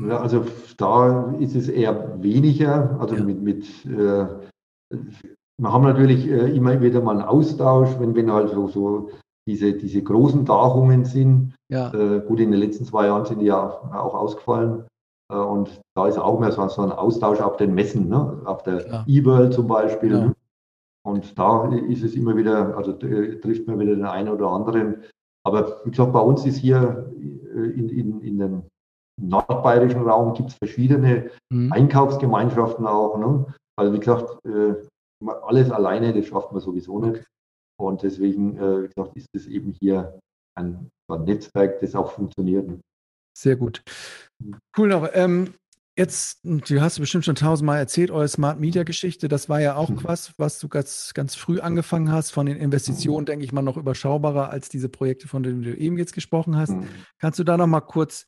ja, 0.00 0.20
also 0.20 0.44
da 0.76 1.32
ist 1.38 1.54
es 1.54 1.68
eher 1.68 2.22
weniger. 2.22 2.98
Also 3.00 3.16
ja. 3.16 3.22
mit, 3.22 3.42
mit 3.42 3.64
äh, 3.86 4.26
wir 5.58 5.72
haben 5.72 5.84
natürlich 5.84 6.28
äh, 6.28 6.54
immer 6.56 6.80
wieder 6.80 7.00
mal 7.00 7.12
einen 7.12 7.28
Austausch, 7.28 7.90
wenn, 7.98 8.14
wenn 8.14 8.30
halt 8.30 8.50
so, 8.50 8.66
so 8.68 9.10
diese, 9.48 9.72
diese 9.74 10.02
großen 10.02 10.44
Tagungen 10.46 11.04
sind. 11.04 11.54
Ja. 11.70 11.92
Äh, 11.92 12.20
gut, 12.26 12.40
in 12.40 12.50
den 12.50 12.60
letzten 12.60 12.84
zwei 12.84 13.06
Jahren 13.06 13.24
sind 13.24 13.40
die 13.40 13.46
ja 13.46 13.62
auch 13.62 14.14
ausgefallen. 14.14 14.84
Äh, 15.32 15.36
und 15.36 15.80
da 15.94 16.08
ist 16.08 16.18
auch 16.18 16.40
mehr 16.40 16.50
so, 16.50 16.66
so 16.68 16.82
ein 16.82 16.92
Austausch 16.92 17.40
auf 17.40 17.56
den 17.56 17.74
Messen, 17.74 18.08
ne? 18.08 18.42
auf 18.46 18.62
der 18.64 18.86
ja. 18.86 19.04
E-World 19.06 19.54
zum 19.54 19.68
Beispiel. 19.68 20.12
Ja. 20.12 20.32
Und 21.06 21.38
da 21.38 21.68
ist 21.68 22.02
es 22.02 22.14
immer 22.14 22.36
wieder, 22.36 22.76
also 22.76 22.92
trifft 22.92 23.66
man 23.66 23.78
wieder 23.78 23.94
den 23.94 24.06
einen 24.06 24.30
oder 24.30 24.48
anderen. 24.48 25.02
Aber 25.46 25.82
wie 25.84 25.90
gesagt, 25.90 26.12
bei 26.12 26.20
uns 26.20 26.46
ist 26.46 26.56
hier 26.56 27.12
äh, 27.54 27.70
in, 27.78 27.90
in, 27.90 28.20
in 28.22 28.38
den 28.38 28.62
nordbayerischen 29.20 30.02
Raum 30.02 30.34
gibt 30.34 30.50
es 30.50 30.56
verschiedene 30.56 31.30
mhm. 31.50 31.72
Einkaufsgemeinschaften 31.72 32.86
auch. 32.86 33.18
Ne? 33.18 33.46
Also 33.76 33.92
wie 33.92 33.98
gesagt, 33.98 34.44
äh, 34.44 34.74
alles 35.42 35.70
alleine, 35.70 36.12
das 36.12 36.26
schafft 36.26 36.52
man 36.52 36.60
sowieso 36.60 36.98
nicht. 36.98 37.24
Und 37.80 38.02
deswegen, 38.02 38.56
äh, 38.56 38.84
wie 38.84 38.88
gesagt, 38.88 39.16
ist 39.16 39.28
es 39.34 39.46
eben 39.46 39.72
hier 39.80 40.18
ein, 40.56 40.90
ein, 41.10 41.24
Netzwerk, 41.24 41.80
das 41.80 41.94
auch 41.94 42.12
funktioniert. 42.12 42.68
Sehr 43.36 43.56
gut. 43.56 43.82
Mhm. 44.38 44.58
Cool 44.76 44.88
noch. 44.88 45.08
Ähm, 45.12 45.54
jetzt, 45.96 46.40
du 46.44 46.80
hast 46.80 47.00
bestimmt 47.00 47.24
schon 47.24 47.34
tausendmal 47.34 47.78
erzählt, 47.78 48.12
eure 48.12 48.28
Smart 48.28 48.60
Media 48.60 48.84
Geschichte, 48.84 49.26
das 49.26 49.48
war 49.48 49.60
ja 49.60 49.74
auch 49.74 49.90
mhm. 49.90 50.04
was, 50.04 50.38
was 50.38 50.60
du 50.60 50.68
ganz, 50.68 51.12
ganz 51.14 51.34
früh 51.34 51.58
angefangen 51.58 52.12
hast. 52.12 52.30
Von 52.30 52.46
den 52.46 52.56
Investitionen, 52.56 53.22
mhm. 53.22 53.26
denke 53.26 53.44
ich 53.44 53.52
mal, 53.52 53.62
noch 53.62 53.76
überschaubarer 53.76 54.50
als 54.50 54.68
diese 54.68 54.88
Projekte, 54.88 55.26
von 55.26 55.42
denen 55.42 55.62
du 55.62 55.76
eben 55.76 55.98
jetzt 55.98 56.14
gesprochen 56.14 56.56
hast. 56.56 56.74
Kannst 57.18 57.38
du 57.40 57.44
da 57.44 57.56
noch 57.56 57.66
mal 57.66 57.80
kurz 57.80 58.26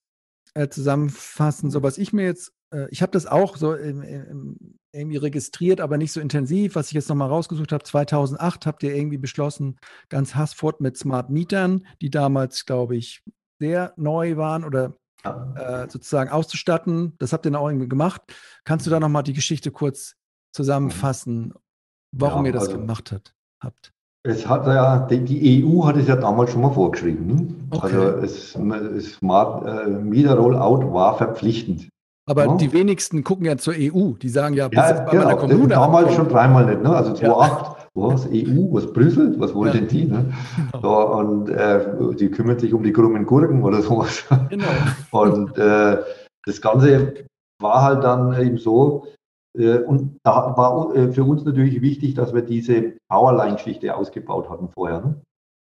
äh, 0.56 0.68
zusammenfassen. 0.70 1.70
So 1.70 1.82
was 1.82 1.98
ich 1.98 2.12
mir 2.12 2.24
jetzt, 2.24 2.52
äh, 2.72 2.88
ich 2.90 3.02
habe 3.02 3.12
das 3.12 3.26
auch 3.26 3.56
so 3.56 3.74
im, 3.74 4.02
im, 4.02 4.78
irgendwie 4.90 5.18
registriert, 5.18 5.82
aber 5.82 5.98
nicht 5.98 6.12
so 6.12 6.20
intensiv. 6.20 6.74
Was 6.74 6.88
ich 6.88 6.94
jetzt 6.94 7.10
nochmal 7.10 7.28
rausgesucht 7.28 7.72
habe, 7.72 7.84
2008 7.84 8.64
habt 8.64 8.82
ihr 8.82 8.94
irgendwie 8.94 9.18
beschlossen, 9.18 9.76
ganz 10.08 10.34
Hassfurt 10.34 10.80
mit 10.80 10.96
Smart 10.96 11.28
Mietern, 11.28 11.86
die 12.00 12.10
damals, 12.10 12.64
glaube 12.64 12.96
ich, 12.96 13.22
sehr 13.58 13.92
neu 13.96 14.38
waren 14.38 14.64
oder 14.64 14.94
äh, 15.24 15.88
sozusagen 15.90 16.30
auszustatten. 16.30 17.14
Das 17.18 17.34
habt 17.34 17.44
ihr 17.44 17.52
dann 17.52 17.60
auch 17.60 17.68
irgendwie 17.68 17.88
gemacht. 17.88 18.22
Kannst 18.64 18.86
du 18.86 18.90
da 18.90 18.98
nochmal 18.98 19.24
die 19.24 19.34
Geschichte 19.34 19.70
kurz 19.70 20.16
zusammenfassen, 20.52 21.52
warum 22.12 22.46
ja, 22.46 22.50
ihr 22.50 22.52
das 22.54 22.68
also, 22.68 22.78
gemacht 22.78 23.12
hat, 23.12 23.34
habt? 23.60 23.92
Es 24.26 24.48
hat 24.48 24.66
ja, 24.66 25.06
die 25.08 25.64
EU 25.64 25.84
hat 25.86 25.96
es 25.96 26.08
ja 26.08 26.16
damals 26.16 26.50
schon 26.50 26.62
mal 26.62 26.72
vorgeschrieben. 26.72 27.68
Okay. 27.70 27.86
Also 27.86 28.02
es, 28.18 28.52
Smart 29.12 29.66
äh, 29.66 29.88
Meter 29.88 30.34
Rollout 30.34 30.92
war 30.92 31.16
verpflichtend. 31.16 31.88
Aber 32.28 32.46
ja. 32.46 32.56
die 32.56 32.72
wenigsten 32.72 33.22
gucken 33.22 33.46
ja 33.46 33.56
zur 33.56 33.74
EU. 33.74 34.12
Die 34.20 34.28
sagen 34.28 34.54
ja, 34.54 34.66
bis 34.66 34.78
ja, 34.78 35.04
genau. 35.04 35.26
der 35.28 35.36
Kommune. 35.36 35.68
damals 35.68 36.12
schon 36.14 36.28
dreimal 36.28 36.66
nicht. 36.66 36.82
Ne? 36.82 36.90
Also 36.90 37.14
2008, 37.14 37.62
ja. 37.62 37.76
was 37.94 38.26
EU, 38.26 38.72
was 38.72 38.92
Brüssel, 38.92 39.38
was 39.38 39.54
wollten 39.54 39.84
ja. 39.84 39.84
die? 39.84 40.04
Ne? 40.06 40.32
Genau. 40.72 40.82
So, 40.82 41.18
und 41.18 41.48
äh, 41.50 41.80
die 42.18 42.28
kümmern 42.28 42.58
sich 42.58 42.74
um 42.74 42.82
die 42.82 42.92
krummen 42.92 43.26
Gurken 43.26 43.62
oder 43.62 43.80
sowas. 43.80 44.24
Genau. 44.50 44.64
Und 45.12 45.56
äh, 45.56 45.98
das 46.46 46.60
Ganze 46.60 47.14
war 47.60 47.82
halt 47.82 48.02
dann 48.02 48.38
eben 48.40 48.58
so, 48.58 49.06
äh, 49.06 49.15
und 49.56 50.18
da 50.22 50.56
war 50.56 50.94
äh, 50.94 51.12
für 51.12 51.24
uns 51.24 51.44
natürlich 51.44 51.80
wichtig, 51.80 52.14
dass 52.14 52.34
wir 52.34 52.42
diese 52.42 52.94
Powerline-Geschichte 53.08 53.96
ausgebaut 53.96 54.50
hatten 54.50 54.68
vorher. 54.68 55.00
Ne? 55.00 55.20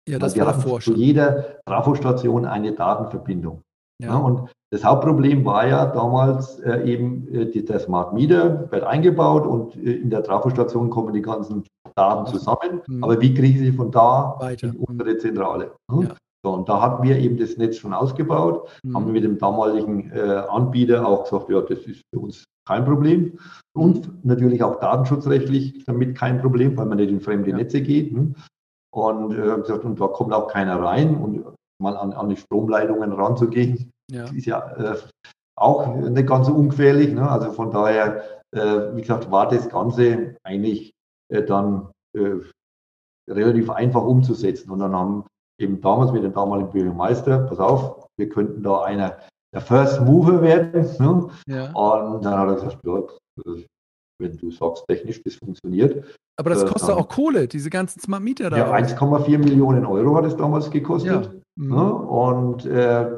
Ja, 0.09 0.19
das 0.19 0.39
war 0.39 0.47
davor 0.47 0.81
schon. 0.81 0.95
Zu 0.95 1.01
jeder 1.01 1.63
Trafostation 1.67 2.45
eine 2.45 2.73
Datenverbindung. 2.73 3.63
Ja. 4.03 4.09
ja. 4.09 4.17
und 4.17 4.51
das 4.73 4.85
Hauptproblem 4.85 5.45
war 5.45 5.67
ja 5.67 5.87
damals 5.87 6.59
äh, 6.61 6.83
eben 6.85 7.29
äh, 7.33 7.47
die, 7.47 7.65
der 7.65 7.79
Smart 7.79 8.13
Meter 8.13 8.71
wird 8.71 8.83
eingebaut 8.83 9.47
und 9.47 9.77
äh, 9.77 9.93
in 9.93 10.11
der 10.11 10.23
Trafostation 10.23 10.91
kommen 10.91 11.13
die 11.13 11.23
ganzen 11.23 11.65
Daten 11.95 12.27
zusammen. 12.27 12.83
Mhm. 12.87 13.05
Aber 13.05 13.21
wie 13.21 13.33
kriege 13.33 13.59
ich 13.59 13.59
sie 13.59 13.73
von 13.73 13.91
da 13.91 14.37
Weiter. 14.39 14.69
in 14.69 14.77
unsere 14.77 15.17
Zentrale? 15.19 15.73
Ne? 15.91 16.09
Ja. 16.09 16.17
So, 16.45 16.53
und 16.53 16.69
da 16.69 16.81
hatten 16.83 17.03
wir 17.05 17.17
eben 17.19 17.39
das 17.39 17.57
Netz 17.57 17.77
schon 17.77 17.95
ausgebaut, 17.95 18.69
mhm. 18.83 18.97
haben 18.97 19.13
mit 19.13 19.25
dem 19.25 19.39
damaligen 19.39 20.11
äh, 20.11 20.43
Anbieter 20.49 21.07
auch 21.07 21.25
gesagt, 21.25 21.49
ja, 21.49 21.61
das 21.61 21.79
ist 21.81 22.03
für 22.13 22.21
uns 22.21 22.45
kein 22.67 22.85
Problem. 22.85 23.39
Und 23.75 24.25
natürlich 24.25 24.63
auch 24.63 24.81
datenschutzrechtlich 24.81 25.85
damit 25.85 26.17
kein 26.17 26.41
Problem, 26.41 26.77
weil 26.77 26.87
man 26.87 26.99
nicht 26.99 27.11
in 27.11 27.21
fremde 27.21 27.51
ja. 27.51 27.57
Netze 27.57 27.81
geht. 27.81 28.13
Ne? 28.13 28.35
Und, 28.95 29.33
äh, 29.33 29.53
und 29.53 30.01
da 30.01 30.09
kommt 30.09 30.33
auch 30.33 30.49
keiner 30.49 30.83
rein 30.83 31.17
und 31.17 31.45
mal 31.79 31.97
an, 31.97 32.13
an 32.13 32.29
die 32.29 32.37
Stromleitungen 32.37 33.13
ranzugehen, 33.13 33.91
ja. 34.11 34.25
ist 34.33 34.47
ja 34.47 34.67
äh, 34.77 34.97
auch 35.59 35.95
nicht 35.95 36.27
ganz 36.27 36.47
so 36.47 36.55
ungefährlich. 36.55 37.13
Ne? 37.13 37.29
Also 37.29 37.53
von 37.53 37.71
daher, 37.71 38.23
äh, 38.55 38.97
wie 38.97 39.03
gesagt, 39.03 39.31
war 39.31 39.49
das 39.49 39.69
Ganze 39.69 40.37
eigentlich 40.43 40.93
äh, 41.31 41.43
dann 41.43 41.91
äh, 42.17 42.41
relativ 43.29 43.71
einfach 43.71 44.03
umzusetzen. 44.03 44.71
Und 44.71 44.79
dann 44.79 44.95
haben 44.95 45.25
eben 45.61 45.81
damals 45.81 46.13
mit 46.13 46.25
dem 46.25 46.33
damaligen 46.33 46.71
Bürgermeister, 46.71 47.41
pass 47.41 47.59
auf, 47.59 48.09
wir 48.19 48.29
könnten 48.29 48.63
da 48.63 48.83
einer 48.83 49.19
der 49.55 49.61
First 49.61 50.01
Mover 50.03 50.43
werden. 50.43 50.87
Ne? 50.99 51.29
Ja. 51.47 51.73
Und 51.73 52.25
dann 52.25 52.39
hat 52.39 52.49
er 52.49 52.55
gesagt, 52.55 52.79
ja, 52.85 53.03
wenn 54.19 54.37
du 54.37 54.51
sagst, 54.51 54.85
technisch, 54.89 55.23
das 55.23 55.35
funktioniert. 55.35 56.05
Aber 56.39 56.51
das 56.51 56.65
kostet 56.67 56.91
auch 56.91 57.09
Kohle, 57.09 57.49
diese 57.49 57.71
ganzen 57.71 58.01
Smart 58.01 58.23
Meter 58.23 58.51
da. 58.51 58.57
Ja, 58.57 58.73
1,4 58.73 59.39
Millionen 59.39 59.85
Euro 59.87 60.17
hat 60.17 60.25
es 60.25 60.37
damals 60.37 60.71
gekostet. 60.71 61.27
Ja. 61.27 61.33
Mhm. 61.57 61.75
Ne? 61.75 61.95
Und 61.95 62.67
äh, 62.67 63.11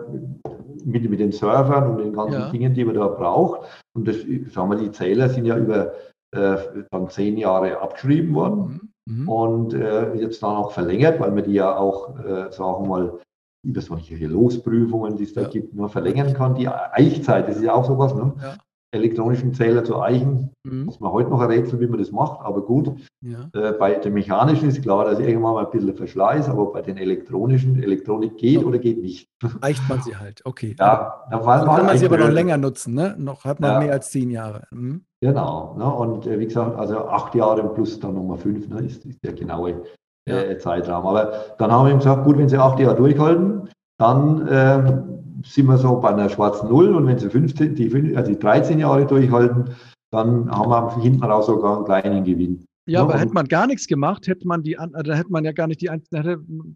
mit, 0.85 1.09
mit 1.09 1.21
den 1.21 1.33
Servern 1.33 1.91
und 1.91 1.99
den 1.99 2.13
ganzen 2.13 2.41
ja. 2.41 2.51
Dingen, 2.51 2.75
die 2.75 2.85
man 2.85 2.95
da 2.95 3.09
braucht. 3.09 3.61
Und 3.95 4.07
das, 4.07 4.17
sagen 4.53 4.71
wir, 4.71 4.77
die 4.77 4.91
Zähler 4.91 5.29
sind 5.29 5.45
ja 5.45 5.57
über 5.57 5.93
äh, 6.33 6.57
dann 6.91 7.09
zehn 7.09 7.37
Jahre 7.37 7.81
abgeschrieben 7.81 8.35
worden 8.35 8.91
mhm. 9.07 9.23
mhm. 9.23 9.29
und 9.29 9.75
äh, 9.75 10.15
jetzt 10.15 10.43
dann 10.43 10.57
auch 10.57 10.73
verlängert, 10.73 11.21
weil 11.21 11.33
man 11.33 11.45
die 11.45 11.55
ja 11.55 11.77
auch, 11.77 12.19
äh, 12.19 12.51
sagen 12.53 12.85
wir 12.85 12.89
mal, 12.89 13.19
über 13.63 13.81
solche 13.81 14.27
Losprüfungen, 14.27 15.17
die 15.17 15.25
es 15.25 15.33
da 15.33 15.43
ja. 15.43 15.49
gibt, 15.49 15.75
nur 15.75 15.89
verlängern 15.89 16.33
kann. 16.35 16.55
Die 16.55 16.69
Eichzeit, 16.69 17.49
das 17.49 17.57
ist 17.57 17.65
ja 17.65 17.75
auch 17.75 17.85
sowas, 17.85 18.15
ne? 18.15 18.33
Ja 18.41 18.57
elektronischen 18.91 19.53
Zähler 19.53 19.85
zu 19.85 20.01
Eichen. 20.01 20.51
Mhm. 20.65 20.85
Muss 20.87 21.01
man 21.01 21.13
heute 21.13 21.31
noch 21.31 21.41
ein 21.41 21.51
Rätsel, 21.51 21.81
wie 21.81 21.87
man 21.87 21.99
das 21.99 22.11
macht, 22.11 22.41
aber 22.41 22.63
gut. 22.63 22.91
Ja. 23.21 23.49
Äh, 23.53 23.73
bei 23.73 23.95
den 23.95 24.15
mechanischen 24.15 24.69
ist 24.69 24.83
klar, 24.83 25.05
dass 25.05 25.19
irgendwann 25.19 25.55
mal 25.55 25.67
ein 25.67 25.71
bisschen 25.71 25.95
Verschleiß, 25.95 26.49
aber 26.49 26.73
bei 26.73 26.83
den 26.83 26.97
elektronischen, 26.97 27.83
Elektronik 27.83 28.37
geht 28.39 28.65
oder 28.65 28.79
geht 28.79 29.01
nicht. 29.01 29.29
Eicht 29.61 29.87
man 29.89 30.01
sie 30.03 30.17
halt, 30.17 30.41
okay. 30.45 30.75
Ja, 30.79 31.25
dann 31.31 31.43
kann 31.43 31.87
man 31.87 31.99
sie 31.99 32.07
aber 32.07 32.19
noch 32.19 32.31
länger 32.31 32.57
nutzen, 32.57 32.95
ne? 32.95 33.15
Noch 33.19 33.45
hat 33.45 33.61
man 33.61 33.85
mehr 33.85 33.93
als 33.93 34.11
zehn 34.11 34.31
Jahre. 34.31 34.67
Mhm. 34.71 35.05
Genau, 35.21 35.75
ne? 35.77 35.85
und 35.85 36.27
äh, 36.27 36.39
wie 36.39 36.47
gesagt, 36.47 36.77
also 36.77 36.99
acht 37.09 37.35
Jahre 37.35 37.69
plus 37.75 37.99
dann 37.99 38.15
nochmal 38.15 38.39
fünf, 38.39 38.69
ne? 38.69 38.81
ist, 38.83 39.05
ist 39.05 39.23
der 39.25 39.33
genaue 39.33 39.83
äh, 40.29 40.59
Zeitraum. 40.59 41.07
Aber 41.07 41.33
dann 41.59 41.73
haben 41.73 41.87
wir 41.87 41.93
ihm 41.93 41.99
gesagt, 41.99 42.25
gut, 42.25 42.39
wenn 42.39 42.49
sie 42.49 42.59
acht 42.59 42.79
Jahre 42.79 42.97
durchhalten, 42.97 43.69
dann 43.99 44.47
äh, 44.47 45.03
sind 45.45 45.67
wir 45.67 45.79
so 45.79 46.01
bei 46.01 46.09
einer 46.09 46.29
schwarzen 46.29 46.69
Null 46.69 46.95
und 46.95 47.07
wenn 47.07 47.19
sie 47.19 47.31
15, 47.31 47.75
die, 47.75 48.17
also 48.17 48.31
die 48.31 48.39
13 48.39 48.79
Jahre 48.79 49.07
durchhalten, 49.07 49.71
dann 50.11 50.51
haben 50.51 50.71
wir 50.71 51.03
hinten 51.03 51.25
raus 51.25 51.47
sogar 51.47 51.77
einen 51.77 51.85
kleinen 51.85 52.25
Gewinn. 52.25 52.65
Ja, 52.89 53.03
aber 53.03 53.19
hätte 53.19 53.35
man 53.35 53.47
gar 53.47 53.67
nichts 53.67 53.87
gemacht, 53.87 54.27
hätte 54.29 54.49
man 54.49 54.63
die, 54.63 54.75
da 54.75 55.15
hätte 55.15 55.31
man 55.31 55.45
ja 55.45 55.53
gar 55.53 55.67
nicht 55.67 55.83
die, 55.83 55.91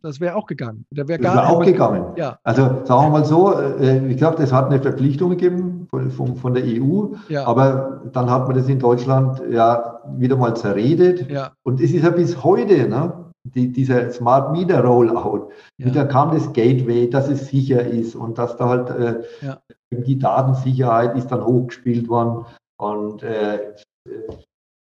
das 0.02 0.20
wäre 0.20 0.36
auch 0.36 0.46
gegangen. 0.46 0.84
Da 0.90 1.08
wär 1.08 1.16
das 1.16 1.34
wäre 1.34 1.48
auch 1.48 1.64
gegangen. 1.64 2.04
Ja. 2.16 2.38
Also 2.44 2.82
sagen 2.84 3.06
wir 3.06 3.08
mal 3.08 3.24
so, 3.24 3.58
äh, 3.58 4.06
ich 4.08 4.18
glaube, 4.18 4.36
das 4.36 4.52
hat 4.52 4.66
eine 4.66 4.78
Verpflichtung 4.78 5.30
gegeben 5.30 5.86
von, 5.88 6.10
von, 6.10 6.36
von 6.36 6.52
der 6.52 6.64
EU, 6.64 7.14
ja. 7.30 7.46
aber 7.46 8.02
dann 8.12 8.30
hat 8.30 8.46
man 8.46 8.54
das 8.54 8.68
in 8.68 8.78
Deutschland 8.78 9.40
ja 9.50 10.00
wieder 10.18 10.36
mal 10.36 10.54
zerredet. 10.54 11.30
Ja. 11.30 11.52
Und 11.62 11.80
es 11.80 11.92
ist 11.92 12.04
ja 12.04 12.10
bis 12.10 12.44
heute, 12.44 12.88
ne? 12.88 13.31
Die, 13.44 13.72
dieser 13.72 14.10
Smart 14.10 14.52
Meter 14.52 14.84
Rollout, 14.84 15.50
ja. 15.78 15.86
wieder 15.86 16.06
kam 16.06 16.32
das 16.32 16.52
Gateway, 16.52 17.10
dass 17.10 17.28
es 17.28 17.48
sicher 17.48 17.84
ist 17.84 18.14
und 18.14 18.38
dass 18.38 18.56
da 18.56 18.68
halt 18.68 18.90
äh, 18.90 19.22
ja. 19.44 19.60
die 19.90 20.18
Datensicherheit 20.18 21.16
ist 21.16 21.28
dann 21.28 21.44
hochgespielt 21.44 22.08
worden. 22.08 22.46
Und 22.80 23.22
äh, 23.22 23.74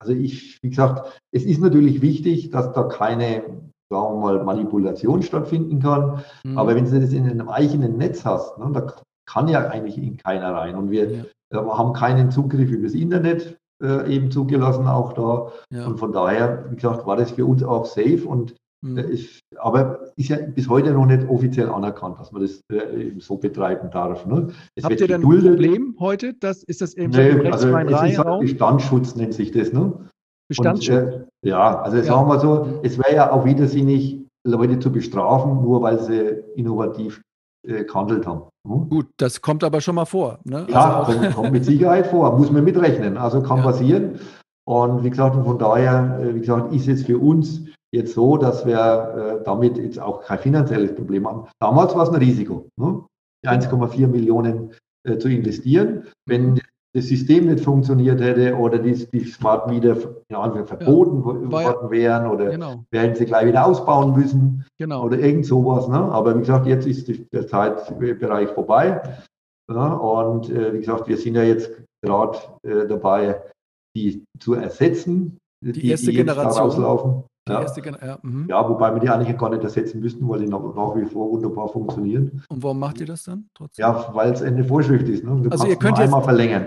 also 0.00 0.12
ich, 0.12 0.58
wie 0.62 0.70
gesagt, 0.70 1.20
es 1.32 1.44
ist 1.44 1.60
natürlich 1.60 2.02
wichtig, 2.02 2.50
dass 2.50 2.72
da 2.72 2.84
keine, 2.84 3.42
sagen 3.90 4.14
wir 4.14 4.20
mal, 4.20 4.44
Manipulation 4.44 5.22
stattfinden 5.22 5.80
kann. 5.80 6.24
Mhm. 6.44 6.58
Aber 6.58 6.74
wenn 6.74 6.84
du 6.90 7.00
das 7.00 7.12
in 7.12 7.28
einem 7.28 7.48
eigenen 7.48 7.96
Netz 7.96 8.24
hast, 8.24 8.58
ne, 8.58 8.70
da 8.72 8.94
kann 9.26 9.48
ja 9.48 9.68
eigentlich 9.68 9.98
in 9.98 10.16
keiner 10.16 10.54
rein. 10.54 10.76
Und 10.76 10.90
wir 10.90 11.10
ja. 11.10 11.24
haben 11.52 11.92
keinen 11.92 12.30
Zugriff 12.30 12.70
übers 12.70 12.94
Internet 12.94 13.58
äh, 13.82 14.14
eben 14.14 14.30
zugelassen, 14.30 14.86
auch 14.86 15.12
da. 15.12 15.52
Ja. 15.70 15.86
Und 15.86 15.98
von 15.98 16.12
daher, 16.12 16.66
wie 16.70 16.76
gesagt, 16.76 17.06
war 17.06 17.16
das 17.16 17.32
für 17.32 17.44
uns 17.46 17.62
auch 17.62 17.86
safe 17.86 18.22
und 18.26 18.54
mhm. 18.82 18.98
äh, 18.98 19.10
ist, 19.10 19.40
aber 19.58 20.12
ist 20.16 20.28
ja 20.28 20.38
bis 20.38 20.68
heute 20.68 20.92
noch 20.92 21.06
nicht 21.06 21.28
offiziell 21.28 21.68
anerkannt, 21.68 22.18
dass 22.18 22.32
man 22.32 22.42
das 22.42 22.60
äh, 22.72 23.08
eben 23.08 23.20
so 23.20 23.36
betreiben 23.36 23.90
darf. 23.90 24.26
Ne? 24.26 24.48
Habt 24.82 25.00
ihr 25.00 25.08
denn 25.08 25.22
ein 25.22 25.28
Problem 25.28 25.96
heute? 25.98 26.34
Das, 26.34 26.62
ist 26.64 26.80
das 26.80 26.94
eben 26.94 27.12
nee, 27.12 27.32
so 27.32 27.38
also 27.50 27.76
es 27.76 28.12
ist 28.12 28.18
halt 28.18 28.40
Bestandsschutz 28.40 29.16
nennt 29.16 29.34
sich 29.34 29.50
das. 29.50 29.72
Ne? 29.72 29.92
Bestandsschutz? 30.48 31.14
Und, 31.14 31.22
äh, 31.42 31.48
ja, 31.48 31.80
also 31.80 31.96
ja. 31.98 32.02
sagen 32.04 32.28
wir 32.28 32.40
so, 32.40 32.80
es 32.82 32.98
wäre 32.98 33.14
ja 33.14 33.30
auch 33.32 33.44
widersinnig, 33.44 34.22
Leute 34.46 34.78
zu 34.78 34.92
bestrafen, 34.92 35.60
nur 35.62 35.82
weil 35.82 35.98
sie 35.98 36.42
innovativ 36.54 37.20
äh, 37.66 37.84
gehandelt 37.84 38.26
haben. 38.26 38.42
Hm? 38.66 38.88
Gut, 38.88 39.06
das 39.16 39.40
kommt 39.40 39.64
aber 39.64 39.80
schon 39.80 39.94
mal 39.94 40.04
vor. 40.04 40.38
Ne? 40.44 40.66
Ja, 40.68 41.00
also 41.02 41.18
kommt, 41.18 41.34
kommt, 41.34 41.52
mit 41.52 41.64
Sicherheit 41.64 42.06
vor, 42.06 42.36
muss 42.38 42.50
man 42.50 42.64
mitrechnen. 42.64 43.16
Also 43.16 43.42
kann 43.42 43.58
ja. 43.58 43.64
passieren. 43.64 44.20
Und 44.68 45.04
wie 45.04 45.10
gesagt, 45.10 45.36
von 45.36 45.58
daher, 45.58 46.18
äh, 46.20 46.34
wie 46.34 46.40
gesagt, 46.40 46.72
ist 46.72 46.88
es 46.88 47.04
für 47.04 47.18
uns 47.18 47.62
jetzt 47.92 48.14
so, 48.14 48.36
dass 48.36 48.66
wir 48.66 49.38
äh, 49.40 49.44
damit 49.44 49.78
jetzt 49.78 49.98
auch 49.98 50.22
kein 50.22 50.38
finanzielles 50.38 50.94
Problem 50.94 51.26
haben. 51.26 51.46
Damals 51.60 51.94
war 51.94 52.02
es 52.02 52.10
ein 52.10 52.16
Risiko, 52.16 52.68
ne? 52.76 53.04
1,4 53.44 54.08
Millionen 54.08 54.72
äh, 55.04 55.18
zu 55.18 55.28
investieren. 55.28 56.04
Wenn 56.26 56.60
das 56.96 57.08
System 57.08 57.46
nicht 57.46 57.62
funktioniert 57.62 58.22
hätte 58.22 58.56
oder 58.56 58.78
die, 58.78 58.94
die 59.10 59.24
Smart 59.26 59.68
Meter 59.68 59.98
ja, 60.30 60.64
verboten 60.64 61.18
ja, 61.18 61.52
worden 61.52 61.90
wären 61.90 62.26
oder 62.26 62.52
genau. 62.52 62.84
wir 62.90 63.14
sie 63.14 63.26
gleich 63.26 63.46
wieder 63.46 63.66
ausbauen 63.66 64.14
müssen 64.18 64.64
genau. 64.78 65.04
oder 65.04 65.18
irgend 65.18 65.44
sowas. 65.44 65.88
Ne? 65.88 65.98
Aber 65.98 66.34
wie 66.34 66.40
gesagt, 66.40 66.66
jetzt 66.66 66.86
ist 66.86 67.06
der 67.34 67.46
Zeitbereich 67.46 68.48
vorbei. 68.48 69.02
Ja, 69.70 69.92
und 69.92 70.48
äh, 70.48 70.72
wie 70.72 70.78
gesagt, 70.78 71.06
wir 71.06 71.18
sind 71.18 71.34
ja 71.34 71.42
jetzt 71.42 71.70
gerade 72.02 72.38
äh, 72.62 72.86
dabei, 72.86 73.42
die 73.94 74.24
zu 74.40 74.54
ersetzen, 74.54 75.36
die, 75.62 75.72
die 75.72 75.90
erste 75.90 76.12
die 76.12 76.16
Generation. 76.16 76.62
rauslaufen. 76.62 77.24
Ja. 77.48 77.64
Ja, 78.04 78.18
mhm. 78.22 78.46
ja, 78.48 78.68
wobei 78.68 78.92
wir 78.92 79.00
die 79.00 79.08
eigentlich 79.08 79.38
gar 79.38 79.50
nicht 79.50 79.62
ersetzen 79.62 80.00
müssten, 80.00 80.28
weil 80.28 80.40
die 80.40 80.48
nach, 80.48 80.60
nach, 80.74 80.96
wie 80.96 81.04
vor 81.04 81.30
wunderbar 81.30 81.68
funktionieren. 81.68 82.42
Und 82.48 82.62
warum 82.62 82.80
macht 82.80 83.00
ihr 83.00 83.06
das 83.06 83.22
dann 83.22 83.48
trotzdem? 83.54 83.84
Ja, 83.84 84.10
weil 84.14 84.32
es 84.32 84.42
eine 84.42 84.64
Vorschrift 84.64 85.08
ist. 85.08 85.22
Ne? 85.22 85.42
Du 85.42 85.50
also 85.50 85.66
ihr 85.66 85.76
könnt 85.76 85.98
jetzt 85.98 86.06
einmal 86.06 86.24
verlängern 86.24 86.66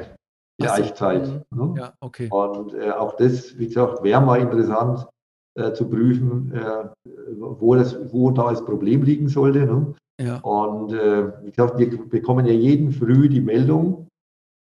die 0.60 0.68
so. 0.68 0.74
Eichzeit. 0.74 1.46
Mhm. 1.52 1.74
Ne? 1.74 1.80
Ja, 1.80 1.94
okay. 2.02 2.28
Und 2.30 2.74
äh, 2.74 2.92
auch 2.92 3.16
das, 3.16 3.58
wie 3.58 3.68
gesagt, 3.68 4.04
wäre 4.04 4.22
mal 4.22 4.40
interessant 4.40 5.08
äh, 5.56 5.74
zu 5.74 5.90
prüfen, 5.90 6.54
äh, 6.54 6.90
wo, 7.38 7.76
das, 7.76 7.98
wo 8.14 8.32
da 8.32 8.50
das 8.50 8.64
Problem 8.64 9.04
liegen 9.04 9.30
sollte. 9.30 9.60
Ne? 9.60 9.94
Ja. 10.22 10.38
Und 10.40 10.94
äh, 10.94 11.32
wie 11.44 11.52
gesagt, 11.52 11.78
wir 11.78 12.10
bekommen 12.10 12.46
ja 12.46 12.54
jeden 12.54 12.92
früh 12.92 13.30
die 13.30 13.42
Meldung, 13.42 14.08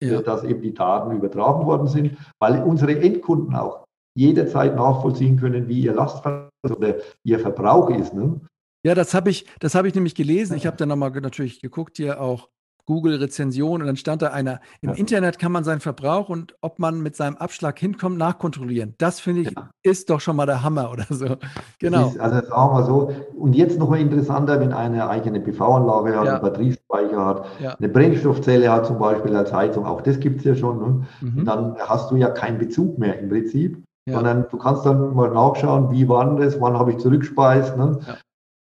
ja. 0.02 0.20
Äh, 0.20 0.22
dass 0.22 0.44
eben 0.44 0.62
die 0.62 0.74
Daten 0.74 1.16
übertragen 1.16 1.66
worden 1.66 1.88
sind, 1.88 2.16
weil 2.40 2.62
unsere 2.62 2.98
Endkunden 3.00 3.54
auch 3.54 3.84
jederzeit 4.16 4.76
nachvollziehen 4.76 5.36
können, 5.38 5.68
wie 5.68 5.80
ihr 5.80 5.92
Lastverbrauch 5.92 6.50
oder 6.64 6.96
ihr 7.24 7.38
Verbrauch 7.38 7.90
ist. 7.90 8.14
Ne? 8.14 8.40
Ja, 8.84 8.94
das 8.94 9.14
habe 9.14 9.30
ich, 9.30 9.46
das 9.60 9.74
ich 9.74 9.94
nämlich 9.94 10.14
gelesen. 10.14 10.56
Ich 10.56 10.66
habe 10.66 10.76
dann 10.76 10.88
nochmal 10.88 11.10
natürlich 11.10 11.60
geguckt, 11.60 11.96
hier 11.96 12.20
auch 12.20 12.48
Google-Rezension 12.88 13.82
und 13.82 13.86
dann 13.86 13.96
stand 13.96 14.22
da 14.22 14.28
einer, 14.28 14.60
im 14.80 14.88
ja. 14.88 14.96
Internet 14.96 15.38
kann 15.38 15.52
man 15.52 15.62
seinen 15.62 15.80
Verbrauch 15.80 16.30
und 16.30 16.54
ob 16.62 16.78
man 16.78 17.02
mit 17.02 17.16
seinem 17.16 17.36
Abschlag 17.36 17.78
hinkommt, 17.78 18.16
nachkontrollieren. 18.16 18.94
Das 18.96 19.20
finde 19.20 19.42
ich, 19.42 19.50
ja. 19.50 19.68
ist 19.82 20.08
doch 20.08 20.20
schon 20.20 20.36
mal 20.36 20.46
der 20.46 20.62
Hammer 20.62 20.90
oder 20.90 21.04
so. 21.10 21.36
Genau. 21.80 22.08
Ist, 22.08 22.18
also 22.18 22.48
sagen 22.48 22.74
wir 22.74 22.84
so, 22.84 23.12
und 23.36 23.54
jetzt 23.54 23.78
noch 23.78 23.90
mal 23.90 24.00
interessanter, 24.00 24.58
wenn 24.58 24.72
eine 24.72 25.06
eigene 25.06 25.38
PV-Anlage 25.38 26.18
hat, 26.18 26.24
ja. 26.24 26.32
einen 26.32 26.42
Batteriespeicher 26.42 27.26
hat, 27.26 27.44
eine 27.78 27.88
Brennstoffzelle 27.90 28.72
hat 28.72 28.86
zum 28.86 28.98
Beispiel 28.98 29.36
als 29.36 29.52
Heizung, 29.52 29.84
auch 29.84 30.00
das 30.00 30.18
gibt 30.18 30.38
es 30.38 30.44
ja 30.44 30.54
schon. 30.54 30.78
Ne? 30.78 31.06
Mhm. 31.20 31.44
Dann 31.44 31.76
hast 31.78 32.10
du 32.10 32.16
ja 32.16 32.30
keinen 32.30 32.56
Bezug 32.58 32.98
mehr 32.98 33.18
im 33.18 33.28
Prinzip. 33.28 33.82
Sondern 34.10 34.46
du 34.50 34.56
kannst 34.56 34.86
dann 34.86 35.14
mal 35.14 35.30
nachschauen, 35.30 35.90
wie 35.90 36.08
war 36.08 36.34
das, 36.36 36.58
wann 36.62 36.78
habe 36.78 36.92
ich 36.92 36.96
zurückspeist. 36.96 37.76
Ne? 37.76 37.98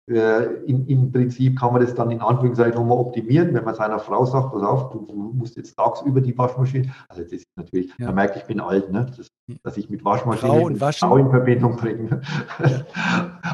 Äh, 0.09 0.65
in, 0.65 0.87
Im 0.87 1.13
Prinzip 1.13 1.59
kann 1.59 1.73
man 1.73 1.83
das 1.83 1.95
dann 1.95 2.11
in 2.11 2.21
Anführungszeichen 2.21 2.75
nochmal 2.75 2.99
optimieren, 2.99 3.53
wenn 3.53 3.65
man 3.65 3.75
seiner 3.75 3.99
Frau 3.99 4.25
sagt, 4.25 4.53
pass 4.53 4.63
auf, 4.63 4.91
du, 4.91 5.05
du 5.07 5.15
musst 5.15 5.57
jetzt 5.57 5.77
tagsüber 5.77 6.21
die 6.21 6.37
Waschmaschine, 6.37 6.91
also 7.09 7.23
das 7.23 7.33
ist 7.33 7.47
natürlich, 7.57 7.93
ja. 7.99 8.07
man 8.07 8.15
merkt, 8.15 8.37
ich 8.37 8.45
bin 8.45 8.61
alt, 8.61 8.91
ne? 8.91 9.07
das, 9.17 9.29
dass 9.63 9.77
ich 9.77 9.91
mit 9.91 10.05
Waschmaschine 10.05 10.53
Frau 10.53 10.67
und 10.67 10.79
Frau 10.79 11.17
in 11.19 11.31
Verbindung 11.31 11.77
bringe. 11.77 12.21
Ja. 12.59 12.87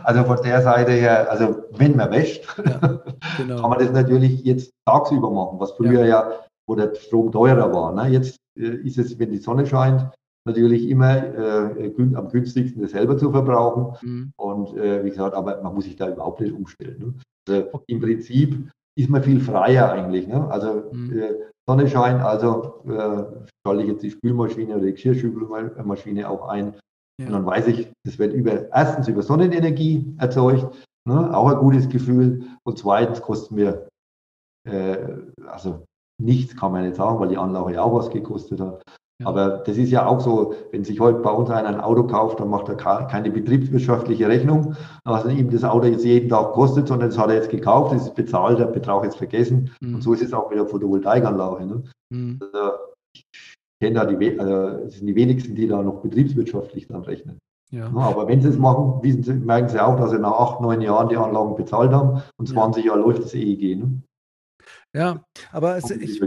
Also 0.03 0.25
von 0.25 0.39
der 0.43 0.61
Seite 0.61 0.93
her, 0.93 1.31
also 1.31 1.65
wenn 1.71 1.97
man 1.97 2.11
wäscht, 2.11 2.45
ja, 2.67 3.01
genau. 3.39 3.61
kann 3.61 3.71
man 3.71 3.79
das 3.79 3.91
natürlich 3.91 4.45
jetzt 4.45 4.71
tagsüber 4.85 5.31
machen, 5.31 5.59
was 5.59 5.73
früher 5.73 6.05
ja, 6.05 6.31
wo 6.67 6.75
der 6.75 6.95
Strom 6.95 7.33
teurer 7.33 7.73
war. 7.73 7.93
Ne? 7.93 8.09
Jetzt 8.09 8.37
äh, 8.59 8.67
ist 8.67 8.99
es, 8.99 9.19
wenn 9.19 9.33
die 9.33 9.39
Sonne 9.39 9.65
scheint, 9.65 10.11
natürlich 10.47 10.89
immer 10.89 11.17
äh, 11.17 11.93
am 12.15 12.29
günstigsten 12.29 12.83
das 12.83 12.93
selber 12.93 13.17
zu 13.17 13.31
verbrauchen. 13.31 13.97
Mhm. 14.03 14.33
Und 14.37 14.77
äh, 14.77 15.05
wie 15.05 15.11
gesagt, 15.11 15.35
aber 15.35 15.63
man 15.63 15.75
muss 15.75 15.85
sich 15.85 15.97
da 15.97 16.09
überhaupt 16.11 16.41
nicht 16.41 16.53
umstellen. 16.53 16.99
Ne? 16.99 17.15
Also 17.49 17.69
okay. 17.73 17.85
Im 17.89 18.01
Prinzip 18.01 18.71
ist 18.97 19.11
man 19.11 19.23
viel 19.23 19.41
freier 19.41 19.91
eigentlich. 19.93 20.27
Ne? 20.27 20.49
Also 20.51 20.91
mhm. 20.93 21.19
äh, 21.19 21.35
Sonne 21.67 21.89
scheint, 21.89 22.21
also 22.21 22.83
äh, 22.87 23.25
schalte 23.67 23.83
ich 23.83 23.89
jetzt 23.89 24.03
die 24.03 24.11
Spülmaschine 24.11 24.77
oder 24.77 24.85
die 24.85 24.93
Geschirrspülmaschine 24.93 26.29
auch 26.29 26.49
ein. 26.49 26.75
Ja. 27.21 27.27
Und 27.27 27.33
dann 27.33 27.47
weiß 27.47 27.69
ich, 27.69 27.91
das 28.05 28.19
wird 28.19 28.35
über, 28.35 28.71
erstens 28.71 29.09
über 29.09 29.23
Sonnenenergie 29.23 30.15
erzeugt, 30.19 30.87
ne? 31.09 31.35
auch 31.35 31.49
ein 31.49 31.59
gutes 31.59 31.89
Gefühl. 31.89 32.45
Und 32.65 32.79
zweitens 32.79 33.23
kostet 33.23 33.53
mir, 33.53 33.89
äh, 34.69 34.99
also 35.47 35.85
nichts 36.21 36.57
kann 36.57 36.73
man 36.73 36.85
nicht 36.85 36.97
sagen, 36.97 37.19
weil 37.19 37.29
die 37.29 37.39
Anlage 37.39 37.75
ja 37.75 37.83
auch 37.83 37.95
was 37.95 38.11
gekostet 38.11 38.61
hat. 38.61 38.83
Aber 39.23 39.63
das 39.65 39.77
ist 39.77 39.91
ja 39.91 40.07
auch 40.07 40.21
so, 40.21 40.55
wenn 40.73 40.85
sich 40.85 40.99
heute 40.99 41.21
bei 41.21 41.31
uns 41.31 41.49
einer 41.49 41.69
ein 41.69 41.81
Auto 41.81 42.05
kauft, 42.05 42.41
dann 42.41 42.49
macht 42.49 42.69
er 42.69 42.75
keine 42.75 43.31
betriebswirtschaftliche 43.31 44.29
Rechnung, 44.29 44.75
was 45.05 45.25
ihm 45.27 45.51
das 45.51 45.63
Auto 45.63 45.87
jetzt 45.87 46.05
jeden 46.05 46.29
Tag 46.29 46.53
kostet, 46.53 46.89
sondern 46.89 47.11
das 47.11 47.19
hat 47.19 47.29
er 47.29 47.37
jetzt 47.37 47.51
gekauft, 47.51 47.95
das 47.95 48.03
ist 48.03 48.15
bezahlt, 48.17 48.59
der 48.59 48.67
Betrag 48.67 49.05
jetzt 49.05 49.17
vergessen. 49.17 49.71
Mhm. 49.81 49.97
Und 49.97 50.03
so 50.03 50.15
ist 50.15 50.23
es 50.23 50.33
auch 50.33 50.51
mit 50.51 50.59
der 50.59 50.67
Photovoltaikanlage. 50.67 51.67
Ne? 51.67 51.83
Mhm. 52.11 52.41
Also 52.43 52.73
ich 53.15 53.25
kenne 53.81 53.95
da 53.95 54.05
die, 54.05 54.41
also 54.41 54.85
es 54.87 54.99
sind 54.99 55.07
die 55.07 55.15
wenigsten, 55.15 55.55
die 55.55 55.69
da 55.69 55.81
noch 55.81 56.01
betriebswirtschaftlich 56.01 56.89
dann 56.89 57.03
rechnen. 57.03 57.39
Ja. 57.71 57.87
aber 57.87 58.29
wenn 58.29 58.41
sie 58.41 58.49
es 58.49 58.59
machen, 58.59 59.01
sie, 59.03 59.33
merken 59.33 59.69
sie 59.69 59.83
auch, 59.83 59.97
dass 59.97 60.11
sie 60.11 60.19
nach 60.19 60.39
acht, 60.39 60.61
neun 60.61 60.81
Jahren 60.81 61.09
die 61.09 61.17
Anlagen 61.17 61.57
bezahlt 61.57 61.93
haben 61.93 62.23
und 62.37 62.49
20 62.49 62.85
ja. 62.85 62.93
Jahre 62.93 63.05
läuft 63.05 63.25
das 63.25 63.35
EEG. 63.35 63.79
Ne? 63.79 64.03
Ja, 64.95 65.25
aber 65.51 65.77
es, 65.77 65.91
ich, 65.91 66.21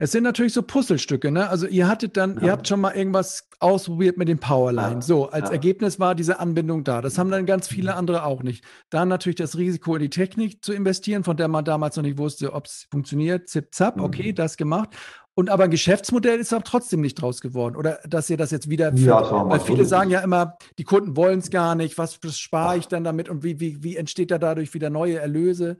es, 0.00 0.12
sind 0.12 0.24
natürlich 0.24 0.52
so 0.52 0.62
Puzzlestücke. 0.62 1.30
Ne? 1.30 1.48
Also 1.48 1.66
ihr 1.66 1.86
hattet 1.86 2.16
dann, 2.16 2.36
ja. 2.36 2.42
ihr 2.46 2.52
habt 2.52 2.66
schon 2.66 2.80
mal 2.80 2.94
irgendwas 2.94 3.48
ausprobiert 3.60 4.16
mit 4.16 4.28
den 4.28 4.38
Powerline. 4.38 4.94
Ja. 4.94 5.02
So, 5.02 5.28
als 5.30 5.48
ja. 5.48 5.52
Ergebnis 5.52 6.00
war 6.00 6.14
diese 6.14 6.40
Anbindung 6.40 6.82
da. 6.82 7.00
Das 7.02 7.18
haben 7.18 7.30
dann 7.30 7.46
ganz 7.46 7.68
viele 7.68 7.92
mhm. 7.92 7.98
andere 7.98 8.24
auch 8.24 8.42
nicht. 8.42 8.64
Dann 8.90 9.08
natürlich 9.08 9.36
das 9.36 9.56
Risiko 9.56 9.94
in 9.96 10.02
die 10.02 10.10
Technik 10.10 10.64
zu 10.64 10.72
investieren, 10.72 11.22
von 11.22 11.36
der 11.36 11.48
man 11.48 11.64
damals 11.64 11.96
noch 11.96 12.02
nicht 12.02 12.18
wusste, 12.18 12.52
ob 12.52 12.66
es 12.66 12.86
funktioniert. 12.90 13.48
Zip, 13.48 13.74
zap, 13.74 13.96
mhm. 13.96 14.04
okay, 14.04 14.32
das 14.32 14.56
gemacht. 14.56 14.90
Und 15.34 15.48
aber 15.48 15.64
ein 15.64 15.70
Geschäftsmodell 15.70 16.38
ist 16.40 16.52
aber 16.52 16.64
trotzdem 16.64 17.00
nicht 17.00 17.14
draus 17.14 17.40
geworden. 17.40 17.76
Oder 17.76 18.00
dass 18.08 18.28
ihr 18.28 18.36
das 18.36 18.50
jetzt 18.50 18.68
wieder, 18.68 18.92
ja, 18.94 19.48
weil 19.48 19.60
viele 19.60 19.84
sagen 19.84 20.10
ja 20.10 20.20
immer, 20.20 20.56
die 20.78 20.84
Kunden 20.84 21.16
wollen 21.16 21.38
es 21.38 21.50
gar 21.50 21.74
nicht, 21.74 21.98
was, 21.98 22.18
was 22.22 22.38
spare 22.38 22.76
ich 22.78 22.88
dann 22.88 23.04
damit 23.04 23.28
und 23.28 23.44
wie, 23.44 23.60
wie, 23.60 23.82
wie 23.82 23.96
entsteht 23.96 24.30
da 24.30 24.38
dadurch 24.38 24.74
wieder 24.74 24.90
neue 24.90 25.18
Erlöse? 25.18 25.78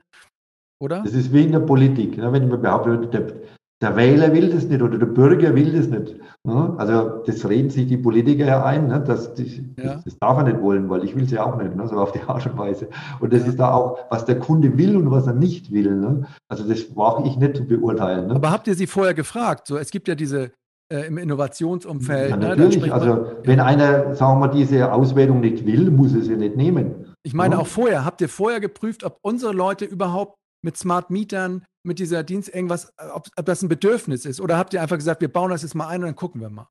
oder? 0.81 1.03
Das 1.03 1.13
ist 1.13 1.31
wie 1.31 1.43
in 1.43 1.51
der 1.51 1.59
Politik. 1.59 2.17
Ne? 2.17 2.33
Wenn 2.33 2.47
man 2.49 2.61
behauptet, 2.61 3.13
der, 3.13 3.27
der, 3.81 3.95
Wähler 3.95 4.33
will 4.33 4.49
das 4.49 4.65
nicht 4.65 4.81
oder 4.81 4.97
der 4.97 5.05
Bürger 5.05 5.55
will 5.55 5.71
das 5.71 5.87
nicht. 5.87 6.15
Also 6.43 7.23
das 7.25 7.47
reden 7.47 7.69
sich 7.69 7.87
die 7.87 7.97
Politiker 7.97 8.45
ja 8.45 8.63
ein, 8.63 8.87
ne? 8.87 9.03
das, 9.05 9.33
ja. 9.77 10.01
das, 10.03 10.17
darf 10.19 10.37
er 10.37 10.43
nicht 10.43 10.61
wollen, 10.61 10.89
weil 10.89 11.03
ich 11.03 11.15
will 11.15 11.23
es 11.23 11.31
ja 11.31 11.45
auch 11.45 11.61
nicht, 11.61 11.75
ne? 11.75 11.87
so 11.87 11.95
auf 11.95 12.11
die 12.11 12.21
Art 12.21 12.45
und 12.45 12.57
Weise. 12.57 12.87
Und 13.19 13.33
das 13.33 13.43
ja. 13.43 13.49
ist 13.49 13.59
da 13.59 13.73
auch, 13.73 13.99
was 14.09 14.25
der 14.25 14.39
Kunde 14.39 14.77
will 14.77 14.95
und 14.97 15.11
was 15.11 15.27
er 15.27 15.33
nicht 15.33 15.71
will. 15.71 15.95
Ne? 15.95 16.25
Also 16.49 16.67
das 16.67 16.95
wage 16.95 17.27
ich 17.27 17.37
nicht 17.37 17.57
zu 17.57 17.65
beurteilen. 17.65 18.27
Ne? 18.27 18.35
Aber 18.35 18.51
habt 18.51 18.67
ihr 18.67 18.75
sie 18.75 18.87
vorher 18.87 19.13
gefragt? 19.13 19.67
So, 19.67 19.77
es 19.77 19.91
gibt 19.91 20.07
ja 20.07 20.15
diese 20.15 20.51
äh, 20.91 21.07
im 21.07 21.17
Innovationsumfeld. 21.17 22.31
Ja, 22.31 22.37
natürlich. 22.37 22.93
Also 22.93 23.27
wenn 23.43 23.59
einer, 23.61 24.13
sagen 24.13 24.33
wir 24.33 24.47
mal, 24.47 24.53
diese 24.53 24.91
Auswertung 24.91 25.39
nicht 25.39 25.65
will, 25.65 25.89
muss 25.89 26.13
er 26.13 26.21
sie 26.21 26.35
nicht 26.35 26.57
nehmen. 26.57 27.13
Ich 27.23 27.33
meine 27.33 27.59
auch 27.59 27.67
vorher. 27.67 28.03
Habt 28.03 28.19
ihr 28.19 28.29
vorher 28.29 28.59
geprüft, 28.59 29.03
ob 29.03 29.17
unsere 29.21 29.53
Leute 29.53 29.85
überhaupt 29.85 30.40
mit 30.63 30.77
Smart 30.77 31.09
Mietern, 31.09 31.65
mit 31.83 31.99
dieser 31.99 32.23
Dienst 32.23 32.53
irgendwas, 32.53 32.93
ob, 33.13 33.27
ob, 33.35 33.45
das 33.45 33.61
ein 33.61 33.69
Bedürfnis 33.69 34.25
ist? 34.25 34.39
Oder 34.41 34.57
habt 34.57 34.73
ihr 34.73 34.81
einfach 34.81 34.97
gesagt, 34.97 35.21
wir 35.21 35.31
bauen 35.31 35.49
das 35.49 35.63
jetzt 35.63 35.75
mal 35.75 35.87
ein 35.87 36.01
und 36.01 36.07
dann 36.07 36.15
gucken 36.15 36.41
wir 36.41 36.49
mal? 36.49 36.67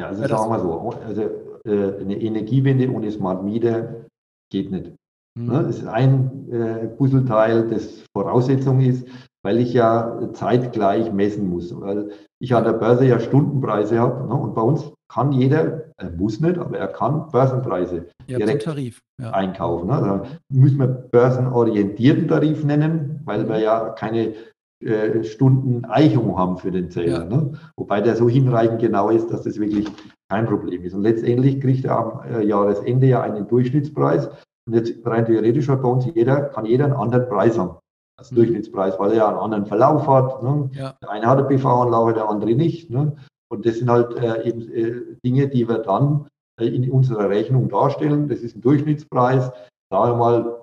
Ja, 0.00 0.06
also 0.08 0.22
sagen 0.22 0.32
wir 0.32 0.48
mal 0.48 0.60
so, 0.60 0.90
also 1.04 1.22
äh, 1.64 2.00
eine 2.00 2.20
Energiewende 2.20 2.90
ohne 2.90 3.10
Smart 3.10 3.44
Meter 3.44 4.06
geht 4.50 4.70
nicht. 4.70 4.92
Mhm. 5.38 5.46
Ne? 5.46 5.62
Das 5.64 5.78
ist 5.78 5.86
ein 5.86 6.50
äh, 6.50 6.88
Puzzleteil, 6.88 7.68
das 7.68 8.04
Voraussetzung 8.16 8.80
ist, 8.80 9.06
weil 9.44 9.58
ich 9.58 9.72
ja 9.72 10.30
zeitgleich 10.32 11.12
messen 11.12 11.48
muss. 11.48 11.78
Weil 11.78 12.10
ich 12.40 12.54
an 12.54 12.64
der 12.64 12.72
Börse 12.72 13.06
ja 13.06 13.20
Stundenpreise 13.20 13.98
habe 13.98 14.28
ne? 14.28 14.34
und 14.34 14.54
bei 14.54 14.62
uns 14.62 14.92
kann 15.12 15.32
jeder, 15.32 15.92
er 15.98 16.10
muss 16.10 16.40
nicht, 16.40 16.58
aber 16.58 16.78
er 16.78 16.88
kann 16.88 17.28
Börsenpreise 17.30 18.06
direkt 18.26 18.62
Tarif, 18.62 19.00
ja. 19.20 19.30
einkaufen. 19.30 19.88
Ne? 19.88 19.94
Also 19.94 20.26
müssen 20.48 20.78
wir 20.78 20.86
börsenorientierten 20.86 22.28
Tarif 22.28 22.64
nennen, 22.64 23.11
weil 23.24 23.48
wir 23.48 23.58
ja 23.58 23.90
keine 23.90 24.34
äh, 24.82 25.22
Stundeneichung 25.22 26.36
haben 26.36 26.58
für 26.58 26.70
den 26.70 26.90
Zähler. 26.90 27.20
Ja. 27.20 27.24
Ne? 27.24 27.52
Wobei 27.76 28.00
der 28.00 28.16
so 28.16 28.28
hinreichend 28.28 28.80
genau 28.80 29.10
ist, 29.10 29.30
dass 29.30 29.42
das 29.42 29.58
wirklich 29.58 29.86
kein 30.28 30.46
Problem 30.46 30.82
ist. 30.82 30.94
Und 30.94 31.02
letztendlich 31.02 31.60
kriegt 31.60 31.84
er 31.84 31.98
am 31.98 32.20
äh, 32.28 32.44
Jahresende 32.44 33.06
ja 33.06 33.22
einen 33.22 33.46
Durchschnittspreis. 33.46 34.28
Und 34.66 34.74
jetzt 34.74 34.94
rein 35.04 35.26
theoretisch 35.26 35.68
hat 35.68 35.82
bei 35.82 35.88
uns 35.88 36.06
jeder, 36.14 36.42
kann 36.42 36.64
jeder 36.64 36.86
einen 36.86 36.94
anderen 36.94 37.28
Preis 37.28 37.58
haben 37.58 37.76
als 38.18 38.30
mhm. 38.30 38.36
Durchschnittspreis, 38.36 38.98
weil 38.98 39.10
er 39.10 39.16
ja 39.16 39.28
einen 39.28 39.38
anderen 39.38 39.66
Verlauf 39.66 40.06
hat. 40.06 40.42
Ne? 40.42 40.70
Ja. 40.74 40.94
Der 41.00 41.10
eine 41.10 41.26
hat 41.26 41.38
eine 41.38 41.46
PV-Anlage, 41.46 42.14
der 42.14 42.28
andere 42.28 42.54
nicht. 42.54 42.90
Ne? 42.90 43.16
Und 43.50 43.66
das 43.66 43.78
sind 43.78 43.90
halt 43.90 44.16
äh, 44.16 44.48
eben 44.48 44.62
äh, 44.72 45.16
Dinge, 45.24 45.48
die 45.48 45.68
wir 45.68 45.78
dann 45.78 46.26
äh, 46.58 46.66
in 46.66 46.90
unserer 46.90 47.28
Rechnung 47.28 47.68
darstellen. 47.68 48.28
Das 48.28 48.40
ist 48.40 48.56
ein 48.56 48.62
Durchschnittspreis, 48.62 49.52
sagen 49.90 50.12
wir 50.12 50.16
mal 50.16 50.61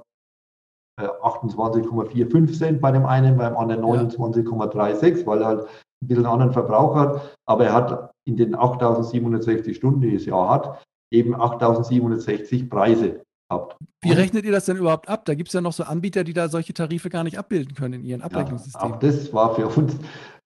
28,45 0.99 2.57
Cent 2.57 2.81
bei 2.81 2.91
dem 2.91 3.05
einen, 3.05 3.37
beim 3.37 3.55
anderen 3.57 3.83
29,36, 3.83 5.25
weil 5.25 5.41
er 5.41 5.47
halt 5.47 5.67
ein 6.01 6.07
bisschen 6.07 6.25
anderen 6.25 6.53
Verbrauch 6.53 6.95
hat. 6.95 7.37
Aber 7.45 7.65
er 7.65 7.73
hat 7.73 8.11
in 8.25 8.37
den 8.37 8.55
8760 8.55 9.75
Stunden, 9.75 10.01
die 10.01 10.15
es 10.15 10.25
Jahr 10.25 10.49
hat, 10.49 10.83
eben 11.11 11.33
8760 11.35 12.69
Preise 12.69 13.21
habt. 13.51 13.75
Wie 14.01 14.11
rechnet 14.11 14.45
ihr 14.45 14.51
das 14.51 14.65
denn 14.65 14.77
überhaupt 14.77 15.09
ab? 15.09 15.25
Da 15.25 15.33
gibt 15.33 15.49
es 15.49 15.53
ja 15.53 15.61
noch 15.61 15.73
so 15.73 15.83
Anbieter, 15.83 16.23
die 16.23 16.33
da 16.33 16.47
solche 16.47 16.73
Tarife 16.73 17.09
gar 17.09 17.23
nicht 17.23 17.37
abbilden 17.37 17.73
können 17.73 17.95
in 17.95 18.05
ihren 18.05 18.21
Abrechnungssystemen. 18.21 18.89
Ja, 18.89 18.95
auch 18.95 18.99
das 18.99 19.33
war 19.33 19.55
für 19.55 19.67
uns, 19.67 19.97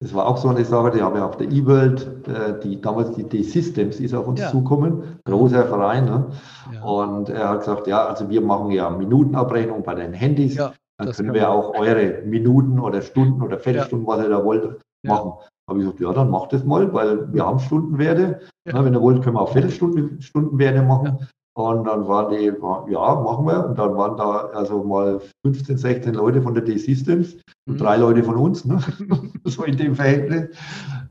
das 0.04 0.14
war 0.14 0.28
auch 0.28 0.36
so 0.36 0.50
eine 0.50 0.66
Sache, 0.66 0.92
die 0.92 1.02
haben 1.02 1.16
wir 1.16 1.26
auf 1.26 1.38
der 1.38 1.50
E-World, 1.50 2.28
äh, 2.28 2.60
die 2.62 2.82
damals 2.82 3.14
die 3.14 3.24
D-Systems 3.24 4.02
ist 4.02 4.14
auf 4.14 4.28
uns 4.28 4.42
ja. 4.42 4.52
zukommen, 4.52 5.18
großer 5.24 5.66
Verein. 5.66 6.06
Ne? 6.06 6.26
Ja. 6.74 6.84
Und 6.84 7.30
er 7.30 7.50
hat 7.50 7.60
gesagt, 7.60 7.88
ja, 7.88 8.06
also 8.06 8.30
wir 8.30 8.42
machen 8.42 8.72
ja 8.72 8.90
Minutenabrechnung 8.90 9.82
bei 9.84 9.96
den 9.96 10.12
Handys. 10.12 10.56
Ja, 10.56 10.74
dann 10.98 11.14
können 11.14 11.34
wir 11.34 11.50
auch 11.50 11.74
eure 11.80 12.22
Minuten 12.26 12.80
oder 12.80 13.02
Stunden 13.02 13.42
oder 13.42 13.58
Viertelstunden, 13.58 14.06
was 14.06 14.22
ihr 14.22 14.30
da 14.30 14.44
wollt, 14.44 14.82
machen. 15.06 15.34
Habe 15.70 15.80
ich 15.80 15.86
gesagt, 15.86 16.02
ja, 16.02 16.12
dann 16.12 16.30
macht 16.30 16.52
das 16.52 16.66
mal, 16.66 16.94
weil 16.94 17.34
wir 17.34 17.46
haben 17.46 17.60
Stundenwerte. 17.60 18.42
Na, 18.66 18.84
wenn 18.84 18.94
ihr 18.94 19.02
wollt, 19.02 19.24
können 19.24 19.38
wir 19.38 19.42
auch 19.42 19.54
Viertelstundenwerte 19.54 20.82
machen. 20.82 21.30
Und 21.56 21.86
dann 21.86 22.08
waren 22.08 22.32
die, 22.32 22.46
ja, 22.46 23.16
machen 23.16 23.46
wir. 23.46 23.68
Und 23.68 23.78
dann 23.78 23.96
waren 23.96 24.18
da 24.18 24.48
also 24.54 24.84
mal 24.84 25.22
15, 25.46 25.78
16 25.78 26.14
Leute 26.16 26.42
von 26.42 26.56
der 26.56 26.64
D-Systems 26.64 27.38
und 27.68 27.76
mhm. 27.76 27.78
drei 27.78 27.98
Leute 27.98 28.24
von 28.24 28.36
uns, 28.36 28.66
ne? 28.66 28.80
so 29.46 29.64
in 29.64 29.78
dem 29.78 29.96
Verhältnis. 29.96 30.50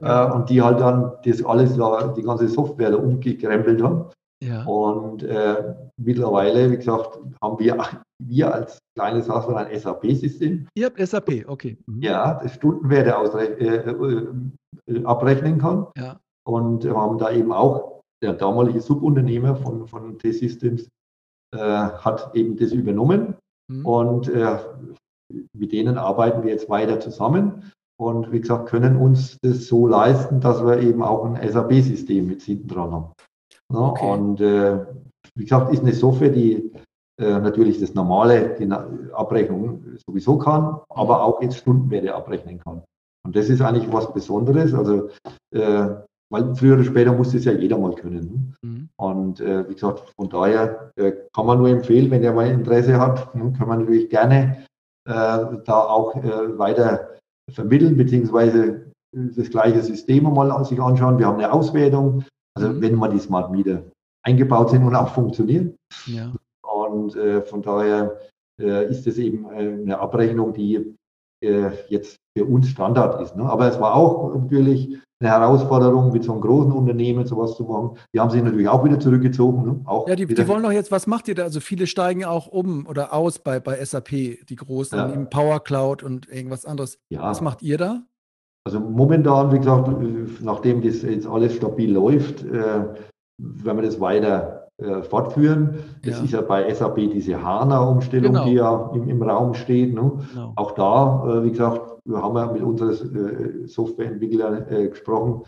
Ja. 0.01 0.27
Äh, 0.27 0.35
und 0.35 0.51
die 0.51 0.61
halt 0.61 0.81
dann 0.81 1.13
das 1.25 1.45
alles, 1.45 1.75
die 1.75 2.23
ganze 2.23 2.49
Software 2.49 2.91
da 2.91 2.97
umgekrempelt 2.97 3.83
haben. 3.83 4.07
Ja. 4.43 4.65
Und 4.65 5.23
äh, 5.23 5.75
mittlerweile, 5.97 6.73
wie 6.73 6.77
gesagt, 6.77 7.21
haben 7.41 7.59
wir, 7.61 7.79
wir 8.19 8.53
als 8.53 8.79
kleines 8.97 9.29
Haus 9.29 9.47
ein 9.47 9.79
SAP-System. 9.79 10.67
Ihr 10.75 10.87
habt 10.87 10.99
SAP, 10.99 11.45
okay. 11.47 11.79
Mhm. 11.87 12.03
Ja, 12.03 12.41
das 12.43 12.55
Stundenwerte 12.55 13.13
äh, 13.61 13.77
äh, 14.91 15.05
abrechnen 15.05 15.59
kann. 15.59 15.87
Ja. 15.97 16.19
Und 16.45 16.85
haben 16.85 17.19
da 17.19 17.31
eben 17.31 17.53
auch 17.53 17.92
der 18.23 18.35
damalige 18.35 18.81
Subunternehmer 18.81 19.57
von, 19.57 19.87
von 19.87 20.19
T-Systems 20.19 20.89
äh, 21.55 21.59
hat 21.59 22.35
eben 22.35 22.57
das 22.57 22.73
übernommen 22.73 23.35
mhm. 23.69 23.87
und 23.87 24.29
äh, 24.29 24.59
mit 25.53 25.73
denen 25.73 25.99
arbeiten 25.99 26.43
wir 26.43 26.51
jetzt 26.51 26.69
weiter 26.69 27.01
zusammen 27.01 27.73
und 28.01 28.33
wie 28.33 28.41
gesagt, 28.41 28.69
können 28.69 28.97
uns 28.97 29.39
das 29.43 29.67
so 29.67 29.87
leisten, 29.87 30.41
dass 30.41 30.65
wir 30.65 30.81
eben 30.81 31.03
auch 31.03 31.25
ein 31.25 31.37
SAP-System 31.49 32.27
mit 32.27 32.43
hinten 32.43 32.69
dran 32.69 32.91
haben. 32.91 33.13
Ja, 33.73 33.79
okay. 33.79 34.11
Und 34.11 34.41
äh, 34.41 34.85
wie 35.35 35.45
gesagt, 35.45 35.73
ist 35.73 35.83
eine 35.83 35.93
Software, 35.93 36.31
die 36.31 36.73
äh, 37.21 37.39
natürlich 37.39 37.81
das 37.81 37.95
normale 37.95 38.57
die 38.59 38.71
Abrechnung 39.13 39.85
sowieso 40.07 40.39
kann, 40.39 40.81
aber 40.89 41.23
auch 41.23 41.41
jetzt 41.43 41.59
Stundenwerte 41.59 42.15
abrechnen 42.15 42.59
kann. 42.59 42.83
Und 43.25 43.37
das 43.37 43.49
ist 43.49 43.61
eigentlich 43.61 43.91
was 43.93 44.13
Besonderes. 44.13 44.75
Also 44.75 45.09
äh, 45.55 45.95
weil 46.33 46.55
früher 46.57 46.75
oder 46.75 46.85
später 46.85 47.13
muss 47.13 47.33
das 47.33 47.45
ja 47.45 47.53
jeder 47.53 47.77
mal 47.77 47.95
können. 47.95 48.55
Ne? 48.63 48.69
Mhm. 48.69 48.89
Und 48.97 49.41
äh, 49.41 49.69
wie 49.69 49.75
gesagt, 49.75 50.15
von 50.17 50.31
daher 50.31 50.91
äh, 50.97 51.13
kann 51.35 51.47
man 51.47 51.59
nur 51.59 51.69
empfehlen, 51.69 52.11
wenn 52.11 52.25
er 52.25 52.33
mal 52.33 52.49
Interesse 52.49 52.99
hat, 52.99 53.35
ne, 53.35 53.53
kann 53.57 53.69
man 53.69 53.81
natürlich 53.81 54.09
gerne 54.09 54.65
äh, 55.07 55.13
da 55.65 55.85
auch 55.89 56.17
äh, 56.17 56.59
weiter 56.59 57.11
vermitteln, 57.51 57.97
beziehungsweise 57.97 58.87
das 59.15 59.51
gleiche 59.51 59.83
System 59.83 60.25
mal 60.25 60.65
sich 60.65 60.81
anschauen. 60.81 61.19
Wir 61.19 61.27
haben 61.27 61.39
eine 61.39 61.53
Auswertung, 61.53 62.25
also 62.57 62.71
mhm. 62.71 62.81
wenn 62.81 62.95
man 62.95 63.11
die 63.11 63.19
Smart 63.19 63.53
Meter 63.53 63.83
eingebaut 64.25 64.71
sind 64.71 64.85
und 64.85 64.95
auch 64.95 65.13
funktionieren. 65.13 65.77
Ja. 66.07 66.33
Und 66.67 67.15
äh, 67.15 67.43
von 67.43 67.61
daher 67.61 68.19
äh, 68.59 68.89
ist 68.89 69.07
es 69.07 69.19
eben 69.19 69.47
eine 69.47 69.99
Abrechnung, 69.99 70.53
die 70.53 70.97
jetzt 71.89 72.19
für 72.39 72.45
uns 72.45 72.69
Standard 72.69 73.21
ist. 73.21 73.35
Ne? 73.35 73.43
Aber 73.43 73.67
es 73.67 73.81
war 73.81 73.97
auch 73.97 74.33
natürlich 74.33 74.97
eine 75.23 75.31
Herausforderung, 75.31 76.13
mit 76.13 76.25
so 76.25 76.33
einem 76.33 76.41
großen 76.41 76.73
Unternehmen 76.73 77.27
sowas 77.27 77.57
zu 77.57 77.65
machen. 77.65 77.97
Die 78.13 78.21
haben 78.21 78.31
sich 78.31 78.43
natürlich 78.43 78.69
auch 78.69 78.85
wieder 78.85 78.99
zurückgezogen. 78.99 79.65
Ne? 79.65 79.81
Auch 79.85 80.09
ja, 80.09 80.17
die, 80.17 80.27
die, 80.27 80.49
wollen 80.49 80.63
doch 80.63 80.73
jetzt, 80.73 80.91
was 80.91 81.07
macht 81.07 81.29
ihr 81.29 81.35
da? 81.35 81.45
Also 81.45 81.61
viele 81.61 81.87
steigen 81.87 82.25
auch 82.25 82.49
um 82.49 82.87
oder 82.87 83.13
aus 83.13 83.39
bei, 83.39 83.61
bei 83.61 83.83
SAP, 83.85 84.11
die 84.11 84.57
großen, 84.57 84.99
ja. 84.99 85.07
im 85.07 85.31
Power 85.31 85.61
Cloud 85.61 86.03
und 86.03 86.29
irgendwas 86.29 86.65
anderes. 86.65 86.99
Ja. 87.09 87.23
Was 87.23 87.41
macht 87.41 87.63
ihr 87.63 87.79
da? 87.79 88.03
Also 88.65 88.81
momentan, 88.81 89.53
wie 89.53 89.59
gesagt, 89.59 89.91
nachdem 90.41 90.83
das 90.83 91.03
jetzt 91.03 91.27
alles 91.27 91.55
stabil 91.55 91.93
läuft, 91.93 92.45
äh, 92.45 92.85
wenn 93.39 93.77
wir 93.77 93.83
das 93.83 94.01
weiter 94.01 94.62
äh, 94.79 95.03
fortführen. 95.03 95.79
Das 96.03 96.19
ja. 96.19 96.25
ist 96.25 96.33
ja 96.33 96.41
bei 96.41 96.73
SAP 96.73 96.97
diese 96.97 97.43
HANA-Umstellung, 97.43 98.33
genau. 98.33 98.45
die 98.47 98.53
ja 98.53 98.91
im, 98.95 99.09
im 99.09 99.23
Raum 99.23 99.55
steht. 99.55 99.95
Ne? 99.95 100.13
Genau. 100.33 100.53
Auch 100.57 100.73
da, 100.73 101.25
äh, 101.29 101.45
wie 101.45 101.51
gesagt, 101.51 102.01
wir 102.05 102.23
haben 102.23 102.37
ja 102.37 102.51
mit 102.51 102.63
unseren 102.63 102.91
äh, 102.91 103.69
Softwareentwicklern 103.69 104.67
äh, 104.69 104.89
gesprochen. 104.89 105.45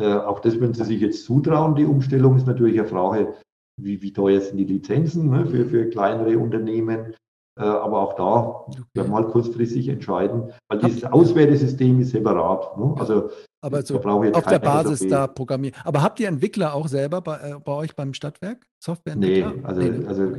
Äh, 0.00 0.14
auch 0.14 0.40
das 0.40 0.60
würden 0.60 0.74
sie 0.74 0.84
sich 0.84 1.00
jetzt 1.00 1.24
zutrauen. 1.24 1.74
Die 1.74 1.84
Umstellung 1.84 2.36
ist 2.36 2.46
natürlich 2.46 2.78
eine 2.78 2.88
Frage, 2.88 3.34
wie, 3.80 4.00
wie 4.00 4.12
teuer 4.12 4.40
sind 4.40 4.58
die 4.58 4.64
Lizenzen 4.64 5.28
ne, 5.28 5.44
für, 5.46 5.66
für 5.66 5.88
kleinere 5.90 6.38
Unternehmen. 6.38 7.14
Aber 7.56 8.02
auch 8.02 8.14
da 8.14 8.64
okay. 8.68 8.82
werden 8.94 9.10
wir 9.10 9.20
mal 9.20 9.26
kurzfristig 9.26 9.88
entscheiden, 9.88 10.52
weil 10.70 10.78
dieses 10.78 11.02
Auswertesystem 11.02 11.98
ist 11.98 12.10
separat. 12.10 12.78
Ne? 12.78 12.94
Also 13.00 13.30
Aber 13.60 13.82
so 13.82 14.00
auf 14.00 14.46
der 14.46 14.58
Basis 14.60 15.00
SAP. 15.00 15.08
da 15.10 15.26
programmieren. 15.26 15.76
Aber 15.84 16.02
habt 16.02 16.20
ihr 16.20 16.28
Entwickler 16.28 16.74
auch 16.74 16.86
selber 16.86 17.20
bei, 17.20 17.36
äh, 17.38 17.54
bei 17.64 17.72
euch 17.72 17.96
beim 17.96 18.14
Stadtwerk? 18.14 18.64
Softwareentwickler? 18.82 19.52
Nee, 19.52 19.64
also, 19.64 19.80
nee. 19.80 20.06
also 20.06 20.32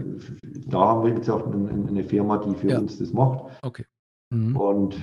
da 0.67 0.79
haben 0.79 1.03
wir 1.03 1.13
jetzt 1.13 1.29
auch 1.29 1.45
eine, 1.45 1.69
eine 1.69 2.03
Firma, 2.03 2.37
die 2.37 2.55
für 2.55 2.69
ja. 2.69 2.79
uns 2.79 2.97
das 2.97 3.11
macht. 3.11 3.51
Okay. 3.61 3.85
Mhm. 4.33 4.55
Und 4.55 4.95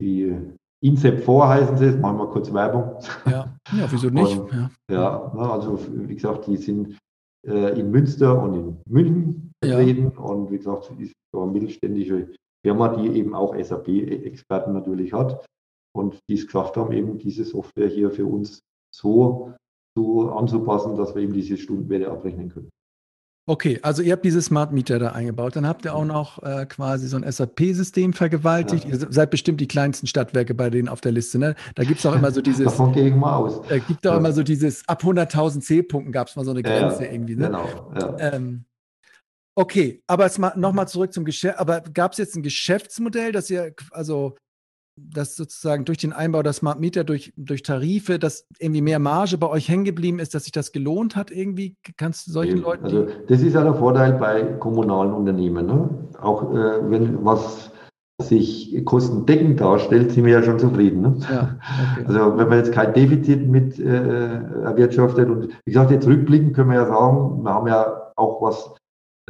die 0.00 0.36
INSEP 0.84 1.24
vor 1.24 1.48
heißen 1.48 1.78
sie, 1.78 1.92
machen 1.98 2.18
wir 2.18 2.26
kurz 2.26 2.52
Werbung. 2.52 2.98
Ja, 3.24 3.56
ja 3.72 3.86
wieso 3.90 4.08
nicht? 4.10 4.38
Und, 4.38 4.52
ja, 4.52 4.70
ja 4.90 5.32
ne, 5.34 5.50
also 5.50 5.78
wie 5.90 6.14
gesagt, 6.14 6.46
die 6.46 6.56
sind 6.58 6.98
äh, 7.46 7.78
in 7.80 7.90
Münster 7.90 8.42
und 8.42 8.54
in 8.54 8.80
München 8.88 9.52
vertreten 9.64 10.12
ja. 10.14 10.22
und 10.22 10.50
wie 10.50 10.58
gesagt, 10.58 10.90
ist 10.98 11.14
so 11.34 11.42
eine 11.42 11.52
mittelständische 11.52 12.28
Firma, 12.62 12.88
die 12.88 13.08
eben 13.16 13.34
auch 13.34 13.56
SAP-Experten 13.56 14.74
natürlich 14.74 15.14
hat 15.14 15.46
und 15.94 16.18
die 16.28 16.34
es 16.34 16.46
geschafft 16.46 16.76
haben, 16.76 16.92
eben 16.92 17.18
diese 17.18 17.44
Software 17.44 17.88
hier 17.88 18.10
für 18.10 18.26
uns 18.26 18.62
so, 18.94 19.52
so 19.96 20.30
anzupassen, 20.30 20.96
dass 20.96 21.14
wir 21.14 21.22
eben 21.22 21.32
diese 21.32 21.56
Stundenwerte 21.56 22.10
abrechnen 22.10 22.48
können. 22.48 22.70
Okay, 23.48 23.80
also 23.82 24.02
ihr 24.02 24.12
habt 24.12 24.24
diese 24.24 24.40
Smart 24.40 24.72
Meter 24.72 25.00
da 25.00 25.12
eingebaut. 25.12 25.56
Dann 25.56 25.66
habt 25.66 25.84
ihr 25.84 25.94
auch 25.96 26.04
noch 26.04 26.40
äh, 26.44 26.64
quasi 26.66 27.08
so 27.08 27.16
ein 27.16 27.30
SAP-System 27.30 28.12
vergewaltigt. 28.12 28.84
Ja. 28.84 28.90
Ihr 28.90 29.06
seid 29.10 29.30
bestimmt 29.32 29.60
die 29.60 29.66
kleinsten 29.66 30.06
Stadtwerke 30.06 30.54
bei 30.54 30.70
denen 30.70 30.88
auf 30.88 31.00
der 31.00 31.10
Liste. 31.10 31.40
Ne? 31.40 31.56
Da 31.74 31.82
gibt 31.82 31.98
es 31.98 32.06
auch 32.06 32.14
immer 32.14 32.30
so 32.30 32.40
dieses. 32.40 32.64
Davon 32.66 32.92
gehe 32.92 33.08
ich 33.08 33.14
mal 33.14 33.34
aus. 33.34 33.60
Da 33.68 33.78
gibt 33.78 34.06
auch 34.06 34.12
ja. 34.12 34.18
immer 34.18 34.30
so 34.30 34.44
dieses, 34.44 34.88
ab 34.88 35.02
100.000 35.02 35.60
C-Punkten 35.60 36.12
gab 36.12 36.28
es 36.28 36.36
mal 36.36 36.44
so 36.44 36.52
eine 36.52 36.62
Grenze 36.62 37.04
ja, 37.04 37.10
irgendwie. 37.10 37.34
Ne? 37.34 37.46
Genau. 37.46 38.16
Ähm, 38.20 38.64
okay, 39.56 40.04
aber 40.06 40.30
nochmal 40.54 40.86
zurück 40.86 41.12
zum 41.12 41.24
Geschäft. 41.24 41.58
Aber 41.58 41.80
gab 41.80 42.12
es 42.12 42.18
jetzt 42.18 42.36
ein 42.36 42.44
Geschäftsmodell, 42.44 43.32
dass 43.32 43.50
ihr, 43.50 43.74
also 43.90 44.36
dass 44.96 45.36
sozusagen 45.36 45.84
durch 45.84 45.98
den 45.98 46.12
Einbau 46.12 46.42
der 46.42 46.52
Smart 46.52 46.80
Meter, 46.80 47.04
durch, 47.04 47.32
durch 47.36 47.62
Tarife, 47.62 48.18
dass 48.18 48.46
irgendwie 48.58 48.82
mehr 48.82 48.98
Marge 48.98 49.38
bei 49.38 49.48
euch 49.48 49.68
hängen 49.68 49.84
geblieben 49.84 50.18
ist, 50.18 50.34
dass 50.34 50.44
sich 50.44 50.52
das 50.52 50.72
gelohnt 50.72 51.16
hat 51.16 51.30
irgendwie? 51.30 51.76
Kannst 51.96 52.26
du 52.26 52.32
solchen 52.32 52.58
Leuten. 52.58 52.84
Also, 52.84 53.06
das 53.28 53.42
ist 53.42 53.54
ja 53.54 53.62
der 53.62 53.74
Vorteil 53.74 54.12
bei 54.14 54.42
kommunalen 54.42 55.12
Unternehmen. 55.12 55.66
Ne? 55.66 55.90
Auch 56.20 56.52
äh, 56.52 56.90
wenn 56.90 57.24
was 57.24 57.70
sich 58.20 58.84
kostendeckend 58.84 59.60
darstellt, 59.60 60.12
sind 60.12 60.24
wir 60.24 60.32
ja 60.32 60.42
schon 60.42 60.58
zufrieden. 60.58 61.02
Ne? 61.02 61.16
Ja, 61.30 61.56
okay. 61.96 62.04
Also 62.06 62.38
wenn 62.38 62.48
man 62.48 62.58
jetzt 62.58 62.72
kein 62.72 62.92
Defizit 62.92 63.48
mit 63.48 63.78
äh, 63.78 64.34
erwirtschaftet 64.64 65.28
und 65.28 65.48
wie 65.64 65.72
gesagt, 65.72 65.90
jetzt 65.90 66.06
rückblickend 66.06 66.54
können 66.54 66.70
wir 66.70 66.76
ja 66.76 66.86
sagen, 66.86 67.42
wir 67.42 67.52
haben 67.52 67.66
ja 67.66 68.12
auch 68.16 68.42
was 68.42 68.74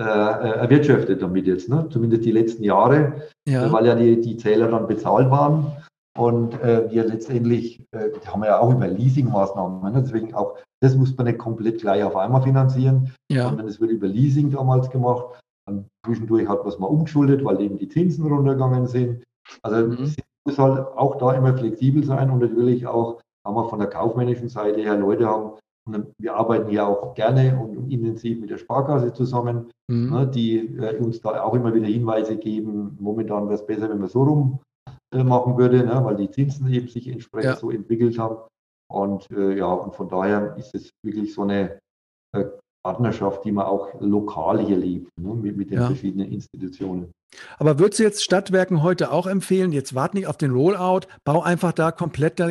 äh, 0.01 0.03
äh, 0.03 0.07
erwirtschaftet 0.07 1.20
damit 1.20 1.47
jetzt, 1.47 1.68
ne? 1.68 1.86
zumindest 1.90 2.24
die 2.24 2.32
letzten 2.32 2.64
Jahre, 2.64 3.28
ja. 3.47 3.66
Äh, 3.66 3.72
weil 3.72 3.86
ja 3.86 3.95
die, 3.95 4.20
die 4.20 4.38
Zähler 4.38 4.68
dann 4.68 4.86
bezahlt 4.86 5.30
waren. 5.30 5.70
Und 6.18 6.55
äh, 6.62 6.90
wir 6.90 7.05
letztendlich, 7.05 7.84
äh, 7.93 8.11
haben 8.26 8.40
wir 8.40 8.49
ja 8.49 8.59
auch 8.59 8.72
über 8.72 8.86
Leasingmaßnahmen, 8.86 9.82
ne? 9.82 10.03
deswegen 10.03 10.34
auch, 10.34 10.57
das 10.80 10.97
muss 10.97 11.14
man 11.16 11.26
nicht 11.26 11.38
komplett 11.38 11.80
gleich 11.80 12.03
auf 12.05 12.16
einmal 12.16 12.43
finanzieren, 12.43 13.14
ja. 13.30 13.49
sondern 13.49 13.68
es 13.68 13.80
wird 13.80 13.90
über 13.90 14.09
Leasing 14.09 14.51
damals 14.51 14.90
gemacht. 14.90 15.40
Dann 15.66 15.86
zwischendurch 16.07 16.49
hat 16.49 16.61
man 16.61 16.68
es 16.68 16.78
mal 16.78 16.86
umgeschuldet, 16.86 17.45
weil 17.45 17.61
eben 17.61 17.78
die 17.78 17.88
Zinsen 17.88 18.26
runtergegangen 18.26 18.86
sind. 18.86 19.22
Also 19.62 19.88
mhm. 19.88 20.05
es 20.05 20.16
muss 20.47 20.59
halt 20.59 20.86
auch 20.97 21.16
da 21.18 21.34
immer 21.34 21.57
flexibel 21.57 22.03
sein 22.03 22.30
und 22.30 22.40
natürlich 22.40 22.86
auch, 22.86 23.20
haben 23.47 23.57
wir 23.57 23.68
von 23.68 23.78
der 23.78 23.88
kaufmännischen 23.88 24.49
Seite 24.49 24.80
her 24.80 24.97
Leute 24.97 25.26
haben, 25.26 25.53
und 25.85 26.07
wir 26.18 26.35
arbeiten 26.35 26.70
ja 26.70 26.87
auch 26.87 27.14
gerne 27.14 27.59
und 27.61 27.91
intensiv 27.91 28.41
mit 28.41 28.51
der 28.51 28.59
Sparkasse 28.59 29.12
zusammen, 29.12 29.70
mhm. 29.89 30.11
ne, 30.11 30.26
die 30.28 30.59
äh, 30.78 30.97
uns 30.99 31.20
da 31.20 31.43
auch 31.43 31.55
immer 31.55 31.74
wieder 31.74 31.87
Hinweise 31.87 32.37
geben. 32.37 32.97
Momentan 33.01 33.45
wäre 33.45 33.55
es 33.55 33.66
besser, 33.66 33.91
wenn 33.91 33.99
man 33.99 34.09
so 34.09 34.22
rum 34.22 34.61
äh, 35.12 35.24
machen 35.24 35.57
würde, 35.57 35.85
ne, 35.85 36.05
weil 36.05 36.16
die 36.16 36.30
Zinsen 36.30 36.68
eben 36.68 36.89
sich 36.89 37.09
entsprechend 37.09 37.55
ja. 37.55 37.57
so 37.57 37.70
entwickelt 37.70 38.18
haben. 38.18 38.37
Und 38.91 39.30
äh, 39.30 39.57
ja, 39.57 39.66
und 39.66 39.95
von 39.95 40.09
daher 40.09 40.57
ist 40.57 40.74
es 40.74 40.91
wirklich 41.05 41.35
so 41.35 41.43
eine 41.43 41.80
äh, 42.35 42.45
Partnerschaft, 42.83 43.45
die 43.45 43.53
man 43.53 43.66
auch 43.66 43.89
lokal 44.01 44.61
hier 44.64 44.76
lebt, 44.76 45.11
ne, 45.18 45.35
mit, 45.35 45.57
mit 45.57 45.70
den 45.70 45.78
ja. 45.78 45.87
verschiedenen 45.87 46.33
Institutionen. 46.33 47.12
Aber 47.59 47.78
würdest 47.78 47.99
du 47.99 48.05
jetzt 48.05 48.22
Stadtwerken 48.22 48.83
heute 48.83 49.11
auch 49.11 49.26
empfehlen, 49.26 49.72
jetzt 49.72 49.95
warte 49.95 50.16
nicht 50.16 50.26
auf 50.26 50.37
den 50.37 50.53
Rollout, 50.53 51.07
bau 51.24 51.43
einfach 51.43 51.72
da 51.72 51.91
komplett, 51.91 52.43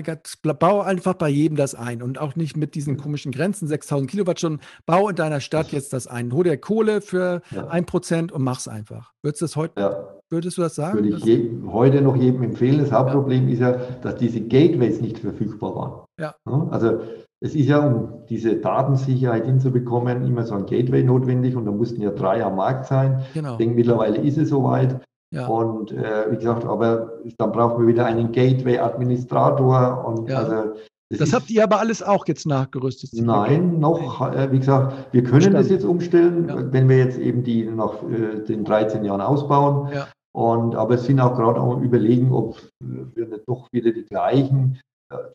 bau 0.60 0.82
einfach 0.82 1.14
bei 1.14 1.30
jedem 1.30 1.56
das 1.56 1.76
ein 1.76 2.02
und 2.02 2.20
auch 2.20 2.36
nicht 2.36 2.58
mit 2.58 2.76
diesen 2.76 2.98
komischen 2.98 3.32
Grenzen, 3.32 3.68
6000 3.68 4.10
Kilowattstunden, 4.10 4.62
bau 4.86 5.10
in 5.10 5.16
deiner 5.16 5.40
Stadt 5.40 5.72
jetzt 5.72 5.94
das 5.94 6.08
ein. 6.08 6.34
Hol 6.34 6.44
dir 6.44 6.58
Kohle 6.58 7.02
für 7.02 7.42
ein 7.70 7.86
Prozent 7.86 8.32
und 8.32 8.42
mach's 8.42 8.68
einfach. 8.68 9.12
Würdest 9.22 9.42
du 9.42 9.46
das 9.46 9.56
heute, 9.56 9.80
ja. 9.80 10.08
würdest 10.30 10.58
du 10.58 10.62
das 10.64 10.76
sagen? 10.76 10.96
Würde 10.96 11.10
ich 11.10 11.24
je, 11.24 11.52
heute 11.68 12.02
noch 12.02 12.16
jedem 12.16 12.42
empfehlen. 12.44 12.80
Das 12.80 12.92
Hauptproblem 12.92 13.48
ja. 13.50 13.54
ist 13.54 13.60
ja, 13.60 13.72
dass 14.02 14.16
diese 14.16 14.42
Gateways 14.42 15.00
nicht 15.00 15.20
verfügbar 15.20 15.76
waren. 15.76 16.06
Ja. 16.20 16.36
Also 16.72 17.02
es 17.44 17.56
ist 17.56 17.68
ja, 17.68 17.80
um 17.80 18.24
diese 18.30 18.56
Datensicherheit 18.56 19.46
hinzubekommen, 19.46 20.26
immer 20.26 20.44
so 20.44 20.54
ein 20.54 20.68
Gateway 20.68 21.04
notwendig 21.04 21.56
und 21.56 21.66
da 21.66 21.72
mussten 21.72 22.02
ja 22.02 22.12
drei 22.12 22.44
am 22.46 22.56
Markt 22.56 22.86
sein. 22.86 23.24
Genau. 23.34 23.54
Ich 23.54 23.58
denke, 23.58 23.76
mittlerweile 23.76 24.18
ist 24.18 24.38
es 24.38 24.50
soweit. 24.50 25.02
Ja. 25.34 25.48
Und 25.48 25.92
äh, 25.92 26.30
wie 26.30 26.36
gesagt, 26.36 26.66
aber 26.66 27.20
dann 27.38 27.52
brauchen 27.52 27.82
wir 27.82 27.88
wieder 27.88 28.06
einen 28.06 28.32
Gateway-Administrator. 28.32 30.06
Und 30.06 30.30
ja. 30.30 30.38
also 30.38 30.74
das, 31.10 31.20
das 31.20 31.34
habt 31.34 31.50
ihr 31.50 31.64
aber 31.64 31.80
alles 31.80 32.04
auch 32.04 32.28
jetzt 32.28 32.46
nachgerüstet. 32.46 33.10
Nein, 33.14 33.80
noch, 33.80 34.22
äh, 34.22 34.52
wie 34.52 34.60
gesagt, 34.60 35.12
wir 35.12 35.24
können 35.24 35.38
Bestand. 35.38 35.56
das 35.56 35.70
jetzt 35.70 35.86
umstellen, 35.86 36.48
ja. 36.48 36.72
wenn 36.72 36.88
wir 36.88 36.98
jetzt 36.98 37.18
eben 37.18 37.44
die 37.44 37.66
nach 37.66 38.04
äh, 38.04 38.44
den 38.44 38.66
13 38.66 39.04
Jahren 39.04 39.22
ausbauen. 39.22 39.90
Ja. 39.94 40.08
Und, 40.34 40.76
aber 40.76 40.94
es 40.94 41.06
sind 41.06 41.20
auch 41.20 41.36
gerade 41.36 41.60
auch 41.60 41.82
überlegen, 41.82 42.32
ob 42.32 42.62
wir 42.80 43.28
nicht 43.28 43.44
doch 43.48 43.68
wieder 43.74 43.92
die 43.92 44.06
gleichen 44.06 44.80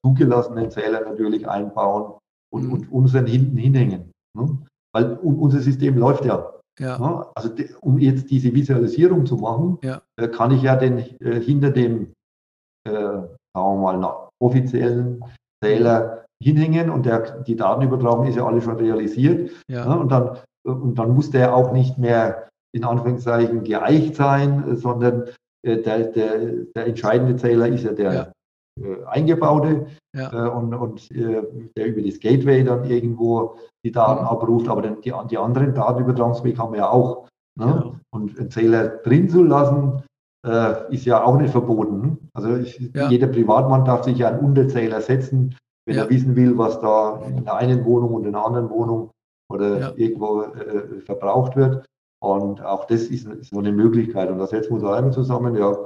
zugelassenen 0.05 0.71
Zähler 0.71 1.01
natürlich 1.01 1.49
einbauen 1.49 2.19
und, 2.53 2.65
mhm. 2.65 2.73
und 2.73 2.93
unseren 2.93 3.27
hinten 3.27 3.57
hinhängen. 3.57 4.13
Ne? 4.37 4.59
Weil 4.95 5.15
unser 5.19 5.61
System 5.61 5.99
läuft 5.99 6.25
ja. 6.25 6.53
ja. 6.79 6.99
Ne? 6.99 7.27
Also 7.35 7.51
um 7.81 7.99
jetzt 7.99 8.31
diese 8.31 8.55
Visualisierung 8.55 9.27
zu 9.27 9.37
machen, 9.37 9.79
ja. 9.83 10.01
äh, 10.17 10.29
kann 10.29 10.51
ich 10.53 10.63
ja 10.63 10.77
den 10.77 10.99
äh, 10.99 11.41
hinter 11.41 11.71
dem, 11.71 12.13
äh, 12.89 12.93
sagen 12.93 13.29
wir 13.55 13.77
mal, 13.77 14.29
offiziellen 14.41 15.25
Zähler 15.63 16.25
hinhängen 16.43 16.91
und 16.91 17.07
der, 17.07 17.43
die 17.43 17.57
Datenübertragung 17.57 18.27
ist 18.27 18.37
ja 18.37 18.47
alles 18.47 18.65
schon 18.65 18.77
realisiert. 18.77 19.51
Ja. 19.69 19.87
Ne? 19.87 19.99
Und, 19.99 20.13
dann, 20.13 20.39
und 20.65 20.95
dann 20.99 21.15
muss 21.15 21.31
der 21.31 21.55
auch 21.55 21.73
nicht 21.73 21.99
mehr 21.99 22.49
in 22.75 22.85
Anführungszeichen 22.85 23.65
geeicht 23.65 24.17
sein, 24.17 24.77
sondern 24.77 25.31
äh, 25.63 25.79
der, 25.83 26.05
der, 26.09 26.39
der 26.75 26.87
entscheidende 26.87 27.37
Zähler 27.37 27.69
ist 27.69 27.85
ja 27.85 27.93
der, 27.93 28.13
äh, 28.13 28.33
eingebaute 29.07 29.87
ja. 30.15 30.33
äh, 30.33 30.51
und, 30.51 30.75
und 30.75 31.11
äh, 31.11 31.43
der 31.77 31.87
über 31.87 32.03
das 32.03 32.21
Gateway 32.21 32.63
dann 32.65 32.85
irgendwo 32.85 33.57
die 33.85 33.93
Daten 33.93 34.23
mhm. 34.23 34.29
abruft, 34.29 34.69
aber 34.69 34.83
dann 34.83 35.01
die, 35.01 35.13
die 35.31 35.39
anderen 35.39 35.75
Datenübertragungswege 35.75 36.59
haben 36.59 36.73
wir 36.73 36.81
ja 36.81 36.91
auch. 36.91 37.29
Ne? 37.59 37.67
Genau. 37.67 37.97
Und 38.11 38.39
einen 38.39 38.51
Zähler 38.51 38.89
drin 38.89 39.29
zu 39.29 39.43
lassen, 39.43 40.03
äh, 40.47 40.93
ist 40.95 41.07
ja 41.07 41.25
auch 41.25 41.39
nicht 41.39 41.51
verboten. 41.51 42.29
Also 42.35 42.57
ich, 42.57 42.79
ja. 42.95 43.09
jeder 43.09 43.29
Privatmann 43.29 43.85
darf 43.85 44.05
sich 44.05 44.19
ja 44.19 44.29
einen 44.29 44.41
Unterzähler 44.41 45.01
setzen, 45.01 45.57
wenn 45.87 45.97
ja. 45.97 46.05
er 46.05 46.11
wissen 46.11 46.37
will, 46.37 46.59
was 46.59 46.81
da 46.81 47.23
in 47.23 47.45
der 47.45 47.55
einen 47.55 47.85
Wohnung 47.85 48.15
und 48.15 48.27
in 48.27 48.33
der 48.33 48.45
anderen 48.45 48.71
Wohnung 48.71 49.11
oder 49.51 49.97
irgendwo 49.97 50.43
äh, 50.43 51.01
verbraucht 51.01 51.57
wird. 51.57 51.87
Und 52.23 52.63
auch 52.63 52.87
das 52.87 53.05
ist 53.05 53.29
so 53.45 53.59
eine 53.59 53.73
Möglichkeit. 53.73 54.31
Und 54.31 54.39
da 54.39 54.47
setzen 54.47 54.71
wir 54.71 54.83
uns 54.83 54.85
einmal 54.85 55.13
zusammen, 55.13 55.55
ja, 55.57 55.77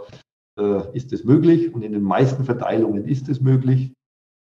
äh, 0.59 0.97
ist 0.97 1.13
es 1.13 1.25
möglich 1.25 1.75
und 1.75 1.83
in 1.83 1.93
den 1.93 2.03
meisten 2.03 2.45
Verteilungen 2.45 3.07
ist 3.07 3.29
es 3.29 3.41
möglich. 3.41 3.93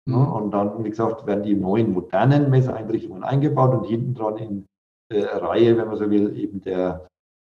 Mhm. 0.07 0.15
Ja, 0.15 0.25
und 0.25 0.51
dann, 0.53 0.85
wie 0.85 0.91
gesagt, 0.91 1.27
werden 1.27 1.43
die 1.43 1.55
neuen 1.55 1.93
modernen 1.93 2.51
Messereinrichtungen 2.51 3.23
eingebaut 3.23 3.75
und 3.75 3.85
hinten 3.85 4.15
dran 4.15 4.37
in 4.37 4.67
äh, 5.13 5.25
Reihe, 5.25 5.77
wenn 5.77 5.89
man 5.89 5.97
so 5.97 6.11
will, 6.11 6.37
eben 6.37 6.61
der 6.61 7.07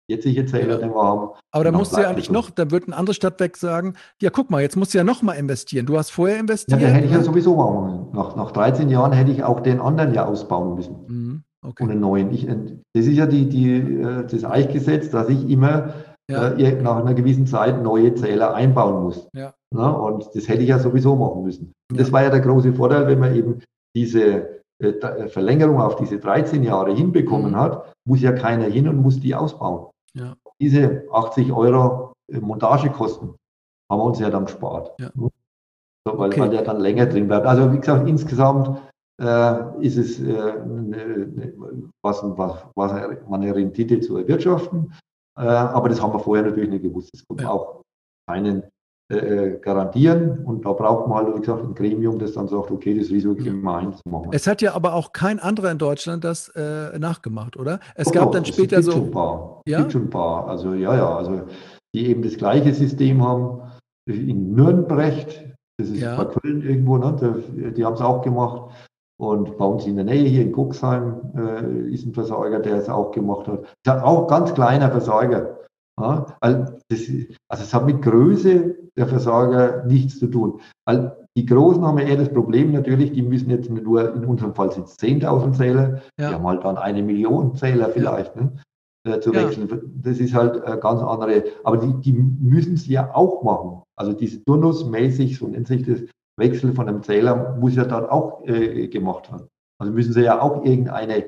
jetzige 0.07 0.45
Zähler, 0.45 0.77
den 0.77 0.94
wir 0.94 1.03
haben. 1.03 1.30
Aber 1.52 1.64
da 1.64 1.72
musst 1.72 1.95
du 1.95 2.02
ja 2.02 2.10
eigentlich 2.10 2.30
noch, 2.30 2.49
da 2.49 2.69
wird 2.69 2.88
ein 2.88 2.94
anderes 2.94 3.15
Stadtwerk 3.15 3.57
sagen, 3.57 3.95
ja 4.22 4.30
guck 4.30 4.52
mal, 4.52 4.61
jetzt 4.61 4.76
musst 4.76 4.94
du 4.94 4.98
ja 4.98 5.03
noch 5.03 5.22
mal 5.22 5.34
investieren. 5.34 5.86
Du 5.86 5.98
hast 5.98 6.11
vorher 6.11 6.40
investiert. 6.40 6.80
Ja, 6.80 6.88
den 6.88 6.95
hätte 6.95 7.07
ich 7.07 7.14
ja 7.14 7.23
sowieso 7.23 7.56
machen 7.56 8.10
Nach, 8.14 8.36
nach 8.36 8.52
13 8.52 8.90
Jahren 8.90 9.14
hätte 9.14 9.32
ich 9.32 9.44
auch 9.44 9.61
den 9.61 9.80
anderen 9.80 10.14
ja 10.14 10.26
ausbauen 10.26 10.76
müssen. 10.76 10.95
Mhm. 11.07 11.44
Okay. 11.65 11.84
Und 11.84 11.91
einen 11.91 12.02
neuen. 12.02 12.32
Ich, 12.32 12.45
das 12.45 13.06
ist 13.06 13.15
ja 13.15 13.26
die, 13.26 13.49
die, 13.49 13.99
äh, 13.99 14.27
das 14.27 14.45
Eichgesetz, 14.45 15.10
dass 15.10 15.30
ich 15.30 15.49
immer 15.49 15.94
ja. 16.30 16.49
äh, 16.49 16.81
nach 16.81 16.97
einer 16.97 17.14
gewissen 17.14 17.47
Zeit 17.47 17.81
neue 17.81 18.14
Zähler 18.15 18.53
einbauen 18.53 19.03
muss. 19.03 19.27
Ja. 19.34 19.53
Na, 19.72 19.91
und 19.91 20.30
das 20.34 20.47
hätte 20.47 20.64
ich 20.64 20.69
ja 20.69 20.80
sowieso 20.80 21.15
machen 21.15 21.43
müssen. 21.43 21.73
Und 21.91 21.99
das 21.99 22.11
war 22.11 22.23
ja 22.23 22.30
der 22.30 22.39
große 22.39 22.73
Vorteil, 22.73 23.07
wenn 23.07 23.19
man 23.19 23.35
eben 23.35 23.61
diese 23.95 24.61
äh, 24.81 24.88
äh 24.88 25.27
Verlängerung 25.27 25.81
auf 25.81 25.95
diese 25.97 26.19
13 26.19 26.64
Jahre 26.64 26.93
hinbekommen 26.93 27.52
mhm. 27.52 27.57
hat, 27.57 27.93
muss 28.07 28.22
ja 28.22 28.31
keiner 28.31 28.65
hin 28.65 28.88
und 28.88 29.02
muss 29.02 29.19
die 29.19 29.35
ausbauen. 29.35 29.91
Ja. 30.14 30.35
Diese 30.60 31.03
80 31.11 31.52
Euro 31.52 32.14
äh, 32.31 32.39
Montagekosten 32.39 33.35
haben 33.91 33.99
wir 33.99 34.06
uns 34.06 34.19
ja 34.19 34.30
dann 34.30 34.45
gespart. 34.45 34.91
Ja. 34.99 35.11
So, 35.15 35.31
weil, 36.19 36.30
okay. 36.30 36.41
weil 36.41 36.49
der 36.49 36.61
dann 36.61 36.80
länger 36.80 37.07
drin 37.07 37.27
bleibt. 37.27 37.45
Also 37.45 37.72
wie 37.73 37.80
gesagt, 37.80 38.07
insgesamt 38.07 38.80
äh, 39.22 39.85
ist 39.85 39.97
es 39.97 40.19
äh, 40.19 40.23
ne, 40.23 41.27
ne, 41.34 41.53
was, 42.02 42.22
was, 42.23 42.65
was 42.76 42.91
eine 42.91 43.56
Rendite 43.56 43.99
zu 43.99 44.18
erwirtschaften. 44.18 44.93
Äh, 45.38 45.44
aber 45.44 45.90
das 45.90 46.02
haben 46.02 46.14
wir 46.14 46.20
vorher 46.20 46.45
natürlich 46.45 46.70
nicht 46.70 46.84
gewusst. 46.84 47.12
Es 47.14 47.26
kommt 47.28 47.41
ja. 47.41 47.49
auch 47.49 47.82
keinen 48.30 48.64
äh, 49.12 49.18
äh, 49.18 49.60
garantieren. 49.60 50.44
Und 50.45 50.66
da 50.66 50.74
braucht 50.74 51.07
man 51.07 51.26
halt, 51.26 51.36
wie 51.36 51.40
gesagt, 51.40 51.64
ein 51.64 51.76
Gremium, 51.76 52.18
das 52.18 52.34
dann 52.34 52.48
sagt, 52.48 52.72
okay, 52.72 52.98
das 52.98 53.10
Risiko 53.10 53.36
gehen 53.36 53.62
wir 53.62 53.76
ein. 53.76 53.94
Es 54.32 54.48
hat 54.48 54.64
ja 54.64 54.74
aber 54.74 54.95
auch 54.95 55.14
kein 55.14 55.40
anderer 55.40 55.70
in 55.70 55.78
Deutschland 55.78 56.24
das 56.24 56.49
äh, 56.56 56.98
nachgemacht, 56.98 57.56
oder? 57.56 57.80
Es 57.94 58.07
oh, 58.07 58.12
gab 58.12 58.32
dann 58.32 58.45
später 58.45 58.80
es 58.80 58.86
gibt 58.86 58.95
so. 58.95 59.02
Schon 59.02 59.10
ein 59.10 59.12
paar. 59.12 59.62
Ja? 59.68 59.78
Es 59.78 59.84
gibt 59.84 59.91
schon 59.91 60.02
ein 60.03 60.10
paar. 60.10 60.48
Also 60.48 60.74
ja, 60.74 60.95
ja, 60.95 61.18
also 61.18 61.44
die 61.94 62.07
eben 62.07 62.24
das 62.24 62.36
gleiche 62.36 62.74
System 62.74 63.24
haben. 63.24 63.62
In 64.07 64.56
Nürnberg, 64.56 65.28
das 65.78 65.90
ist 65.90 66.02
ja. 66.02 66.16
bei 66.16 66.26
Köln 66.26 66.64
irgendwo, 66.64 66.98
ne? 66.98 67.44
die, 67.56 67.74
die 67.74 67.86
haben 67.86 67.94
es 67.94 68.02
auch 68.02 68.24
gemacht. 68.24 68.72
Und 69.17 69.57
bei 69.57 69.65
uns 69.65 69.85
in 69.85 69.95
der 69.95 70.05
Nähe 70.05 70.27
hier 70.27 70.41
in 70.41 70.51
Guxheim 70.51 71.31
äh, 71.35 71.89
ist 71.89 72.05
ein 72.05 72.13
Versorger, 72.13 72.59
der 72.59 72.75
es 72.75 72.89
auch 72.89 73.11
gemacht 73.11 73.47
hat. 73.47 73.63
Das 73.83 73.97
ist 73.97 74.03
auch 74.03 74.27
ganz 74.27 74.53
kleiner 74.53 74.91
Versorger. 74.91 75.59
Ja, 75.99 76.25
also, 76.41 76.73
das, 76.89 76.99
also 77.47 77.63
es 77.63 77.73
hat 77.73 77.85
mit 77.85 78.01
Größe 78.01 78.75
der 78.97 79.07
Versorger 79.07 79.85
nichts 79.85 80.19
zu 80.19 80.27
tun. 80.27 80.59
Weil 80.85 81.15
die 81.37 81.45
Großen 81.45 81.85
haben 81.85 81.97
ja 81.99 82.05
eher 82.05 82.17
das 82.17 82.33
Problem 82.33 82.73
natürlich, 82.73 83.13
die 83.13 83.21
müssen 83.21 83.49
jetzt 83.49 83.69
nur, 83.69 84.13
in 84.13 84.25
unserem 84.25 84.53
Fall 84.53 84.71
sind 84.71 84.87
es 84.87 84.99
10.000 84.99 85.53
Zähler, 85.53 86.01
ja. 86.19 86.29
die 86.29 86.35
haben 86.35 86.47
halt 86.47 86.65
dann 86.65 86.77
eine 86.77 87.01
Million 87.01 87.55
Zähler 87.55 87.89
vielleicht. 87.89 88.35
Ne? 88.35 88.51
Äh, 89.05 89.19
zu 89.19 89.33
wechseln. 89.33 89.69
Ja. 89.69 89.77
Das 90.01 90.19
ist 90.19 90.33
halt 90.33 90.55
äh, 90.65 90.77
ganz 90.77 91.01
andere. 91.01 91.43
Aber 91.63 91.77
die, 91.77 91.93
die 92.01 92.13
müssen 92.13 92.73
es 92.73 92.87
ja 92.87 93.13
auch 93.13 93.43
machen. 93.43 93.83
Also 93.95 94.13
diese 94.13 94.43
turnusmäßig, 94.43 95.37
so 95.37 95.47
nennt 95.47 95.67
sich 95.67 95.85
das, 95.85 95.99
Wechsel 96.38 96.74
von 96.74 96.88
einem 96.88 97.03
Zähler 97.03 97.56
muss 97.60 97.76
ja 97.76 97.86
dann 97.86 98.06
auch 98.06 98.45
äh, 98.45 98.88
gemacht 98.88 99.32
werden. 99.32 99.48
Also 99.80 99.94
müssen 99.94 100.14
sie 100.14 100.24
ja 100.24 100.41
auch 100.41 100.64
irgendeine 100.64 101.26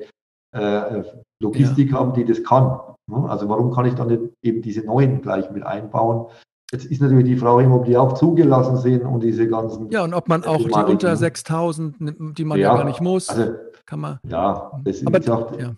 äh, 0.54 1.02
Logistik 1.40 1.92
ja. 1.92 1.98
haben, 1.98 2.14
die 2.14 2.24
das 2.24 2.42
kann. 2.42 2.78
Ne? 3.10 3.28
Also 3.28 3.48
warum 3.48 3.72
kann 3.72 3.86
ich 3.86 3.94
dann 3.94 4.08
nicht 4.08 4.22
eben 4.42 4.62
diese 4.62 4.84
neuen 4.84 5.20
gleich 5.22 5.50
mit 5.50 5.64
einbauen? 5.64 6.26
Jetzt 6.72 6.84
ist 6.84 7.00
natürlich 7.00 7.24
die 7.24 7.36
Frage, 7.36 7.70
ob 7.70 7.86
die 7.86 7.96
auch 7.96 8.12
zugelassen 8.12 8.76
sind 8.76 9.02
und 9.02 9.22
diese 9.22 9.48
ganzen. 9.48 9.90
Ja, 9.90 10.04
und 10.04 10.12
ob 10.12 10.28
man 10.28 10.44
auch 10.44 10.58
die 10.58 10.92
unter 10.92 11.16
6000, 11.16 11.96
die 12.36 12.44
man 12.44 12.58
ja, 12.58 12.68
ja, 12.68 12.76
gar 12.76 12.84
nicht 12.84 13.00
muss, 13.00 13.30
also, 13.30 13.54
kann 13.86 14.00
man. 14.00 14.18
Ja, 14.28 14.72
das 14.84 15.06
aber, 15.06 15.18
ist 15.18 15.30
auch, 15.30 15.58
ja. 15.58 15.74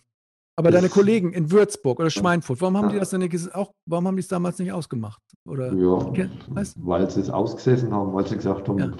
Aber 0.61 0.71
deine 0.71 0.89
Kollegen 0.89 1.33
in 1.33 1.51
Würzburg 1.51 1.99
oder 2.01 2.11
Schweinfurt, 2.11 2.61
warum 2.61 2.77
haben 2.77 2.91
die 2.91 2.99
das 2.99 3.11
denn 3.11 3.21
nicht 3.21 3.55
auch, 3.55 3.73
warum 3.87 4.07
haben 4.07 4.17
die 4.17 4.21
es 4.21 4.29
damals 4.29 4.59
nicht 4.59 4.73
ausgemacht? 4.73 5.23
Oder, 5.49 5.73
ja, 5.73 6.29
weil 6.77 7.11
sie 7.11 7.21
es 7.21 7.31
ausgesessen 7.31 7.93
haben, 7.93 8.13
weil 8.13 8.27
sie 8.27 8.37
gesagt 8.37 8.69
haben, 8.69 8.79
ja. 8.79 8.91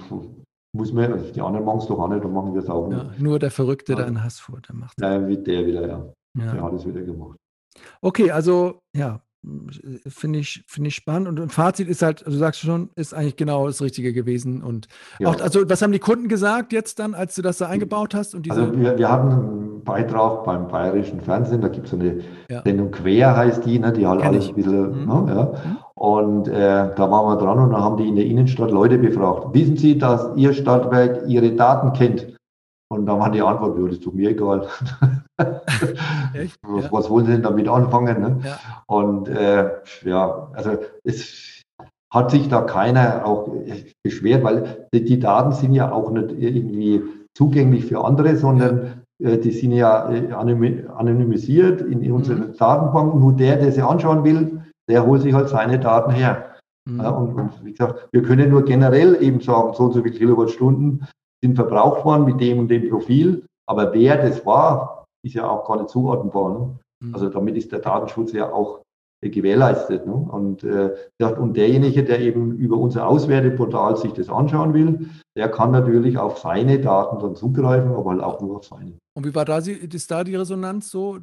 muss 0.73 0.91
man, 0.91 1.31
die 1.33 1.41
anderen 1.41 1.65
machen 1.65 1.79
es 1.79 1.85
doch 1.85 1.99
auch 1.99 2.07
nicht, 2.07 2.23
dann 2.23 2.33
machen 2.33 2.53
wir 2.53 2.61
es 2.61 2.69
auch 2.69 2.87
nicht. 2.87 2.97
Ja, 2.97 3.11
nur 3.19 3.39
der 3.39 3.51
Verrückte 3.51 3.95
da 3.95 4.05
in 4.05 4.23
Haßfurt, 4.23 4.69
der 4.69 4.75
macht 4.75 4.93
es. 4.97 5.03
Ja, 5.03 5.27
wie 5.27 5.37
der 5.37 5.65
wieder, 5.65 5.87
ja. 5.87 6.13
Der 6.35 6.63
hat 6.63 6.73
es 6.73 6.85
wieder 6.85 7.01
gemacht. 7.01 7.37
Okay, 8.01 8.31
also 8.31 8.79
ja, 8.95 9.21
finde 10.07 10.39
ich, 10.39 10.63
finde 10.67 10.89
ich 10.89 10.95
spannend. 10.95 11.27
Und, 11.27 11.39
und 11.39 11.51
Fazit 11.51 11.87
ist 11.87 12.01
halt, 12.01 12.25
du 12.25 12.31
sagst 12.31 12.61
schon, 12.61 12.89
ist 12.95 13.13
eigentlich 13.13 13.35
genau 13.35 13.65
das 13.65 13.81
Richtige 13.81 14.13
gewesen. 14.13 14.61
Und 14.61 14.87
ja. 15.19 15.29
auch, 15.29 15.41
also 15.41 15.67
was 15.67 15.81
haben 15.81 15.91
die 15.91 15.99
Kunden 15.99 16.27
gesagt 16.27 16.73
jetzt 16.73 16.99
dann, 16.99 17.15
als 17.15 17.35
du 17.35 17.41
das 17.41 17.57
da 17.57 17.67
eingebaut 17.67 18.13
hast? 18.13 18.35
Und 18.35 18.45
diese 18.45 18.61
also 18.61 18.79
wir, 18.79 18.97
wir 18.97 19.11
hatten 19.11 19.31
einen 19.31 19.83
Beitrag 19.83 20.43
beim 20.43 20.67
bayerischen 20.67 21.21
Fernsehen, 21.21 21.61
da 21.61 21.69
gibt 21.69 21.87
es 21.87 21.93
eine 21.93 22.19
ja. 22.49 22.61
Sendung 22.63 22.91
Quer 22.91 23.35
heißt 23.35 23.65
die, 23.65 23.79
ne, 23.79 23.91
die 23.91 24.05
halt 24.05 24.21
Kenn 24.21 24.29
alles 24.29 24.49
ein 24.49 24.55
bisschen, 24.55 25.01
mhm. 25.01 25.07
ne, 25.07 25.33
ja. 25.33 25.43
Mhm. 25.43 25.77
Und 25.95 26.47
äh, 26.47 26.95
da 26.95 27.11
waren 27.11 27.27
wir 27.27 27.37
dran 27.37 27.59
und 27.59 27.71
dann 27.71 27.81
haben 27.81 27.97
die 27.97 28.07
in 28.07 28.15
der 28.15 28.25
Innenstadt 28.25 28.71
Leute 28.71 28.97
befragt. 28.97 29.53
Wissen 29.53 29.77
Sie, 29.77 29.97
dass 29.97 30.35
Ihr 30.35 30.53
Stadtwerk 30.53 31.27
Ihre 31.27 31.51
Daten 31.51 31.93
kennt? 31.93 32.27
Und 32.91 33.05
da 33.05 33.17
war 33.17 33.31
die 33.31 33.41
Antwort, 33.41 33.77
ja, 33.79 33.85
das 33.85 33.95
ist 33.95 34.05
doch 34.05 34.11
mir 34.11 34.31
egal. 34.31 34.67
Echt? 36.33 36.57
was, 36.61 36.83
ja. 36.83 36.91
was, 36.91 37.09
wollen 37.09 37.25
Sie 37.25 37.31
denn 37.31 37.41
damit 37.41 37.69
anfangen? 37.69 38.19
Ne? 38.19 38.39
Ja. 38.43 38.59
Und 38.85 39.29
äh, 39.29 39.69
ja, 40.03 40.49
also 40.51 40.71
es 41.05 41.61
hat 42.13 42.31
sich 42.31 42.49
da 42.49 42.63
keiner 42.63 43.25
auch 43.25 43.49
beschwert, 44.03 44.43
weil 44.43 44.87
die, 44.93 45.05
die, 45.05 45.19
Daten 45.19 45.53
sind 45.53 45.71
ja 45.71 45.89
auch 45.89 46.11
nicht 46.11 46.33
irgendwie 46.37 47.01
zugänglich 47.33 47.85
für 47.85 48.03
andere, 48.03 48.35
sondern 48.35 49.03
äh, 49.23 49.37
die 49.37 49.51
sind 49.51 49.71
ja 49.71 50.11
äh, 50.11 50.33
anonymisiert 50.33 51.79
in 51.79 52.11
unseren 52.11 52.49
mhm. 52.49 52.57
Datenbanken. 52.57 53.21
Nur 53.21 53.31
der, 53.31 53.55
der 53.55 53.71
sie 53.71 53.83
anschauen 53.83 54.25
will, 54.25 54.63
der 54.89 55.05
holt 55.05 55.21
sich 55.21 55.33
halt 55.33 55.47
seine 55.47 55.79
Daten 55.79 56.11
her. 56.11 56.55
Mhm. 56.89 56.99
Und, 56.99 57.35
und, 57.35 57.51
wie 57.63 57.71
gesagt, 57.71 58.09
wir 58.11 58.21
können 58.21 58.49
nur 58.49 58.65
generell 58.65 59.15
eben 59.23 59.39
sagen, 59.39 59.71
so 59.75 59.85
und 59.85 59.93
so 59.93 60.03
viele 60.03 60.13
Kilowattstunden 60.13 61.07
sind 61.43 61.55
verbraucht 61.55 62.05
worden 62.05 62.25
mit 62.25 62.39
dem 62.39 62.59
und 62.59 62.67
dem 62.69 62.89
Profil. 62.89 63.45
Aber 63.67 63.93
wer 63.93 64.17
das 64.17 64.45
war, 64.45 65.05
ist 65.23 65.35
ja 65.35 65.49
auch 65.49 65.67
gar 65.67 65.77
nicht 65.77 65.89
zuordnenbar. 65.89 66.59
Ne? 66.59 66.79
Also 67.13 67.29
damit 67.29 67.57
ist 67.57 67.71
der 67.71 67.79
Datenschutz 67.79 68.31
ja 68.33 68.51
auch 68.51 68.80
gewährleistet. 69.29 70.07
Ne? 70.07 70.13
Und, 70.13 70.63
äh, 70.63 70.91
und 71.39 71.55
derjenige, 71.55 72.03
der 72.03 72.19
eben 72.21 72.57
über 72.57 72.77
unser 72.77 73.07
Auswerteportal 73.07 73.97
sich 73.97 74.13
das 74.13 74.29
anschauen 74.29 74.73
will, 74.73 75.09
der 75.35 75.49
kann 75.49 75.71
natürlich 75.71 76.17
auf 76.17 76.39
seine 76.39 76.79
Daten 76.79 77.19
dann 77.19 77.35
zugreifen, 77.35 77.93
aber 77.93 78.11
halt 78.11 78.21
auch 78.21 78.41
nur 78.41 78.57
auf 78.57 78.65
seine. 78.65 78.93
Und 79.13 79.25
wie 79.25 79.35
war 79.35 79.45
da, 79.45 79.59
ist 79.59 80.09
da 80.11 80.23
die 80.23 80.35
Resonanz 80.35 80.89
so? 80.89 81.17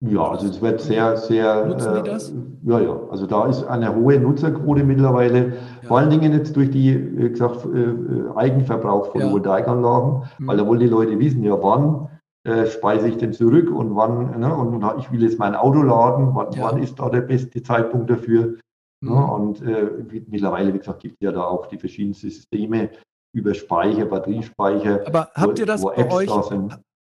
Ja, 0.00 0.30
also 0.30 0.46
es 0.46 0.60
wird 0.60 0.80
sehr, 0.80 1.16
sehr. 1.16 1.66
Nutzen 1.66 1.94
die 1.96 2.08
das? 2.08 2.30
Äh, 2.30 2.34
ja, 2.64 2.80
ja. 2.80 3.00
Also 3.10 3.26
da 3.26 3.46
ist 3.46 3.64
eine 3.64 3.94
hohe 3.94 4.20
Nutzerquote 4.20 4.84
mittlerweile. 4.84 5.48
Ja. 5.48 5.52
Vor 5.88 5.98
allen 5.98 6.10
Dingen 6.10 6.32
jetzt 6.32 6.54
durch 6.54 6.70
die, 6.70 7.18
wie 7.18 7.30
gesagt, 7.30 7.66
äh, 7.66 8.36
Eigenverbrauch 8.36 9.12
von 9.12 9.20
ja. 9.20 9.26
Photovoltaikanlagen, 9.26 10.22
mhm. 10.38 10.46
weil 10.46 10.56
da 10.56 10.66
wollen 10.66 10.80
die 10.80 10.86
Leute 10.86 11.18
wissen, 11.18 11.42
ja, 11.42 11.60
wann 11.60 12.08
äh, 12.44 12.66
speise 12.66 13.08
ich 13.08 13.18
denn 13.18 13.32
zurück 13.32 13.70
und 13.70 13.94
wann, 13.94 14.40
ne, 14.40 14.54
und, 14.54 14.82
und, 14.82 14.98
ich 14.98 15.12
will 15.12 15.22
jetzt 15.22 15.38
mein 15.38 15.54
Auto 15.54 15.82
laden, 15.82 16.34
wann, 16.34 16.52
ja. 16.52 16.64
wann 16.64 16.82
ist 16.82 16.98
da 16.98 17.08
der 17.08 17.20
beste 17.20 17.62
Zeitpunkt 17.62 18.10
dafür? 18.10 18.58
Ne? 19.00 19.10
Mhm. 19.10 19.14
Ne, 19.14 19.32
und 19.32 19.62
äh, 19.62 20.22
mittlerweile, 20.28 20.74
wie 20.74 20.78
gesagt, 20.78 21.02
gibt 21.02 21.14
es 21.14 21.24
ja 21.24 21.32
da 21.32 21.44
auch 21.44 21.66
die 21.66 21.78
verschiedensten 21.78 22.30
Systeme 22.30 22.90
über 23.34 23.54
Speicher, 23.54 24.06
Batteriespeicher. 24.06 25.06
Aber 25.06 25.30
habt 25.34 25.58
ihr 25.58 25.66
das 25.66 25.82
bei 25.82 26.12
euch, 26.12 26.30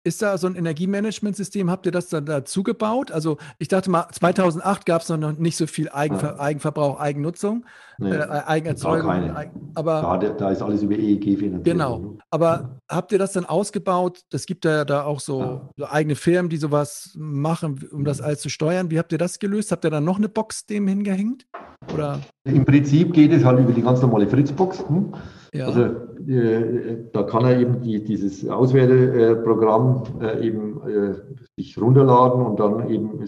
ist 0.04 0.22
da 0.22 0.38
so 0.38 0.48
ein 0.48 0.56
Energiemanagementsystem, 0.56 1.70
habt 1.70 1.86
ihr 1.86 1.92
das 1.92 2.10
dann 2.10 2.26
dazu 2.26 2.64
gebaut? 2.64 3.12
Also 3.12 3.38
ich 3.60 3.68
dachte 3.68 3.90
mal, 3.90 4.08
2008 4.12 4.86
gab 4.86 5.02
es 5.02 5.10
noch 5.10 5.38
nicht 5.38 5.56
so 5.58 5.68
viel 5.68 5.90
Eigenver 5.90 6.36
ja. 6.36 6.40
Eigenverbrauch, 6.40 7.00
Eigennutzung, 7.00 7.66
nee, 8.00 8.12
äh, 8.12 8.42
Eigenerzeugung. 8.46 9.10
Eigen, 9.10 9.72
aber 9.76 10.20
da, 10.20 10.30
da, 10.30 10.50
ist 10.52 10.62
alles 10.62 10.82
über 10.82 10.96
EEG 10.96 11.38
finanziert. 11.38 11.66
Genau. 11.66 12.00
Ne? 12.00 12.18
Aber 12.32 12.80
ja. 12.90 12.96
habt 12.96 13.12
ihr 13.12 13.20
das 13.20 13.34
dann 13.34 13.46
ausgebaut? 13.46 14.22
Das 14.32 14.46
gibt 14.46 14.66
ja 14.66 14.86
da 14.86 15.04
auch 15.04 15.20
so, 15.20 15.42
ja. 15.42 15.70
so, 15.78 15.86
eigene 15.88 16.16
Firmen, 16.16 16.50
die 16.50 16.58
sowas 16.58 17.12
machen, 17.16 17.88
um 17.92 18.04
das 18.04 18.20
mhm. 18.20 18.26
alles 18.26 18.42
zu 18.42 18.50
steuern. 18.50 18.90
Wie 18.90 18.98
habt 18.98 19.12
ihr 19.12 19.20
das 19.20 19.38
gelöst? 19.38 19.72
Habt 19.72 19.86
ihr 19.86 19.92
dann 19.92 20.04
noch 20.04 20.18
eine 20.18 20.30
Box 20.30 20.66
dem 20.66 20.88
hingehängt? 20.88 21.46
Oder? 21.94 22.20
Im 22.44 22.66
Prinzip 22.66 23.14
geht 23.14 23.32
es 23.32 23.44
halt 23.44 23.60
über 23.60 23.72
die 23.72 23.82
ganz 23.82 24.02
normale 24.02 24.28
Fritzbox. 24.28 24.84
Hm? 24.88 25.14
Ja. 25.54 25.66
Also 25.66 25.82
äh, 25.82 27.10
da 27.12 27.24
kann 27.24 27.44
er 27.44 27.60
eben 27.60 27.82
die, 27.82 28.04
dieses 28.04 28.48
Auswerteprogramm 28.48 30.04
äh, 30.22 30.48
eben 30.48 30.82
äh, 30.88 31.14
sich 31.58 31.80
runterladen 31.80 32.46
und 32.46 32.60
dann 32.60 32.90
eben 32.90 33.28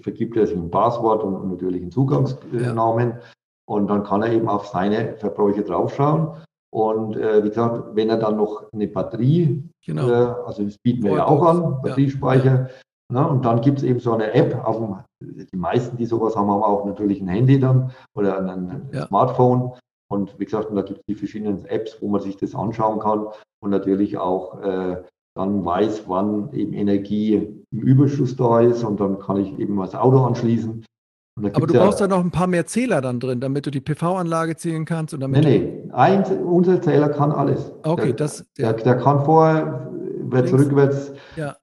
vergibt 0.00 0.36
er 0.36 0.46
sich 0.46 0.56
ein 0.56 0.70
Passwort 0.70 1.24
und, 1.24 1.34
und 1.34 1.50
natürlich 1.50 1.82
einen 1.82 1.90
Zugangsnamen 1.90 3.10
ja. 3.10 3.18
und 3.66 3.88
dann 3.88 4.04
kann 4.04 4.22
er 4.22 4.32
eben 4.32 4.48
auf 4.48 4.66
seine 4.66 5.16
Verbräuche 5.16 5.62
draufschauen. 5.62 6.28
Und 6.72 7.16
äh, 7.16 7.42
wie 7.44 7.48
gesagt, 7.48 7.94
wenn 7.94 8.10
er 8.10 8.18
dann 8.18 8.36
noch 8.36 8.72
eine 8.72 8.88
Batterie, 8.88 9.62
genau. 9.84 10.08
äh, 10.08 10.34
also 10.44 10.64
das 10.64 10.76
bieten 10.78 11.04
wir 11.04 11.12
ja 11.12 11.26
auch 11.26 11.42
an, 11.44 11.80
Batteriespeicher, 11.82 12.68
ja. 13.12 13.20
ne, 13.20 13.28
und 13.28 13.44
dann 13.44 13.60
gibt 13.60 13.78
es 13.78 13.84
eben 13.84 14.00
so 14.00 14.12
eine 14.12 14.32
App, 14.32 14.64
auf 14.64 14.78
dem, 14.78 15.46
die 15.52 15.56
meisten, 15.56 15.96
die 15.96 16.06
sowas 16.06 16.34
haben, 16.34 16.50
haben 16.50 16.64
auch 16.64 16.84
natürlich 16.84 17.20
ein 17.20 17.28
Handy 17.28 17.60
dann 17.60 17.92
oder 18.16 18.38
ein, 18.38 18.48
ein 18.48 18.88
ja. 18.92 19.06
Smartphone. 19.06 19.72
Und 20.10 20.38
wie 20.38 20.44
gesagt, 20.44 20.68
da 20.74 20.82
gibt 20.82 21.00
es 21.00 21.06
die 21.06 21.14
verschiedenen 21.14 21.64
Apps, 21.66 21.98
wo 22.00 22.08
man 22.08 22.20
sich 22.20 22.36
das 22.36 22.54
anschauen 22.54 22.98
kann 22.98 23.26
und 23.60 23.70
natürlich 23.70 24.18
auch 24.18 24.62
äh, 24.62 25.02
dann 25.34 25.64
weiß, 25.64 26.04
wann 26.06 26.52
eben 26.52 26.72
Energie 26.72 27.34
im 27.70 27.80
Überschuss 27.80 28.36
da 28.36 28.60
ist 28.60 28.84
und 28.84 29.00
dann 29.00 29.18
kann 29.18 29.38
ich 29.38 29.58
eben 29.58 29.76
das 29.76 29.94
Auto 29.94 30.18
anschließen. 30.24 30.84
Aber 31.36 31.66
du 31.66 31.74
brauchst 31.74 31.98
ja 31.98 32.06
noch 32.06 32.20
ein 32.20 32.30
paar 32.30 32.46
mehr 32.46 32.66
Zähler 32.66 33.00
dann 33.00 33.18
drin, 33.18 33.40
damit 33.40 33.66
du 33.66 33.72
die 33.72 33.80
PV-Anlage 33.80 34.56
zählen 34.56 34.84
kannst. 34.84 35.14
Und 35.14 35.20
damit 35.20 35.42
nee, 35.42 35.58
nee, 35.58 35.90
ein, 35.92 36.22
unser 36.44 36.80
Zähler 36.80 37.08
kann 37.08 37.32
alles. 37.32 37.72
Okay, 37.82 38.06
der, 38.06 38.12
das. 38.14 38.44
Der, 38.56 38.72
der, 38.72 38.96
kann 38.98 39.24
vorher, 39.24 39.90
wärts, 40.34 40.52
rückwärts, 40.52 41.12
ja. 41.36 41.56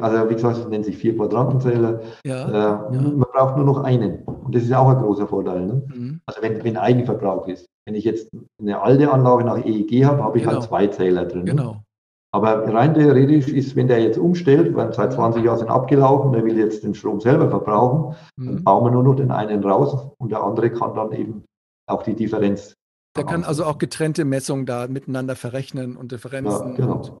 also 0.00 0.30
wie 0.30 0.34
gesagt, 0.34 0.58
es 0.58 0.68
nennt 0.68 0.84
sich 0.84 0.96
vier 0.96 1.16
Quadrantenzähler. 1.16 2.00
Ja, 2.24 2.48
äh, 2.48 2.94
ja. 2.94 3.00
Man 3.00 3.26
braucht 3.32 3.56
nur 3.56 3.66
noch 3.66 3.82
einen. 3.82 4.22
Und 4.22 4.54
das 4.54 4.62
ist 4.62 4.72
auch 4.72 4.88
ein 4.88 5.02
großer 5.02 5.26
Vorteil. 5.26 5.66
Ne? 5.66 5.82
Mhm. 5.94 6.20
Also 6.26 6.42
wenn, 6.42 6.62
wenn 6.62 6.76
Eigenverbrauch 6.76 7.48
ist. 7.48 7.66
Wenn 7.86 7.94
ich 7.94 8.04
jetzt 8.04 8.28
eine 8.60 8.80
alte 8.82 9.10
Anlage 9.10 9.44
nach 9.44 9.64
EEG 9.64 10.04
habe, 10.04 10.22
habe 10.22 10.38
ich 10.38 10.46
halt 10.46 10.60
genau. 10.60 10.60
halt 10.60 10.68
zwei 10.68 10.86
Zähler 10.88 11.24
drin. 11.24 11.46
Genau. 11.46 11.82
Aber 12.30 12.72
rein 12.72 12.92
theoretisch 12.92 13.48
ist, 13.48 13.74
wenn 13.74 13.88
der 13.88 14.02
jetzt 14.02 14.18
umstellt, 14.18 14.76
weil 14.76 14.92
seit 14.92 15.14
20 15.14 15.42
Jahren 15.42 15.58
sind 15.58 15.70
abgelaufen, 15.70 16.32
der 16.32 16.44
will 16.44 16.58
jetzt 16.58 16.84
den 16.84 16.94
Strom 16.94 17.20
selber 17.20 17.48
verbrauchen, 17.48 18.14
mhm. 18.36 18.46
dann 18.46 18.64
bauen 18.64 18.84
wir 18.84 18.90
nur 18.90 19.02
noch 19.02 19.16
den 19.16 19.30
einen 19.30 19.64
raus 19.64 20.08
und 20.18 20.30
der 20.30 20.42
andere 20.42 20.70
kann 20.70 20.94
dann 20.94 21.12
eben 21.12 21.44
auch 21.86 22.02
die 22.02 22.14
Differenz. 22.14 22.74
Der 23.16 23.24
kann 23.24 23.44
also 23.44 23.64
auch 23.64 23.78
getrennte 23.78 24.24
Messungen 24.24 24.66
da 24.66 24.86
miteinander 24.86 25.34
verrechnen 25.34 25.96
und 25.96 26.12
Differenzen. 26.12 26.70
Ja, 26.70 26.76
genau. 26.76 27.18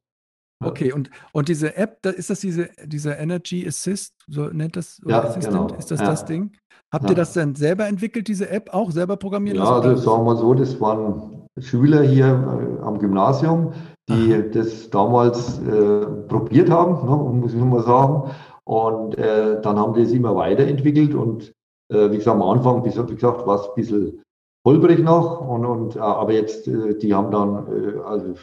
Okay, 0.64 0.92
und, 0.92 1.10
und 1.32 1.48
diese 1.48 1.76
App, 1.76 2.02
da 2.02 2.10
ist 2.10 2.30
das 2.30 2.40
diese, 2.40 2.68
diese 2.84 3.12
Energy 3.12 3.66
Assist, 3.66 4.14
so 4.26 4.46
nennt 4.46 4.76
das, 4.76 5.00
ja, 5.06 5.22
Assistant, 5.22 5.68
genau. 5.68 5.78
ist 5.78 5.90
das 5.90 6.00
ja. 6.00 6.06
das 6.06 6.24
Ding? 6.24 6.52
Habt 6.90 7.04
ja. 7.04 7.10
ihr 7.10 7.16
das 7.16 7.32
denn 7.34 7.54
selber 7.54 7.86
entwickelt, 7.86 8.26
diese 8.28 8.48
App 8.50 8.74
auch 8.74 8.90
selber 8.90 9.16
programmiert? 9.16 9.56
Ja, 9.56 9.78
also 9.78 9.94
sagen 9.96 10.24
wir 10.24 10.36
so, 10.36 10.54
das 10.54 10.80
waren 10.80 11.46
Schüler 11.58 12.02
hier 12.02 12.26
äh, 12.26 12.82
am 12.82 12.98
Gymnasium, 12.98 13.72
die 14.08 14.34
Aha. 14.34 14.42
das 14.52 14.90
damals 14.90 15.60
äh, 15.60 16.06
probiert 16.28 16.70
haben, 16.70 17.06
ne, 17.06 17.40
muss 17.40 17.52
ich 17.52 17.58
nur 17.58 17.68
mal 17.68 17.82
sagen. 17.84 18.30
Und 18.64 19.16
äh, 19.16 19.60
dann 19.62 19.78
haben 19.78 19.94
die 19.94 20.02
es 20.02 20.12
immer 20.12 20.34
weiterentwickelt 20.34 21.14
und 21.14 21.52
äh, 21.90 22.10
wie 22.10 22.16
gesagt, 22.18 22.36
am 22.36 22.42
Anfang, 22.42 22.84
wie 22.84 22.90
gesagt, 22.90 23.46
war 23.46 23.60
es 23.60 23.68
ein 23.68 23.74
bisschen 23.76 24.22
holprig 24.66 24.98
noch, 25.00 25.40
und, 25.40 25.64
und, 25.64 25.96
äh, 25.96 26.00
aber 26.00 26.32
jetzt, 26.32 26.66
äh, 26.66 26.98
die 26.98 27.14
haben 27.14 27.30
dann, 27.30 28.02
also 28.04 28.34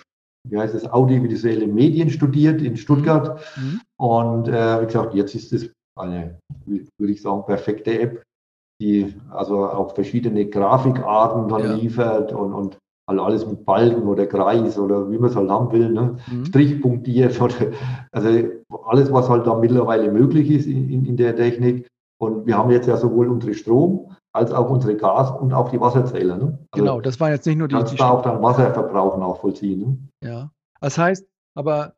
wie 0.49 0.57
heißt 0.57 0.75
es, 0.75 0.91
audiovisuelle 0.91 1.67
Medien 1.67 2.09
studiert 2.09 2.61
in 2.61 2.77
Stuttgart. 2.77 3.39
Mhm. 3.57 3.81
Und 3.97 4.47
äh, 4.47 4.81
wie 4.81 4.85
gesagt, 4.85 5.13
jetzt 5.13 5.35
ist 5.35 5.53
es 5.53 5.71
eine, 5.97 6.39
würde 6.65 7.13
ich 7.13 7.21
sagen, 7.21 7.45
perfekte 7.45 7.99
App, 7.99 8.23
die 8.81 9.15
also 9.31 9.65
auch 9.65 9.95
verschiedene 9.95 10.45
Grafikarten 10.45 11.47
dann 11.47 11.63
ja. 11.63 11.73
liefert 11.73 12.33
und, 12.33 12.53
und 12.53 12.77
alles 13.07 13.45
mit 13.45 13.65
Balken 13.65 14.07
oder 14.07 14.25
Kreis 14.25 14.79
oder 14.79 15.09
wie 15.11 15.17
man 15.17 15.29
es 15.29 15.35
halt 15.35 15.49
haben 15.49 15.71
will, 15.71 15.91
ne? 15.91 16.17
Mhm. 16.27 16.45
strichpunktiert 16.45 17.39
oder 17.39 17.53
also 18.11 18.29
alles, 18.85 19.11
was 19.13 19.29
halt 19.29 19.45
da 19.45 19.55
mittlerweile 19.55 20.11
möglich 20.11 20.49
ist 20.49 20.65
in, 20.65 20.89
in, 20.89 21.05
in 21.05 21.17
der 21.17 21.35
Technik. 21.35 21.87
Und 22.19 22.47
wir 22.47 22.57
haben 22.57 22.71
jetzt 22.71 22.87
ja 22.87 22.97
sowohl 22.97 23.27
unsere 23.29 23.53
Strom- 23.53 24.14
als 24.35 24.51
auch 24.51 24.69
unsere 24.69 24.95
Gas- 24.95 25.31
und 25.31 25.53
auch 25.53 25.69
die 25.69 25.79
Wasserzähler. 25.79 26.37
Ne? 26.37 26.59
Also 26.71 26.83
genau, 26.83 27.01
das 27.01 27.19
war 27.19 27.31
jetzt 27.31 27.45
nicht 27.45 27.57
nur 27.57 27.67
die. 27.67 27.75
Kannst 27.75 27.99
da 27.99 28.09
auch 28.09 28.21
dann 28.21 28.41
Wasserverbrauch 28.41 29.17
nachvollziehen. 29.17 29.79
Ne? 29.79 29.97
Ja. 30.29 30.51
Das 30.81 30.97
heißt, 30.97 31.25
aber 31.55 31.93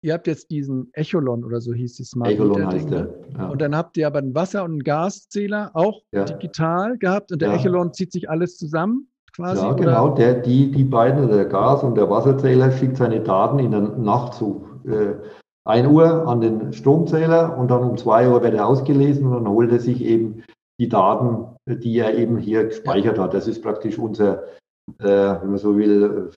ihr 0.00 0.14
habt 0.14 0.26
jetzt 0.26 0.50
diesen 0.50 0.88
Echolon 0.94 1.44
oder 1.44 1.60
so 1.60 1.72
hieß 1.72 2.00
es 2.00 2.10
Smart 2.10 2.32
Echolon 2.32 2.66
heißt 2.66 2.90
der. 2.90 3.02
Ne? 3.02 3.14
Ja. 3.36 3.48
Und 3.48 3.60
dann 3.60 3.76
habt 3.76 3.96
ihr 3.96 4.06
aber 4.06 4.18
einen 4.18 4.34
Wasser- 4.34 4.64
und 4.64 4.72
einen 4.72 4.82
Gaszähler 4.82 5.70
auch 5.74 6.00
ja. 6.12 6.24
digital 6.24 6.96
gehabt 6.98 7.30
und 7.30 7.42
der 7.42 7.50
ja. 7.50 7.56
Echolon 7.56 7.92
zieht 7.92 8.12
sich 8.12 8.28
alles 8.28 8.56
zusammen. 8.56 9.08
Quasi, 9.34 9.62
ja, 9.62 9.72
genau. 9.72 10.10
Der, 10.10 10.34
die, 10.34 10.70
die 10.70 10.84
beiden, 10.84 11.28
der 11.28 11.46
Gas- 11.46 11.82
und 11.82 11.96
der 11.96 12.10
Wasserzähler, 12.10 12.70
schickt 12.72 12.98
seine 12.98 13.20
Daten 13.20 13.58
in 13.60 13.70
der 13.70 13.80
Nacht 13.80 14.34
zu 14.34 14.66
äh, 14.84 15.14
1 15.64 15.88
Uhr 15.88 16.26
an 16.26 16.40
den 16.40 16.72
Stromzähler 16.72 17.56
und 17.56 17.70
dann 17.70 17.82
um 17.82 17.96
2 17.96 18.28
Uhr 18.28 18.42
wird 18.42 18.54
er 18.54 18.66
ausgelesen 18.66 19.26
und 19.26 19.32
dann 19.32 19.48
holt 19.48 19.70
er 19.70 19.78
sich 19.78 20.02
eben 20.02 20.42
die 20.82 20.88
Daten, 20.88 21.46
die 21.68 21.96
er 21.96 22.18
eben 22.18 22.38
hier 22.38 22.64
gespeichert 22.64 23.16
hat. 23.16 23.34
Das 23.34 23.46
ist 23.46 23.62
praktisch 23.62 23.98
unser, 23.98 24.42
äh, 24.98 25.06
wenn 25.40 25.50
man 25.50 25.58
so 25.58 25.76
will, 25.76 26.30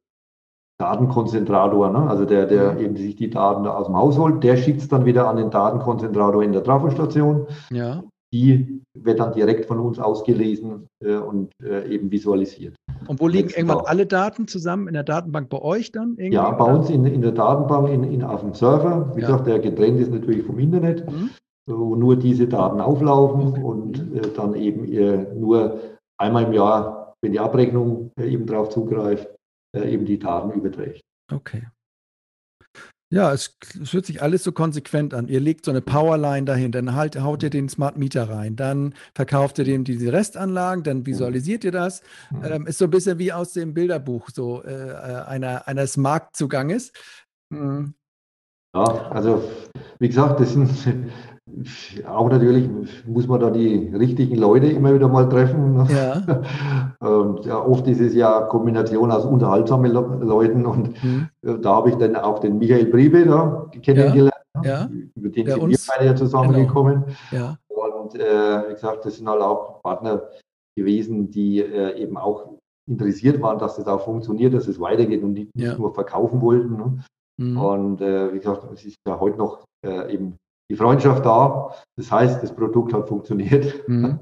Datenkonzentrator, 0.77 1.89
ne? 1.89 2.07
also 2.07 2.25
der, 2.25 2.45
der 2.45 2.73
mhm. 2.73 2.79
eben 2.79 2.95
sich 2.95 3.15
die 3.15 3.31
Daten 3.31 3.65
aus 3.65 3.87
dem 3.87 3.95
Haus 3.95 4.19
holt, 4.19 4.43
der 4.43 4.57
schickt 4.57 4.81
es 4.81 4.87
dann 4.87 5.05
wieder 5.05 5.27
an 5.27 5.37
den 5.37 5.49
Datenkonzentrator 5.49 6.43
in 6.43 6.51
der 6.51 6.63
Trafostation. 6.63 7.47
Ja. 7.71 8.03
Die 8.31 8.81
wird 8.93 9.19
dann 9.19 9.33
direkt 9.33 9.65
von 9.65 9.79
uns 9.79 9.97
ausgelesen 9.97 10.85
äh, 11.03 11.15
und 11.15 11.51
äh, 11.63 11.87
eben 11.91 12.11
visualisiert. 12.11 12.75
Und 13.07 13.21
wo 13.21 13.27
liegen 13.27 13.49
irgendwann 13.49 13.79
Tag. 13.79 13.89
alle 13.89 14.05
Daten 14.05 14.47
zusammen 14.47 14.87
in 14.87 14.93
der 14.93 15.03
Datenbank 15.03 15.49
bei 15.49 15.61
euch 15.61 15.91
dann? 15.91 16.17
Ja, 16.19 16.51
bei 16.51 16.65
uns 16.65 16.89
in, 16.89 17.05
in 17.05 17.21
der 17.21 17.31
Datenbank 17.31 17.89
in, 17.89 18.03
in, 18.03 18.23
auf 18.23 18.41
dem 18.41 18.53
Server. 18.53 19.11
Wie 19.15 19.21
ja. 19.21 19.27
gesagt, 19.27 19.47
der 19.47 19.59
getrennt 19.59 19.99
ist 19.99 20.11
natürlich 20.11 20.43
vom 20.43 20.59
Internet, 20.59 21.09
mhm. 21.09 21.31
Wo 21.67 21.95
nur 21.95 22.15
diese 22.15 22.47
Daten 22.47 22.79
auflaufen 22.79 23.63
und 23.63 23.97
äh, 24.15 24.33
dann 24.35 24.53
eben 24.55 24.85
äh, 24.91 25.33
nur 25.33 25.79
einmal 26.17 26.45
im 26.45 26.53
Jahr, 26.53 27.15
wenn 27.21 27.31
die 27.31 27.39
Abrechnung 27.39 28.11
äh, 28.19 28.29
eben 28.29 28.45
darauf 28.45 28.69
zugreift, 28.69 29.27
äh, 29.75 29.91
eben 29.91 30.05
die 30.05 30.19
Daten 30.19 30.51
überträgt. 30.51 31.01
Okay. 31.31 31.63
Ja, 33.11 33.31
es, 33.31 33.57
es 33.81 33.93
hört 33.93 34.05
sich 34.05 34.21
alles 34.21 34.43
so 34.43 34.51
konsequent 34.51 35.13
an. 35.13 35.27
Ihr 35.27 35.39
legt 35.39 35.65
so 35.65 35.71
eine 35.71 35.81
Powerline 35.81 36.45
dahin, 36.45 36.71
dann 36.71 36.95
halt, 36.95 37.19
haut 37.21 37.43
ihr 37.43 37.51
den 37.51 37.69
Smart 37.69 37.97
Meter 37.97 38.29
rein, 38.29 38.55
dann 38.55 38.95
verkauft 39.13 39.59
ihr 39.59 39.63
dem 39.63 39.83
diese 39.83 40.11
Restanlagen, 40.11 40.83
dann 40.83 40.99
mhm. 40.99 41.05
visualisiert 41.05 41.63
ihr 41.63 41.71
das. 41.71 42.01
Mhm. 42.31 42.43
Ähm, 42.43 42.67
ist 42.67 42.79
so 42.79 42.85
ein 42.85 42.91
bisschen 42.91 43.19
wie 43.19 43.31
aus 43.31 43.53
dem 43.53 43.73
Bilderbuch 43.73 44.29
so 44.33 44.63
äh, 44.63 44.89
äh 44.89 45.23
einer, 45.25 45.67
eines 45.67 45.97
Marktzuganges. 45.97 46.91
Mhm. 47.49 47.93
Ja, 48.75 48.83
also 49.11 49.49
wie 49.99 50.07
gesagt, 50.07 50.39
das 50.39 50.53
sind 50.53 50.69
auch 52.07 52.29
natürlich 52.29 52.67
muss 53.05 53.27
man 53.27 53.39
da 53.39 53.51
die 53.51 53.91
richtigen 53.93 54.35
Leute 54.35 54.65
immer 54.67 54.95
wieder 54.95 55.07
mal 55.07 55.29
treffen. 55.29 55.75
Ne? 55.75 55.87
Ja. 55.89 56.41
Und 57.07 57.45
ja, 57.45 57.63
oft 57.63 57.87
ist 57.87 58.01
es 58.01 58.15
ja 58.15 58.41
Kombination 58.41 59.11
aus 59.11 59.25
unterhaltsamen 59.25 59.91
Leuten 59.91 60.65
und 60.65 61.03
mhm. 61.03 61.29
Äh, 61.43 61.59
da 61.59 61.75
habe 61.75 61.89
ich 61.89 61.95
dann 61.95 62.15
auch 62.15 62.39
den 62.39 62.57
Michael 62.57 62.87
Priebe 62.87 63.25
da 63.25 63.69
kennengelernt, 63.81 64.33
ja. 64.55 64.63
Ja. 64.63 64.89
über 65.13 65.29
den 65.29 65.45
sind 65.45 65.69
wir 65.69 65.77
beide 65.87 66.05
ja 66.05 66.15
zusammengekommen. 66.15 67.03
Genau. 67.29 67.43
Ja. 67.43 67.57
Und 67.67 68.15
äh, 68.15 68.69
wie 68.69 68.73
gesagt, 68.73 69.05
das 69.05 69.17
sind 69.17 69.29
halt 69.29 69.41
auch 69.41 69.83
Partner 69.83 70.23
gewesen, 70.75 71.29
die 71.29 71.59
äh, 71.59 72.01
eben 72.01 72.17
auch 72.17 72.55
interessiert 72.87 73.41
waren, 73.41 73.59
dass 73.59 73.75
das 73.75 73.87
auch 73.87 74.03
funktioniert, 74.03 74.53
dass 74.53 74.67
es 74.67 74.79
weitergeht 74.79 75.21
und 75.21 75.33
nicht, 75.33 75.55
nicht 75.55 75.77
nur 75.77 75.93
verkaufen 75.93 76.41
wollten. 76.41 76.77
Ne? 76.77 77.03
Mhm. 77.37 77.57
Und 77.57 78.01
äh, 78.01 78.33
wie 78.33 78.39
gesagt, 78.39 78.65
es 78.73 78.85
ist 78.85 78.97
ja 79.07 79.19
heute 79.19 79.37
noch 79.37 79.63
äh, 79.85 80.13
eben 80.13 80.37
die 80.69 80.75
Freundschaft 80.75 81.25
da. 81.25 81.73
Das 81.95 82.11
heißt, 82.11 82.41
das 82.41 82.55
Produkt 82.55 82.93
hat 82.93 83.07
funktioniert. 83.07 83.87
Mhm. 83.87 84.19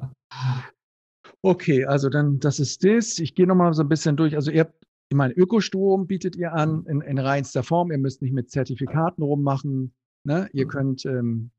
Okay, 1.41 1.86
also 1.86 2.10
dann, 2.10 2.40
das 2.40 2.60
ist 2.60 2.84
das. 2.84 3.20
Ich 3.20 3.36
gehe 3.36 3.48
nochmal 3.48 3.74
so 3.74 3.84
ein 3.84 3.90
bisschen 3.90 4.15
durch. 4.15 4.36
Also 4.36 4.52
ihr 4.52 4.61
habt, 4.61 4.86
ich 5.10 5.18
meine, 5.18 5.34
Ökostrom 5.34 6.07
bietet 6.07 6.36
ihr 6.36 6.53
an 6.53 6.86
in, 6.88 7.02
in 7.02 7.20
reinster 7.20 7.64
Form. 7.64 7.91
Ihr 7.91 7.98
müsst 7.98 8.22
nicht 8.22 8.34
mit 8.34 8.49
Zertifikaten 8.49 9.24
rummachen. 9.24 9.94
Ne? 10.26 10.49
Ihr 10.53 10.65
mhm. 10.65 10.70
könnt, 10.70 11.06
ähm, 11.06 11.52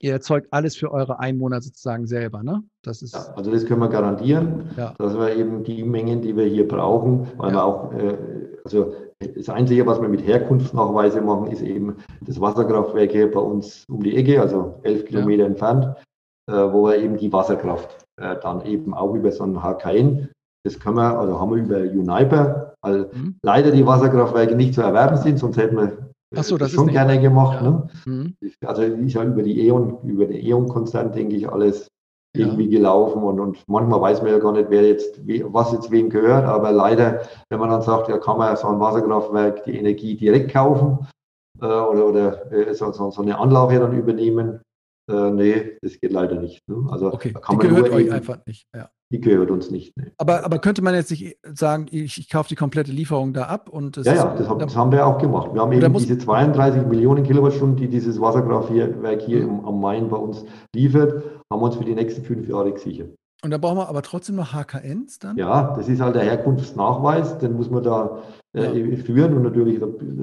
ihr 0.00 0.12
erzeugt 0.12 0.48
alles 0.50 0.76
für 0.76 0.92
eure 0.92 1.18
Einwohner 1.18 1.60
sozusagen 1.60 2.06
selber. 2.06 2.42
Ne? 2.42 2.62
Das 2.82 3.02
ist, 3.02 3.14
ja, 3.14 3.34
also 3.34 3.50
das 3.50 3.64
können 3.64 3.80
wir 3.80 3.88
garantieren, 3.88 4.70
ja. 4.76 4.94
dass 4.98 5.16
wir 5.16 5.34
eben 5.34 5.64
die 5.64 5.82
Mengen, 5.82 6.22
die 6.22 6.36
wir 6.36 6.44
hier 6.44 6.68
brauchen, 6.68 7.26
weil 7.36 7.50
ja. 7.50 7.56
wir 7.56 7.64
auch, 7.64 7.92
äh, 7.92 8.16
also 8.64 8.94
das 9.34 9.48
Einzige, 9.48 9.86
was 9.86 10.00
wir 10.00 10.08
mit 10.08 10.26
Herkunftsnachweise 10.26 11.20
machen, 11.22 11.46
ist 11.46 11.62
eben 11.62 11.96
das 12.20 12.40
Wasserkraftwerk 12.40 13.10
hier 13.10 13.30
bei 13.30 13.40
uns 13.40 13.84
um 13.88 14.02
die 14.02 14.16
Ecke, 14.16 14.40
also 14.40 14.78
elf 14.82 15.06
Kilometer 15.06 15.46
entfernt, 15.46 15.86
äh, 16.48 16.52
wo 16.52 16.86
wir 16.86 16.98
eben 16.98 17.16
die 17.16 17.32
Wasserkraft 17.32 18.06
äh, 18.20 18.36
dann 18.42 18.64
eben 18.66 18.92
auch 18.92 19.14
über 19.14 19.32
so 19.32 19.44
ein 19.44 19.62
HKN, 19.62 20.28
das 20.64 20.80
können 20.80 20.96
wir, 20.96 21.18
also 21.18 21.40
haben 21.40 21.50
wir 21.50 21.62
über 21.62 21.78
Uniper, 21.78 22.74
weil 22.82 23.08
mhm. 23.12 23.36
leider 23.42 23.70
die 23.70 23.86
Wasserkraftwerke 23.86 24.54
nicht 24.54 24.74
zu 24.74 24.82
erwerben 24.82 25.16
sind, 25.16 25.38
sonst 25.38 25.56
hätten 25.56 25.76
wir 25.76 26.05
Ach 26.34 26.42
so, 26.42 26.56
das, 26.56 26.72
das 26.72 26.74
schon 26.74 26.88
gerne 26.88 27.20
gemacht. 27.20 27.62
Ja. 27.62 27.70
Ne? 27.70 27.88
Mhm. 28.04 28.36
Also 28.64 28.82
ist 28.82 29.14
ja 29.14 29.24
über 29.24 29.42
die 29.42 29.66
E.ON, 29.66 29.98
über 30.02 30.26
den 30.26 30.44
E.ON-Konzern, 30.44 31.12
denke 31.12 31.36
ich, 31.36 31.48
alles 31.48 31.88
irgendwie 32.36 32.68
gelaufen 32.68 33.22
und, 33.22 33.40
und 33.40 33.64
manchmal 33.66 34.00
weiß 34.00 34.22
man 34.22 34.32
ja 34.32 34.38
gar 34.38 34.52
nicht, 34.52 34.70
wer 34.70 34.86
jetzt, 34.86 35.20
was 35.26 35.72
jetzt 35.72 35.90
wem 35.90 36.10
gehört, 36.10 36.44
aber 36.44 36.70
leider, 36.70 37.22
wenn 37.48 37.60
man 37.60 37.70
dann 37.70 37.82
sagt, 37.82 38.08
ja, 38.08 38.18
kann 38.18 38.38
man 38.38 38.56
so 38.56 38.68
ein 38.68 38.80
Wasserkraftwerk 38.80 39.64
die 39.64 39.76
Energie 39.76 40.16
direkt 40.16 40.52
kaufen 40.52 41.06
äh, 41.60 41.64
oder, 41.64 42.06
oder 42.06 42.52
äh, 42.52 42.74
so, 42.74 42.92
so, 42.92 43.22
eine 43.22 43.38
Anlage 43.38 43.80
dann 43.80 43.96
übernehmen, 43.96 44.60
äh, 45.08 45.30
nee, 45.30 45.78
das 45.82 46.00
geht 46.00 46.12
leider 46.12 46.40
nicht. 46.40 46.66
Ne? 46.68 46.86
Also 46.90 47.12
okay, 47.12 47.32
die 47.32 47.56
gehört 47.56 47.90
euch 47.90 48.06
eben, 48.06 48.12
einfach 48.12 48.38
nicht. 48.46 48.66
Ja. 48.74 48.90
Die 49.12 49.20
gehört 49.20 49.52
uns 49.52 49.70
nicht. 49.70 49.96
Nee. 49.96 50.10
Aber, 50.18 50.44
aber 50.44 50.58
könnte 50.58 50.82
man 50.82 50.94
jetzt 50.94 51.12
nicht 51.12 51.38
sagen, 51.54 51.86
ich, 51.90 52.18
ich 52.18 52.28
kaufe 52.28 52.48
die 52.48 52.56
komplette 52.56 52.90
Lieferung 52.90 53.32
da 53.32 53.44
ab? 53.44 53.68
Und 53.68 53.96
ja, 53.98 54.14
ja, 54.14 54.34
das, 54.36 54.48
haben, 54.48 54.58
das 54.58 54.74
haben 54.74 54.90
wir 54.90 55.06
auch 55.06 55.18
gemacht. 55.18 55.54
Wir 55.54 55.60
haben 55.60 55.70
eben 55.72 55.92
diese 55.94 56.18
32 56.18 56.86
Millionen 56.86 57.22
Kilowattstunden, 57.22 57.76
die 57.76 57.88
dieses 57.88 58.20
Wasserkraftwerk 58.20 59.22
hier 59.22 59.46
mhm. 59.46 59.64
am 59.64 59.80
Main 59.80 60.08
bei 60.08 60.16
uns 60.16 60.44
liefert, 60.74 61.22
haben 61.50 61.60
wir 61.60 61.66
uns 61.66 61.76
für 61.76 61.84
die 61.84 61.94
nächsten 61.94 62.24
fünf 62.24 62.48
Jahre 62.48 62.72
gesichert. 62.72 63.14
Und 63.46 63.52
da 63.52 63.58
brauchen 63.58 63.78
wir 63.78 63.88
aber 63.88 64.02
trotzdem 64.02 64.34
noch 64.34 64.52
HKNs 64.52 65.20
dann? 65.20 65.36
Ja, 65.36 65.72
das 65.76 65.88
ist 65.88 66.00
halt 66.00 66.16
der 66.16 66.24
Herkunftsnachweis, 66.24 67.38
den 67.38 67.52
muss 67.52 67.70
man 67.70 67.84
da 67.84 68.24
äh, 68.54 68.96
führen 68.96 69.34
und 69.34 69.44
natürlich 69.44 69.80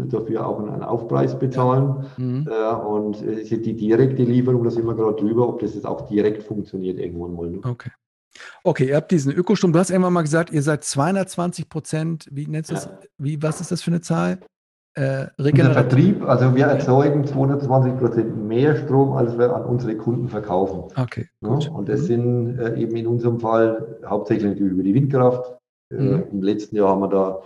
dafür 0.09 0.45
auch 0.45 0.59
einen 0.59 0.83
Aufpreis 0.83 1.39
bezahlen. 1.39 2.05
Ja. 2.17 2.23
Mhm. 2.25 2.47
Äh, 2.51 2.85
und 2.85 3.21
äh, 3.21 3.57
die 3.57 3.75
direkte 3.77 4.23
Lieferung, 4.23 4.65
da 4.65 4.71
sind 4.71 4.85
wir 4.85 4.93
gerade 4.93 5.15
drüber, 5.15 5.47
ob 5.47 5.61
das 5.61 5.73
jetzt 5.73 5.85
auch 5.85 6.09
direkt 6.09 6.43
funktioniert 6.43 6.99
irgendwann 6.99 7.33
mal. 7.33 7.49
Ne? 7.49 7.61
Okay. 7.63 7.91
Okay, 8.65 8.89
ihr 8.89 8.97
habt 8.97 9.11
diesen 9.11 9.31
Ökostrom. 9.31 9.71
Du 9.71 9.79
hast 9.79 9.89
irgendwann 9.89 10.11
mal 10.11 10.23
gesagt, 10.23 10.51
ihr 10.51 10.61
seid 10.61 10.83
220 10.83 11.69
Prozent. 11.69 12.27
Wie 12.29 12.45
nennst 12.45 12.71
du 12.71 12.73
das? 12.75 12.85
Ja. 12.85 12.99
Wie, 13.17 13.41
was 13.41 13.61
ist 13.61 13.71
das 13.71 13.81
für 13.81 13.91
eine 13.91 14.01
Zahl? 14.01 14.39
Äh, 14.95 15.27
Der 15.39 15.71
Vertrieb, 15.71 16.23
also 16.23 16.55
wir 16.55 16.65
erzeugen 16.65 17.25
220 17.25 17.97
Prozent 17.97 18.47
mehr 18.47 18.75
Strom, 18.75 19.13
als 19.13 19.37
wir 19.37 19.55
an 19.55 19.65
unsere 19.65 19.95
Kunden 19.97 20.29
verkaufen. 20.29 20.83
Okay. 20.95 21.27
Ja, 21.41 21.49
und 21.49 21.89
das 21.89 22.01
mhm. 22.01 22.05
sind 22.05 22.59
äh, 22.59 22.79
eben 22.79 22.95
in 22.95 23.07
unserem 23.07 23.39
Fall 23.39 23.97
hauptsächlich 24.05 24.59
über 24.59 24.83
die 24.83 24.93
Windkraft. 24.93 25.57
Äh, 25.91 25.95
mhm. 25.95 26.23
Im 26.31 26.41
letzten 26.43 26.75
Jahr 26.75 26.89
haben 26.89 27.01
wir 27.01 27.09
da 27.09 27.41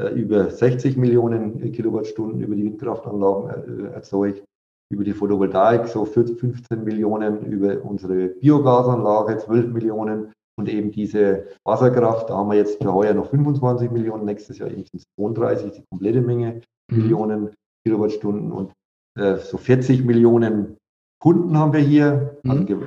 äh, 0.00 0.14
über 0.14 0.48
60 0.48 0.96
Millionen 0.96 1.72
Kilowattstunden 1.72 2.40
über 2.40 2.54
die 2.54 2.64
Windkraftanlagen 2.64 3.86
äh, 3.86 3.94
erzeugt 3.94 4.44
über 4.92 5.04
die 5.04 5.14
Photovoltaik 5.14 5.88
so 5.88 6.04
15 6.04 6.84
Millionen, 6.84 7.46
über 7.46 7.82
unsere 7.82 8.28
Biogasanlage 8.28 9.38
12 9.38 9.72
Millionen 9.72 10.32
und 10.58 10.68
eben 10.68 10.90
diese 10.92 11.46
Wasserkraft, 11.64 12.30
da 12.30 12.36
haben 12.36 12.50
wir 12.50 12.56
jetzt 12.56 12.82
für 12.82 12.92
heuer 12.92 13.14
noch 13.14 13.30
25 13.30 13.90
Millionen, 13.90 14.24
nächstes 14.24 14.58
Jahr 14.58 14.70
eben 14.70 14.84
sind 14.84 15.00
es 15.00 15.04
32, 15.18 15.72
die 15.72 15.84
komplette 15.90 16.20
Menge 16.20 16.62
mhm. 16.90 16.96
Millionen. 16.96 17.50
Kilowattstunden 17.84 18.52
und 18.52 18.72
äh, 19.18 19.36
so 19.36 19.56
40 19.56 20.04
Millionen 20.04 20.76
Kunden 21.20 21.56
haben 21.56 21.72
wir 21.72 21.80
hier, 21.80 22.38
mhm. 22.42 22.50
also 22.50 22.64
Ge 22.64 22.78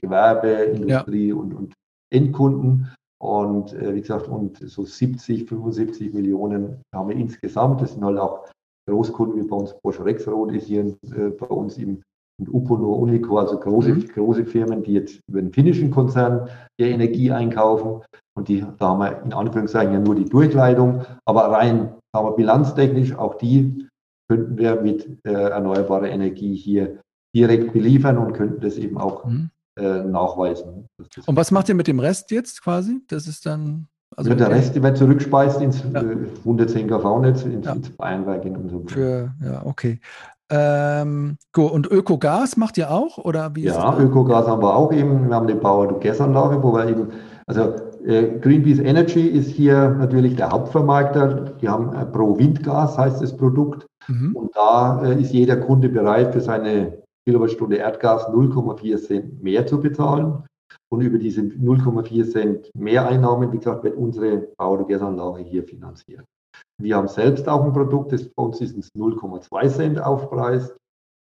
Gewerbe, 0.00 0.48
Industrie 0.48 1.28
ja. 1.28 1.34
und, 1.34 1.54
und 1.54 1.74
Endkunden. 2.12 2.92
Und 3.18 3.72
äh, 3.72 3.94
wie 3.94 4.00
gesagt, 4.00 4.28
und 4.28 4.58
so 4.58 4.84
70, 4.84 5.48
75 5.48 6.12
Millionen 6.12 6.82
haben 6.94 7.08
wir 7.08 7.16
insgesamt. 7.16 7.80
Das 7.80 7.92
sind 7.92 8.04
halt 8.04 8.18
auch 8.18 8.46
Großkunden 8.88 9.42
wie 9.42 9.48
bei 9.48 9.56
uns 9.56 9.74
Bosch 9.82 10.00
Rexroth 10.00 10.52
ist 10.52 10.66
hier 10.66 10.84
äh, 10.84 11.30
bei 11.30 11.46
uns 11.46 11.76
im 11.78 12.02
und 12.38 12.52
Upono, 12.52 12.92
Unico, 12.94 13.38
also 13.38 13.58
große, 13.58 13.94
mhm. 13.94 14.08
große 14.08 14.44
Firmen, 14.44 14.82
die 14.82 14.94
jetzt 14.94 15.20
über 15.28 15.40
den 15.40 15.52
finnischen 15.52 15.90
Konzern 15.90 16.48
der 16.78 16.88
Energie 16.88 17.32
einkaufen. 17.32 18.02
Und 18.34 18.48
die, 18.48 18.64
da 18.78 18.88
haben 18.88 19.00
wir 19.00 19.22
in 19.22 19.32
Anführungszeichen 19.32 19.94
ja 19.94 20.00
nur 20.00 20.14
die 20.14 20.26
Durchleitung, 20.26 21.02
aber 21.24 21.50
rein 21.50 21.94
haben 22.14 22.28
wir 22.28 22.36
bilanztechnisch, 22.36 23.14
auch 23.16 23.36
die 23.38 23.88
könnten 24.28 24.58
wir 24.58 24.80
mit 24.80 25.18
äh, 25.24 25.32
erneuerbarer 25.32 26.08
Energie 26.08 26.54
hier 26.54 26.98
direkt 27.34 27.72
beliefern 27.72 28.18
und 28.18 28.32
könnten 28.32 28.60
das 28.60 28.76
eben 28.76 28.98
auch 28.98 29.24
mhm. 29.24 29.50
äh, 29.78 30.02
nachweisen. 30.02 30.88
Und 31.26 31.36
was 31.36 31.50
macht 31.50 31.68
ihr 31.68 31.74
mit 31.74 31.86
dem 31.86 32.00
Rest 32.00 32.30
jetzt 32.30 32.62
quasi? 32.62 33.00
Das 33.08 33.26
ist 33.26 33.46
dann. 33.46 33.88
Also 34.16 34.34
der 34.34 34.50
Rest 34.50 34.80
wird 34.80 34.96
zurückspeist 34.96 35.60
ins 35.60 35.82
ja. 35.92 36.00
110 36.00 36.88
kV-Netz, 36.88 37.42
ins, 37.42 37.66
ja. 37.66 37.72
ins 37.72 37.90
Bayernwerk 37.90 38.44
in 38.44 38.56
unserem 38.56 38.88
Für, 38.88 39.34
Ja, 39.42 39.66
okay. 39.66 40.00
Ähm, 40.50 41.38
und 41.56 41.90
Ökogas 41.90 42.56
macht 42.56 42.78
ihr 42.78 42.90
auch? 42.90 43.18
Oder 43.18 43.54
wie 43.54 43.64
ja, 43.64 43.98
Ökogas 43.98 44.46
haben 44.46 44.62
wir 44.62 44.76
auch 44.76 44.92
eben. 44.92 45.28
Wir 45.28 45.34
haben 45.34 45.46
eine 45.46 45.56
Power-to-Gas-Anlage, 45.56 46.62
wo 46.62 46.72
wir 46.72 46.88
eben, 46.88 47.08
also 47.46 47.74
äh, 48.04 48.38
Greenpeace 48.38 48.78
Energy 48.78 49.26
ist 49.26 49.50
hier 49.50 49.90
natürlich 49.90 50.36
der 50.36 50.50
Hauptvermarkter. 50.50 51.56
Die 51.60 51.68
haben 51.68 51.92
äh, 51.94 52.06
Pro 52.06 52.38
Windgas, 52.38 52.96
heißt 52.96 53.20
das 53.20 53.36
Produkt. 53.36 53.86
Mhm. 54.06 54.36
Und 54.36 54.54
da 54.54 55.02
äh, 55.02 55.20
ist 55.20 55.32
jeder 55.32 55.56
Kunde 55.56 55.88
bereit, 55.88 56.32
für 56.32 56.40
seine 56.40 57.02
Kilowattstunde 57.26 57.76
Erdgas 57.76 58.28
0,4 58.28 58.98
Cent 58.98 59.42
mehr 59.42 59.66
zu 59.66 59.80
bezahlen. 59.80 60.44
Und 60.88 61.00
über 61.00 61.18
diese 61.18 61.40
0,4 61.40 62.30
Cent 62.30 62.70
Mehreinnahmen, 62.74 63.52
wie 63.52 63.58
gesagt, 63.58 63.82
wird 63.82 63.96
unsere 63.96 64.38
Power-to-Gas-Anlage 64.56 65.42
hier 65.42 65.64
finanziert. 65.64 66.24
Wir 66.82 66.96
haben 66.96 67.08
selbst 67.08 67.48
auch 67.48 67.64
ein 67.64 67.72
Produkt, 67.72 68.12
das 68.12 68.28
bei 68.28 68.42
uns 68.42 68.60
ist 68.60 68.76
0,2 68.96 69.68
Cent 69.68 70.00
Aufpreis. 70.00 70.74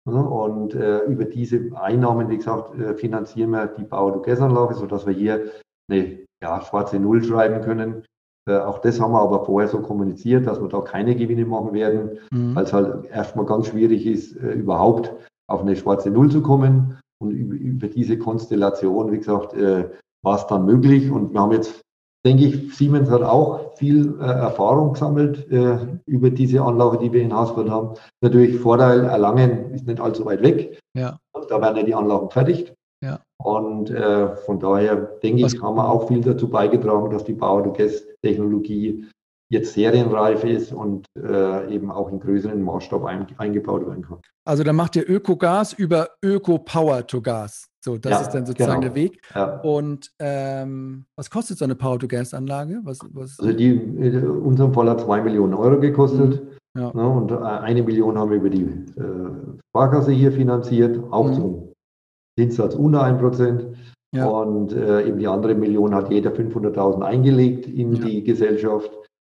Und 0.06 0.74
äh, 0.74 1.00
über 1.06 1.24
diese 1.26 1.72
Einnahmen, 1.76 2.30
wie 2.30 2.38
gesagt, 2.38 2.78
äh, 2.78 2.94
finanzieren 2.96 3.52
wir 3.52 3.68
die 3.68 3.86
Power-to-Gas-Anlage, 3.86 4.74
sodass 4.74 5.06
wir 5.06 5.14
hier 5.14 5.52
eine 5.90 6.20
ja, 6.44 6.62
schwarze 6.62 7.00
Null 7.00 7.24
schreiben 7.24 7.62
können. 7.62 8.04
Äh, 8.50 8.58
auch 8.58 8.80
das 8.80 9.00
haben 9.00 9.14
wir 9.14 9.22
aber 9.22 9.46
vorher 9.46 9.70
so 9.70 9.80
kommuniziert, 9.80 10.46
dass 10.46 10.62
wir 10.62 10.68
da 10.68 10.82
keine 10.82 11.16
Gewinne 11.16 11.46
machen 11.46 11.74
werden, 11.74 12.20
mhm. 12.32 12.54
weil 12.54 12.66
es 12.66 12.74
halt 12.74 13.06
erstmal 13.06 13.46
ganz 13.46 13.68
schwierig 13.68 14.06
ist, 14.06 14.36
äh, 14.36 14.52
überhaupt 14.52 15.14
auf 15.48 15.62
eine 15.62 15.76
schwarze 15.76 16.10
Null 16.10 16.30
zu 16.30 16.42
kommen. 16.42 17.00
Und 17.22 17.32
über, 17.32 17.56
über 17.56 17.88
diese 17.88 18.18
Konstellation, 18.18 19.12
wie 19.12 19.20
gesagt, 19.20 19.54
äh, 19.54 19.90
war 20.22 20.38
es 20.38 20.48
dann 20.48 20.66
möglich. 20.66 21.10
Und 21.10 21.32
wir 21.32 21.40
haben 21.40 21.54
jetzt 21.54 21.82
denke 22.26 22.45
ich, 22.45 22.76
Siemens 22.76 23.10
hat 23.10 23.22
auch 23.22 23.76
viel 23.78 24.18
äh, 24.20 24.24
Erfahrung 24.24 24.94
gesammelt 24.94 25.50
äh, 25.52 25.78
über 26.06 26.30
diese 26.30 26.62
Anlage, 26.62 26.98
die 27.00 27.12
wir 27.12 27.22
in 27.22 27.34
Hausfurt 27.34 27.70
haben. 27.70 27.95
Natürlich 28.22 28.60
Vorteil, 28.60 29.04
Erlangen 29.04 29.72
ist 29.74 29.86
nicht 29.86 30.00
allzu 30.00 30.26
weit 30.26 30.41
weg. 30.41 30.80
Ja. 30.95 31.18
Da 31.50 31.62
werden 31.62 31.78
ja 31.78 31.84
die 31.84 31.95
Anlagen 31.95 32.30
fertig. 32.30 32.74
Ja. 33.04 33.20
Und 33.38 33.90
äh, 33.90 34.36
von 34.38 34.60
daher 34.60 34.95
denke 34.95 35.44
Was 35.44 35.54
ich, 35.54 35.62
haben 35.62 35.76
wir 35.76 35.90
auch 35.90 36.08
viel 36.08 36.22
dazu 36.22 36.50
beigetragen, 36.50 37.12
dass 37.12 37.26
die 37.26 37.34
Power-to-Gas-Technologie 37.34 39.06
jetzt 39.50 39.74
serienreif 39.74 40.44
ist 40.45 40.72
und 40.72 41.06
äh, 41.18 41.74
eben 41.74 41.91
auch 41.91 42.10
in 42.10 42.20
größeren 42.20 42.62
Maßstab 42.62 43.04
ein, 43.04 43.28
eingebaut 43.38 43.86
werden 43.86 44.04
kann. 44.04 44.20
Also 44.45 44.64
dann 44.64 44.76
macht 44.76 44.95
ihr 44.95 45.08
Ökogas 45.08 45.74
über 45.74 46.10
Öko-Power-to-Gas. 46.24 47.68
So, 47.84 47.97
das 47.97 48.11
ja, 48.11 48.22
ist 48.22 48.30
dann 48.30 48.45
sozusagen 48.45 48.80
genau. 48.80 48.93
der 48.93 49.03
Weg. 49.03 49.22
Ja. 49.35 49.60
Und 49.60 50.10
ähm, 50.19 51.05
was 51.18 51.30
kostet 51.30 51.57
so 51.57 51.65
eine 51.65 51.76
Power-to-Gas-Anlage? 51.76 52.80
Was, 52.84 52.99
was 53.11 53.38
also 53.39 53.51
die 53.51 53.72
in 53.72 54.26
unserem 54.26 54.73
Fall 54.73 54.89
hat 54.89 55.01
zwei 55.01 55.22
Millionen 55.22 55.53
Euro 55.53 55.80
gekostet. 55.80 56.41
Mhm. 56.41 56.81
Ja. 56.81 56.91
Ne, 56.93 57.07
und 57.07 57.31
eine 57.34 57.84
Million 57.84 58.18
haben 58.18 58.31
wir 58.31 58.38
über 58.38 58.49
die 58.49 58.64
äh, 58.64 59.60
Sparkasse 59.69 60.11
hier 60.11 60.31
finanziert, 60.31 60.97
auch 61.11 61.27
mhm. 61.27 61.34
zum 61.34 61.73
Zinssatz 62.39 62.73
unter 62.73 63.03
1 63.03 63.19
Prozent. 63.19 63.68
Ja. 64.15 64.27
Und 64.27 64.72
äh, 64.72 65.05
eben 65.05 65.19
die 65.19 65.27
andere 65.27 65.53
Million 65.53 65.93
hat 65.93 66.10
jeder 66.10 66.31
500.000 66.31 67.01
eingelegt 67.01 67.68
in 67.68 67.91
die 67.91 68.23
Gesellschaft 68.23 68.91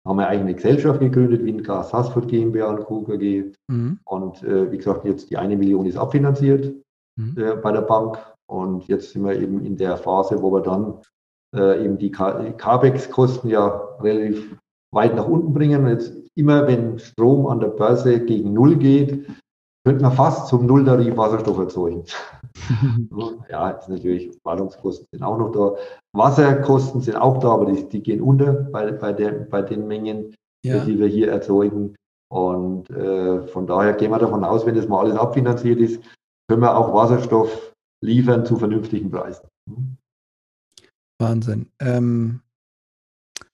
haben 0.05 0.17
wir 0.17 0.27
eigentlich 0.27 0.41
eine 0.41 0.55
Gesellschaft 0.55 0.99
gegründet, 0.99 1.43
Windgas 1.43 1.91
Haßfurt 1.91 2.27
GmbH 2.27 2.69
und 2.69 2.83
Co. 2.85 3.01
KG. 3.01 3.51
Mhm. 3.67 3.99
Und 4.05 4.43
äh, 4.43 4.71
wie 4.71 4.77
gesagt, 4.77 5.03
jetzt 5.03 5.31
die 5.31 5.37
eine 5.37 5.57
Million 5.57 5.87
ist 5.87 5.97
abfinanziert 5.97 6.75
mhm. 7.15 7.35
äh, 7.37 7.55
bei 7.55 7.71
der 7.71 7.81
Bank. 7.81 8.19
Und 8.47 8.87
jetzt 8.87 9.11
sind 9.11 9.23
wir 9.23 9.39
eben 9.39 9.65
in 9.65 9.77
der 9.77 9.97
Phase, 9.97 10.41
wo 10.41 10.51
wir 10.51 10.61
dann 10.61 11.01
äh, 11.55 11.83
eben 11.83 11.97
die 11.97 12.11
CAPEX-Kosten 12.11 13.49
ja 13.49 13.67
relativ 13.99 14.57
weit 14.91 15.15
nach 15.15 15.27
unten 15.27 15.53
bringen. 15.53 15.87
Jetzt 15.87 16.13
immer, 16.35 16.67
wenn 16.67 16.99
Strom 16.99 17.47
an 17.47 17.59
der 17.59 17.69
Börse 17.69 18.19
gegen 18.25 18.53
Null 18.53 18.75
geht, 18.75 19.27
könnte 19.85 20.03
man 20.03 20.13
fast 20.13 20.47
zum 20.47 20.65
Nulltarif 20.65 21.15
Wasserstoff 21.15 21.59
erzeugen. 21.59 22.03
ja, 23.49 23.69
ist 23.69 23.89
natürlich, 23.89 24.35
Wartungskosten 24.43 25.07
sind 25.11 25.23
auch 25.23 25.37
noch 25.37 25.51
da. 25.51 25.75
Wasserkosten 26.13 27.01
sind 27.01 27.17
auch 27.17 27.39
da, 27.39 27.51
aber 27.51 27.67
die, 27.67 27.87
die 27.87 28.01
gehen 28.01 28.21
unter 28.21 28.53
bei, 28.53 28.91
bei, 28.91 29.13
der, 29.13 29.31
bei 29.31 29.61
den 29.61 29.87
Mengen, 29.87 30.33
ja. 30.65 30.83
die 30.83 30.97
wir 30.97 31.07
hier 31.07 31.31
erzeugen. 31.31 31.95
Und 32.31 32.89
äh, 32.89 33.43
von 33.47 33.67
daher 33.67 33.93
gehen 33.93 34.09
wir 34.09 34.17
davon 34.17 34.43
aus, 34.43 34.65
wenn 34.65 34.75
das 34.75 34.87
mal 34.87 35.01
alles 35.01 35.17
abfinanziert 35.17 35.79
ist, 35.79 36.01
können 36.49 36.61
wir 36.61 36.75
auch 36.75 36.93
Wasserstoff 36.93 37.74
liefern 38.05 38.45
zu 38.45 38.55
vernünftigen 38.55 39.09
Preisen. 39.09 39.47
Wahnsinn. 41.19 41.67
Ähm, 41.79 42.41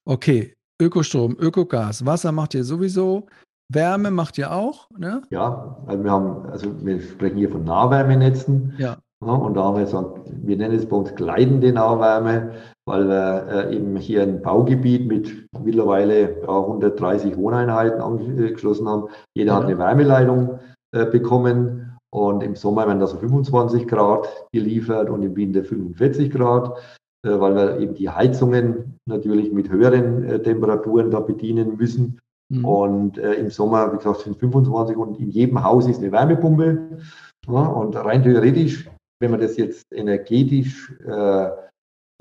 okay, 0.06 0.56
Ökostrom, 0.82 1.38
Ökogas, 1.40 2.06
Wasser 2.06 2.32
macht 2.32 2.53
ihr 2.53 2.64
sowieso. 2.64 3.28
Wärme 3.73 4.11
macht 4.11 4.38
ihr 4.38 4.52
auch, 4.52 4.90
ne? 4.98 5.22
Ja, 5.30 5.78
also 5.86 6.03
wir 6.03 6.11
haben, 6.11 6.49
also 6.49 6.86
wir 6.86 7.02
sprechen 7.02 7.38
hier 7.38 7.49
von 7.49 7.64
Nahwärmenetzen. 7.64 8.73
Ja. 8.78 8.98
ja 9.23 9.32
und 9.32 9.53
da 9.53 9.64
haben 9.64 9.78
wir 9.78 9.86
gesagt, 9.86 10.19
wir 10.44 10.57
nennen 10.57 10.76
es 10.76 10.86
bei 10.86 10.98
uns 10.98 11.15
gleitende 11.15 11.72
Nahwärme, 11.72 12.52
weil 12.86 13.07
wir 13.07 13.48
äh, 13.48 13.76
eben 13.76 13.95
hier 13.95 14.23
ein 14.23 14.41
Baugebiet 14.41 15.07
mit 15.07 15.48
mittlerweile 15.64 16.41
ja, 16.41 16.60
130 16.60 17.38
Wohneinheiten 17.38 18.02
angeschlossen 18.02 18.90
haben. 18.90 19.07
Jeder 19.38 19.53
ja. 19.53 19.60
hat 19.60 19.65
eine 19.65 19.78
Wärmeleitung 19.78 20.60
äh, 20.94 21.06
bekommen 21.06 21.90
und 22.14 22.44
im 22.44 22.56
Sommer 22.56 22.88
werden 22.88 23.00
da 23.00 23.08
so 23.08 23.18
25 23.18 23.88
Grad 23.88 24.28
geliefert 24.52 25.10
und 25.10 25.24
im 25.24 25.36
Winter 25.36 25.64
45 25.64 26.32
Grad, 26.32 26.78
äh, 27.26 27.40
weil 27.40 27.56
wir 27.56 27.80
eben 27.80 27.96
die 27.96 28.10
Heizungen 28.10 29.00
natürlich 29.06 29.52
mit 29.52 29.70
höheren 29.70 30.24
äh, 30.26 30.42
Temperaturen 30.42 31.12
da 31.12 31.22
bedienen 31.22 31.78
müssen. 31.78 32.20
Mhm. 32.50 32.66
Und 32.66 33.18
äh, 33.18 33.34
im 33.36 33.50
Sommer, 33.50 33.94
wie 33.94 33.98
gesagt, 33.98 34.22
sind 34.22 34.38
25 34.38 34.98
und 34.98 35.20
in 35.20 35.30
jedem 35.30 35.64
Haus 35.64 35.88
ist 35.88 36.00
eine 36.00 36.12
Wärmepumpe. 36.12 37.00
Ja, 37.48 37.66
und 37.66 37.96
rein 37.96 38.24
theoretisch, 38.24 38.90
wenn 39.22 39.32
man 39.32 39.40
das 39.40 39.56
jetzt 39.58 39.86
energetisch 39.92 40.94
äh, 41.08 41.50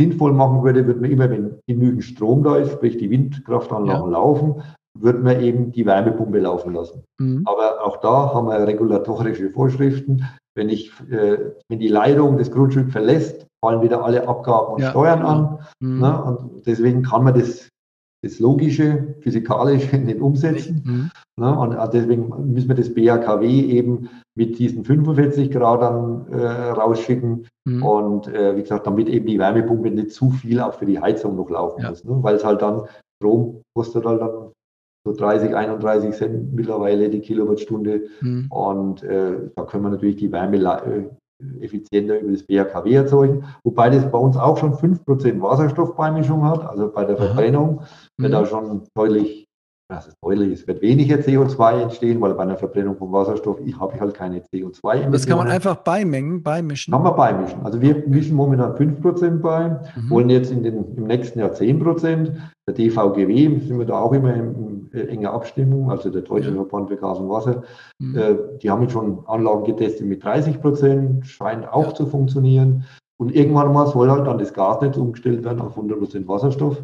sinnvoll 0.00 0.32
machen 0.32 0.62
würde, 0.62 0.86
würde 0.86 1.00
man 1.00 1.10
immer, 1.10 1.28
wenn 1.28 1.58
genügend 1.66 2.04
Strom 2.04 2.42
da 2.42 2.56
ist, 2.56 2.72
sprich 2.72 2.96
die 2.96 3.10
Windkraftanlagen 3.10 4.12
ja. 4.12 4.18
laufen, 4.18 4.62
würde 4.98 5.20
man 5.20 5.40
eben 5.40 5.72
die 5.72 5.86
Wärmepumpe 5.86 6.38
laufen 6.38 6.74
lassen. 6.74 7.04
Mhm. 7.18 7.42
Aber 7.46 7.84
auch 7.84 7.98
da 7.98 8.34
haben 8.34 8.48
wir 8.48 8.66
regulatorische 8.66 9.50
Vorschriften. 9.50 10.24
Wenn, 10.56 10.68
ich, 10.68 10.90
äh, 11.10 11.52
wenn 11.68 11.78
die 11.78 11.88
Leitung 11.88 12.38
das 12.38 12.50
Grundstück 12.50 12.90
verlässt, 12.90 13.46
fallen 13.64 13.82
wieder 13.82 14.04
alle 14.04 14.26
Abgaben 14.26 14.74
und 14.74 14.82
ja. 14.82 14.90
Steuern 14.90 15.22
an. 15.22 15.58
Mhm. 15.80 16.00
Ne? 16.00 16.24
Und 16.24 16.66
deswegen 16.66 17.02
kann 17.02 17.24
man 17.24 17.38
das 17.38 17.68
das 18.22 18.38
Logische, 18.38 19.14
Physikalische 19.20 19.96
nicht 19.98 20.20
umsetzen. 20.20 20.82
Mhm. 20.84 21.10
Ne? 21.36 21.58
Und 21.58 21.76
deswegen 21.92 22.52
müssen 22.52 22.68
wir 22.68 22.76
das 22.76 22.94
BAKW 22.94 23.46
eben 23.46 24.08
mit 24.36 24.58
diesen 24.58 24.84
45 24.84 25.50
Grad 25.50 25.82
dann 25.82 26.26
äh, 26.28 26.70
rausschicken. 26.70 27.46
Mhm. 27.66 27.82
Und 27.82 28.28
äh, 28.28 28.56
wie 28.56 28.62
gesagt, 28.62 28.86
damit 28.86 29.08
eben 29.08 29.26
die 29.26 29.38
Wärmepumpe 29.38 29.90
nicht 29.90 30.12
zu 30.12 30.30
viel 30.30 30.60
auch 30.60 30.74
für 30.74 30.86
die 30.86 31.00
Heizung 31.00 31.36
noch 31.36 31.50
laufen 31.50 31.82
ja. 31.82 31.90
muss. 31.90 32.04
Ne? 32.04 32.18
Weil 32.22 32.36
es 32.36 32.44
halt 32.44 32.62
dann, 32.62 32.82
Strom 33.16 33.62
kostet 33.74 34.04
halt 34.04 34.20
dann 34.20 34.52
so 35.04 35.12
30, 35.12 35.54
31 35.54 36.14
Cent 36.14 36.52
mittlerweile 36.52 37.08
die 37.08 37.20
Kilowattstunde. 37.20 38.02
Mhm. 38.20 38.46
Und 38.50 39.02
äh, 39.02 39.50
da 39.54 39.64
können 39.64 39.84
wir 39.84 39.90
natürlich 39.90 40.16
die 40.16 40.30
Wärme 40.32 40.56
äh, 40.56 41.08
effizienter 41.60 42.20
über 42.20 42.32
das 42.32 42.42
BHKW 42.42 42.92
erzeugen, 42.92 43.44
wobei 43.64 43.90
das 43.90 44.10
bei 44.10 44.18
uns 44.18 44.36
auch 44.36 44.58
schon 44.58 44.74
5% 44.74 45.40
Wasserstoffbeimischung 45.40 46.44
hat, 46.44 46.66
also 46.66 46.92
bei 46.92 47.04
der 47.04 47.16
Verbrennung 47.16 47.80
wird 48.18 48.30
mhm. 48.30 48.32
da 48.32 48.46
schon 48.46 48.82
deutlich 48.94 49.39
das 49.90 50.06
ist 50.06 50.16
deutlich, 50.22 50.52
es 50.52 50.66
wird 50.68 50.80
weniger 50.82 51.16
CO2 51.16 51.82
entstehen, 51.82 52.20
weil 52.20 52.34
bei 52.34 52.44
einer 52.44 52.56
Verbrennung 52.56 52.96
von 52.96 53.12
Wasserstoff 53.12 53.58
ich, 53.64 53.78
habe 53.78 53.94
ich 53.94 54.00
halt 54.00 54.14
keine 54.14 54.38
CO2-Emissionen. 54.38 55.12
Das 55.12 55.26
kann 55.26 55.38
man 55.38 55.48
einfach 55.48 55.76
beimengen, 55.76 56.42
beimischen? 56.42 56.92
Kann 56.92 57.02
man 57.02 57.16
beimischen. 57.16 57.60
Also 57.64 57.80
wir 57.80 58.04
mischen 58.06 58.36
momentan 58.36 58.74
5% 58.74 59.40
bei, 59.40 59.68
mhm. 59.68 60.10
wollen 60.10 60.30
jetzt 60.30 60.52
in 60.52 60.62
den, 60.62 60.96
im 60.96 61.04
nächsten 61.04 61.40
Jahr 61.40 61.50
10%. 61.50 62.30
Der 62.68 62.74
DVGW 62.74 63.58
sind 63.58 63.78
wir 63.78 63.86
da 63.86 63.98
auch 63.98 64.12
immer 64.12 64.32
in, 64.32 64.88
in 64.92 65.08
enger 65.08 65.32
Abstimmung, 65.32 65.90
also 65.90 66.08
der 66.08 66.22
Deutsche 66.22 66.50
ja. 66.50 66.54
Verband 66.54 66.88
für 66.88 66.96
Gas 66.96 67.18
und 67.18 67.28
Wasser. 67.28 67.64
Mhm. 67.98 68.16
Äh, 68.16 68.36
die 68.62 68.70
haben 68.70 68.82
jetzt 68.82 68.92
schon 68.92 69.26
Anlagen 69.26 69.64
getestet 69.64 70.06
mit 70.06 70.24
30%, 70.24 71.24
scheint 71.24 71.68
auch 71.68 71.88
ja. 71.88 71.94
zu 71.94 72.06
funktionieren. 72.06 72.84
Und 73.18 73.34
irgendwann 73.34 73.72
mal 73.72 73.88
soll 73.88 74.08
halt 74.08 74.26
dann 74.26 74.38
das 74.38 74.54
Gasnetz 74.54 74.96
umgestellt 74.96 75.44
werden 75.44 75.60
auf 75.60 75.76
100% 75.76 76.28
Wasserstoff. 76.28 76.80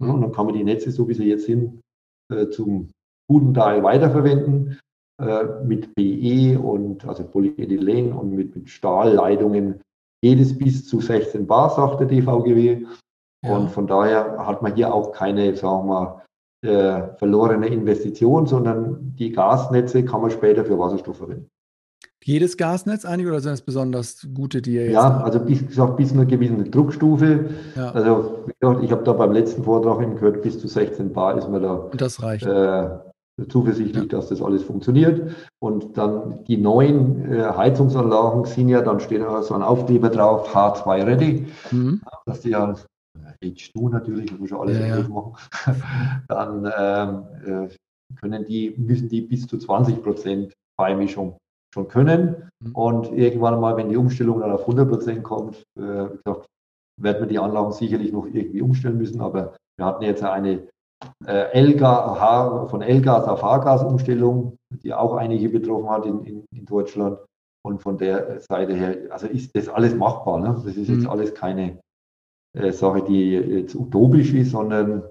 Mhm. 0.00 0.10
Und 0.10 0.20
dann 0.22 0.32
kann 0.32 0.46
man 0.46 0.54
die 0.54 0.64
Netze, 0.64 0.90
so 0.90 1.08
wie 1.08 1.14
sie 1.14 1.28
jetzt 1.28 1.46
sind, 1.46 1.66
äh, 1.66 1.87
zum 2.50 2.90
guten 3.28 3.54
Teil 3.54 3.82
weiterverwenden 3.82 4.78
äh, 5.20 5.44
mit 5.64 5.94
PE 5.94 6.58
und 6.58 7.04
also 7.04 7.24
Polyethylen 7.24 8.12
und 8.12 8.30
mit, 8.30 8.54
mit 8.54 8.70
Stahlleitungen 8.70 9.80
geht 10.22 10.40
es 10.40 10.56
bis 10.56 10.86
zu 10.86 11.00
16 11.00 11.46
Bar, 11.46 11.70
sagt 11.70 12.00
der 12.00 12.06
DVGW. 12.06 12.86
Ja. 13.44 13.56
Und 13.56 13.70
von 13.70 13.86
daher 13.86 14.46
hat 14.46 14.62
man 14.62 14.74
hier 14.74 14.92
auch 14.92 15.12
keine, 15.12 15.54
sagen 15.56 15.88
wir 15.88 15.94
mal, 15.94 16.24
äh, 16.64 17.16
verlorene 17.16 17.68
Investition, 17.68 18.46
sondern 18.46 19.14
die 19.16 19.30
Gasnetze 19.30 20.04
kann 20.04 20.22
man 20.22 20.30
später 20.30 20.64
für 20.64 20.78
Wasserstoff 20.78 21.18
verwenden. 21.18 21.48
Jedes 22.28 22.58
Gasnetz 22.58 23.06
eigentlich 23.06 23.26
oder 23.26 23.40
sind 23.40 23.54
es 23.54 23.62
besonders 23.62 24.28
gute, 24.34 24.60
die 24.60 24.74
ihr 24.74 24.84
jetzt 24.84 24.92
Ja, 24.92 25.22
also 25.22 25.40
bis, 25.40 25.66
gesagt, 25.66 25.96
bis 25.96 26.12
eine 26.12 26.26
gewisse 26.26 26.62
Druckstufe. 26.64 27.46
Ja. 27.74 27.90
Also 27.92 28.44
ich 28.82 28.92
habe 28.92 29.02
da 29.02 29.14
beim 29.14 29.32
letzten 29.32 29.64
Vortrag 29.64 30.02
eben 30.02 30.14
gehört, 30.16 30.42
bis 30.42 30.60
zu 30.60 30.68
16 30.68 31.14
Bar 31.14 31.38
ist 31.38 31.48
man 31.48 31.62
da 31.62 31.72
Und 31.72 31.98
das 31.98 32.22
reicht. 32.22 32.44
Äh, 32.44 32.90
zuversichtlich, 33.48 34.12
ja. 34.12 34.18
dass 34.18 34.28
das 34.28 34.42
alles 34.42 34.62
funktioniert. 34.62 35.34
Und 35.58 35.96
dann 35.96 36.44
die 36.44 36.58
neuen 36.58 37.32
äh, 37.32 37.44
Heizungsanlagen 37.44 38.44
sind 38.44 38.68
ja, 38.68 38.82
dann 38.82 39.00
steht 39.00 39.22
da 39.22 39.42
so 39.42 39.54
ein 39.54 39.62
Aufkleber 39.62 40.10
drauf, 40.10 40.54
H2 40.54 41.06
Ready. 41.06 41.46
Mhm. 41.70 42.02
Dass 42.26 42.42
die 42.42 42.50
ja 42.50 42.74
H2 43.42 43.88
natürlich, 43.88 44.38
muss 44.38 44.50
ja 44.50 44.60
alles 44.60 44.78
ja, 44.78 44.98
ja. 44.98 45.08
machen. 45.08 45.32
dann 46.28 46.70
ähm, 46.76 47.68
äh, 47.70 47.74
können 48.20 48.44
die, 48.44 48.74
müssen 48.76 49.08
die 49.08 49.22
bis 49.22 49.46
zu 49.46 49.56
20 49.56 50.02
Prozent 50.02 50.52
Beimischung 50.76 51.38
schon 51.74 51.88
können. 51.88 52.50
Mhm. 52.60 52.74
Und 52.74 53.12
irgendwann 53.12 53.60
mal, 53.60 53.76
wenn 53.76 53.88
die 53.88 53.96
Umstellung 53.96 54.40
dann 54.40 54.52
auf 54.52 54.62
100 54.62 54.88
Prozent 54.88 55.22
kommt, 55.22 55.64
äh, 55.78 56.08
gesagt, 56.08 56.46
werden 57.00 57.20
wir 57.20 57.26
die 57.26 57.38
Anlagen 57.38 57.72
sicherlich 57.72 58.12
noch 58.12 58.26
irgendwie 58.26 58.62
umstellen 58.62 58.98
müssen. 58.98 59.20
Aber 59.20 59.56
wir 59.76 59.86
hatten 59.86 60.02
jetzt 60.02 60.22
eine 60.22 60.68
äh, 61.26 61.60
LGA, 61.60 62.66
von 62.66 62.82
L-Gas 62.82 63.28
auf 63.28 63.42
H-Gas-Umstellung, 63.42 64.56
die 64.82 64.92
auch 64.92 65.14
einige 65.14 65.48
betroffen 65.48 65.90
hat 65.90 66.06
in, 66.06 66.24
in, 66.24 66.44
in, 66.52 66.66
Deutschland. 66.66 67.18
Und 67.64 67.82
von 67.82 67.98
der 67.98 68.40
Seite 68.40 68.74
her, 68.74 68.96
also 69.10 69.26
ist 69.26 69.54
das 69.54 69.68
alles 69.68 69.94
machbar. 69.94 70.40
Ne? 70.40 70.60
Das 70.64 70.76
ist 70.76 70.88
jetzt 70.88 71.02
mhm. 71.02 71.10
alles 71.10 71.34
keine 71.34 71.78
äh, 72.56 72.72
Sache, 72.72 73.02
die 73.02 73.32
jetzt 73.32 73.74
utopisch 73.74 74.32
ist, 74.32 74.52
sondern 74.52 75.02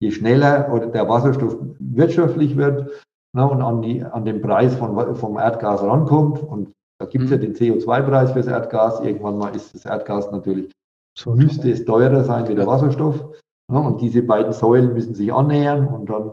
je 0.00 0.10
schneller 0.10 0.72
oder 0.72 0.86
der 0.86 1.08
Wasserstoff 1.08 1.56
wirtschaftlich 1.78 2.56
wird, 2.56 3.04
ne, 3.38 3.48
und 3.48 3.62
an, 3.62 3.80
die, 3.82 4.02
an 4.02 4.24
den 4.24 4.40
Preis 4.42 4.74
von, 4.74 5.16
vom 5.16 5.38
Erdgas 5.38 5.82
rankommt. 5.82 6.42
Und 6.42 6.72
da 7.00 7.06
gibt 7.06 7.24
es 7.24 7.30
mhm. 7.30 7.36
ja 7.36 7.42
den 7.42 7.54
CO2-Preis 7.54 8.32
fürs 8.32 8.48
Erdgas. 8.48 9.00
Irgendwann 9.00 9.38
mal 9.38 9.54
ist 9.54 9.74
das 9.74 9.84
Erdgas 9.84 10.30
natürlich, 10.32 10.72
so 11.16 11.34
müsste 11.34 11.70
es 11.70 11.84
teurer 11.84 12.24
sein 12.24 12.48
wie 12.48 12.54
der 12.54 12.66
Wasserstoff. 12.66 13.24
Ne, 13.70 13.78
und 13.78 14.00
diese 14.00 14.22
beiden 14.22 14.52
Säulen 14.52 14.92
müssen 14.92 15.14
sich 15.14 15.32
annähern 15.32 15.86
und 15.86 16.10
dann 16.10 16.32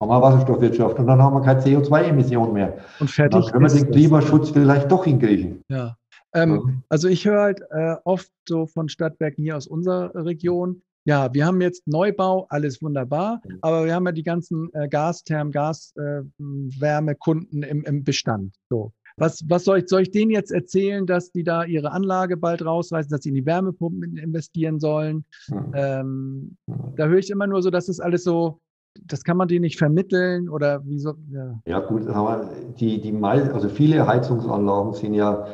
haben 0.00 0.10
wir 0.10 0.20
Wasserstoffwirtschaft 0.20 0.98
und 0.98 1.06
dann 1.06 1.22
haben 1.22 1.34
wir 1.34 1.40
keine 1.40 1.60
CO2-Emissionen 1.60 2.52
mehr. 2.52 2.76
Und 3.00 3.10
fertig. 3.10 3.44
Dann 3.44 3.52
können 3.52 3.72
wir 3.72 3.84
den 3.84 3.90
Klimaschutz 3.90 4.50
vielleicht 4.50 4.90
doch 4.92 5.04
hinkriegen. 5.04 5.62
Ja. 5.68 5.96
Ähm, 6.34 6.82
also 6.90 7.08
ich 7.08 7.24
höre 7.24 7.40
halt 7.40 7.62
äh, 7.70 7.96
oft 8.04 8.30
so 8.46 8.66
von 8.66 8.90
Stadtwerken 8.90 9.42
hier 9.42 9.56
aus 9.56 9.66
unserer 9.66 10.14
Region, 10.14 10.82
ja, 11.06 11.32
wir 11.32 11.46
haben 11.46 11.60
jetzt 11.60 11.86
Neubau, 11.86 12.46
alles 12.48 12.82
wunderbar, 12.82 13.40
mhm. 13.44 13.58
aber 13.62 13.84
wir 13.84 13.94
haben 13.94 14.06
ja 14.06 14.12
die 14.12 14.24
ganzen 14.24 14.68
äh, 14.74 14.88
Gastherm, 14.88 15.52
Gaswärmekunden 15.52 17.62
äh, 17.62 17.68
im, 17.68 17.84
im 17.84 18.02
Bestand. 18.02 18.56
So. 18.68 18.92
Was, 19.18 19.42
was 19.48 19.64
soll 19.64 19.78
ich, 19.78 19.88
soll 19.88 20.02
ich 20.02 20.10
denen 20.10 20.30
jetzt 20.30 20.52
erzählen, 20.52 21.06
dass 21.06 21.32
die 21.32 21.44
da 21.44 21.64
ihre 21.64 21.92
Anlage 21.92 22.36
bald 22.36 22.62
rausreißen, 22.62 23.10
dass 23.10 23.22
sie 23.22 23.30
in 23.30 23.36
die 23.36 23.46
Wärmepumpen 23.46 24.18
investieren 24.18 24.78
sollen? 24.78 25.24
Mhm. 25.48 25.72
Ähm, 25.74 26.56
da 26.96 27.06
höre 27.06 27.16
ich 27.18 27.30
immer 27.30 27.46
nur 27.46 27.62
so, 27.62 27.70
dass 27.70 27.88
es 27.88 27.98
alles 28.00 28.24
so, 28.24 28.60
das 29.00 29.22
kann 29.22 29.38
man 29.38 29.48
denen 29.48 29.62
nicht 29.62 29.78
vermitteln 29.78 30.48
oder 30.48 30.82
wieso? 30.84 31.14
Ja, 31.30 31.60
ja 31.66 31.80
gut, 31.80 32.06
aber 32.08 32.50
die, 32.78 33.00
die 33.00 33.14
also 33.22 33.68
viele 33.68 34.06
Heizungsanlagen 34.06 34.92
sind 34.92 35.14
ja 35.14 35.46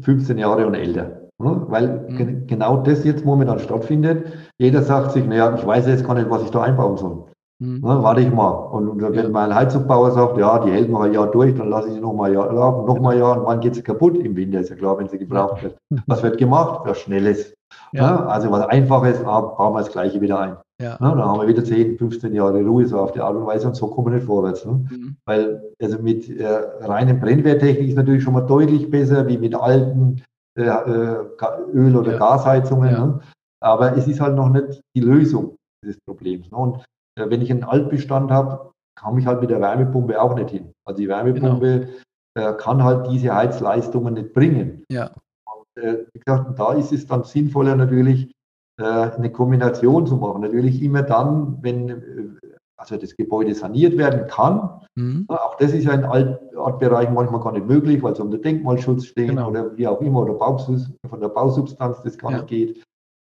15 0.00 0.38
Jahre 0.38 0.66
und 0.66 0.74
älter. 0.74 1.23
Ne? 1.38 1.66
Weil 1.68 2.06
mhm. 2.08 2.46
genau 2.46 2.78
das 2.78 3.04
jetzt 3.04 3.24
momentan 3.24 3.58
stattfindet. 3.58 4.32
Jeder 4.58 4.82
sagt 4.82 5.12
sich, 5.12 5.26
naja, 5.26 5.54
ich 5.56 5.66
weiß 5.66 5.86
jetzt 5.86 6.06
gar 6.06 6.14
nicht, 6.14 6.30
was 6.30 6.42
ich 6.42 6.50
da 6.50 6.62
einbauen 6.62 6.96
soll. 6.96 7.24
Mhm. 7.60 7.80
Ne, 7.80 8.02
warte 8.02 8.20
ich 8.20 8.32
mal. 8.32 8.50
Und, 8.50 8.88
und 8.88 9.02
wenn 9.02 9.14
ja. 9.14 9.28
mein 9.28 9.54
Heizungbauer 9.54 10.10
sagt, 10.10 10.38
ja, 10.38 10.58
die 10.58 10.70
hält 10.70 10.90
noch 10.90 11.00
ein 11.00 11.12
Jahr 11.12 11.30
durch, 11.30 11.54
dann 11.54 11.70
lasse 11.70 11.88
ich 11.88 11.94
sie 11.94 12.00
noch 12.00 12.12
mal 12.12 12.30
ein 12.30 12.34
Jahr 12.34 12.52
laufen, 12.52 12.86
noch 12.86 13.00
mal 13.00 13.14
ein 13.14 13.20
Jahr 13.20 13.38
und 13.38 13.46
wann 13.46 13.60
geht 13.60 13.74
sie 13.74 13.82
kaputt? 13.82 14.16
Im 14.18 14.36
Winter 14.36 14.60
ist 14.60 14.70
ja 14.70 14.76
klar, 14.76 14.98
wenn 14.98 15.08
sie 15.08 15.18
gebraucht 15.18 15.62
wird. 15.62 15.76
Was 16.06 16.22
wird 16.22 16.38
gemacht? 16.38 16.80
Was 16.84 16.98
Schnelles. 16.98 17.54
Ja. 17.92 18.10
Ne? 18.10 18.26
Also 18.26 18.50
was 18.50 18.66
Einfaches, 18.66 19.22
bauen 19.22 19.74
wir 19.74 19.78
das 19.78 19.92
Gleiche 19.92 20.20
wieder 20.20 20.40
ein. 20.40 20.56
Ja. 20.80 20.92
Ne? 20.92 20.98
Dann 21.00 21.24
haben 21.24 21.40
wir 21.40 21.48
wieder 21.48 21.64
10, 21.64 21.98
15 21.98 22.34
Jahre 22.34 22.60
Ruhe 22.64 22.86
so 22.86 22.98
auf 22.98 23.12
die 23.12 23.20
Art 23.20 23.36
und 23.36 23.46
Weise 23.46 23.68
und 23.68 23.76
so 23.76 23.86
kommen 23.86 24.08
wir 24.08 24.16
nicht 24.16 24.26
vorwärts. 24.26 24.64
Ne? 24.64 24.86
Mhm. 24.90 25.16
Weil 25.24 25.62
also 25.80 25.98
mit 26.00 26.28
äh, 26.28 26.46
reinen 26.80 27.20
Brennwerttechnik 27.20 27.88
ist 27.88 27.96
natürlich 27.96 28.24
schon 28.24 28.34
mal 28.34 28.40
deutlich 28.40 28.90
besser 28.90 29.26
wie 29.28 29.38
mit 29.38 29.54
alten 29.54 30.22
äh, 30.56 30.62
äh, 30.62 31.24
Öl- 31.72 31.96
oder 31.96 32.12
ja. 32.12 32.18
Gasheizungen. 32.18 32.90
Ja. 32.90 33.06
Ne? 33.06 33.20
Aber 33.60 33.96
es 33.96 34.06
ist 34.06 34.20
halt 34.20 34.36
noch 34.36 34.50
nicht 34.50 34.80
die 34.96 35.00
Lösung 35.00 35.56
dieses 35.82 35.98
Problems. 36.06 36.50
Ne? 36.50 36.56
Und 36.56 36.84
äh, 37.18 37.28
wenn 37.28 37.42
ich 37.42 37.50
einen 37.50 37.64
Altbestand 37.64 38.30
habe, 38.30 38.72
komme 39.00 39.20
ich 39.20 39.26
halt 39.26 39.40
mit 39.40 39.50
der 39.50 39.60
Wärmepumpe 39.60 40.20
auch 40.20 40.34
nicht 40.34 40.50
hin. 40.50 40.72
Also 40.86 40.98
die 40.98 41.08
Wärmepumpe 41.08 41.88
genau. 42.34 42.50
äh, 42.50 42.56
kann 42.56 42.82
halt 42.82 43.10
diese 43.10 43.34
Heizleistungen 43.34 44.14
nicht 44.14 44.32
bringen. 44.32 44.84
Ja. 44.90 45.10
Und, 45.46 45.82
äh, 45.82 46.04
wie 46.12 46.20
gesagt, 46.20 46.58
da 46.58 46.72
ist 46.74 46.92
es 46.92 47.06
dann 47.06 47.24
sinnvoller 47.24 47.74
natürlich, 47.74 48.32
äh, 48.80 48.84
eine 48.84 49.30
Kombination 49.30 50.06
zu 50.06 50.16
machen. 50.16 50.42
Natürlich 50.42 50.82
immer 50.82 51.02
dann, 51.02 51.58
wenn 51.62 52.38
also 52.76 52.96
das 52.96 53.16
Gebäude 53.16 53.54
saniert 53.54 53.96
werden 53.96 54.26
kann. 54.28 54.80
Mhm. 54.96 55.26
Auch 55.28 55.56
das 55.56 55.72
ist 55.72 55.84
ja 55.84 55.92
in 55.92 56.04
Altbereichen 56.04 57.14
manchmal 57.14 57.40
gar 57.40 57.52
nicht 57.52 57.66
möglich, 57.66 58.02
weil 58.02 58.12
es 58.12 58.20
um 58.20 58.30
den 58.30 58.42
Denkmalschutz 58.42 59.06
steht 59.06 59.28
genau. 59.28 59.50
oder 59.50 59.76
wie 59.76 59.86
auch 59.86 60.00
immer, 60.00 60.22
oder 60.22 60.38
von 60.38 61.20
der 61.20 61.28
Bausubstanz 61.28 62.02
das 62.02 62.18
gar 62.18 62.32
ja. 62.32 62.36
nicht 62.38 62.48
geht. 62.48 62.84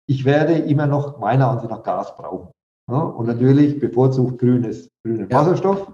Ich 0.09 0.24
werde 0.24 0.55
immer 0.55 0.86
noch 0.86 1.18
meiner 1.18 1.48
Ansicht 1.51 1.70
nach 1.70 1.82
Gas 1.82 2.14
brauchen. 2.16 2.48
Ja, 2.90 3.01
und 3.01 3.27
natürlich 3.27 3.81
bevorzugt 3.81 4.39
grünes, 4.39 4.89
grünen 5.05 5.28
ja. 5.28 5.39
Wasserstoff. 5.39 5.93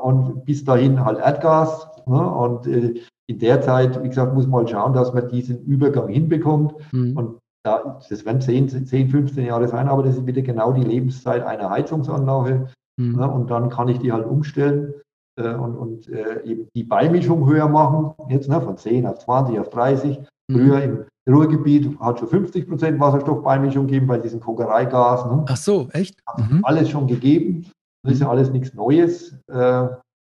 Und 0.00 0.44
bis 0.44 0.64
dahin 0.64 1.04
halt 1.04 1.18
Erdgas. 1.18 1.88
Und 2.06 2.66
äh, 2.66 3.00
in 3.28 3.38
der 3.38 3.60
Zeit, 3.60 4.02
wie 4.02 4.08
gesagt, 4.08 4.34
muss 4.34 4.46
man 4.46 4.60
halt 4.60 4.70
schauen, 4.70 4.92
dass 4.94 5.12
man 5.12 5.28
diesen 5.28 5.64
Übergang 5.64 6.08
hinbekommt. 6.08 6.74
Mhm. 6.92 7.16
Und 7.16 7.38
da, 7.68 8.00
das 8.08 8.24
werden 8.24 8.40
10, 8.40 8.86
10, 8.86 9.10
15 9.10 9.46
Jahre 9.46 9.68
sein, 9.68 9.88
aber 9.88 10.02
das 10.02 10.16
ist 10.16 10.26
wieder 10.26 10.42
genau 10.42 10.72
die 10.72 10.84
Lebenszeit 10.84 11.44
einer 11.44 11.70
Heizungsanlage. 11.70 12.68
Mhm. 12.98 13.16
Ne, 13.16 13.30
und 13.30 13.50
dann 13.50 13.68
kann 13.68 13.88
ich 13.88 13.98
die 13.98 14.12
halt 14.12 14.26
umstellen 14.26 14.94
äh, 15.38 15.54
und, 15.54 15.76
und 15.76 16.08
äh, 16.08 16.42
eben 16.44 16.68
die 16.74 16.84
Beimischung 16.84 17.46
höher 17.48 17.68
machen, 17.68 18.14
jetzt 18.28 18.48
ne, 18.48 18.60
von 18.60 18.76
10 18.76 19.06
auf 19.06 19.18
20 19.18 19.60
auf 19.60 19.70
30. 19.70 20.18
Mhm. 20.18 20.24
Früher 20.52 20.82
im 20.82 21.04
Ruhrgebiet 21.28 21.98
hat 22.00 22.18
schon 22.18 22.28
50 22.28 22.68
Prozent 22.68 22.98
Wasserstoffbeimischung 22.98 23.86
gegeben 23.86 24.06
bei 24.06 24.18
diesen 24.18 24.40
Kokereigas. 24.40 25.26
Ne? 25.26 25.44
Ach 25.46 25.56
so, 25.56 25.88
echt? 25.92 26.18
Mhm. 26.38 26.64
Alles 26.64 26.90
schon 26.90 27.06
gegeben. 27.06 27.70
Das 28.02 28.14
ist 28.14 28.20
ja 28.20 28.30
alles 28.30 28.50
nichts 28.50 28.74
Neues. 28.74 29.38
Äh, 29.48 29.88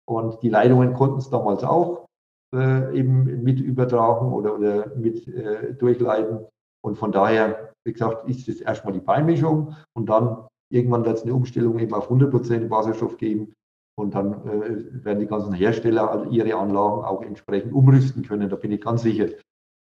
und 0.08 0.42
die 0.42 0.48
Leitungen 0.48 0.92
konnten 0.94 1.18
es 1.18 1.30
damals 1.30 1.62
auch 1.62 2.06
äh, 2.54 2.98
eben 2.98 3.42
mit 3.44 3.60
übertragen 3.60 4.32
oder, 4.32 4.56
oder 4.58 4.96
mit 4.96 5.28
äh, 5.28 5.74
durchleiten. 5.74 6.46
Und 6.82 6.96
von 6.96 7.12
daher, 7.12 7.72
wie 7.84 7.92
gesagt, 7.92 8.28
ist 8.28 8.48
es 8.48 8.60
erstmal 8.60 8.92
die 8.92 9.00
Beimischung 9.00 9.76
und 9.94 10.06
dann 10.08 10.46
irgendwann 10.70 11.04
wird 11.04 11.18
es 11.18 11.22
eine 11.24 11.34
Umstellung 11.34 11.78
eben 11.78 11.94
auf 11.94 12.10
100% 12.10 12.70
Wasserstoff 12.70 13.16
geben. 13.16 13.52
Und 13.98 14.14
dann 14.14 14.32
äh, 14.46 15.04
werden 15.04 15.20
die 15.20 15.26
ganzen 15.26 15.52
Hersteller 15.52 16.26
ihre 16.30 16.54
Anlagen 16.54 17.04
auch 17.04 17.22
entsprechend 17.22 17.72
umrüsten 17.72 18.22
können. 18.22 18.48
Da 18.48 18.56
bin 18.56 18.72
ich 18.72 18.80
ganz 18.80 19.02
sicher. 19.02 19.26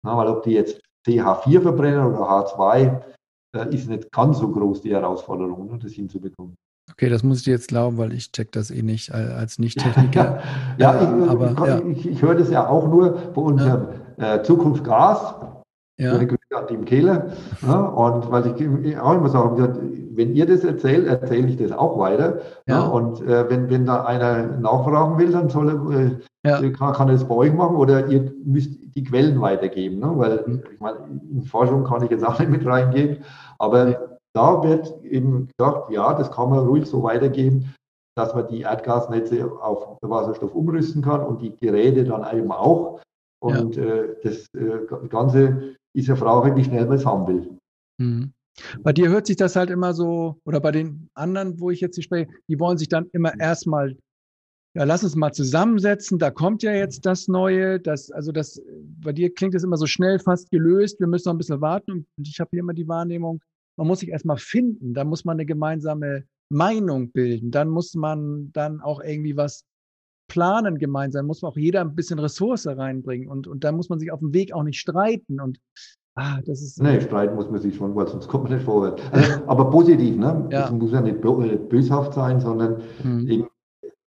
Na, 0.02 0.16
weil 0.16 0.28
ob 0.28 0.42
die 0.42 0.52
jetzt 0.52 0.80
CH4 1.06 1.60
verbrennen 1.60 2.06
oder 2.06 2.22
H2, 2.22 3.02
äh, 3.56 3.74
ist 3.74 3.88
nicht 3.88 4.10
ganz 4.10 4.38
so 4.38 4.50
groß 4.50 4.82
die 4.82 4.92
Herausforderung, 4.92 5.70
ne, 5.70 5.78
das 5.78 5.92
hinzubekommen. 5.92 6.56
Okay, 6.90 7.08
das 7.08 7.22
muss 7.22 7.40
ich 7.40 7.46
jetzt 7.46 7.68
glauben, 7.68 7.98
weil 7.98 8.12
ich 8.12 8.32
check 8.32 8.50
das 8.52 8.70
eh 8.70 8.82
nicht 8.82 9.12
als 9.12 9.58
Nicht-Techniker. 9.58 10.42
ja, 10.78 10.94
äh, 10.98 11.24
ich, 11.24 11.30
aber, 11.30 11.52
ich, 11.52 11.58
ja. 11.58 11.80
ich, 11.86 12.08
ich 12.08 12.22
höre 12.22 12.34
das 12.34 12.50
ja 12.50 12.68
auch 12.68 12.88
nur 12.88 13.12
bei 13.12 13.40
unserem 13.40 13.88
ja. 14.18 14.36
äh, 14.36 14.42
Zukunft 14.42 14.82
Gas. 14.82 15.34
Ja. 15.98 16.18
An 16.54 16.66
Tim 16.66 16.84
Kehler. 16.84 17.32
Ja, 17.62 17.80
und 17.80 18.30
weil 18.30 18.46
ich 18.46 18.98
auch 18.98 19.14
immer 19.14 19.28
sage, 19.28 19.74
wenn 20.14 20.34
ihr 20.34 20.46
das 20.46 20.64
erzählt, 20.64 21.06
erzähle 21.06 21.48
ich 21.48 21.56
das 21.56 21.72
auch 21.72 21.98
weiter. 21.98 22.40
Ja. 22.66 22.80
ja 22.80 22.86
und 22.86 23.22
äh, 23.22 23.48
wenn, 23.48 23.70
wenn 23.70 23.86
da 23.86 24.04
einer 24.04 24.46
nachfragen 24.58 25.18
will, 25.18 25.30
dann 25.32 25.48
soll 25.48 25.68
er, 25.68 26.00
äh, 26.00 26.10
ja. 26.44 26.70
kann, 26.70 26.92
kann 26.92 27.08
er 27.08 27.14
das 27.14 27.24
bei 27.24 27.34
euch 27.34 27.52
machen 27.52 27.76
oder 27.76 28.06
ihr 28.08 28.32
müsst 28.44 28.70
die 28.94 29.04
Quellen 29.04 29.40
weitergeben. 29.40 30.00
Ne? 30.00 30.12
Weil 30.16 30.44
mhm. 30.46 30.62
ich 30.72 30.80
meine, 30.80 30.98
in 31.30 31.42
Forschung 31.42 31.84
kann 31.84 32.02
ich 32.02 32.10
jetzt 32.10 32.26
auch 32.26 32.38
nicht 32.38 32.50
mit 32.50 32.66
reingehen, 32.66 33.24
aber 33.58 34.18
da 34.32 34.62
wird 34.62 35.02
eben 35.04 35.48
gesagt, 35.56 35.90
ja, 35.90 36.14
das 36.14 36.30
kann 36.30 36.50
man 36.50 36.66
ruhig 36.66 36.86
so 36.86 37.02
weitergeben, 37.02 37.74
dass 38.16 38.34
man 38.34 38.48
die 38.48 38.62
Erdgasnetze 38.62 39.50
auf 39.60 39.98
Wasserstoff 40.02 40.54
umrüsten 40.54 41.02
kann 41.02 41.22
und 41.22 41.40
die 41.40 41.56
Geräte 41.56 42.04
dann 42.04 42.26
eben 42.36 42.52
auch. 42.52 43.00
Und 43.42 43.76
ja. 43.76 43.84
äh, 43.84 44.16
das 44.22 44.46
äh, 44.54 44.86
Ganze 45.08 45.76
ist 45.94 46.08
ja 46.08 46.16
Frage, 46.16 46.54
wie 46.56 46.64
schnell 46.64 46.86
man 46.86 46.96
es 46.96 47.06
haben 47.06 47.26
will. 47.26 47.58
Mhm. 47.98 48.32
Bei 48.82 48.92
dir 48.92 49.08
hört 49.08 49.26
sich 49.26 49.36
das 49.36 49.56
halt 49.56 49.70
immer 49.70 49.94
so, 49.94 50.40
oder 50.44 50.60
bei 50.60 50.72
den 50.72 51.08
anderen, 51.14 51.60
wo 51.60 51.70
ich 51.70 51.80
jetzt 51.80 51.94
hier 51.94 52.04
spreche, 52.04 52.30
die 52.48 52.58
wollen 52.58 52.78
sich 52.78 52.88
dann 52.88 53.06
immer 53.12 53.38
erstmal, 53.38 53.96
ja, 54.74 54.84
lass 54.84 55.04
uns 55.04 55.16
mal 55.16 55.32
zusammensetzen, 55.32 56.18
da 56.18 56.30
kommt 56.30 56.62
ja 56.62 56.72
jetzt 56.72 57.06
das 57.06 57.28
Neue, 57.28 57.80
das, 57.80 58.10
also 58.10 58.32
das, 58.32 58.60
bei 59.00 59.12
dir 59.12 59.32
klingt 59.32 59.54
das 59.54 59.64
immer 59.64 59.76
so 59.76 59.86
schnell 59.86 60.18
fast 60.18 60.50
gelöst, 60.50 61.00
wir 61.00 61.06
müssen 61.06 61.28
noch 61.28 61.34
ein 61.34 61.38
bisschen 61.38 61.60
warten 61.60 62.06
und 62.16 62.28
ich 62.28 62.38
habe 62.40 62.50
hier 62.52 62.60
immer 62.60 62.74
die 62.74 62.88
Wahrnehmung, 62.88 63.40
man 63.76 63.86
muss 63.86 64.00
sich 64.00 64.10
erstmal 64.10 64.36
finden, 64.36 64.94
da 64.94 65.04
muss 65.04 65.24
man 65.24 65.36
eine 65.36 65.46
gemeinsame 65.46 66.24
Meinung 66.50 67.12
bilden, 67.12 67.50
dann 67.50 67.68
muss 67.68 67.94
man 67.94 68.52
dann 68.52 68.80
auch 68.80 69.00
irgendwie 69.00 69.36
was 69.36 69.64
planen 70.30 70.78
gemeinsam, 70.78 71.26
muss 71.26 71.42
man 71.42 71.52
auch 71.52 71.56
jeder 71.56 71.82
ein 71.82 71.94
bisschen 71.94 72.18
Ressource 72.18 72.66
reinbringen 72.66 73.28
und, 73.28 73.46
und 73.46 73.64
da 73.64 73.72
muss 73.72 73.90
man 73.90 73.98
sich 73.98 74.10
auf 74.10 74.20
dem 74.20 74.32
Weg 74.32 74.54
auch 74.54 74.62
nicht 74.62 74.80
streiten 74.80 75.40
und 75.40 75.58
ah, 76.14 76.38
das 76.46 76.62
ist. 76.62 76.82
Nee, 76.82 77.00
streiten 77.00 77.34
muss 77.34 77.50
man 77.50 77.60
sich 77.60 77.76
schon, 77.76 77.94
weil 77.94 78.08
sonst 78.08 78.28
kommt 78.28 78.44
man 78.44 78.54
nicht 78.54 78.64
vorwärts. 78.64 79.02
Also, 79.12 79.32
aber 79.46 79.70
positiv, 79.70 80.16
ne? 80.16 80.48
Ja. 80.50 80.62
Das 80.62 80.70
muss 80.70 80.92
ja 80.92 81.02
nicht 81.02 81.22
äh, 81.24 81.56
böshaft 81.56 82.14
sein, 82.14 82.40
sondern 82.40 82.80
mhm. 83.02 83.26
eben, 83.26 83.48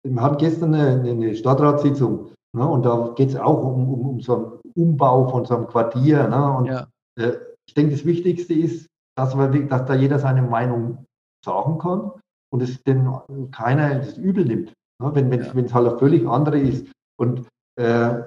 wir 0.04 0.22
hatten 0.22 0.38
gestern 0.38 0.74
eine, 0.74 1.10
eine 1.10 1.34
Stadtratssitzung 1.34 2.30
ne? 2.56 2.66
und 2.66 2.84
da 2.84 3.12
geht 3.16 3.30
es 3.30 3.36
auch 3.36 3.62
um, 3.62 3.92
um, 3.92 4.06
um 4.06 4.20
so 4.20 4.36
einen 4.36 4.60
Umbau 4.74 5.28
von 5.28 5.44
so 5.44 5.56
einem 5.56 5.66
Quartier. 5.66 6.28
Ne? 6.28 6.56
Und 6.56 6.66
ja. 6.66 6.86
äh, 7.18 7.36
ich 7.66 7.74
denke, 7.74 7.92
das 7.92 8.04
Wichtigste 8.04 8.54
ist, 8.54 8.88
dass, 9.16 9.36
wir, 9.36 9.48
dass 9.66 9.86
da 9.86 9.94
jeder 9.94 10.18
seine 10.18 10.42
Meinung 10.42 11.04
sagen 11.44 11.78
kann 11.78 12.12
und 12.52 12.62
es 12.62 12.82
denn 12.82 13.08
keiner 13.50 13.96
das 13.96 14.16
übel 14.18 14.44
nimmt. 14.44 14.72
Wenn 15.14 15.32
es 15.32 15.46
ja. 15.46 15.74
halt 15.74 15.88
eine 15.88 15.98
völlig 15.98 16.26
andere 16.26 16.58
ist. 16.58 16.86
Und 17.18 17.46
äh, 17.76 18.22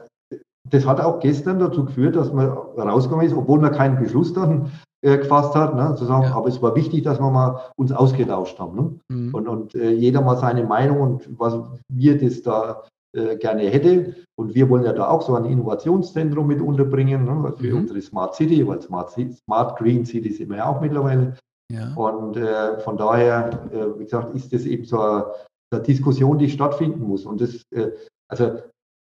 das 0.69 0.85
hat 0.85 0.99
auch 0.99 1.19
gestern 1.19 1.59
dazu 1.59 1.85
geführt, 1.85 2.15
dass 2.15 2.33
man 2.33 2.49
rausgekommen 2.49 3.25
ist, 3.25 3.35
obwohl 3.35 3.59
man 3.59 3.71
keinen 3.71 3.99
Beschluss 3.99 4.33
dann 4.33 4.71
äh, 5.03 5.17
gefasst 5.17 5.55
hat, 5.55 5.75
ne, 5.75 5.95
zu 5.95 6.05
sagen, 6.05 6.23
ja. 6.23 6.35
aber 6.35 6.47
es 6.47 6.61
war 6.61 6.75
wichtig, 6.75 7.03
dass 7.03 7.19
wir 7.19 7.29
mal 7.29 7.59
uns 7.75 7.91
ausgetauscht 7.91 8.57
haben. 8.59 8.75
Ne? 8.75 8.99
Mhm. 9.09 9.35
Und, 9.35 9.47
und 9.47 9.75
äh, 9.75 9.91
jeder 9.91 10.21
mal 10.21 10.37
seine 10.37 10.63
Meinung 10.63 11.01
und 11.01 11.39
was 11.39 11.55
wir 11.89 12.19
das 12.19 12.41
da 12.41 12.81
äh, 13.15 13.37
gerne 13.37 13.63
hätte. 13.63 14.15
Und 14.37 14.55
wir 14.55 14.69
wollen 14.69 14.83
ja 14.83 14.93
da 14.93 15.09
auch 15.09 15.21
so 15.21 15.35
ein 15.35 15.45
Innovationszentrum 15.45 16.47
mit 16.47 16.59
unterbringen 16.59 17.23
ne, 17.25 17.53
für 17.57 17.73
mhm. 17.73 17.81
unsere 17.81 18.01
Smart 18.01 18.35
City, 18.35 18.67
weil 18.67 18.81
Smart, 18.81 19.11
Smart 19.11 19.77
Green 19.77 20.05
City 20.05 20.31
sind 20.31 20.49
wir 20.49 20.57
ja 20.57 20.65
auch 20.65 20.81
mittlerweile. 20.81 21.35
Ja. 21.71 21.93
Und 21.95 22.37
äh, 22.37 22.79
von 22.79 22.97
daher, 22.97 23.69
äh, 23.71 23.99
wie 23.99 24.03
gesagt, 24.03 24.35
ist 24.35 24.51
das 24.53 24.65
eben 24.65 24.85
so 24.85 24.99
eine, 24.99 25.25
Diskussion, 25.71 26.37
die 26.37 26.49
stattfinden 26.49 27.03
muss. 27.03 27.25
Und 27.25 27.41
das, 27.41 27.63
äh, 27.71 27.91
also 28.29 28.59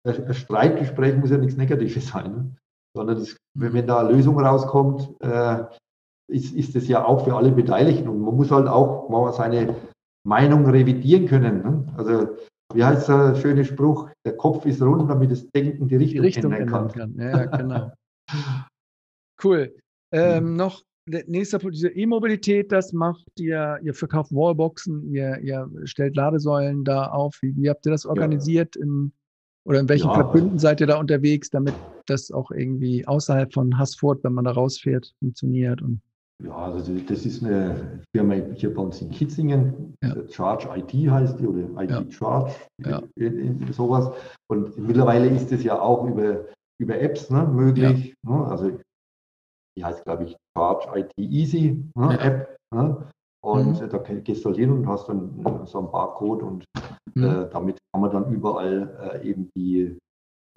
ein 0.07 0.35
Streitgespräch 0.35 1.17
muss 1.17 1.31
ja 1.31 1.37
nichts 1.37 1.57
Negatives 1.57 2.09
sein, 2.09 2.33
ne? 2.33 2.57
sondern 2.97 3.19
das, 3.19 3.37
wenn, 3.57 3.73
wenn, 3.73 3.87
da 3.87 4.01
eine 4.01 4.13
Lösung 4.13 4.39
rauskommt, 4.41 5.15
äh, 5.21 5.65
ist, 6.31 6.55
ist 6.55 6.75
das 6.75 6.89
ja 6.89 7.05
auch 7.05 7.25
für 7.25 7.37
alle 7.37 7.53
Beteiligten. 7.53 8.09
Und 8.09 8.21
man 8.21 8.37
muss 8.37 8.51
halt 8.51 8.69
auch 8.69 9.09
mal 9.09 9.33
seine 9.33 9.77
Meinung 10.27 10.67
revidieren 10.67 11.27
können. 11.27 11.63
Ne? 11.63 11.95
Also 11.97 12.37
wie 12.73 12.85
heißt 12.85 13.09
der 13.09 13.35
schöne 13.35 13.65
Spruch? 13.65 14.09
Der 14.25 14.37
Kopf 14.37 14.65
ist 14.65 14.81
rund, 14.81 15.11
damit 15.11 15.31
das 15.31 15.49
Denken 15.51 15.89
die 15.89 15.97
Richtung, 15.97 16.23
die 16.23 16.27
Richtung 16.29 16.53
ändern 16.53 16.89
kann. 16.89 17.15
kann. 17.15 17.19
Ja, 17.19 17.45
genau. 17.47 17.93
cool. 19.45 19.75
Ähm, 20.13 20.51
mhm. 20.51 20.57
Noch 20.57 20.83
nächster 21.27 21.59
Punkt, 21.59 21.77
diese 21.77 21.89
E-Mobilität, 21.89 22.73
das 22.73 22.93
macht 22.93 23.29
ihr, 23.39 23.79
ihr 23.83 23.95
verkauft 23.95 24.33
Wallboxen, 24.33 25.13
ihr, 25.13 25.39
ihr 25.41 25.69
stellt 25.85 26.17
Ladesäulen 26.17 26.85
da 26.85 27.07
auf. 27.07 27.37
Wie, 27.43 27.55
wie 27.57 27.69
habt 27.69 27.87
ihr 27.87 27.93
das 27.93 28.07
organisiert? 28.07 28.77
Ja. 28.77 28.83
In, 28.83 29.13
oder 29.65 29.81
in 29.81 29.89
welchen 29.89 30.09
ja. 30.09 30.15
Verbünden 30.15 30.59
seid 30.59 30.81
ihr 30.81 30.87
da 30.87 30.99
unterwegs, 30.99 31.51
damit 31.51 31.75
das 32.07 32.31
auch 32.31 32.51
irgendwie 32.51 33.07
außerhalb 33.07 33.53
von 33.53 33.79
Haßfurt, 33.79 34.25
wenn 34.25 34.33
man 34.33 34.45
da 34.45 34.53
rausfährt, 34.53 35.13
funktioniert? 35.19 35.83
Und 35.83 36.01
ja, 36.43 36.57
also 36.57 36.95
das 37.07 37.27
ist 37.27 37.45
eine 37.45 38.01
Firma 38.15 38.35
hier 38.55 38.73
bei 38.73 38.83
uns 38.83 39.03
in 39.03 39.11
Kitzingen, 39.11 39.95
ja. 40.03 40.17
Charge 40.31 40.69
IT 40.75 41.11
heißt 41.11 41.39
die 41.39 41.47
oder 41.47 41.83
IT 41.83 41.91
ja. 41.91 42.05
Charge, 42.11 42.55
ja. 42.85 43.03
sowas. 43.73 44.11
Und 44.49 44.77
mittlerweile 44.79 45.29
ist 45.29 45.53
es 45.53 45.63
ja 45.63 45.79
auch 45.79 46.09
über, 46.09 46.47
über 46.81 46.99
Apps 46.99 47.29
ne, 47.31 47.47
möglich. 47.47 48.15
Ne? 48.23 48.47
Also 48.47 48.79
die 49.77 49.85
heißt, 49.85 50.05
glaube 50.05 50.25
ich, 50.25 50.37
Charge 50.57 50.99
IT 50.99 51.13
Easy 51.19 51.83
ne, 51.95 52.19
App. 52.21 52.57
Ne? 52.75 53.09
Und 53.43 53.81
mhm. 53.81 53.89
da 53.89 53.99
gehst 53.99 54.45
du 54.45 54.49
halt 54.51 54.59
hin 54.59 54.71
und 54.71 54.87
hast 54.87 55.09
dann 55.09 55.65
so 55.67 55.79
ein 55.79 55.91
Barcode 55.91 56.43
und 56.43 56.65
mhm. 57.15 57.25
äh, 57.25 57.49
damit 57.51 57.79
kann 57.93 58.03
man 58.03 58.11
dann 58.11 58.31
überall 58.33 59.21
äh, 59.23 59.29
eben 59.29 59.51
die 59.57 59.97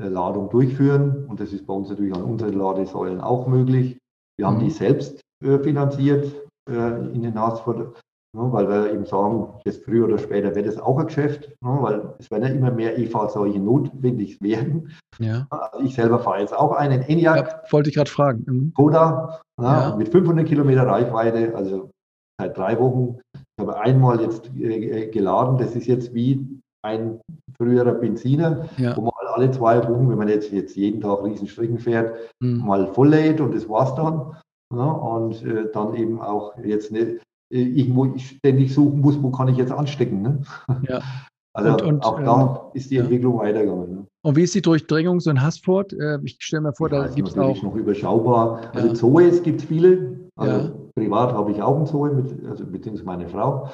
äh, 0.02 0.08
Ladung 0.08 0.50
durchführen. 0.50 1.26
Und 1.28 1.40
das 1.40 1.54
ist 1.54 1.66
bei 1.66 1.74
uns 1.74 1.90
natürlich 1.90 2.14
an 2.14 2.24
unseren 2.24 2.54
Ladesäulen 2.54 3.22
auch 3.22 3.48
möglich. 3.48 3.98
Wir 4.38 4.48
haben 4.48 4.60
die 4.60 4.66
mhm. 4.66 4.72
selbst 4.72 5.22
äh, 5.44 5.60
finanziert 5.60 6.34
äh, 6.70 7.14
in 7.14 7.22
den 7.22 7.34
ne, 7.34 7.94
weil 8.36 8.68
wir 8.68 8.92
eben 8.92 9.06
sagen, 9.06 9.48
jetzt 9.66 9.84
früher 9.84 10.06
oder 10.06 10.18
später 10.18 10.56
wird 10.56 10.66
es 10.66 10.80
auch 10.80 10.98
ein 10.98 11.06
Geschäft, 11.06 11.50
ne, 11.62 11.78
weil 11.82 12.14
es 12.18 12.32
werden 12.32 12.44
ja 12.44 12.50
immer 12.50 12.72
mehr 12.72 12.98
E-Fahrzeuge 12.98 13.60
notwendig 13.60 14.42
werden. 14.42 14.92
Ja. 15.20 15.46
Also 15.50 15.86
ich 15.86 15.94
selber 15.94 16.20
fahre 16.20 16.42
jetzt 16.42 16.58
auch 16.58 16.72
einen 16.72 17.04
ENIAC. 17.04 17.48
Ja, 17.48 17.62
wollte 17.72 17.90
ich 17.90 17.96
gerade 17.96 18.10
fragen. 18.10 18.44
Mhm. 18.48 18.74
Koda 18.74 19.40
ne, 19.60 19.68
ja. 19.68 19.96
mit 19.96 20.10
500 20.10 20.48
Kilometer 20.48 20.88
Reichweite, 20.88 21.56
also 21.56 21.92
seit 22.40 22.58
drei 22.58 22.80
Wochen. 22.80 23.20
Ich 23.36 23.62
habe 23.62 23.80
einmal 23.80 24.20
jetzt 24.22 24.50
äh, 24.56 25.08
geladen. 25.08 25.58
Das 25.60 25.76
ist 25.76 25.86
jetzt 25.86 26.14
wie 26.16 26.60
ein 26.84 27.22
früherer 27.58 27.94
Benziner, 27.94 28.68
ja. 28.78 28.98
wo 28.98 29.02
man 29.02 29.14
alle 29.28 29.52
zwei 29.52 29.78
Wochen, 29.88 30.10
wenn 30.10 30.18
man 30.18 30.28
jetzt, 30.28 30.52
jetzt 30.52 30.76
jeden 30.76 31.02
Tag 31.02 31.24
Riesenstrecken 31.24 31.78
fährt, 31.80 32.16
mhm. 32.40 32.66
mal 32.66 32.88
volllädt 32.88 33.40
und 33.40 33.56
das 33.56 33.70
war's 33.70 33.94
dann. 33.96 34.36
Ja, 34.76 34.86
und 34.86 35.44
äh, 35.44 35.72
dann 35.72 35.94
eben 35.94 36.20
auch 36.20 36.58
jetzt 36.58 36.92
nicht 36.92 37.08
äh, 37.08 37.20
irgendwo 37.58 38.18
ständig 38.18 38.74
suchen 38.74 39.02
muss, 39.02 39.22
wo 39.22 39.30
kann 39.32 39.48
ich 39.48 39.58
jetzt 39.58 39.72
anstecken. 39.72 40.22
Ne? 40.22 40.42
Ja. 40.88 41.02
Also 41.56 41.70
und, 41.74 41.84
und, 41.84 42.04
auch 42.04 42.20
da 42.20 42.42
ähm, 42.42 42.72
ist 42.74 42.90
die 42.90 42.98
Entwicklung 42.98 43.36
ja. 43.36 43.42
weitergegangen. 43.42 43.92
Ne? 43.92 44.08
Und 44.24 44.36
wie 44.36 44.42
ist 44.42 44.56
die 44.56 44.62
Durchdringung 44.64 45.20
so 45.20 45.30
in 45.30 45.40
Haßfurt? 45.40 45.94
Äh, 45.94 46.18
ich 46.24 46.38
stelle 46.40 46.64
mir 46.64 46.74
vor, 46.74 46.92
ja, 46.92 47.04
da 47.04 47.14
gibt 47.14 47.28
es 47.28 47.38
auch. 47.38 47.62
noch 47.62 47.76
überschaubar. 47.76 48.72
Also 48.74 48.88
ja. 48.88 48.94
Zoes 48.96 49.44
gibt 49.44 49.62
es 49.62 49.68
viele. 49.68 50.20
Also 50.36 50.90
privat 50.96 51.32
habe 51.34 51.52
ich 51.52 51.62
auch 51.62 51.76
einen 51.76 51.86
Zoe, 51.86 52.10
mit, 52.10 52.44
also 52.50 52.66
beziehungsweise 52.66 53.06
meine 53.06 53.30
Frau. 53.30 53.70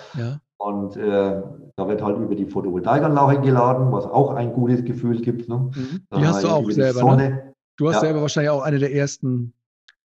Und 0.57 0.97
äh, 0.97 1.41
da 1.77 1.88
wird 1.88 2.01
halt 2.01 2.18
über 2.18 2.35
die 2.35 2.45
Photovoltaikanlage 2.45 3.39
geladen, 3.39 3.93
was 3.93 4.06
auch 4.06 4.34
ein 4.34 4.51
gutes 4.51 4.84
Gefühl 4.84 5.22
gibt. 5.22 5.47
Ne? 5.47 5.72
Mhm. 5.73 6.01
Die 6.18 6.27
hast 6.27 6.43
du 6.43 6.49
auch 6.49 6.69
selber. 6.69 7.15
Ne? 7.15 7.53
Du 7.77 7.88
hast 7.88 8.01
selber 8.01 8.22
wahrscheinlich 8.22 8.49
auch 8.49 8.61
eine 8.61 8.77
der 8.77 8.93
ersten 8.93 9.53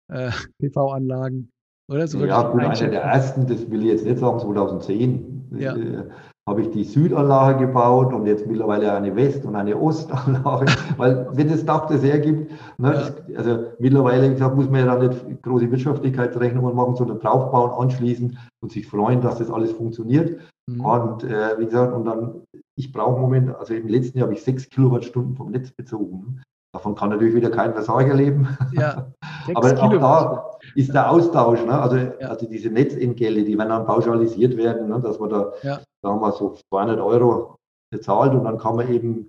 äh, 0.09 0.31
PV-Anlagen, 0.59 1.51
oder? 1.89 2.07
So 2.07 2.25
ja, 2.25 2.43
gut, 2.43 2.61
eine 2.61 2.91
der 2.91 3.03
ersten, 3.03 3.47
das 3.47 3.71
will 3.71 3.83
ich 3.83 3.89
jetzt 3.89 4.05
nicht 4.05 4.19
sagen, 4.19 4.39
2010 4.39 5.49
ja. 5.59 5.77
äh, 5.77 6.05
habe 6.49 6.63
ich 6.63 6.71
die 6.71 6.85
Südanlage 6.85 7.67
gebaut 7.67 8.13
und 8.13 8.27
jetzt 8.27 8.47
mittlerweile 8.47 8.93
eine 8.93 9.15
West- 9.15 9.45
und 9.45 9.55
eine 9.55 9.77
Ostanlage, 9.77 10.67
weil 10.97 11.29
wenn 11.33 11.49
das 11.49 11.65
Dach 11.65 11.87
das 11.87 12.03
hergibt, 12.03 12.51
ne, 12.79 13.13
ja. 13.29 13.39
also 13.39 13.67
mittlerweile 13.79 14.31
gesagt, 14.31 14.57
muss 14.57 14.69
man 14.69 14.87
ja 14.87 14.97
dann 14.97 15.09
nicht 15.09 15.43
große 15.43 15.71
Wirtschaftlichkeitsrechnungen 15.71 16.75
machen, 16.75 16.97
sondern 16.97 17.21
draufbauen, 17.21 17.71
anschließen 17.71 18.37
und 18.61 18.73
sich 18.73 18.87
freuen, 18.87 19.21
dass 19.21 19.39
das 19.39 19.51
alles 19.51 19.71
funktioniert. 19.73 20.41
Mhm. 20.67 20.81
Und 20.85 21.25
äh, 21.25 21.59
wie 21.59 21.67
gesagt, 21.67 21.95
und 21.95 22.05
dann, 22.07 22.43
ich 22.77 22.93
brauche 22.93 23.17
im 23.17 23.23
Moment, 23.23 23.55
also 23.55 23.75
im 23.75 23.87
letzten 23.87 24.19
Jahr 24.19 24.27
habe 24.27 24.35
ich 24.35 24.43
sechs 24.43 24.69
Kilowattstunden 24.69 25.37
vom 25.37 25.51
Netz 25.51 25.71
bezogen. 25.71 26.43
Davon 26.73 26.95
kann 26.95 27.11
natürlich 27.11 27.35
wieder 27.35 27.51
kein 27.51 27.73
Versorger 27.73 28.15
leben. 28.15 28.49
Ja, 28.73 29.13
Aber 29.55 29.83
auch 29.83 29.93
da 29.93 30.51
ist 30.75 30.95
der 30.95 31.11
Austausch, 31.11 31.63
ne? 31.65 31.79
also, 31.79 31.97
ja. 31.97 32.29
also 32.29 32.47
diese 32.47 32.71
Netzentgelte, 32.71 33.45
die 33.45 33.59
werden 33.59 33.69
dann 33.69 33.85
pauschalisiert 33.85 34.57
werden, 34.57 34.89
ne? 34.89 35.01
dass 35.01 35.19
man 35.19 35.29
da, 35.29 35.53
ja. 35.63 35.81
sagen 36.01 36.21
wir 36.21 36.33
so 36.33 36.57
200 36.71 36.99
Euro 37.01 37.57
bezahlt 37.91 38.33
und 38.33 38.45
dann 38.45 38.59
kann 38.59 38.77
man 38.77 38.89
eben 38.89 39.29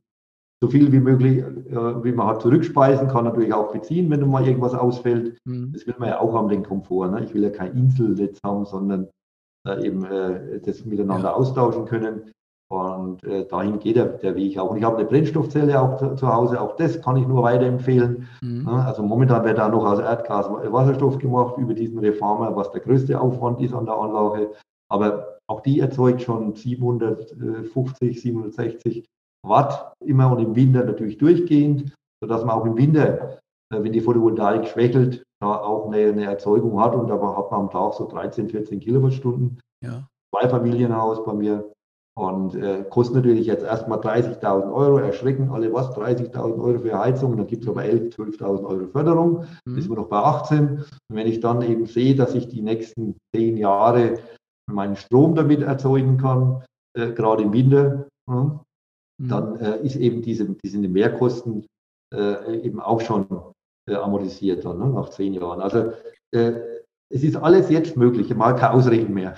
so 0.61 0.69
viel 0.69 0.93
wie 0.93 1.01
möglich, 1.01 1.39
äh, 1.39 2.03
wie 2.03 2.13
man 2.13 2.27
hat, 2.27 2.41
zurückspeisen, 2.41 3.09
kann 3.09 3.25
natürlich 3.25 3.53
auch 3.53 3.73
beziehen, 3.73 4.09
wenn 4.09 4.25
mal 4.29 4.47
irgendwas 4.47 4.73
ausfällt. 4.73 5.37
Mhm. 5.43 5.73
Das 5.73 5.85
will 5.85 5.95
man 5.97 6.09
ja 6.09 6.19
auch 6.21 6.33
haben, 6.33 6.47
den 6.47 6.63
Komfort. 6.63 7.09
Ne? 7.09 7.25
Ich 7.25 7.33
will 7.33 7.43
ja 7.43 7.49
kein 7.49 7.75
Inselnetz 7.75 8.39
haben, 8.45 8.63
sondern 8.63 9.09
äh, 9.67 9.85
eben 9.85 10.05
äh, 10.05 10.61
das 10.61 10.85
miteinander 10.85 11.29
ja. 11.29 11.33
austauschen 11.33 11.83
können. 11.83 12.31
Und 12.73 13.23
äh, 13.23 13.45
dahin 13.45 13.77
geht 13.77 13.97
der, 13.97 14.05
der 14.05 14.33
Weg 14.33 14.57
auch. 14.57 14.71
Und 14.71 14.77
ich 14.77 14.83
habe 14.83 14.97
eine 14.97 15.05
Brennstoffzelle 15.05 15.79
auch 15.79 15.95
zu, 15.97 16.15
zu 16.15 16.27
Hause, 16.27 16.59
auch 16.59 16.75
das 16.75 16.99
kann 17.03 17.17
ich 17.17 17.27
nur 17.27 17.43
weiterempfehlen. 17.43 18.27
Mhm. 18.41 18.67
Also 18.67 19.03
momentan 19.03 19.45
wird 19.45 19.59
da 19.59 19.69
noch 19.69 19.85
aus 19.85 19.99
Erdgas 19.99 20.49
Wasserstoff 20.49 21.19
gemacht 21.19 21.55
über 21.59 21.75
diesen 21.75 21.99
Reformer, 21.99 22.55
was 22.55 22.71
der 22.71 22.81
größte 22.81 23.21
Aufwand 23.21 23.61
ist 23.61 23.75
an 23.75 23.85
der 23.85 23.93
Anlage. 23.93 24.53
Aber 24.89 25.37
auch 25.47 25.61
die 25.61 25.81
erzeugt 25.81 26.23
schon 26.23 26.55
750, 26.55 28.19
760 28.19 29.05
Watt 29.45 29.93
immer 30.03 30.31
und 30.31 30.39
im 30.39 30.55
Winter 30.55 30.83
natürlich 30.83 31.19
durchgehend, 31.19 31.93
sodass 32.23 32.43
man 32.43 32.55
auch 32.55 32.65
im 32.65 32.75
Winter, 32.75 33.37
äh, 33.71 33.83
wenn 33.83 33.91
die 33.91 34.01
Photovoltaik 34.01 34.67
schwächelt, 34.67 35.21
da 35.41 35.57
auch 35.57 35.85
eine, 35.85 36.07
eine 36.07 36.23
Erzeugung 36.23 36.79
hat. 36.79 36.95
Und 36.95 37.07
da 37.07 37.21
hat 37.37 37.51
man 37.51 37.59
am 37.61 37.69
Tag 37.69 37.93
so 37.93 38.07
13, 38.07 38.49
14 38.49 38.79
Kilowattstunden. 38.79 39.59
Ja. 39.83 40.07
Zwei 40.33 40.49
Familienhaus 40.49 41.23
bei 41.23 41.33
mir. 41.33 41.72
Und 42.15 42.53
äh, 42.53 42.85
kostet 42.89 43.15
natürlich 43.15 43.47
jetzt 43.47 43.63
erstmal 43.63 43.99
30.000 43.99 44.71
Euro, 44.71 44.97
erschrecken 44.99 45.49
alle 45.49 45.73
was, 45.73 45.87
30.000 45.95 46.61
Euro 46.63 46.79
für 46.79 46.97
Heizung, 46.97 47.35
dann 47.37 47.47
gibt 47.47 47.63
es 47.63 47.69
aber 47.69 47.81
11.000, 47.81 48.37
12.000 48.37 48.65
Euro 48.65 48.87
Förderung, 48.87 49.45
mhm. 49.65 49.77
ist 49.77 49.89
wir 49.89 49.95
noch 49.95 50.09
bei 50.09 50.17
18. 50.17 50.77
Und 50.77 50.87
wenn 51.09 51.25
ich 51.25 51.39
dann 51.39 51.63
eben 51.63 51.87
sehe, 51.87 52.15
dass 52.15 52.35
ich 52.35 52.47
die 52.47 52.61
nächsten 52.61 53.17
zehn 53.35 53.57
Jahre 53.57 54.19
meinen 54.71 54.95
Strom 54.95 55.33
damit 55.33 55.63
erzeugen 55.63 56.17
kann, 56.17 56.63
äh, 56.95 57.11
gerade 57.13 57.43
im 57.43 57.53
Winter, 57.53 58.07
ja, 58.29 58.59
mhm. 59.19 59.27
dann 59.27 59.55
äh, 59.55 59.79
ist 59.83 59.95
eben 59.95 60.21
diese, 60.21 60.45
diese 60.63 60.77
Mehrkosten 60.77 61.65
äh, 62.13 62.59
eben 62.59 62.79
auch 62.79 63.01
schon 63.01 63.25
äh, 63.89 63.95
amortisiert 63.95 64.65
dann, 64.65 64.77
ne, 64.77 64.89
nach 64.89 65.09
zehn 65.09 65.33
Jahren. 65.33 65.61
Also 65.61 65.93
äh, 66.31 66.82
es 67.13 67.23
ist 67.23 67.35
alles 67.35 67.69
jetzt 67.69 67.95
möglich, 67.95 68.33
mal 68.35 68.53
kein 68.53 68.71
Ausreden 68.71 69.13
mehr. 69.13 69.35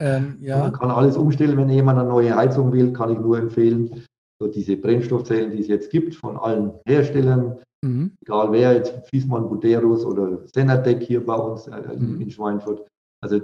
Ähm, 0.00 0.38
ja. 0.42 0.58
Man 0.58 0.72
kann 0.72 0.90
alles 0.90 1.16
umstellen, 1.16 1.56
wenn 1.56 1.68
jemand 1.68 2.00
eine 2.00 2.08
neue 2.08 2.34
Heizung 2.34 2.72
will, 2.72 2.92
kann 2.92 3.10
ich 3.10 3.18
nur 3.18 3.38
empfehlen. 3.38 4.04
So 4.40 4.48
diese 4.48 4.76
Brennstoffzellen, 4.76 5.52
die 5.52 5.60
es 5.60 5.68
jetzt 5.68 5.90
gibt 5.90 6.16
von 6.16 6.36
allen 6.36 6.72
Herstellern, 6.84 7.58
mhm. 7.84 8.16
egal 8.22 8.50
wer, 8.50 8.74
jetzt 8.74 8.94
Fiesmann, 9.08 9.48
Buderus 9.48 10.04
oder 10.04 10.40
Senatec 10.52 11.02
hier 11.02 11.24
bei 11.24 11.36
uns 11.36 11.68
äh, 11.68 11.96
mhm. 11.96 12.20
in 12.20 12.30
Schweinfurt. 12.30 12.84
Also 13.22 13.40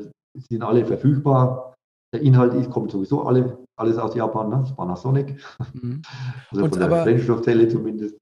sind 0.50 0.62
alle 0.62 0.84
verfügbar. 0.84 1.74
Der 2.12 2.22
Inhalt 2.22 2.55
ist, 2.55 2.70
kommt 2.70 2.90
sowieso 2.90 3.22
alle, 3.22 3.59
alles 3.78 3.96
aus 3.96 4.14
Japan, 4.14 4.48
ne? 4.48 4.64
Panasonic. 4.76 5.40
Mhm. 5.74 6.02
Also 6.50 6.64
Und 6.64 6.70
von 6.70 6.80
der 6.80 7.05
Brennstoffzelle 7.05 7.68
zumindest. 7.68 8.16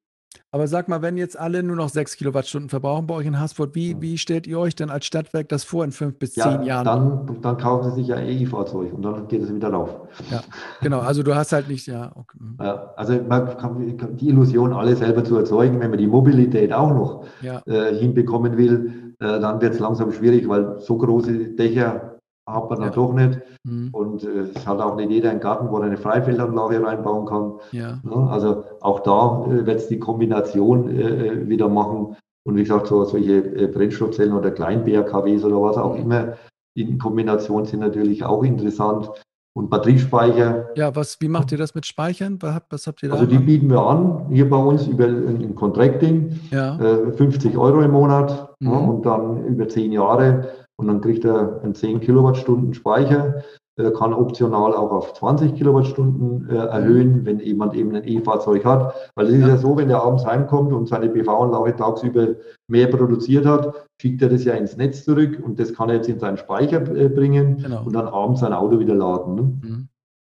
Aber 0.56 0.68
sag 0.68 0.88
mal, 0.88 1.02
wenn 1.02 1.18
jetzt 1.18 1.38
alle 1.38 1.62
nur 1.62 1.76
noch 1.76 1.90
sechs 1.90 2.16
Kilowattstunden 2.16 2.70
verbrauchen 2.70 3.06
bei 3.06 3.12
euch 3.12 3.26
in 3.26 3.38
Haßfurt, 3.38 3.74
wie, 3.74 4.00
wie 4.00 4.16
stellt 4.16 4.46
ihr 4.46 4.58
euch 4.58 4.74
denn 4.74 4.88
als 4.88 5.04
Stadtwerk 5.04 5.50
das 5.50 5.64
vor 5.64 5.84
in 5.84 5.92
fünf 5.92 6.18
bis 6.18 6.32
zehn 6.32 6.62
ja, 6.62 6.62
Jahren? 6.62 6.84
Dann, 6.86 7.42
dann 7.42 7.58
kaufen 7.58 7.90
sie 7.90 7.96
sich 7.96 8.06
ja 8.06 8.18
E-Fahrzeug 8.18 8.94
und 8.94 9.02
dann 9.02 9.28
geht 9.28 9.42
es 9.42 9.54
wieder 9.54 9.68
rauf. 9.68 9.90
Ja, 10.30 10.40
genau. 10.80 11.00
Also 11.00 11.22
du 11.22 11.34
hast 11.34 11.52
halt 11.52 11.68
nicht, 11.68 11.86
ja. 11.86 12.10
Okay. 12.14 12.38
Mhm. 12.40 12.56
ja 12.58 12.90
also 12.96 13.20
man 13.28 13.54
kann 13.58 14.16
die 14.16 14.30
Illusion, 14.30 14.72
alle 14.72 14.96
selber 14.96 15.22
zu 15.24 15.36
erzeugen, 15.36 15.78
wenn 15.78 15.90
man 15.90 15.98
die 15.98 16.06
Mobilität 16.06 16.72
auch 16.72 16.94
noch 16.94 17.24
ja. 17.42 17.60
äh, 17.66 17.94
hinbekommen 17.94 18.56
will, 18.56 19.14
äh, 19.20 19.38
dann 19.38 19.60
wird 19.60 19.74
es 19.74 19.78
langsam 19.78 20.10
schwierig, 20.10 20.48
weil 20.48 20.80
so 20.80 20.96
große 20.96 21.50
Dächer 21.50 22.15
hat 22.46 22.70
man 22.70 22.78
dann 22.78 22.88
ja. 22.88 22.94
doch 22.94 23.12
nicht. 23.12 23.40
Mhm. 23.64 23.88
Und 23.92 24.24
äh, 24.24 24.50
es 24.54 24.66
hat 24.66 24.80
auch 24.80 24.96
nicht 24.96 25.10
jeder 25.10 25.30
einen 25.30 25.40
Garten, 25.40 25.68
wo 25.70 25.78
er 25.78 25.84
eine 25.84 25.96
Freifeldanlage 25.96 26.82
reinbauen 26.82 27.26
kann. 27.26 27.54
Ja. 27.72 27.98
Ja, 28.04 28.26
also 28.28 28.64
auch 28.80 29.00
da 29.00 29.46
äh, 29.46 29.66
wird 29.66 29.80
es 29.80 29.88
die 29.88 29.98
Kombination 29.98 30.88
äh, 30.88 31.02
äh, 31.02 31.48
wieder 31.48 31.68
machen. 31.68 32.16
Und 32.44 32.56
wie 32.56 32.62
gesagt, 32.62 32.86
so, 32.86 33.04
solche 33.04 33.38
äh, 33.38 33.66
Brennstoffzellen 33.66 34.32
oder 34.32 34.52
Klein-BRKWs 34.52 35.44
oder 35.44 35.60
was 35.60 35.76
auch 35.76 35.94
mhm. 35.94 36.02
immer 36.02 36.36
in 36.76 36.98
Kombination 36.98 37.64
sind 37.64 37.80
natürlich 37.80 38.24
auch 38.24 38.44
interessant. 38.44 39.10
Und 39.54 39.70
Batteriespeicher. 39.70 40.68
Ja, 40.76 40.94
was, 40.94 41.18
wie 41.22 41.28
macht 41.28 41.50
ihr 41.50 41.56
das 41.56 41.74
mit 41.74 41.86
Speichern? 41.86 42.38
Was 42.42 42.86
habt 42.86 43.02
ihr 43.02 43.08
da? 43.08 43.14
Also 43.14 43.24
die 43.24 43.38
bieten 43.38 43.70
wir 43.70 43.80
an, 43.80 44.26
hier 44.30 44.50
bei 44.50 44.58
uns 44.58 44.86
über 44.86 45.06
ein 45.06 45.54
Contracting, 45.54 46.38
ja. 46.50 46.76
50 47.16 47.54
äh, 47.54 47.56
Euro 47.56 47.80
im 47.80 47.92
Monat 47.92 48.54
mhm. 48.60 48.70
und 48.70 49.06
dann 49.06 49.46
über 49.46 49.66
10 49.66 49.92
Jahre 49.92 50.65
und 50.78 50.88
dann 50.88 51.00
kriegt 51.00 51.24
er 51.24 51.60
einen 51.62 51.74
10 51.74 52.00
Kilowattstunden 52.00 52.74
Speicher, 52.74 53.42
Er 53.78 53.92
kann 53.92 54.14
optional 54.14 54.74
auch 54.74 54.90
auf 54.90 55.12
20 55.14 55.54
Kilowattstunden 55.54 56.48
äh, 56.48 56.54
erhöhen, 56.54 57.26
wenn 57.26 57.40
jemand 57.40 57.74
eben 57.74 57.94
ein 57.94 58.08
E-Fahrzeug 58.08 58.64
hat. 58.64 58.94
Weil 59.14 59.26
es 59.26 59.34
ist 59.34 59.40
ja. 59.42 59.48
ja 59.48 59.56
so, 59.58 59.76
wenn 59.76 59.90
er 59.90 60.02
abends 60.02 60.24
heimkommt 60.24 60.72
und 60.72 60.88
seine 60.88 61.10
PV-Anlage 61.10 61.76
tagsüber 61.76 62.36
mehr 62.68 62.86
produziert 62.86 63.44
hat, 63.44 63.86
schickt 64.00 64.22
er 64.22 64.30
das 64.30 64.44
ja 64.44 64.54
ins 64.54 64.78
Netz 64.78 65.04
zurück 65.04 65.42
und 65.44 65.60
das 65.60 65.74
kann 65.74 65.90
er 65.90 65.96
jetzt 65.96 66.08
in 66.08 66.18
seinen 66.18 66.38
Speicher 66.38 66.80
äh, 66.96 67.10
bringen 67.10 67.58
genau. 67.58 67.84
und 67.84 67.94
dann 67.94 68.08
abends 68.08 68.40
sein 68.40 68.54
Auto 68.54 68.78
wieder 68.78 68.94
laden. 68.94 69.34
Ne? 69.34 69.42
Mhm. 69.42 69.88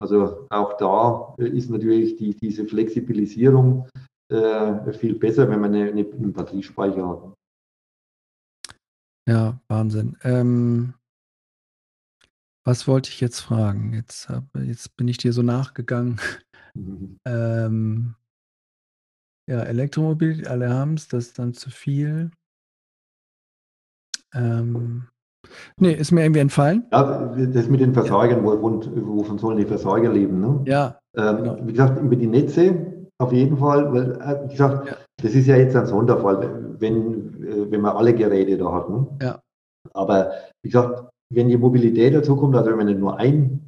Also 0.03 0.47
auch 0.51 0.75
da 0.79 1.35
äh, 1.39 1.49
ist 1.49 1.71
natürlich 1.71 2.17
die, 2.17 2.35
diese 2.35 2.65
Flexibilisierung 2.65 3.87
äh, 4.33 4.93
viel 4.93 5.15
besser, 5.15 5.49
wenn 5.49 5.61
man 5.61 5.75
eine, 5.75 5.91
eine, 5.91 6.07
einen 6.07 6.33
Batteriespeicher 6.33 7.07
hat. 7.07 7.35
Ja, 9.29 9.61
Wahnsinn. 9.69 10.17
Ähm, 10.23 10.95
was 12.65 12.87
wollte 12.87 13.11
ich 13.11 13.21
jetzt 13.21 13.41
fragen? 13.41 13.93
Jetzt, 13.93 14.29
hab, 14.29 14.45
jetzt 14.57 14.97
bin 14.97 15.09
ich 15.09 15.19
dir 15.19 15.33
so 15.33 15.43
nachgegangen. 15.43 16.21
Mhm. 16.75 17.19
Ähm, 17.27 18.15
ja, 19.49 19.61
Elektromobilität, 19.63 20.47
alle 20.47 20.71
haben 20.71 20.95
es, 20.95 21.09
das 21.09 21.29
ist 21.29 21.39
dann 21.39 21.55
zu 21.55 21.71
viel. 21.71 22.31
Ähm, 24.35 25.09
nee, 25.79 25.93
ist 25.93 26.13
mir 26.13 26.23
irgendwie 26.23 26.41
entfallen. 26.41 26.87
Ja, 26.93 27.35
das 27.35 27.69
mit 27.69 27.81
den 27.81 27.95
Versagern, 27.95 28.45
ja. 28.45 28.61
wovon 28.61 29.39
sollen 29.39 29.57
die 29.57 29.65
Versager 29.65 30.13
leben? 30.13 30.41
Ne? 30.41 30.63
Ja. 30.67 31.01
Ähm, 31.15 31.37
genau. 31.39 31.67
Wie 31.67 31.73
gesagt, 31.73 32.01
über 32.01 32.17
die 32.17 32.27
Netze 32.27 32.96
auf 33.19 33.33
jeden 33.33 33.57
Fall, 33.57 33.93
weil, 33.93 34.13
äh, 34.21 34.45
wie 34.45 34.53
gesagt, 34.53 34.89
ja. 34.89 34.97
das 35.23 35.35
ist 35.35 35.47
ja 35.47 35.57
jetzt 35.57 35.77
ein 35.77 35.87
Sonderfall, 35.87 36.77
wenn, 36.79 37.45
äh, 37.45 37.71
wenn 37.71 37.81
man 37.81 37.97
alle 37.97 38.15
Geräte 38.15 38.59
da 38.59 38.73
hat. 38.73 38.91
Ne? 38.91 39.07
Ja. 39.23 39.41
Aber 39.95 40.33
wie 40.63 40.71
gesagt, 40.71 41.09
wenn 41.33 41.49
die 41.49 41.57
Mobilität 41.57 42.15
dazu 42.15 42.37
kommt, 42.37 42.55
also 42.55 42.71
wenn 42.71 42.77
man 42.77 42.87
nicht 42.87 43.01
nur 43.01 43.19
ein 43.19 43.67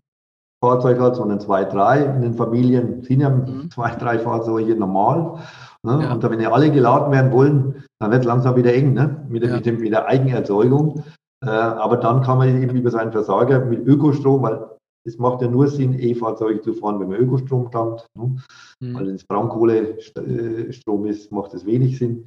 Fahrzeug 0.62 0.98
hat, 1.00 1.16
sondern 1.16 1.40
zwei, 1.40 1.64
drei, 1.64 2.02
in 2.02 2.22
den 2.22 2.34
Familien 2.34 3.02
sind 3.02 3.20
ja 3.20 3.30
mhm. 3.30 3.70
zwei, 3.70 3.94
drei 3.94 4.18
Fahrzeuge 4.18 4.74
normal. 4.74 5.38
Ne? 5.84 6.00
Ja. 6.02 6.12
Und 6.12 6.22
wenn 6.22 6.40
ja 6.40 6.52
alle 6.52 6.70
geladen 6.70 7.12
werden 7.12 7.32
wollen, 7.32 7.84
dann 8.00 8.10
wird 8.10 8.22
es 8.22 8.26
langsam 8.26 8.56
wieder 8.56 8.74
eng 8.74 8.94
ne? 8.94 9.24
mit, 9.28 9.42
der, 9.42 9.50
ja. 9.50 9.56
mit, 9.56 9.66
dem, 9.66 9.80
mit 9.80 9.92
der 9.92 10.06
Eigenerzeugung. 10.06 11.04
Äh, 11.44 11.50
aber 11.50 11.96
dann 11.98 12.22
kann 12.22 12.38
man 12.38 12.62
eben 12.62 12.76
über 12.76 12.90
seinen 12.90 13.12
Versorger 13.12 13.64
mit 13.64 13.86
Ökostrom, 13.86 14.42
weil 14.42 14.77
es 15.08 15.18
macht 15.18 15.42
ja 15.42 15.48
nur 15.48 15.66
Sinn, 15.66 15.98
E-Fahrzeuge 15.98 16.60
zu 16.60 16.74
fahren, 16.74 17.00
wenn 17.00 17.08
man 17.08 17.18
Ökostrom 17.18 17.70
tankt. 17.70 18.06
Ne? 18.14 18.36
Mhm. 18.80 18.94
Weil 18.94 19.06
wenn 19.08 19.14
es 19.14 19.24
Braunkohlestrom 19.24 21.06
ist, 21.06 21.32
macht 21.32 21.54
es 21.54 21.66
wenig 21.66 21.98
Sinn 21.98 22.26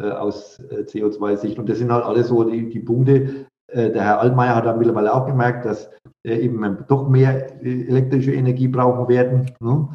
äh, 0.00 0.10
aus 0.10 0.58
äh, 0.70 0.82
CO2-Sicht. 0.82 1.58
Und 1.58 1.68
das 1.68 1.78
sind 1.78 1.92
halt 1.92 2.04
alles 2.04 2.28
so 2.28 2.42
die, 2.44 2.68
die 2.68 2.80
Punkte. 2.80 3.46
Äh, 3.70 3.90
der 3.90 4.02
Herr 4.02 4.20
Altmaier 4.20 4.56
hat 4.56 4.66
dann 4.66 4.78
mittlerweile 4.78 5.14
auch 5.14 5.26
gemerkt, 5.26 5.64
dass 5.64 5.90
äh, 6.26 6.38
eben 6.38 6.84
doch 6.88 7.08
mehr 7.08 7.62
äh, 7.62 7.88
elektrische 7.88 8.32
Energie 8.32 8.68
brauchen 8.68 9.08
werden. 9.08 9.50
Ne? 9.60 9.88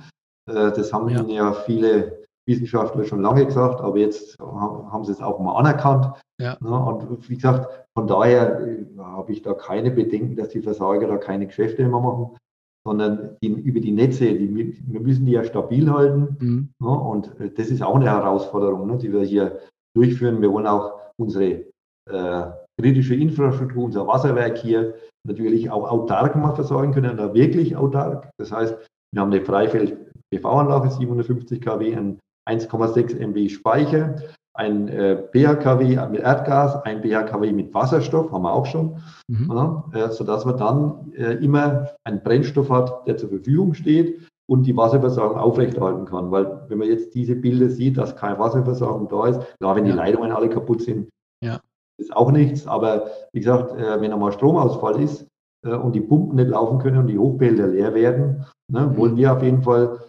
Äh, 0.48 0.72
das 0.72 0.94
haben 0.94 1.10
ja. 1.10 1.24
ja 1.24 1.54
viele 1.54 2.27
Wissenschaftler 2.48 3.04
schon 3.04 3.22
lange 3.22 3.46
gesagt, 3.46 3.82
aber 3.82 3.98
jetzt 3.98 4.40
haben 4.40 5.04
sie 5.04 5.12
es 5.12 5.22
auch 5.22 5.40
mal 5.40 5.56
anerkannt. 5.56 6.14
Ja. 6.40 6.58
Ne? 6.62 6.70
Und 6.70 7.30
wie 7.30 7.36
gesagt, 7.36 7.88
von 7.96 8.08
daher 8.08 8.62
habe 8.98 9.32
ich 9.32 9.42
da 9.42 9.54
keine 9.54 9.92
Bedenken, 9.92 10.36
dass 10.36 10.50
die 10.50 10.62
Versorger 10.62 11.08
da 11.08 11.18
keine 11.18 11.48
Geschäfte 11.48 11.82
mehr 11.88 12.00
machen, 12.00 12.38
sondern 12.86 13.36
die, 13.44 13.50
über 13.50 13.82
die 13.82 13.92
Netze, 13.92 14.34
die, 14.34 14.56
wir 14.88 15.02
müssen 15.02 15.26
die 15.26 15.34
ja 15.34 15.44
stabil 15.44 15.92
halten. 15.92 16.38
Mhm. 16.40 16.70
Ne? 16.80 16.90
Und 16.90 17.32
das 17.58 17.70
ist 17.70 17.84
auch 17.84 17.96
eine 17.96 18.10
Herausforderung, 18.10 18.88
ne, 18.88 18.98
die 18.98 19.12
wir 19.12 19.24
hier 19.24 19.60
durchführen. 19.96 20.42
Wir 20.42 20.52
wollen 20.52 20.68
auch 20.68 20.94
unsere 21.20 21.66
äh, 22.10 22.46
kritische 22.80 23.16
Infrastruktur, 23.16 23.84
unser 23.84 24.08
Wasserwerk 24.08 24.58
hier 24.58 24.96
natürlich 25.28 25.70
auch 25.70 25.90
autark 25.90 26.36
mal 26.36 26.56
versorgen 26.56 26.94
können, 26.94 27.18
da 27.18 27.34
wirklich 27.34 27.76
autark. 27.76 28.30
Das 28.38 28.52
heißt, 28.52 28.78
wir 29.14 29.22
haben 29.22 29.32
eine 29.32 29.44
Freifeld-PV-Anlage, 29.44 30.92
750 30.92 31.62
kW, 31.62 31.96
ein 31.96 32.20
1,6 32.48 33.20
MW 33.20 33.50
Speicher, 33.50 34.16
ein 34.58 34.88
äh, 34.88 35.24
BHKW 35.32 35.98
mit 36.10 36.22
Erdgas, 36.22 36.84
ein 36.84 37.02
BHKW 37.02 37.52
mit 37.52 37.74
Wasserstoff, 37.74 38.32
haben 38.32 38.42
wir 38.42 38.54
auch 38.54 38.66
schon, 38.66 38.98
mhm. 39.28 39.52
ja, 39.52 39.84
äh, 39.94 40.10
sodass 40.10 40.46
man 40.46 40.58
dann 40.58 41.14
äh, 41.16 41.34
immer 41.44 41.90
einen 42.04 42.24
Brennstoff 42.24 42.70
hat, 42.70 43.08
der 43.08 43.18
zur 43.18 43.30
Verfügung 43.30 43.76
steht 43.76 44.20
und 44.50 44.64
die 44.64 44.76
Wasserversorgung 44.76 45.38
aufrechterhalten 45.38 46.06
kann. 46.06 46.32
Weil 46.32 46.62
wenn 46.70 46.80
man 46.80 46.88
jetzt 46.88 47.14
diese 47.14 47.36
Bilder 47.36 47.70
sieht, 47.70 47.98
dass 47.98 48.16
keine 48.16 48.40
Wasserversorgung 48.40 49.08
da 49.10 49.28
ist, 49.28 49.42
klar, 49.60 49.76
wenn 49.76 49.86
ja. 49.86 49.92
die 49.92 49.98
Leitungen 49.98 50.32
alle 50.32 50.50
kaputt 50.50 50.82
sind, 50.82 51.10
ja. 51.44 51.60
ist 52.00 52.16
auch 52.16 52.32
nichts. 52.32 52.66
Aber 52.66 53.12
wie 53.34 53.40
gesagt, 53.40 53.76
wenn 53.76 54.12
einmal 54.12 54.32
Stromausfall 54.32 55.02
ist 55.02 55.28
und 55.64 55.94
die 55.94 56.02
Pumpen 56.02 56.38
nicht 56.38 56.50
laufen 56.50 56.80
können 56.80 56.98
und 56.98 57.08
die 57.08 57.20
Hochbehälter 57.20 57.68
leer 57.68 57.94
werden, 57.94 58.46
ne, 58.72 58.88
mhm. 58.88 58.98
wollen 58.98 59.18
wir 59.18 59.34
auf 59.34 59.44
jeden 59.44 59.62
Fall, 59.62 60.00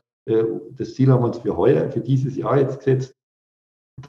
das 0.76 0.94
Ziel 0.94 1.10
haben 1.10 1.22
wir 1.22 1.26
uns 1.26 1.38
für 1.38 1.56
heuer, 1.56 1.90
für 1.90 2.00
dieses 2.00 2.36
Jahr 2.36 2.58
jetzt 2.58 2.78
gesetzt, 2.78 3.14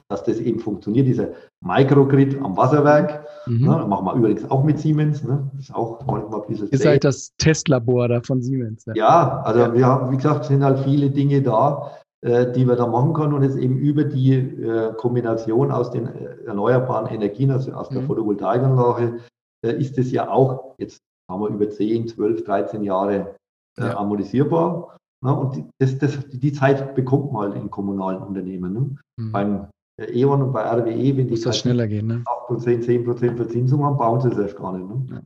dass 0.08 0.24
das 0.24 0.38
eben 0.38 0.60
funktioniert, 0.60 1.06
dieser 1.06 1.28
Microgrid 1.64 2.40
am 2.42 2.56
Wasserwerk. 2.56 3.26
Mhm. 3.46 3.66
Ne, 3.66 3.86
machen 3.86 4.06
wir 4.06 4.14
übrigens 4.14 4.50
auch 4.50 4.62
mit 4.62 4.78
Siemens. 4.78 5.24
Ne? 5.24 5.50
Ist 5.58 5.74
auch 5.74 6.04
manchmal 6.06 6.42
ein 6.42 6.46
bisschen. 6.46 6.68
Ihr 6.70 6.78
seid 6.78 7.04
das 7.04 7.32
Testlabor 7.38 8.08
da 8.08 8.20
von 8.20 8.42
Siemens. 8.42 8.84
Ja, 8.86 8.94
ja 8.94 9.42
also 9.42 9.60
ja. 9.60 9.74
wir 9.74 9.86
haben, 9.86 10.12
wie 10.12 10.16
gesagt, 10.16 10.44
sind 10.44 10.62
halt 10.62 10.80
viele 10.80 11.10
Dinge 11.10 11.42
da, 11.42 11.92
äh, 12.22 12.52
die 12.52 12.66
wir 12.66 12.76
da 12.76 12.86
machen 12.86 13.12
können 13.14 13.34
und 13.34 13.42
jetzt 13.42 13.56
eben 13.56 13.78
über 13.78 14.04
die 14.04 14.34
äh, 14.34 14.92
Kombination 14.94 15.70
aus 15.70 15.90
den 15.90 16.06
äh, 16.06 16.44
erneuerbaren 16.46 17.06
Energien, 17.06 17.50
also 17.50 17.72
aus 17.72 17.88
der 17.88 18.02
mhm. 18.02 18.06
Photovoltaikanlage, 18.06 19.20
äh, 19.64 19.72
ist 19.72 19.98
es 19.98 20.12
ja 20.12 20.30
auch, 20.30 20.74
jetzt 20.78 21.00
haben 21.30 21.42
wir 21.42 21.48
über 21.48 21.68
10, 21.68 22.08
12, 22.08 22.44
13 22.44 22.82
Jahre 22.82 23.36
äh, 23.78 23.82
ja. 23.84 23.96
amortisierbar. 23.96 24.96
Ne? 25.22 25.34
Und 25.34 25.70
das, 25.78 25.98
das, 25.98 26.18
die 26.28 26.52
Zeit 26.52 26.94
bekommt 26.94 27.32
man 27.32 27.52
halt 27.52 27.62
in 27.62 27.70
kommunalen 27.70 28.22
Unternehmen. 28.22 28.72
Ne? 28.72 28.96
Mhm. 29.16 29.32
Beim 29.32 29.66
E.ON 29.98 30.42
und 30.42 30.52
bei 30.52 30.62
RWE, 30.62 31.16
wenn 31.16 31.26
die 31.26 31.30
Muss 31.30 31.42
das 31.42 31.58
schneller 31.58 31.86
gehen, 31.86 32.06
ne? 32.06 32.24
8%, 32.48 32.84
10% 32.84 33.36
Verzinsung 33.36 33.84
haben, 33.84 33.98
bauen 33.98 34.20
sie 34.20 34.28
es 34.28 34.38
erst 34.38 34.56
gar 34.56 34.72
nicht. 34.76 34.88
Ne? 34.88 35.06
Ja. 35.10 35.22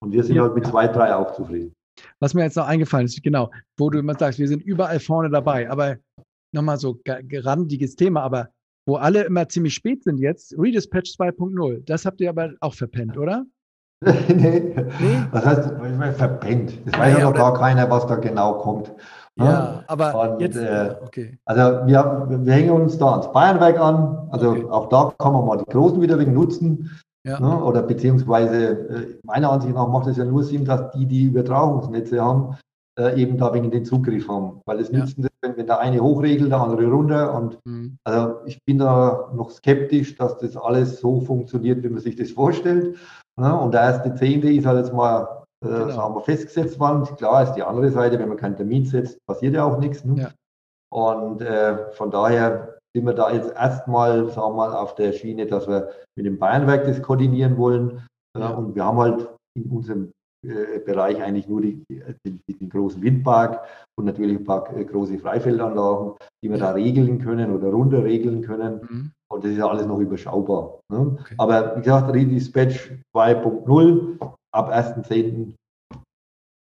Und 0.00 0.12
wir 0.12 0.24
sind 0.24 0.36
ja. 0.36 0.42
halt 0.42 0.54
mit 0.54 0.66
zwei, 0.66 0.88
drei 0.88 1.14
auch 1.14 1.34
zufrieden. 1.34 1.74
Was 2.20 2.34
mir 2.34 2.44
jetzt 2.44 2.56
noch 2.56 2.66
eingefallen 2.66 3.06
ist, 3.06 3.22
genau, 3.22 3.50
wo 3.78 3.90
du 3.90 3.98
immer 3.98 4.14
sagst, 4.14 4.38
wir 4.38 4.48
sind 4.48 4.62
überall 4.62 5.00
vorne 5.00 5.30
dabei, 5.30 5.70
aber 5.70 5.96
nochmal 6.52 6.78
so 6.78 6.98
gerandiges 7.04 7.96
Thema, 7.96 8.22
aber 8.22 8.48
wo 8.86 8.96
alle 8.96 9.24
immer 9.24 9.48
ziemlich 9.48 9.74
spät 9.74 10.04
sind 10.04 10.18
jetzt, 10.18 10.54
Redispatch 10.58 11.10
2.0, 11.10 11.84
das 11.84 12.06
habt 12.06 12.20
ihr 12.20 12.30
aber 12.30 12.52
auch 12.60 12.74
verpennt, 12.74 13.18
oder? 13.18 13.44
nee. 14.28 14.74
nee. 15.00 15.26
Was 15.32 15.46
heißt 15.46 16.16
verpennt? 16.16 16.78
Es 16.84 16.92
weiß 16.92 17.14
ja, 17.14 17.18
ja 17.18 17.24
noch 17.24 17.34
gar 17.34 17.54
keiner, 17.54 17.90
was 17.90 18.06
da 18.06 18.16
genau 18.16 18.58
kommt. 18.58 18.92
Ja, 19.38 19.44
ja, 19.44 19.84
aber 19.86 20.32
und, 20.32 20.40
jetzt, 20.40 20.56
äh, 20.56 20.96
okay. 21.04 21.38
Also 21.44 21.86
wir, 21.86 22.26
wir 22.28 22.52
hängen 22.52 22.70
uns 22.70 22.96
da 22.96 23.12
ans 23.12 23.30
Bayernwerk 23.32 23.78
an. 23.78 24.28
Also 24.30 24.50
okay. 24.50 24.64
auch 24.70 24.88
da 24.88 25.12
kann 25.18 25.34
man 25.34 25.44
mal 25.44 25.58
die 25.58 25.70
Großen 25.70 26.00
wieder 26.00 26.18
wegen 26.18 26.32
nutzen. 26.32 26.90
Ja. 27.24 27.38
Ne? 27.40 27.62
Oder 27.62 27.82
beziehungsweise 27.82 28.88
äh, 28.88 29.18
meiner 29.24 29.50
Ansicht 29.50 29.74
nach 29.74 29.88
macht 29.88 30.06
es 30.06 30.16
ja 30.16 30.24
nur 30.24 30.42
Sinn, 30.42 30.64
dass 30.64 30.90
die, 30.92 31.06
die 31.06 31.24
Übertragungsnetze 31.24 32.22
haben, 32.22 32.56
äh, 32.98 33.20
eben 33.20 33.36
da 33.36 33.52
wegen 33.52 33.70
den 33.70 33.84
Zugriff 33.84 34.26
haben. 34.26 34.62
Weil 34.64 34.80
es 34.80 34.90
ja. 34.90 35.00
nützt 35.00 35.18
nicht, 35.18 35.32
wenn, 35.42 35.56
wenn 35.56 35.66
der 35.66 35.80
eine 35.80 36.00
hochregelt, 36.00 36.50
der 36.50 36.60
andere 36.60 36.86
runter. 36.86 37.34
Und 37.34 37.58
mhm. 37.64 37.98
also 38.04 38.36
ich 38.46 38.64
bin 38.64 38.78
da 38.78 39.30
noch 39.34 39.50
skeptisch, 39.50 40.16
dass 40.16 40.38
das 40.38 40.56
alles 40.56 41.00
so 41.00 41.20
funktioniert, 41.20 41.82
wie 41.82 41.90
man 41.90 42.00
sich 42.00 42.16
das 42.16 42.30
vorstellt. 42.30 42.96
Ne? 43.36 43.54
Und 43.54 43.74
der 43.74 43.82
erste 43.82 44.14
Zehnte 44.14 44.50
ist 44.50 44.64
halt 44.64 44.78
jetzt 44.78 44.94
mal 44.94 45.45
äh, 45.68 45.90
genau. 45.90 46.14
wir, 46.14 46.20
festgesetzt 46.22 46.78
worden. 46.78 47.04
Klar 47.16 47.42
ist 47.42 47.54
die 47.54 47.62
andere 47.62 47.90
Seite, 47.90 48.18
wenn 48.18 48.28
man 48.28 48.36
keinen 48.36 48.56
Termin 48.56 48.84
setzt, 48.84 49.18
passiert 49.26 49.54
ja 49.54 49.64
auch 49.64 49.78
nichts. 49.78 50.04
Ne? 50.04 50.22
Ja. 50.22 50.30
Und 50.92 51.42
äh, 51.42 51.92
von 51.92 52.10
daher 52.10 52.78
sind 52.94 53.04
wir 53.04 53.14
da 53.14 53.30
jetzt 53.30 53.52
erstmal, 53.54 54.28
sagen 54.28 54.52
wir 54.52 54.56
mal, 54.56 54.74
auf 54.74 54.94
der 54.94 55.12
Schiene, 55.12 55.46
dass 55.46 55.68
wir 55.68 55.90
mit 56.16 56.26
dem 56.26 56.38
Bayernwerk 56.38 56.84
das 56.84 57.02
koordinieren 57.02 57.56
wollen. 57.58 58.06
Ja. 58.38 58.50
Und 58.50 58.74
wir 58.74 58.84
haben 58.84 58.98
halt 58.98 59.28
in 59.54 59.70
unserem 59.70 60.12
äh, 60.46 60.78
Bereich 60.78 61.20
eigentlich 61.22 61.48
nur 61.48 61.60
die, 61.60 61.82
den, 62.24 62.40
den, 62.48 62.68
großen 62.68 63.02
Windpark 63.02 63.64
und 63.98 64.04
natürlich 64.04 64.38
ein 64.38 64.44
paar 64.44 64.74
äh, 64.76 64.84
große 64.84 65.18
Freifeldanlagen, 65.18 66.12
die 66.42 66.50
wir 66.50 66.58
ja. 66.58 66.66
da 66.66 66.72
regeln 66.72 67.18
können 67.18 67.54
oder 67.54 67.68
runter 67.68 68.04
regeln 68.04 68.42
können. 68.42 68.80
Mhm. 68.88 69.10
Und 69.28 69.44
das 69.44 69.50
ist 69.50 69.58
ja 69.58 69.68
alles 69.68 69.86
noch 69.86 69.98
überschaubar. 69.98 70.80
Ne? 70.92 71.16
Okay. 71.20 71.34
Aber 71.38 71.76
wie 71.76 71.80
gesagt, 71.80 72.14
Redispatch 72.14 72.92
2.0 73.16 74.18
ab 74.52 74.72
1.10. 74.72 75.54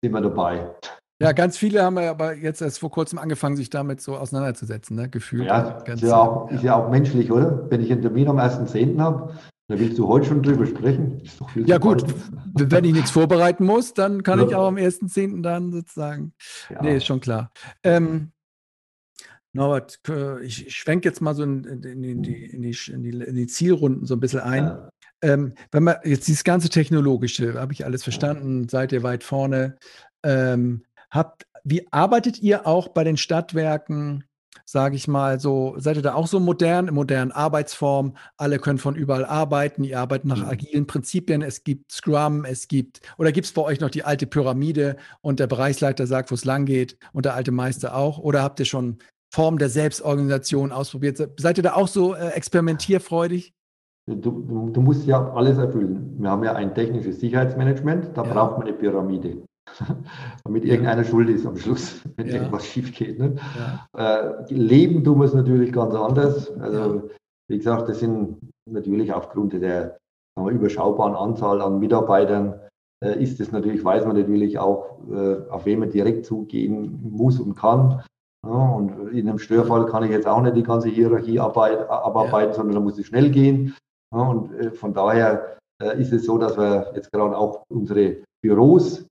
sind 0.02 0.12
wir 0.12 0.20
dabei. 0.20 0.74
Ja, 1.22 1.32
ganz 1.32 1.56
viele 1.56 1.82
haben 1.82 1.96
ja 1.98 2.10
aber 2.10 2.34
jetzt 2.34 2.60
erst 2.60 2.80
vor 2.80 2.90
kurzem 2.90 3.18
angefangen, 3.18 3.56
sich 3.56 3.70
damit 3.70 4.00
so 4.00 4.16
auseinanderzusetzen, 4.16 4.96
ne? 4.96 5.08
gefühlt. 5.08 5.46
Ja, 5.46 5.78
ist 5.86 6.02
ja, 6.02 6.16
auch, 6.16 6.50
ja. 6.50 6.56
ist 6.56 6.62
ja 6.64 6.76
auch 6.76 6.90
menschlich, 6.90 7.30
oder? 7.30 7.70
Wenn 7.70 7.80
ich 7.80 7.92
einen 7.92 8.02
Termin 8.02 8.28
am 8.28 8.38
1.10. 8.38 9.00
habe, 9.00 9.34
dann 9.68 9.78
willst 9.78 9.98
du 9.98 10.08
heute 10.08 10.26
schon 10.26 10.42
drüber 10.42 10.66
sprechen. 10.66 11.22
ja, 11.54 11.78
gut, 11.78 12.04
wenn 12.54 12.84
ich 12.84 12.92
nichts 12.92 13.12
vorbereiten 13.12 13.64
muss, 13.64 13.94
dann 13.94 14.22
kann 14.22 14.40
ja. 14.40 14.46
ich 14.46 14.54
auch 14.54 14.66
am 14.66 14.76
1.10. 14.76 15.42
dann 15.42 15.72
sozusagen. 15.72 16.34
Ja. 16.68 16.82
Nee, 16.82 16.96
ist 16.96 17.06
schon 17.06 17.20
klar. 17.20 17.50
Ähm, 17.82 18.32
Norbert, 19.54 20.00
ich 20.42 20.74
schwenke 20.74 21.08
jetzt 21.08 21.20
mal 21.20 21.34
so 21.34 21.44
in, 21.44 21.64
in, 21.64 21.84
in, 21.84 22.22
die, 22.22 22.48
die, 22.58 22.90
in, 22.90 23.34
die, 23.36 23.46
Zielrunden 23.46 24.04
so 24.04 24.14
ein 24.14 24.20
bisschen 24.20 24.40
ein. 24.40 24.64
Ja. 24.64 24.88
Ähm, 25.22 25.54
wenn 25.72 25.84
man 25.84 25.96
jetzt 26.04 26.28
dieses 26.28 26.44
ganze 26.44 26.68
Technologische, 26.68 27.54
habe 27.54 27.72
ich 27.72 27.84
alles 27.84 28.02
verstanden, 28.02 28.68
seid 28.68 28.92
ihr 28.92 29.02
weit 29.02 29.24
vorne. 29.24 29.76
Ähm, 30.22 30.84
habt, 31.10 31.46
wie 31.64 31.90
arbeitet 31.92 32.40
ihr 32.42 32.66
auch 32.66 32.88
bei 32.88 33.04
den 33.04 33.16
Stadtwerken, 33.16 34.24
sage 34.66 34.96
ich 34.96 35.08
mal, 35.08 35.40
so, 35.40 35.74
seid 35.78 35.96
ihr 35.96 36.02
da 36.02 36.14
auch 36.14 36.26
so 36.26 36.40
modern, 36.40 36.88
in 36.88 36.94
modernen 36.94 37.32
Arbeitsformen? 37.32 38.16
Alle 38.36 38.58
können 38.58 38.78
von 38.78 38.96
überall 38.96 39.24
arbeiten, 39.24 39.84
ihr 39.84 39.98
arbeitet 39.98 40.26
nach 40.26 40.42
mhm. 40.42 40.48
agilen 40.48 40.86
Prinzipien, 40.86 41.42
es 41.42 41.64
gibt 41.64 41.90
Scrum, 41.90 42.44
es 42.44 42.68
gibt, 42.68 43.00
oder 43.16 43.32
gibt 43.32 43.46
es 43.46 43.52
bei 43.52 43.62
euch 43.62 43.80
noch 43.80 43.90
die 43.90 44.04
alte 44.04 44.26
Pyramide 44.26 44.96
und 45.22 45.40
der 45.40 45.46
Bereichsleiter 45.46 46.06
sagt, 46.06 46.30
wo 46.30 46.34
es 46.34 46.44
lang 46.44 46.66
geht 46.66 46.98
und 47.12 47.24
der 47.24 47.34
alte 47.34 47.50
Meister 47.50 47.94
auch? 47.94 48.18
Oder 48.18 48.42
habt 48.42 48.60
ihr 48.60 48.66
schon 48.66 48.98
Formen 49.32 49.58
der 49.58 49.70
Selbstorganisation 49.70 50.70
ausprobiert? 50.70 51.18
Seid 51.38 51.56
ihr 51.56 51.64
da 51.64 51.74
auch 51.74 51.88
so 51.88 52.14
äh, 52.14 52.28
experimentierfreudig? 52.28 53.54
Du, 54.06 54.70
du, 54.70 54.82
musst 54.82 55.06
ja 55.06 55.32
alles 55.32 55.56
erfüllen. 55.56 56.14
Wir 56.18 56.30
haben 56.30 56.44
ja 56.44 56.52
ein 56.52 56.74
technisches 56.74 57.20
Sicherheitsmanagement, 57.20 58.10
da 58.14 58.22
ja. 58.22 58.32
braucht 58.34 58.58
man 58.58 58.66
eine 58.66 58.76
Pyramide. 58.76 59.44
Damit 60.44 60.66
irgendeiner 60.66 61.04
schuld 61.04 61.30
ist 61.30 61.46
am 61.46 61.56
Schluss, 61.56 62.02
wenn 62.16 62.26
ja. 62.26 62.34
irgendwas 62.34 62.66
schief 62.66 62.94
geht. 62.94 63.18
Ne? 63.18 63.36
Ja. 63.94 64.38
Äh, 64.46 64.52
leben 64.52 65.02
tun 65.04 65.20
wir 65.20 65.24
es 65.24 65.32
natürlich 65.32 65.72
ganz 65.72 65.94
anders. 65.94 66.54
Also, 66.58 67.08
wie 67.48 67.56
gesagt, 67.56 67.88
das 67.88 68.00
sind 68.00 68.36
natürlich 68.70 69.10
aufgrund 69.12 69.54
der 69.54 69.96
wir, 70.38 70.50
überschaubaren 70.50 71.14
Anzahl 71.14 71.62
an 71.62 71.78
Mitarbeitern, 71.78 72.60
äh, 73.02 73.22
ist 73.22 73.40
es 73.40 73.52
natürlich, 73.52 73.82
weiß 73.82 74.04
man 74.04 74.16
natürlich 74.16 74.58
auch, 74.58 74.98
äh, 75.10 75.48
auf 75.48 75.64
wen 75.64 75.78
man 75.78 75.90
direkt 75.90 76.26
zugehen 76.26 77.00
muss 77.02 77.40
und 77.40 77.54
kann. 77.54 78.02
Ja, 78.46 78.50
und 78.50 79.12
in 79.12 79.28
einem 79.28 79.38
Störfall 79.38 79.86
kann 79.86 80.02
ich 80.02 80.10
jetzt 80.10 80.26
auch 80.26 80.42
nicht 80.42 80.56
die 80.56 80.62
ganze 80.62 80.90
Hierarchie 80.90 81.40
abarbeiten, 81.40 82.52
sondern 82.52 82.74
da 82.74 82.80
muss 82.80 82.98
es 82.98 83.06
schnell 83.06 83.30
gehen. 83.30 83.74
Und 84.22 84.52
äh, 84.54 84.70
von 84.70 84.94
daher 84.94 85.56
äh, 85.82 86.00
ist 86.00 86.12
es 86.12 86.24
so, 86.26 86.38
dass 86.38 86.56
wir 86.56 86.92
jetzt 86.94 87.12
gerade 87.12 87.36
auch 87.36 87.64
unsere 87.68 88.16
Büros 88.42 89.06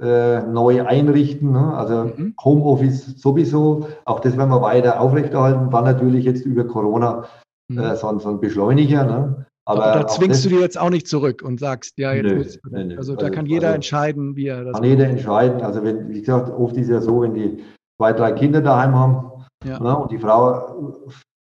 äh, 0.00 0.42
neu 0.42 0.84
einrichten. 0.84 1.52
Ne? 1.52 1.74
Also 1.74 2.04
mhm. 2.04 2.34
Homeoffice 2.42 3.20
sowieso. 3.20 3.88
Auch 4.04 4.20
das 4.20 4.36
werden 4.36 4.50
wir 4.50 4.62
weiter 4.62 5.00
aufrechterhalten. 5.00 5.72
War 5.72 5.82
natürlich 5.82 6.24
jetzt 6.24 6.44
über 6.44 6.64
Corona 6.64 7.26
mhm. 7.68 7.96
so, 7.96 8.18
so, 8.18 8.28
ein 8.30 8.40
Beschleuniger. 8.40 9.04
Ne? 9.04 9.46
Aber, 9.64 9.84
Aber 9.84 10.00
da 10.00 10.06
zwingst 10.08 10.44
du 10.44 10.48
dir 10.48 10.60
jetzt 10.60 10.78
auch 10.78 10.90
nicht 10.90 11.06
zurück 11.06 11.42
und 11.42 11.60
sagst, 11.60 11.96
ja, 11.96 12.12
jetzt 12.12 12.24
nö, 12.24 12.36
muss, 12.36 12.58
nö, 12.68 12.84
nö. 12.84 12.96
Also 12.96 13.14
da 13.14 13.26
also, 13.26 13.34
kann 13.34 13.46
jeder 13.46 13.68
also, 13.68 13.76
entscheiden, 13.76 14.34
wie 14.34 14.48
er 14.48 14.64
das 14.64 14.72
Kann 14.72 14.82
macht. 14.82 14.90
jeder 14.90 15.06
entscheiden. 15.06 15.60
Also 15.62 15.84
wenn, 15.84 16.08
wie 16.08 16.20
gesagt, 16.20 16.50
oft 16.50 16.76
ist 16.76 16.84
es 16.84 16.90
ja 16.90 17.00
so, 17.00 17.22
wenn 17.22 17.34
die 17.34 17.62
zwei, 17.96 18.12
drei 18.12 18.32
Kinder 18.32 18.60
daheim 18.60 18.94
haben 18.94 19.44
ja. 19.64 19.78
ne, 19.78 19.96
und 19.96 20.10
die 20.10 20.18
Frau 20.18 20.90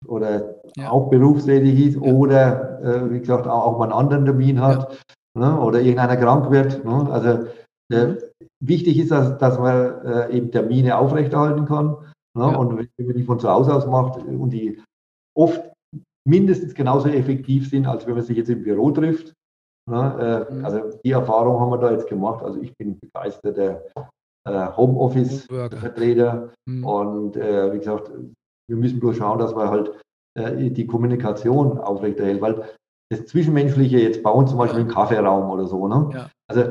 oder 0.08 0.56
ja. 0.76 0.90
auch 0.90 1.10
berufstätig 1.10 1.88
ist 1.88 1.96
ja. 1.96 2.02
oder, 2.02 2.82
äh, 2.82 3.12
wie 3.12 3.20
gesagt, 3.20 3.48
auch, 3.48 3.66
auch 3.66 3.78
mal 3.78 3.86
einen 3.86 3.94
anderen 3.94 4.26
Termin 4.26 4.62
hat 4.62 4.98
ne, 5.38 5.60
oder 5.60 5.80
irgendeiner 5.80 6.18
krank 6.18 6.52
wird. 6.52 6.84
Ne? 6.84 7.10
Also 7.12 7.48
äh, 7.92 8.08
mhm. 8.08 8.18
wichtig 8.64 9.00
ist, 9.00 9.12
dass, 9.12 9.38
dass 9.38 9.60
man 9.60 10.06
äh, 10.06 10.32
eben 10.36 10.52
Termine 10.52 10.98
aufrechterhalten 10.98 11.66
kann. 11.66 11.98
Ne? 12.38 12.58
Und 12.58 12.78
wenn 12.78 13.06
man 13.06 13.16
die 13.16 13.24
von 13.24 13.40
zu 13.40 13.50
Hause 13.50 13.74
aus 13.74 13.86
macht 13.86 14.18
und 14.18 14.50
die 14.50 14.82
oft 15.38 15.62
mindestens 16.28 16.74
genauso 16.74 17.10
effektiv 17.10 17.70
sind, 17.70 17.86
als 17.86 18.06
wenn 18.08 18.16
man 18.16 18.24
sich 18.24 18.38
jetzt 18.38 18.50
im 18.50 18.64
Büro 18.64 18.92
trifft. 18.92 19.34
Ne? 19.90 20.48
Äh, 20.50 20.54
mhm. 20.54 20.66
Also 20.66 21.00
die 21.04 21.12
Erfahrung 21.12 21.60
haben 21.60 21.72
wir 21.72 21.78
da 21.78 21.92
jetzt 21.92 22.08
gemacht. 22.08 22.44
Also 22.44 22.60
ich 22.60 22.76
bin 22.78 23.00
begeisterter 23.00 23.84
äh, 24.48 24.68
Homeoffice-Vertreter. 24.76 26.54
Mhm. 26.68 26.84
Und 26.84 27.38
äh, 27.38 27.74
wie 27.74 27.80
gesagt, 27.80 28.12
wir 28.68 28.78
müssen 28.78 29.00
bloß 29.00 29.18
schauen, 29.18 29.40
dass 29.40 29.56
wir 29.56 29.70
halt 29.70 29.92
äh, 30.38 30.70
die 30.70 30.88
Kommunikation 30.88 31.78
aufrechterhält, 31.78 32.42
weil 32.42 32.64
das 33.12 33.26
Zwischenmenschliche 33.26 34.00
jetzt 34.00 34.24
bei 34.24 34.32
uns 34.32 34.50
zum 34.50 34.60
Beispiel 34.60 34.82
im 34.82 34.88
Kaffeeraum 34.88 35.50
oder 35.50 35.68
so, 35.68 35.88
ne? 35.88 36.10
Ja. 36.14 36.30
Also 36.48 36.64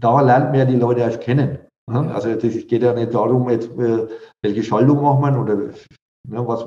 da 0.00 0.20
lernt 0.20 0.50
man 0.50 0.58
ja 0.58 0.64
die 0.64 0.76
Leute 0.76 1.00
erst 1.00 1.20
kennen. 1.20 1.58
Ne? 1.88 2.04
Ja. 2.04 2.14
Also 2.14 2.28
es 2.30 2.66
geht 2.66 2.82
ja 2.82 2.92
nicht 2.94 3.14
darum, 3.14 3.48
jetzt, 3.48 3.70
äh, 3.78 4.06
welche 4.42 4.62
Schaltung 4.62 5.02
macht 5.02 5.20
man 5.20 5.38
oder 5.38 5.56
ne, 5.56 5.72
was, 6.46 6.66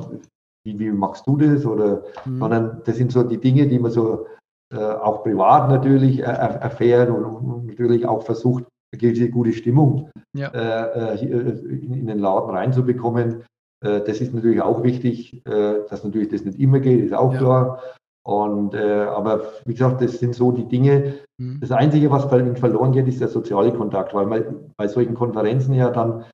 wie, 0.66 0.80
wie 0.80 0.92
machst 0.92 1.26
du 1.28 1.38
das 1.38 1.66
oder, 1.66 2.04
mhm. 2.26 2.40
sondern 2.40 2.82
das 2.86 2.98
sind 2.98 3.12
so 3.12 3.24
die 3.24 3.40
Dinge, 3.40 3.68
die 3.68 3.80
man 3.80 3.92
so 3.92 4.28
äh, 4.74 4.78
auch 4.78 5.24
privat 5.24 5.70
natürlich 5.70 6.20
er, 6.20 6.34
erfährt 6.34 7.10
und, 7.10 7.24
und, 7.24 7.68
natürlich 7.68 8.06
auch 8.06 8.24
versucht, 8.24 8.66
eine 8.94 9.00
gewisse 9.00 9.30
gute 9.30 9.54
Stimmung 9.54 10.10
ja. 10.36 10.50
äh, 10.50 11.16
äh 11.16 11.26
in, 11.26 11.94
in 11.94 12.08
den 12.08 12.20
Laden 12.20 12.50
reinzubekommen. 12.50 13.44
Äh, 13.84 14.02
das 14.02 14.22
ist 14.22 14.34
natürlich 14.34 14.62
auch 14.62 14.84
wichtig, 14.84 15.46
äh, 15.46 15.86
dass 15.90 16.04
natürlich 16.04 16.30
das 16.30 16.46
nicht 16.46 16.60
immer 16.60 16.80
geht, 16.80 17.04
ist 17.04 17.14
auch 17.14 17.34
ja. 17.34 17.40
klar. 17.40 17.84
Und, 18.24 18.76
äh, 18.76 19.02
aber 19.02 19.42
wie 19.66 19.74
gesagt, 19.74 20.02
das 20.02 20.20
sind 20.20 20.36
so 20.36 20.52
die 20.52 20.68
Dinge. 20.68 21.16
Mhm. 21.40 21.60
Das 21.60 21.72
Einzige, 21.72 22.12
was 22.12 22.26
verloren 22.26 22.92
geht, 22.92 23.08
ist 23.08 23.20
der 23.20 23.30
soziale 23.30 23.74
Kontakt, 23.74 24.14
weil 24.14 24.28
man 24.28 24.72
bei 24.78 24.88
solchen 24.88 25.16
Konferenzen 25.16 25.74
ja 25.74 25.90
dann 25.90 26.26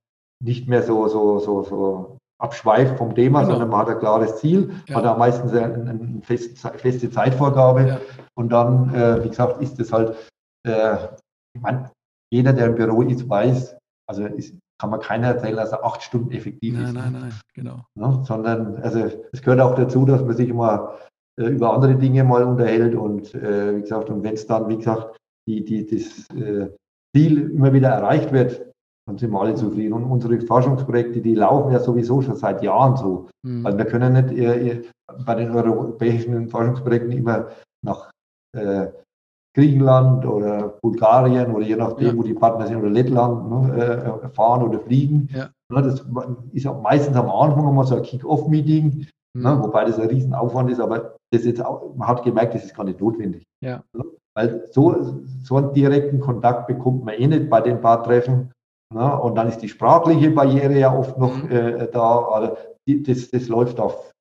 nicht 0.44 0.68
mehr 0.68 0.84
so, 0.84 1.08
so, 1.08 1.40
so, 1.40 1.64
so 1.64 2.18
abschweift 2.40 2.98
vom 2.98 3.16
Thema, 3.16 3.42
genau. 3.42 3.52
sondern 3.52 3.70
man 3.70 3.80
hat 3.80 3.90
ein 3.90 4.00
klares 4.00 4.38
Ziel, 4.38 4.72
ja. 4.88 4.98
hat 4.98 5.06
auch 5.06 5.18
meistens 5.18 5.54
eine, 5.54 5.74
eine 5.74 6.22
feste, 6.22 6.78
feste 6.78 7.10
Zeitvorgabe. 7.10 7.88
Ja. 7.88 8.00
Und 8.36 8.50
dann, 8.50 8.94
äh, 8.94 9.24
wie 9.24 9.30
gesagt, 9.30 9.62
ist 9.62 9.80
es 9.80 9.92
halt, 9.92 10.16
äh, 10.68 10.98
ich 11.56 11.62
meine, 11.62 11.90
jeder, 12.32 12.54
der 12.54 12.68
im 12.68 12.76
Büro 12.76 13.02
ist, 13.02 13.28
weiß, 13.28 13.78
also 14.08 14.26
ist, 14.26 14.54
kann 14.80 14.90
man 14.90 15.00
keiner 15.00 15.28
erzählen, 15.28 15.56
dass 15.56 15.72
er 15.72 15.84
acht 15.84 16.04
Stunden 16.04 16.32
effektiv 16.32 16.74
nein, 16.74 16.84
ist. 16.84 16.94
Nein, 16.94 17.12
nein, 17.14 17.22
nein, 17.22 17.34
genau. 17.54 17.86
Ja, 17.96 18.24
sondern, 18.24 18.76
also 18.78 19.10
es 19.32 19.42
gehört 19.42 19.62
auch 19.62 19.76
dazu, 19.76 20.06
dass 20.06 20.24
man 20.24 20.36
sich 20.36 20.50
immer 20.50 20.94
äh, 21.40 21.46
über 21.46 21.74
andere 21.74 21.96
Dinge 21.96 22.24
mal 22.24 22.44
unterhält 22.44 22.96
und 22.96 23.34
äh, 23.36 23.78
wie 23.78 23.82
gesagt, 23.82 24.10
und 24.10 24.24
wenn 24.24 24.34
es 24.34 24.46
dann, 24.46 24.68
wie 24.70 24.78
gesagt, 24.78 25.18
die, 25.48 25.64
die, 25.64 25.86
das 25.86 26.30
äh, 26.38 26.70
Ziel 27.16 27.52
immer 27.52 27.74
wieder 27.74 27.90
erreicht 27.90 28.32
wird, 28.32 28.68
dann 29.08 29.18
sind 29.18 29.32
wir 29.32 29.40
alle 29.40 29.56
zufrieden. 29.56 29.94
Und 29.94 30.04
unsere 30.04 30.40
Forschungsprojekte, 30.42 31.22
die 31.22 31.36
laufen 31.36 31.72
ja 31.72 31.80
sowieso 31.80 32.22
schon 32.22 32.36
seit 32.36 32.62
Jahren 32.62 32.98
so. 32.98 33.30
Mhm. 33.44 33.66
Also 33.66 33.78
wir 33.78 33.86
können 33.86 34.14
nicht 34.14 34.38
äh, 34.38 34.84
bei 35.26 35.36
den 35.36 35.52
europäischen 35.52 36.50
Forschungsprojekten 36.50 37.14
immer 37.14 37.48
nach 37.84 38.12
äh, 38.56 38.88
Griechenland 39.58 40.24
oder 40.24 40.76
Bulgarien 40.84 41.52
oder 41.52 41.66
je 41.66 41.76
nachdem, 41.76 42.08
ja. 42.08 42.18
wo 42.18 42.22
die 42.22 42.36
Partner 42.36 42.68
sind, 42.68 42.78
oder 42.78 42.92
Lettland 42.92 43.50
ne, 43.50 44.22
äh, 44.24 44.30
fahren 44.30 44.62
oder 44.62 44.80
fliegen. 44.80 45.30
Ja. 45.34 45.50
Ne, 45.74 45.82
das 45.82 46.06
ist 46.54 46.68
auch 46.68 46.82
meistens 46.84 47.18
am 47.18 47.28
Anfang 47.28 47.68
immer 47.68 47.84
so 47.84 47.96
ein 47.96 48.04
Kick-Off-Meeting, 48.04 49.08
mhm. 49.34 49.42
ne, 49.42 49.58
wobei 49.60 49.86
das 49.86 50.00
ein 50.00 50.10
Riesenaufwand 50.10 50.70
ist, 50.70 50.80
aber 50.80 51.16
das 51.34 51.44
jetzt 51.44 51.66
auch, 51.66 51.96
man 51.96 52.08
hat 52.08 52.24
gemerkt, 52.24 52.54
das 52.54 52.66
ist 52.66 52.76
gar 52.76 52.84
nicht 52.84 53.02
notwendig. 53.02 53.44
Ja. 53.66 53.82
Ne, 53.94 54.06
weil 54.36 54.68
so, 54.72 55.24
so 55.42 55.56
einen 55.56 55.74
direkten 55.74 56.20
Kontakt 56.20 56.68
bekommt 56.68 57.04
man 57.04 57.16
eh 57.16 57.26
nicht 57.26 57.50
bei 57.50 57.60
den 57.60 57.82
paar 57.82 58.04
Treffen. 58.04 58.52
Ne, 58.94 59.20
und 59.20 59.34
dann 59.34 59.48
ist 59.48 59.58
die 59.64 59.70
sprachliche 59.70 60.30
Barriere 60.30 60.78
ja 60.78 60.96
oft 60.96 61.18
noch 61.18 61.36
mhm. 61.36 61.52
äh, 61.52 61.88
da. 61.92 62.20
Also 62.28 62.58
die, 62.88 63.02
das, 63.02 63.32
das 63.32 63.48
läuft 63.48 63.80
auf 63.80 64.12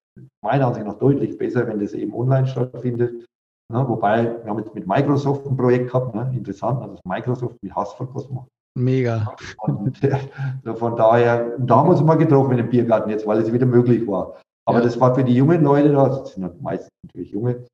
meiner 0.42 0.68
Ansicht 0.68 0.86
nach 0.86 0.98
deutlich 0.98 1.36
besser, 1.36 1.66
wenn 1.66 1.78
das 1.78 1.92
eben 1.92 2.14
online 2.14 2.46
stattfindet. 2.46 3.26
Ne, 3.72 3.84
wobei, 3.88 4.36
wir 4.42 4.50
haben 4.50 4.58
jetzt 4.58 4.74
mit 4.74 4.86
Microsoft 4.86 5.44
ein 5.46 5.56
Projekt 5.56 5.88
gehabt, 5.90 6.14
ne, 6.14 6.30
interessant, 6.34 6.80
also 6.82 6.98
Microsoft 7.04 7.56
mit 7.62 7.74
Hassverkost 7.74 8.30
macht. 8.30 8.46
Mega. 8.76 9.34
Und 9.58 10.02
äh, 10.04 10.18
von 10.74 10.94
daher, 10.96 11.56
da 11.58 11.76
haben 11.76 11.88
wir 11.88 11.92
uns 11.92 12.02
mal 12.02 12.16
getroffen 12.16 12.52
in 12.52 12.58
dem 12.58 12.68
Biergarten 12.68 13.10
jetzt, 13.10 13.26
weil 13.26 13.40
es 13.40 13.52
wieder 13.52 13.66
möglich 13.66 14.06
war. 14.06 14.36
Aber 14.66 14.78
ja. 14.78 14.84
das 14.84 15.00
war 15.00 15.14
für 15.14 15.24
die 15.24 15.34
jungen 15.34 15.62
Leute 15.62 15.92
da, 15.92 16.08
das 16.08 16.34
sind 16.34 16.62
meistens 16.62 16.90
natürlich 17.04 17.32
junge, 17.32 17.64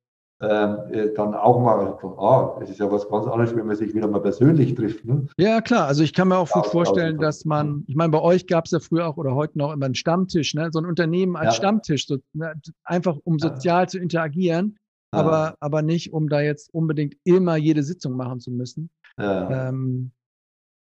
ähm, 0.41 0.77
äh, 0.91 1.13
dann 1.13 1.35
auch 1.35 1.59
mal, 1.59 1.97
ah, 2.17 2.59
es 2.61 2.69
ist 2.69 2.79
ja 2.79 2.91
was 2.91 3.07
ganz 3.07 3.27
anderes, 3.27 3.55
wenn 3.55 3.67
man 3.67 3.75
sich 3.75 3.93
wieder 3.93 4.07
mal 4.07 4.21
persönlich 4.21 4.73
trifft. 4.75 5.05
Ne? 5.05 5.27
Ja, 5.37 5.61
klar. 5.61 5.87
Also 5.87 6.03
ich 6.03 6.13
kann 6.13 6.27
mir 6.27 6.37
auch 6.37 6.49
gut 6.49 6.65
vorstellen, 6.65 7.17
dass 7.19 7.45
man, 7.45 7.83
ich 7.87 7.95
meine, 7.95 8.11
bei 8.11 8.21
euch 8.21 8.47
gab 8.47 8.65
es 8.65 8.71
ja 8.71 8.79
früher 8.79 9.07
auch 9.07 9.17
oder 9.17 9.35
heute 9.35 9.57
noch 9.57 9.71
immer 9.71 9.85
einen 9.85 9.95
Stammtisch, 9.95 10.53
ne? 10.53 10.69
so 10.71 10.79
ein 10.79 10.85
Unternehmen 10.85 11.35
als 11.35 11.47
ja. 11.47 11.51
Stammtisch, 11.51 12.07
so, 12.07 12.17
ne? 12.33 12.53
einfach 12.83 13.17
um 13.23 13.39
sozial 13.39 13.83
ja. 13.83 13.87
zu 13.87 13.99
interagieren 13.99 14.77
aber, 15.13 15.55
aber 15.59 15.81
nicht, 15.81 16.13
um 16.13 16.29
da 16.29 16.41
jetzt 16.41 16.73
unbedingt 16.73 17.15
immer 17.23 17.55
jede 17.55 17.83
Sitzung 17.83 18.15
machen 18.15 18.39
zu 18.39 18.51
müssen. 18.51 18.89
Ja. 19.17 19.69
Ähm, 19.69 20.11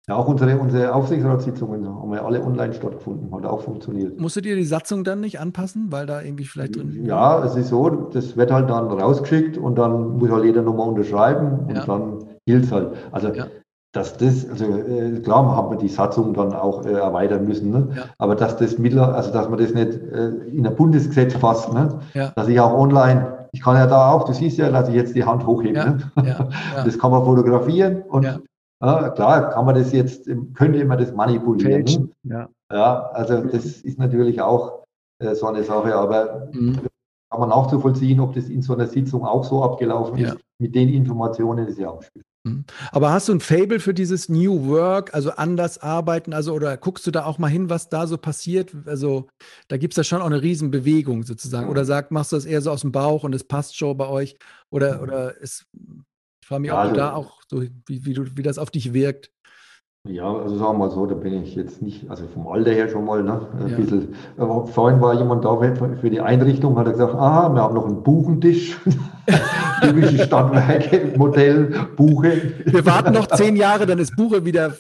ja, 0.09 0.17
auch 0.17 0.27
unsere, 0.27 0.59
unsere 0.59 0.93
Aufsichtsratssitzungen 0.93 1.89
haben 1.89 2.13
ja 2.13 2.25
alle 2.25 2.43
online 2.43 2.75
stattgefunden, 2.75 3.33
hat 3.33 3.47
auch 3.47 3.63
funktioniert. 3.63 4.19
Musstet 4.19 4.47
ihr 4.47 4.57
die 4.57 4.65
Satzung 4.65 5.05
dann 5.05 5.21
nicht 5.21 5.39
anpassen, 5.39 5.93
weil 5.93 6.07
da 6.07 6.21
irgendwie 6.23 6.45
vielleicht 6.45 6.75
drin. 6.75 7.05
Ja, 7.07 7.45
es 7.45 7.55
ist 7.55 7.69
so, 7.69 7.89
das 7.89 8.37
wird 8.37 8.51
halt 8.51 8.69
dann 8.69 8.89
rausgeschickt 8.89 9.57
und 9.59 9.77
dann 9.77 10.19
muss 10.19 10.31
halt 10.31 10.45
jeder 10.45 10.63
nochmal 10.63 10.89
unterschreiben 10.89 11.69
und 11.69 11.77
ja. 11.77 11.87
dann 11.87 12.25
gilt 12.47 12.65
es 12.65 12.73
halt. 12.73 12.97
Also 13.13 13.29
ja. 13.29 13.47
dass 13.93 14.17
das, 14.17 14.49
also 14.51 14.65
äh, 14.65 15.21
klar 15.21 15.55
haben 15.55 15.71
wir 15.71 15.79
die 15.79 15.89
Satzung 15.89 16.35
dann 16.35 16.53
auch 16.53 16.85
äh, 16.85 16.95
erweitern 16.95 17.47
müssen, 17.47 17.71
ne? 17.71 17.89
Ja. 17.95 18.05
aber 18.19 18.35
dass 18.35 18.57
das 18.57 18.79
mittler, 18.79 19.15
also 19.15 19.33
dass 19.33 19.49
man 19.49 19.61
das 19.61 19.73
nicht 19.73 19.93
äh, 19.93 20.31
in 20.49 20.67
ein 20.67 20.75
Bundesgesetz 20.75 21.35
fasst, 21.35 21.73
ne? 21.73 22.01
dass 22.35 22.49
ich 22.49 22.59
auch 22.59 22.77
online 22.77 23.42
ich 23.53 23.61
kann 23.61 23.77
ja 23.77 23.87
da 23.87 24.11
auch, 24.11 24.25
du 24.25 24.33
siehst 24.33 24.59
ja, 24.59 24.71
dass 24.71 24.89
ich 24.89 24.95
jetzt 24.95 25.15
die 25.15 25.25
Hand 25.25 25.47
hochhebe. 25.47 25.79
Ja, 25.79 25.85
ne? 25.91 26.13
ja, 26.17 26.49
ja. 26.77 26.85
Das 26.85 26.99
kann 26.99 27.11
man 27.11 27.25
fotografieren 27.25 28.03
und 28.03 28.23
klar 28.81 29.51
kann 29.51 29.65
man 29.65 29.75
das 29.75 29.93
jetzt, 29.93 30.29
könnte 30.55 30.85
man 30.85 30.99
das 30.99 31.13
manipulieren. 31.13 31.85
Ne? 32.25 32.49
Ja. 32.71 33.11
also 33.11 33.43
das 33.43 33.65
ist 33.65 33.99
natürlich 33.99 34.41
auch 34.41 34.85
äh, 35.21 35.35
so 35.35 35.47
eine 35.47 35.63
Sache, 35.63 35.95
aber 35.95 36.49
mhm. 36.53 36.81
kann 37.31 37.41
man 37.41 37.51
nachzuvollziehen, 37.51 38.21
ob 38.21 38.35
das 38.35 38.49
in 38.49 38.63
so 38.63 38.75
einer 38.75 38.87
Sitzung 38.87 39.25
auch 39.25 39.45
so 39.45 39.63
abgelaufen 39.63 40.19
ist. 40.19 40.39
Mit 40.59 40.75
den 40.75 40.89
Informationen 40.89 41.67
auch 41.87 42.03
schwierig. 42.03 42.11
Mhm. 42.15 42.32
Aber 42.91 43.13
hast 43.13 43.29
du 43.29 43.35
ein 43.35 43.41
Fable 43.41 43.79
für 43.79 43.95
dieses 43.95 44.29
New 44.29 44.67
Work, 44.67 45.15
also 45.15 45.31
anders 45.31 45.79
arbeiten, 45.79 46.33
also 46.33 46.53
oder 46.55 46.77
guckst 46.77 47.07
du 47.07 47.13
da 47.13 47.25
auch 47.25 47.39
mal 47.39 47.49
hin, 47.49 47.71
was 47.71 47.89
da 47.89 48.09
so 48.09 48.19
passiert? 48.19 48.75
Also 48.85 49.29
da 49.69 49.77
gibt 49.77 49.93
es 49.93 49.97
ja 49.97 50.05
schon 50.05 50.21
auch 50.21 50.27
eine 50.27 50.43
Riesenbewegung 50.43 51.23
sozusagen. 51.23 51.69
Oder 51.69 51.85
sag, 51.85 52.11
machst 52.11 52.33
du 52.33 52.37
das 52.37 52.45
eher 52.45 52.61
so 52.61 52.73
aus 52.73 52.81
dem 52.81 52.91
Bauch 52.91 53.23
und 53.23 53.33
es 53.35 53.45
passt 53.45 53.77
schon 53.77 53.97
bei 53.97 54.09
euch? 54.09 54.37
Oder, 54.71 54.97
mhm. 54.97 55.03
oder 55.03 55.37
ist, 55.37 55.67
ich 56.41 56.49
frage 56.49 56.63
mich, 56.63 56.69
ja, 56.71 56.83
ob 56.83 56.91
du 56.91 56.97
da 56.97 57.13
auch 57.13 57.43
so, 57.49 57.63
wie, 57.87 58.05
wie, 58.05 58.15
du, 58.15 58.37
wie 58.37 58.43
das 58.43 58.59
auf 58.59 58.73
dich 58.73 58.93
wirkt. 58.93 59.31
Ja, 60.09 60.35
also 60.35 60.57
sagen 60.57 60.73
wir 60.73 60.87
mal 60.87 60.91
so, 60.91 61.07
da 61.07 61.15
bin 61.15 61.45
ich 61.45 61.55
jetzt 61.55 61.81
nicht, 61.81 62.11
also 62.11 62.27
vom 62.27 62.49
Alter 62.49 62.73
her 62.73 62.89
schon 62.89 63.05
mal, 63.05 63.23
ne, 63.23 63.47
ein 63.61 63.69
ja. 63.69 63.77
bisschen. 63.77 64.17
Aber 64.37 64.67
vorhin 64.67 65.01
war 65.01 65.15
jemand 65.15 65.45
da 65.45 65.57
für 65.57 66.11
die 66.11 66.21
Einrichtung, 66.21 66.77
hat 66.77 66.87
er 66.87 66.93
gesagt, 66.95 67.15
ah, 67.15 67.49
wir 67.55 67.63
haben 67.63 67.75
noch 67.77 67.87
einen 67.87 68.03
Buchentisch. 68.03 68.77
Typische 69.81 70.25
Stadtwerke, 70.25 71.17
Modell, 71.17 71.87
Buche. 71.95 72.33
Wir 72.65 72.85
warten 72.85 73.15
noch 73.15 73.29
zehn 73.29 73.55
Jahre, 73.55 73.87
dann 73.87 74.01
ist 74.01 74.17
Buche 74.17 74.45
wieder. 74.45 74.75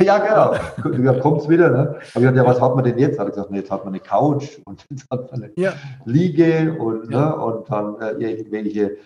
ja, 0.00 0.18
genau. 0.18 1.02
Da 1.04 1.18
kommt 1.18 1.42
es 1.42 1.48
wieder. 1.48 1.70
Ne? 1.70 1.78
Aber 1.78 1.98
ich 1.98 2.12
gesagt, 2.14 2.36
ja, 2.36 2.46
was 2.46 2.60
hat 2.60 2.76
man 2.76 2.84
denn 2.84 2.98
jetzt? 2.98 3.18
Hat 3.18 3.26
er 3.26 3.30
gesagt, 3.30 3.50
nee, 3.50 3.58
jetzt 3.58 3.72
hat 3.72 3.84
man 3.84 3.92
eine 3.92 4.00
Couch 4.00 4.58
und 4.66 4.84
jetzt 4.88 5.10
hat 5.10 5.32
man 5.32 5.42
eine 5.42 5.52
ja. 5.56 5.72
Liege 6.04 6.76
und, 6.78 7.10
ja. 7.10 7.30
ne, 7.30 7.36
und 7.36 7.68
dann 7.68 7.96
äh, 8.00 8.12
irgendwelche 8.22 8.98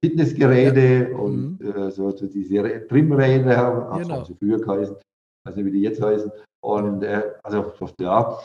Fitnessgeräte 0.00 1.10
ja. 1.10 1.16
und 1.16 1.58
mhm. 1.60 1.66
äh, 1.66 1.90
so, 1.90 2.10
so, 2.10 2.26
diese 2.26 2.86
Trimräder, 2.86 3.90
genau. 3.98 4.16
haben 4.16 4.24
sie 4.24 4.34
früher 4.34 4.58
geheißen, 4.58 4.96
nicht, 5.54 5.64
wie 5.64 5.70
die 5.70 5.82
jetzt 5.82 6.02
heißen. 6.02 6.30
Und 6.62 7.02
äh, 7.02 7.22
also 7.42 7.72
ja. 8.00 8.38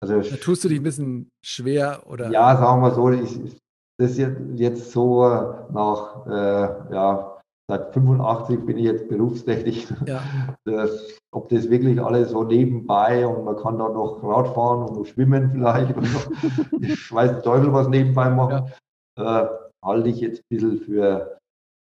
Also, 0.00 0.20
da 0.20 0.36
tust 0.36 0.62
du 0.62 0.68
dich 0.68 0.78
ein 0.78 0.84
bisschen 0.84 1.30
schwer 1.44 2.02
oder? 2.06 2.30
Ja, 2.30 2.56
sagen 2.56 2.82
wir 2.82 2.92
so, 2.92 3.10
ich, 3.10 3.60
das 4.00 4.16
jetzt 4.16 4.92
so 4.92 5.24
nach, 5.72 6.26
äh, 6.26 6.94
ja, 6.94 7.38
seit 7.68 7.92
85 7.92 8.64
bin 8.64 8.78
ich 8.78 8.84
jetzt 8.84 9.08
berufstätig. 9.08 9.88
Ja. 10.06 10.22
Das, 10.64 11.18
ob 11.32 11.48
das 11.48 11.68
wirklich 11.68 12.00
alles 12.00 12.30
so 12.30 12.44
nebenbei 12.44 13.26
und 13.26 13.44
man 13.44 13.56
kann 13.56 13.78
da 13.78 13.88
noch 13.88 14.22
Radfahren 14.22 14.88
und 14.88 14.98
noch 14.98 15.06
schwimmen 15.06 15.50
vielleicht 15.50 15.94
ich 16.80 17.12
weiß 17.12 17.32
nicht 17.32 17.44
Teufel 17.44 17.72
was 17.72 17.88
nebenbei 17.88 18.30
machen, 18.30 18.72
ja. 19.18 19.42
äh, 19.42 19.48
halte 19.84 20.08
ich 20.08 20.20
jetzt 20.20 20.40
ein 20.40 20.44
bisschen 20.48 20.80
für 20.80 21.38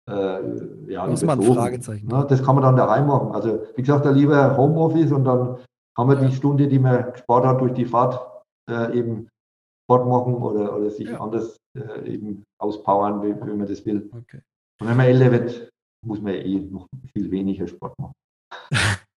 äh, 0.09 0.91
ja, 0.91 1.05
Muss 1.07 1.23
man 1.23 1.41
Fragezeichen. 1.41 2.09
Ja, 2.09 2.23
das 2.23 2.43
kann 2.43 2.55
man 2.55 2.63
dann 2.63 2.75
daheim 2.75 3.07
machen. 3.07 3.31
Also 3.31 3.63
wie 3.75 3.81
gesagt, 3.81 4.05
da 4.05 4.11
lieber 4.11 4.57
Homeoffice 4.57 5.11
und 5.11 5.23
dann 5.23 5.57
kann 5.95 6.07
man 6.07 6.21
ja. 6.21 6.27
die 6.27 6.35
Stunde, 6.35 6.67
die 6.67 6.79
man 6.79 7.11
gespart 7.11 7.45
hat 7.45 7.61
durch 7.61 7.73
die 7.73 7.85
Fahrt, 7.85 8.43
äh, 8.69 8.97
eben 8.97 9.29
Sport 9.85 10.07
machen 10.07 10.35
oder, 10.35 10.75
oder 10.75 10.89
sich 10.89 11.09
ja. 11.09 11.19
anders 11.19 11.57
äh, 11.77 12.07
eben 12.07 12.43
auspowern, 12.59 13.21
wie, 13.21 13.35
wie, 13.35 13.55
man 13.55 13.67
das 13.67 13.85
will. 13.85 14.09
Okay. 14.11 14.41
Und 14.81 14.87
wenn 14.87 14.97
man 14.97 15.07
älter 15.07 15.31
wird, 15.31 15.69
muss 16.05 16.21
man 16.21 16.33
eh 16.33 16.59
noch 16.59 16.87
viel 17.13 17.29
weniger 17.29 17.67
Sport 17.67 17.97
machen. 17.99 18.13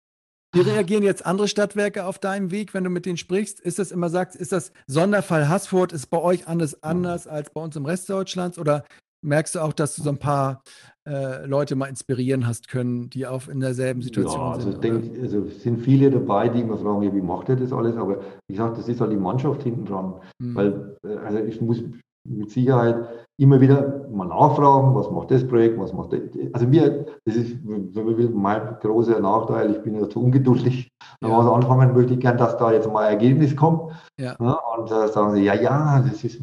Wie 0.54 0.60
reagieren 0.60 1.04
jetzt 1.04 1.26
andere 1.26 1.48
Stadtwerke 1.48 2.06
auf 2.06 2.20
deinem 2.20 2.52
Weg, 2.52 2.74
wenn 2.74 2.84
du 2.84 2.90
mit 2.90 3.06
denen 3.06 3.16
sprichst? 3.16 3.62
Ist 3.62 3.80
das 3.80 3.92
immer 3.92 4.10
sagst, 4.10 4.36
ist 4.36 4.52
das 4.52 4.74
Sonderfall 4.86 5.48
Haßfurt, 5.48 5.94
ist 5.94 6.08
bei 6.08 6.22
euch 6.22 6.48
anders, 6.48 6.84
anders 6.84 7.26
als 7.26 7.52
bei 7.52 7.62
uns 7.62 7.78
im 7.78 7.86
Rest 7.86 8.10
Deutschlands? 8.10 8.60
Oder 8.60 8.84
merkst 9.22 9.56
du 9.56 9.60
auch, 9.60 9.72
dass 9.72 9.96
du 9.96 10.04
so 10.04 10.10
ein 10.10 10.18
paar 10.18 10.64
äh, 11.08 11.46
Leute 11.46 11.78
mal 11.78 11.86
inspirieren 11.86 12.48
hast 12.48 12.68
können, 12.68 13.10
die 13.10 13.28
auch 13.28 13.48
in 13.48 13.62
derselben 13.62 14.02
Situation 14.02 14.42
ja, 14.42 14.52
also 14.52 14.72
sind? 14.72 14.84
Denk, 14.84 15.20
also 15.22 15.48
sind 15.48 15.80
viele 15.80 16.12
dabei, 16.12 16.50
die 16.50 16.60
immer 16.60 16.78
fragen, 16.78 17.02
ja, 17.04 17.14
wie 17.14 17.22
macht 17.22 17.48
ihr 17.48 17.56
das 17.56 17.72
alles? 17.72 17.96
Aber 17.96 18.20
wie 18.48 18.54
gesagt, 18.54 18.78
das 18.78 18.90
ist 18.90 19.00
halt 19.00 19.14
die 19.14 19.18
Mannschaft 19.18 19.64
hinten 19.64 19.86
dran. 19.86 20.16
Mhm. 20.40 20.56
Weil 20.56 20.98
äh, 21.06 21.16
also 21.16 21.40
ich 21.40 21.62
muss 21.62 21.82
mit 22.28 22.52
Sicherheit 22.52 23.26
immer 23.40 23.60
wieder 23.60 24.08
mal 24.10 24.28
nachfragen, 24.28 24.94
was 24.94 25.10
macht 25.10 25.32
das 25.32 25.48
Projekt, 25.48 25.80
was 25.80 25.94
macht 25.94 26.14
das. 26.14 26.22
Also 26.54 26.68
mir, 26.68 27.06
das 27.26 27.36
ist, 27.36 27.58
wenn 27.66 27.92
man 27.94 28.18
will, 28.18 28.30
mein 28.30 28.78
großer 28.80 29.20
Nachteil, 29.20 29.72
ich 29.72 29.82
bin 29.82 29.96
ja 29.96 30.08
zu 30.08 30.22
ungeduldig. 30.22 30.90
Ja. 31.22 31.30
Wenn 31.30 31.38
was 31.38 31.48
anfangen 31.48 31.94
möchte 31.94 32.14
ich 32.14 32.20
gern, 32.20 32.38
dass 32.38 32.58
da 32.58 32.72
jetzt 32.72 32.92
mal 32.92 33.06
ein 33.06 33.14
Ergebnis 33.14 33.56
kommt. 33.56 33.94
Ja. 34.20 34.36
ja 34.40 34.60
und 34.78 34.92
äh, 34.92 35.08
sagen 35.08 35.34
sie, 35.36 35.44
ja, 35.44 35.56
ja, 35.56 36.02
das 36.08 36.24
ist, 36.24 36.42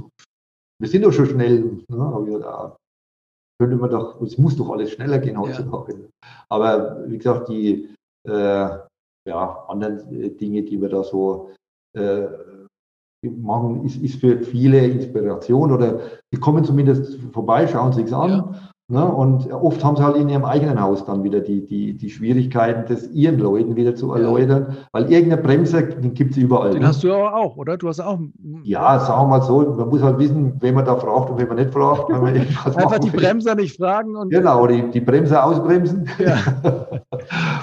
wir 0.81 0.89
sind 0.89 1.05
doch 1.05 1.13
schon 1.13 1.27
schnell. 1.27 1.85
Ne? 1.89 2.05
Aber 2.05 2.27
ich, 2.27 2.33
ja, 2.33 2.77
könnte 3.61 3.77
man 3.77 3.91
doch, 3.91 4.21
es 4.21 4.39
muss 4.39 4.57
doch 4.57 4.71
alles 4.71 4.91
schneller 4.91 5.19
gehen 5.19 5.39
heutzutage. 5.39 6.09
Aber 6.49 7.09
wie 7.09 7.19
gesagt, 7.19 7.49
die 7.49 7.95
äh, 8.27 8.69
ja, 9.29 9.65
anderen 9.69 10.37
Dinge, 10.37 10.63
die 10.63 10.81
wir 10.81 10.89
da 10.89 11.05
so 11.05 11.51
äh, 11.97 12.27
machen, 13.23 13.85
ist, 13.85 13.97
ist 14.03 14.20
für 14.20 14.39
viele 14.40 14.86
Inspiration 14.86 15.73
oder 15.73 16.01
die 16.32 16.39
kommen 16.39 16.65
zumindest 16.65 17.19
vorbei, 17.32 17.66
schauen 17.66 17.93
sich 17.93 18.12
an. 18.15 18.31
Ja. 18.31 18.55
Ne? 18.90 19.05
Und 19.05 19.53
oft 19.53 19.85
haben 19.85 19.97
sie 19.97 20.03
halt 20.03 20.16
in 20.16 20.31
ihrem 20.31 20.47
eigenen 20.47 20.81
Haus 20.81 21.05
dann 21.05 21.23
wieder 21.23 21.40
die, 21.40 21.66
die, 21.66 21.93
die 21.93 22.09
Schwierigkeiten, 22.09 22.86
das 22.89 23.11
ihren 23.11 23.39
Leuten 23.39 23.77
wieder 23.77 23.95
zu 23.95 24.11
erläutern, 24.15 24.69
ja. 24.70 24.77
weil 24.93 25.12
irgendeine 25.12 25.43
Bremse, 25.43 25.82
den 25.82 26.15
gibt 26.15 26.31
es 26.31 26.39
überall. 26.39 26.70
Den 26.70 26.81
ne? 26.81 26.89
hast 26.89 27.05
du 27.05 27.12
aber 27.12 27.35
auch, 27.35 27.59
oder? 27.59 27.77
Du 27.77 27.89
hast 27.89 28.01
auch. 28.01 28.19
Ja, 28.62 28.99
sagen 28.99 29.24
wir 29.24 29.39
mal 29.39 29.43
so, 29.43 29.61
man 29.77 29.90
muss 29.90 30.03
halt 30.03 30.19
wissen, 30.19 30.55
wen 30.61 30.74
man 30.74 30.86
da 30.86 30.97
fragt 30.97 31.28
und 31.28 31.39
wen 31.39 31.49
man 31.49 31.59
nicht 31.59 31.70
fragt. 31.70 32.09
Man 32.09 32.35
Einfach 32.65 32.99
die 32.99 33.11
Bremser 33.11 33.55
nicht 33.55 33.77
fragen. 33.77 34.16
Und 34.16 34.31
genau, 34.31 34.66
die, 34.66 34.90
die 34.90 35.03
Bremser 35.03 35.45
ausbremsen. 35.45 36.09
Ja. 36.19 36.39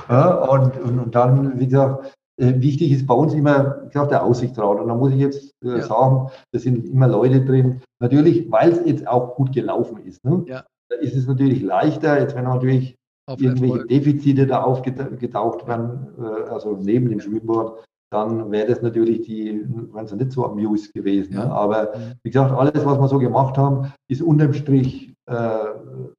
ja 0.07 0.33
und, 0.43 0.79
und, 0.79 0.99
und 0.99 1.15
dann, 1.15 1.59
wie 1.59 1.65
gesagt, 1.65 2.15
wichtig 2.37 2.91
ist 2.91 3.07
bei 3.07 3.13
uns 3.13 3.33
immer, 3.33 3.83
ich 3.85 3.91
glaube, 3.91 4.09
der 4.09 4.23
Aussichtsrat. 4.23 4.79
Und 4.79 4.87
da 4.87 4.95
muss 4.95 5.13
ich 5.13 5.19
jetzt 5.19 5.51
äh, 5.63 5.77
ja. 5.77 5.81
sagen, 5.81 6.29
da 6.51 6.59
sind 6.59 6.85
immer 6.89 7.07
Leute 7.07 7.43
drin. 7.43 7.81
Natürlich, 7.99 8.51
weil 8.51 8.71
es 8.71 8.85
jetzt 8.85 9.07
auch 9.07 9.35
gut 9.35 9.53
gelaufen 9.53 10.05
ist. 10.05 10.23
Ne? 10.23 10.43
Ja 10.47 10.65
da 10.89 10.97
ist 10.97 11.15
es 11.15 11.27
natürlich 11.27 11.61
leichter, 11.61 12.19
jetzt 12.19 12.35
wenn 12.35 12.45
natürlich 12.45 12.95
Auf 13.27 13.41
irgendwelche 13.41 13.73
Erfolg. 13.73 13.89
Defizite 13.89 14.47
da 14.47 14.63
aufgetaucht 14.63 15.67
werden, 15.67 16.07
äh, 16.19 16.49
also 16.49 16.77
neben 16.77 17.09
dem 17.09 17.19
Schwimmbad, 17.19 17.83
dann 18.11 18.51
wäre 18.51 18.67
das 18.67 18.81
natürlich 18.81 19.23
die, 19.23 19.65
wenn 19.91 20.07
sie 20.07 20.15
nicht 20.15 20.31
so 20.31 20.45
amused 20.45 20.93
gewesen. 20.93 21.33
Ne? 21.33 21.39
Ja. 21.39 21.45
Ne? 21.45 21.51
Aber 21.51 21.93
wie 22.23 22.29
gesagt, 22.29 22.53
alles, 22.53 22.85
was 22.85 22.99
wir 22.99 23.07
so 23.07 23.19
gemacht 23.19 23.57
haben, 23.57 23.91
ist 24.09 24.21
unterm 24.21 24.53
Strich 24.53 25.13
äh, 25.25 25.57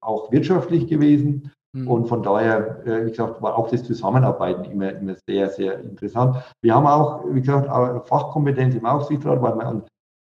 auch 0.01 0.33
wirtschaftlich 0.33 0.89
gewesen. 0.89 1.53
Mhm. 1.77 1.89
Und 1.89 2.09
von 2.09 2.23
daher, 2.23 2.87
äh, 2.87 3.05
wie 3.05 3.11
gesagt, 3.11 3.43
war 3.43 3.57
auch 3.59 3.69
das 3.69 3.85
Zusammenarbeiten 3.85 4.65
immer, 4.65 4.93
immer 4.95 5.15
sehr, 5.29 5.51
sehr 5.51 5.79
interessant. 5.81 6.37
Wir 6.63 6.75
haben 6.75 6.87
auch, 6.87 7.25
wie 7.29 7.41
gesagt, 7.41 7.67
Fachkompetenz 8.09 8.75
im 8.75 8.87
Aufsichtsrat, 8.87 9.43
weil 9.43 9.57
wir 9.57 9.67
an 9.67 9.83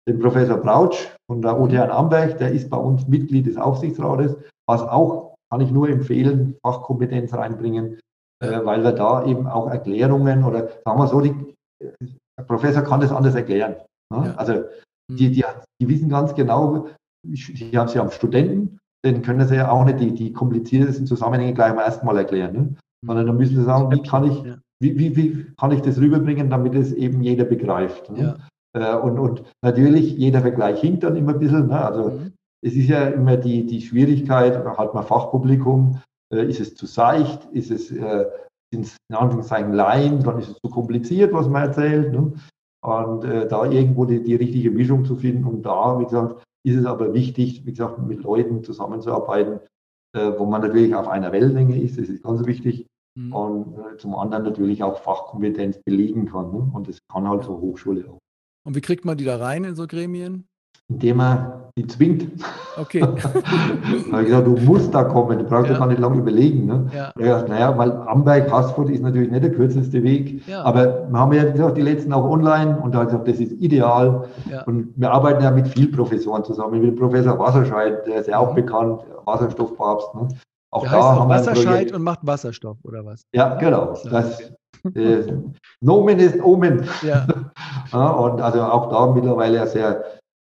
den 0.07 0.19
Professor 0.19 0.57
Brautsch 0.57 1.09
von 1.29 1.41
der 1.41 1.59
OTH 1.59 1.73
Amberg, 1.73 2.37
der 2.37 2.51
ist 2.51 2.69
bei 2.69 2.77
uns 2.77 3.05
Mitglied 3.07 3.47
des 3.47 3.57
Aufsichtsrates, 3.57 4.37
was 4.67 4.81
auch, 4.81 5.35
kann 5.51 5.59
ich 5.59 5.71
nur 5.71 5.89
empfehlen, 5.89 6.55
Fachkompetenz 6.65 7.33
reinbringen, 7.33 7.99
äh, 8.41 8.63
weil 8.63 8.81
wir 8.83 8.93
da 8.93 9.25
eben 9.25 9.45
auch 9.47 9.69
Erklärungen 9.69 10.45
oder 10.45 10.69
sagen 10.85 10.99
wir 10.99 11.07
so, 11.07 11.19
die, 11.19 11.53
der 11.81 12.45
Professor 12.45 12.81
kann 12.81 13.01
das 13.01 13.11
anders 13.11 13.35
erklären. 13.35 13.75
Ne? 14.13 14.27
Ja. 14.27 14.35
Also 14.35 14.53
hm. 14.53 14.67
die, 15.09 15.31
die, 15.31 15.43
die 15.81 15.89
wissen 15.89 16.07
ganz 16.07 16.33
genau, 16.33 16.87
sie 17.27 17.77
haben, 17.77 17.89
sie 17.89 17.99
haben 17.99 18.11
Studenten, 18.11 18.79
denen 19.05 19.21
können 19.21 19.47
sie 19.47 19.55
ja 19.55 19.71
auch 19.71 19.85
nicht 19.85 19.99
die, 19.99 20.13
die 20.13 20.33
kompliziertesten 20.33 21.07
Zusammenhänge 21.07 21.53
gleich 21.53 21.73
Mal 21.73 22.17
erklären, 22.17 22.53
ne? 22.53 22.59
Hm. 22.59 22.77
sondern 23.07 23.27
dann 23.27 23.37
müssen 23.37 23.55
sie 23.55 23.63
sagen, 23.63 23.91
wie 23.91 24.03
kann 24.03 24.23
ich, 24.25 24.43
wie, 24.81 24.97
wie, 24.97 25.15
wie 25.15 25.45
kann 25.59 25.71
ich 25.71 25.81
das 25.81 25.99
rüberbringen, 25.99 26.49
damit 26.49 26.75
es 26.75 26.91
eben 26.93 27.21
jeder 27.21 27.45
begreift. 27.45 28.11
Ne? 28.11 28.37
Ja. 28.75 28.95
Äh, 28.95 28.99
und, 28.99 29.19
und 29.19 29.43
natürlich, 29.63 30.13
jeder 30.17 30.41
Vergleich 30.41 30.79
hinkt 30.81 31.03
dann 31.03 31.15
immer 31.15 31.33
ein 31.33 31.39
bisschen. 31.39 31.67
Ne? 31.67 31.83
Also 31.83 32.09
mhm. 32.11 32.33
es 32.65 32.73
ist 32.73 32.89
ja 32.89 33.07
immer 33.07 33.37
die, 33.37 33.65
die 33.65 33.81
Schwierigkeit, 33.81 34.63
halt 34.77 34.93
mal 34.93 35.03
Fachpublikum, 35.03 35.99
äh, 36.33 36.45
ist 36.45 36.59
es 36.59 36.75
zu 36.75 36.85
seicht, 36.85 37.45
ist 37.51 37.71
es, 37.71 37.91
äh, 37.91 38.25
sind 38.73 38.85
es 38.85 38.97
in 39.09 39.15
Anführungszeichen 39.15 39.73
Laien, 39.73 40.23
dann 40.23 40.39
ist 40.39 40.49
es 40.49 40.57
zu 40.63 40.71
kompliziert, 40.71 41.33
was 41.33 41.49
man 41.49 41.63
erzählt. 41.63 42.11
Ne? 42.13 42.33
Und 42.83 43.25
äh, 43.25 43.47
da 43.47 43.65
irgendwo 43.65 44.05
die, 44.05 44.23
die 44.23 44.35
richtige 44.35 44.71
Mischung 44.71 45.05
zu 45.05 45.15
finden. 45.15 45.45
Und 45.45 45.63
da, 45.63 45.99
wie 45.99 46.05
gesagt, 46.05 46.43
ist 46.63 46.77
es 46.77 46.85
aber 46.85 47.13
wichtig, 47.13 47.65
wie 47.65 47.71
gesagt, 47.71 47.99
mit 47.99 48.23
Leuten 48.23 48.63
zusammenzuarbeiten, 48.63 49.59
äh, 50.13 50.31
wo 50.37 50.45
man 50.45 50.61
natürlich 50.61 50.93
auf 50.95 51.07
einer 51.07 51.31
Wellenlänge 51.31 51.81
ist, 51.81 51.97
das 51.97 52.09
ist 52.09 52.23
ganz 52.23 52.45
wichtig. 52.45 52.87
Mhm. 53.17 53.33
Und 53.33 53.77
äh, 53.77 53.97
zum 53.97 54.15
anderen 54.15 54.43
natürlich 54.43 54.83
auch 54.83 55.01
Fachkompetenz 55.01 55.79
belegen 55.83 56.27
kann. 56.27 56.51
Ne? 56.51 56.71
Und 56.73 56.87
das 56.87 56.99
kann 57.11 57.27
halt 57.27 57.43
so 57.43 57.59
Hochschule 57.59 58.09
auch. 58.09 58.19
Und 58.63 58.75
wie 58.75 58.81
kriegt 58.81 59.05
man 59.05 59.17
die 59.17 59.25
da 59.25 59.37
rein 59.37 59.63
in 59.63 59.75
so 59.75 59.87
Gremien? 59.87 60.47
Indem 60.91 61.17
man 61.17 61.61
die 61.77 61.87
zwingt. 61.87 62.27
Okay. 62.77 62.99
da 63.01 63.07
habe 63.13 64.21
ich 64.21 64.27
gesagt, 64.27 64.47
du 64.47 64.57
musst 64.57 64.93
da 64.93 65.03
kommen, 65.03 65.39
du 65.39 65.45
brauchst 65.45 65.69
ja. 65.69 65.77
gar 65.77 65.87
nicht 65.87 65.99
lange 65.99 66.17
überlegen. 66.17 66.65
Ne? 66.65 66.87
Ja. 66.93 67.11
Da 67.15 67.21
gesagt, 67.21 67.49
naja, 67.49 67.77
weil 67.77 67.91
Amberg, 67.91 68.51
Haßfurt 68.51 68.89
ist 68.89 69.01
natürlich 69.01 69.31
nicht 69.31 69.43
der 69.43 69.51
kürzeste 69.51 70.03
Weg, 70.03 70.45
ja. 70.47 70.63
aber 70.63 71.07
wir 71.09 71.19
haben 71.19 71.33
ja 71.33 71.49
gesagt, 71.49 71.77
die 71.77 71.81
letzten 71.81 72.11
auch 72.13 72.29
online 72.29 72.77
und 72.81 72.93
da 72.93 72.99
habe 72.99 73.09
ich 73.09 73.11
gesagt, 73.11 73.27
das 73.27 73.39
ist 73.39 73.53
ideal. 73.61 74.25
Ja. 74.49 74.63
Und 74.63 74.93
wir 74.95 75.11
arbeiten 75.11 75.43
ja 75.43 75.51
mit 75.51 75.67
vielen 75.69 75.91
Professoren 75.91 76.43
zusammen, 76.43 76.81
mit 76.81 76.97
Professor 76.97 77.39
Wasserscheid, 77.39 78.05
der 78.05 78.19
ist 78.19 78.27
ja 78.27 78.37
auch 78.37 78.51
mhm. 78.51 78.55
bekannt, 78.55 79.01
Wasserstoffpapst. 79.25 80.15
Ne? 80.15 80.27
Auch 80.71 80.83
der 80.83 80.91
da 80.91 80.97
heißt 80.97 81.19
haben 81.19 81.29
wir 81.29 81.35
Wasserscheid 81.35 81.93
und 81.93 82.03
macht 82.03 82.19
Wasserstoff, 82.23 82.77
oder 82.83 83.05
was? 83.05 83.23
Ja, 83.33 83.55
genau. 83.55 83.97
Das, 84.09 84.51
äh, 84.95 85.23
Nomen 85.81 86.19
ist 86.19 86.41
Omen. 86.41 86.83
Ja. 87.01 87.27
ja. 87.91 88.09
und 88.09 88.41
also 88.41 88.61
auch 88.61 88.89
da 88.89 89.07
mittlerweile 89.07 89.65
sehr 89.67 90.03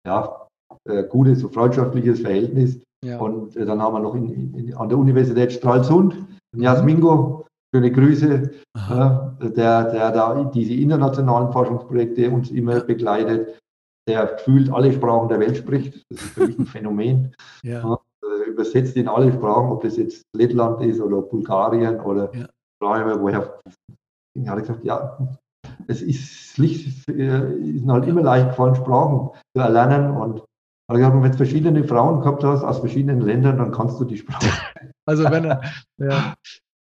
ja, 0.06 0.48
äh, 0.86 1.04
gutes, 1.04 1.40
so 1.40 1.50
freundschaftliches 1.50 2.22
Verhältnis. 2.22 2.80
Ja. 3.04 3.20
Und 3.20 3.56
äh, 3.56 3.66
dann 3.66 3.82
haben 3.82 3.94
wir 3.94 4.00
noch 4.00 4.16
in, 4.16 4.54
in, 4.54 4.74
an 4.76 4.90
der 4.90 4.98
Universität 4.98 5.52
Stralsund 5.52 6.16
Jasmingo, 6.56 7.46
schöne 7.74 7.92
Grüße, 7.92 8.28
äh, 8.30 9.50
der, 9.50 9.92
der 9.92 10.12
da 10.12 10.44
diese 10.54 10.74
internationalen 10.74 11.52
Forschungsprojekte 11.52 12.30
uns 12.30 12.52
immer 12.52 12.80
begleitet, 12.82 13.60
der 14.08 14.28
gefühlt 14.28 14.72
alle 14.72 14.94
Sprachen 14.94 15.30
der 15.30 15.40
Welt 15.40 15.58
spricht. 15.58 16.06
Das 16.10 16.22
ist 16.22 16.34
für 16.34 16.48
mich 16.48 16.60
ein 16.60 16.66
Phänomen. 16.68 17.36
Ja. 17.64 18.00
Äh, 18.24 18.50
übersetzt 18.50 18.96
in 18.96 19.08
alle 19.08 19.32
Sprachen, 19.32 19.72
ob 19.72 19.82
das 19.82 19.98
jetzt 19.98 20.24
Lettland 20.36 20.82
ist 20.82 21.02
oder 21.02 21.22
Bulgarien 21.22 22.00
oder 22.02 22.32
ja. 22.36 22.48
woher 22.80 23.60
habe 24.48 24.62
ich 24.62 24.68
gesagt, 24.68 24.84
ja, 24.84 25.18
es 25.88 26.02
ist, 26.02 26.60
ist 26.60 27.08
halt 27.08 28.08
immer 28.08 28.22
leicht 28.22 28.50
gefallen, 28.50 28.76
Sprachen 28.76 29.30
zu 29.56 29.62
erlernen. 29.62 30.16
Und 30.18 30.44
wenn 30.88 31.32
du 31.32 31.38
verschiedene 31.38 31.84
Frauen 31.84 32.22
gehabt 32.22 32.44
hast 32.44 32.64
aus 32.64 32.80
verschiedenen 32.80 33.22
Ländern, 33.22 33.58
dann 33.58 33.72
kannst 33.72 34.00
du 34.00 34.06
die 34.06 34.18
Sprache. 34.18 34.48
Also 35.06 35.26
wenn 35.26 35.44
er, 35.44 35.62
ja, 35.98 36.34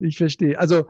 ich 0.00 0.18
verstehe. 0.18 0.58
Also 0.58 0.86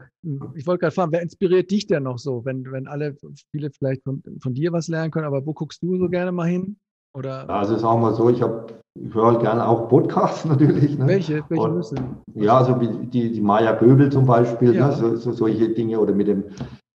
ich 0.55 0.65
wollte 0.65 0.81
gerade 0.81 0.95
fragen, 0.95 1.11
wer 1.11 1.21
inspiriert 1.21 1.69
dich 1.69 1.85
denn 1.85 2.03
noch 2.03 2.17
so, 2.17 2.43
wenn, 2.43 2.71
wenn 2.71 2.87
alle, 2.87 3.15
viele 3.51 3.69
vielleicht 3.71 4.03
von, 4.03 4.23
von 4.41 4.55
dir 4.55 4.71
was 4.71 4.87
lernen 4.87 5.11
können, 5.11 5.27
aber 5.27 5.45
wo 5.45 5.53
guckst 5.53 5.83
du 5.83 5.95
so 5.97 6.09
gerne 6.09 6.31
mal 6.31 6.47
hin? 6.47 6.77
Oder? 7.15 7.49
Also 7.49 7.77
sagen 7.77 8.01
wir 8.01 8.13
so, 8.13 8.29
ich, 8.29 8.37
ich 8.37 9.13
höre 9.13 9.27
halt 9.27 9.39
gerne 9.41 9.67
auch 9.67 9.89
Podcasts 9.89 10.45
natürlich. 10.45 10.97
Ne? 10.97 11.07
Welche? 11.07 11.43
Welche 11.49 11.63
und, 11.63 11.75
müssen? 11.75 12.17
Ja, 12.35 12.59
also 12.59 12.79
wie 12.79 13.07
die, 13.07 13.31
die 13.31 13.41
Maya 13.41 13.73
Böbel 13.73 14.11
zum 14.11 14.25
Beispiel, 14.25 14.75
ja. 14.75 14.87
ne? 14.87 14.95
so, 14.95 15.15
so, 15.15 15.31
solche 15.31 15.69
Dinge 15.69 15.99
oder 15.99 16.13
mit 16.13 16.27
dem 16.27 16.43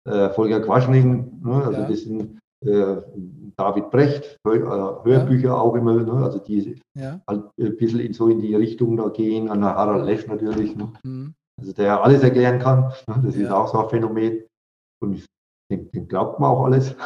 äh, 0.06 0.30
Volker 0.30 0.62
Quaschning, 0.62 1.42
ne? 1.44 1.64
also 1.64 1.82
ja. 1.82 1.88
das 1.88 2.02
sind 2.02 2.40
äh, 2.66 2.98
David 3.56 3.90
Brecht, 3.92 4.40
Hör, 4.46 5.04
äh, 5.06 5.10
Hörbücher 5.10 5.50
ja. 5.50 5.56
auch 5.56 5.76
immer, 5.76 5.96
ne? 5.96 6.14
also 6.14 6.40
die 6.40 6.80
ja. 6.98 7.22
halt 7.28 7.44
ein 7.60 7.78
bisschen 7.78 8.00
in, 8.00 8.14
so 8.14 8.30
in 8.30 8.40
die 8.40 8.56
Richtung 8.56 8.98
da 8.98 9.10
gehen, 9.10 9.50
an 9.50 9.62
der 9.62 9.76
Harald 9.76 10.06
Lesch 10.06 10.28
natürlich, 10.28 10.76
ne? 10.76 10.92
mhm. 11.04 11.34
also 11.60 11.74
der 11.74 12.04
alles 12.04 12.24
erklären 12.24 12.60
kann, 12.60 12.92
ne? 13.08 13.22
das 13.24 13.36
ist 13.36 13.52
auch 13.52 13.68
so 13.68 13.80
ein 13.80 13.90
Phänomen 13.90 14.44
und 15.02 15.26
den, 15.72 15.92
den 15.92 16.08
glaubt 16.08 16.40
man 16.40 16.52
auch 16.52 16.66
alles. 16.66 16.96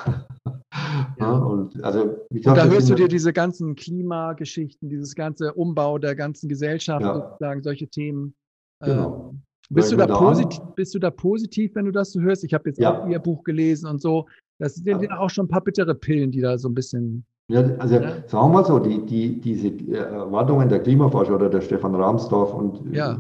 Ja. 1.20 1.32
und 1.32 1.82
also, 1.84 2.18
gesagt, 2.30 2.58
und 2.58 2.58
da 2.58 2.66
hörst 2.66 2.90
du 2.90 2.96
dir 2.96 3.08
diese 3.08 3.32
ganzen 3.32 3.76
Klimageschichten, 3.76 4.90
dieses 4.90 5.16
ganze 5.16 5.54
Umbau 5.54 5.98
der 5.98 6.16
ganzen 6.16 6.50
Gesellschaft, 6.50 7.02
ja. 7.02 7.16
sozusagen 7.16 7.64
solche 7.64 7.88
Themen. 7.88 8.36
Genau. 8.84 9.30
Ähm, 9.32 9.42
bist, 9.70 9.92
du 9.92 9.98
da 9.98 10.08
positiv, 10.08 10.60
bist 10.76 10.96
du 10.96 11.00
da 11.00 11.10
positiv, 11.10 11.76
wenn 11.76 11.86
du 11.86 11.92
das 11.92 12.12
so 12.12 12.22
hörst? 12.22 12.44
Ich 12.44 12.54
habe 12.54 12.70
jetzt 12.70 12.80
ja. 12.80 13.02
auch 13.02 13.08
Ihr 13.08 13.20
Buch 13.20 13.44
gelesen 13.44 13.90
und 13.90 14.02
so. 14.02 14.26
Das 14.60 14.76
sind 14.76 15.02
ja 15.02 15.20
auch 15.20 15.30
schon 15.30 15.46
ein 15.46 15.50
paar 15.50 15.64
bittere 15.64 15.96
Pillen, 15.96 16.32
die 16.32 16.42
da 16.42 16.58
so 16.58 16.70
ein 16.70 16.76
bisschen. 16.76 17.26
Ja, 17.52 17.62
also 17.78 17.96
ja. 17.96 18.02
sagen 18.28 18.48
wir 18.48 18.50
mal 18.50 18.66
so, 18.66 18.80
die, 18.80 19.06
die, 19.06 19.40
diese 19.40 19.72
Erwartungen 19.96 20.68
der 20.68 20.80
Klimaforscher 20.80 21.36
oder 21.36 21.50
der 21.50 21.62
Stefan 21.62 21.94
Rahmsdorf 21.94 22.54
und 22.54 22.92
ja. 22.92 23.20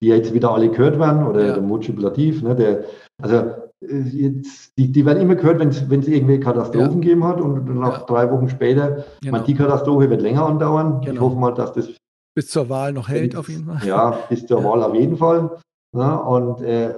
die 0.00 0.06
jetzt 0.06 0.32
wieder 0.32 0.52
alle 0.52 0.70
gehört 0.70 0.98
werden, 1.00 1.26
oder 1.26 1.44
ja. 1.44 1.54
der 1.54 1.62
Multiplativ, 1.62 2.42
ne, 2.42 2.54
der, 2.54 2.84
also 3.20 3.36
äh, 3.82 4.02
jetzt, 4.12 4.78
die, 4.78 4.92
die 4.92 5.04
werden 5.04 5.20
immer 5.20 5.34
gehört, 5.34 5.58
wenn 5.58 5.70
es 5.70 6.08
irgendwelche 6.08 6.40
Katastrophen 6.40 6.90
ja. 6.90 6.94
gegeben 6.94 7.24
hat 7.24 7.40
und 7.40 7.74
nach 7.74 8.00
ja. 8.00 8.06
drei 8.06 8.30
Wochen 8.30 8.48
später, 8.48 9.04
genau. 9.20 9.32
meine, 9.32 9.44
die 9.44 9.54
Katastrophe 9.54 10.08
wird 10.10 10.22
länger 10.22 10.46
andauern. 10.46 11.00
Genau. 11.00 11.12
Ich 11.12 11.20
hoffe 11.20 11.36
mal, 11.36 11.52
dass 11.52 11.72
das 11.72 11.88
bis 12.34 12.48
zur 12.48 12.68
Wahl 12.68 12.92
noch 12.92 13.08
hält, 13.08 13.36
auf 13.36 13.48
jeden 13.48 13.66
Fall. 13.66 13.86
Ja, 13.86 14.10
bis 14.28 14.46
zur 14.46 14.62
Wahl 14.64 14.82
auf 14.82 14.94
jeden 14.94 15.16
Fall. 15.16 15.60
Ja, 15.96 16.16
und 16.16 16.62
äh, 16.62 16.94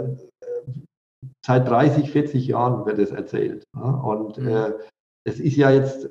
seit 1.44 1.68
30, 1.68 2.10
40 2.10 2.46
Jahren 2.46 2.84
wird 2.86 2.98
es 2.98 3.10
erzählt. 3.10 3.64
Ja, 3.74 3.90
und 3.90 4.38
mhm. 4.38 4.48
äh, 4.48 4.72
es 5.24 5.40
ist 5.40 5.56
ja 5.56 5.70
jetzt, 5.70 6.08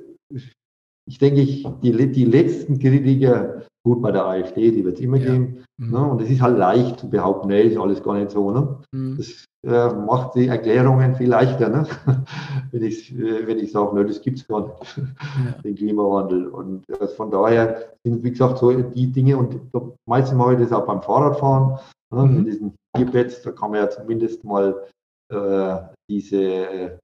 ich 1.07 1.17
denke, 1.19 1.41
ich, 1.41 1.67
die, 1.81 2.11
die 2.11 2.25
letzten 2.25 2.79
Kritiker 2.79 3.63
Gut, 3.83 4.01
bei 4.01 4.11
der 4.11 4.25
AfD, 4.25 4.71
die 4.71 4.85
wird 4.85 4.97
es 4.97 5.01
immer 5.01 5.17
ja. 5.17 5.31
geben. 5.31 5.63
Mhm. 5.77 5.91
Ne? 5.91 6.05
Und 6.11 6.21
es 6.21 6.29
ist 6.29 6.41
halt 6.41 6.57
leicht 6.57 6.99
zu 6.99 7.09
behaupten, 7.09 7.47
nee, 7.47 7.63
ist 7.63 7.77
alles 7.77 8.03
gar 8.03 8.15
nicht 8.15 8.29
so. 8.29 8.51
Ne? 8.51 8.77
Mhm. 8.91 9.17
Das 9.17 9.45
äh, 9.65 9.93
macht 9.95 10.35
die 10.35 10.47
Erklärungen 10.47 11.15
viel 11.15 11.29
leichter, 11.29 11.69
ne? 11.69 11.87
wenn 12.71 12.83
ich, 12.83 13.11
äh, 13.15 13.47
wenn 13.47 13.57
ich 13.57 13.71
sage, 13.71 13.95
ne, 13.95 14.05
das 14.05 14.21
gibt 14.21 14.39
es 14.39 14.47
gar 14.47 14.67
nicht, 14.67 14.97
ja. 14.97 15.51
den 15.63 15.75
Klimawandel. 15.75 16.47
Und 16.47 16.87
äh, 16.89 17.07
von 17.07 17.31
daher 17.31 17.93
sind, 18.03 18.23
wie 18.23 18.31
gesagt, 18.31 18.59
so 18.59 18.71
die 18.71 19.11
Dinge, 19.11 19.37
und 19.37 19.59
meistens 20.07 20.37
mache 20.37 20.53
ich 20.53 20.59
das 20.59 20.71
auch 20.71 20.85
beim 20.85 21.01
Fahrradfahren, 21.01 21.79
ne? 22.13 22.25
mhm. 22.25 22.35
mit 22.37 22.47
diesen 22.47 22.75
Tierpads, 22.95 23.41
da 23.41 23.51
kann 23.51 23.71
man 23.71 23.79
ja 23.79 23.89
zumindest 23.89 24.43
mal 24.43 24.87
äh, 25.33 25.77
diese 26.09 26.37
äh, 26.37 26.97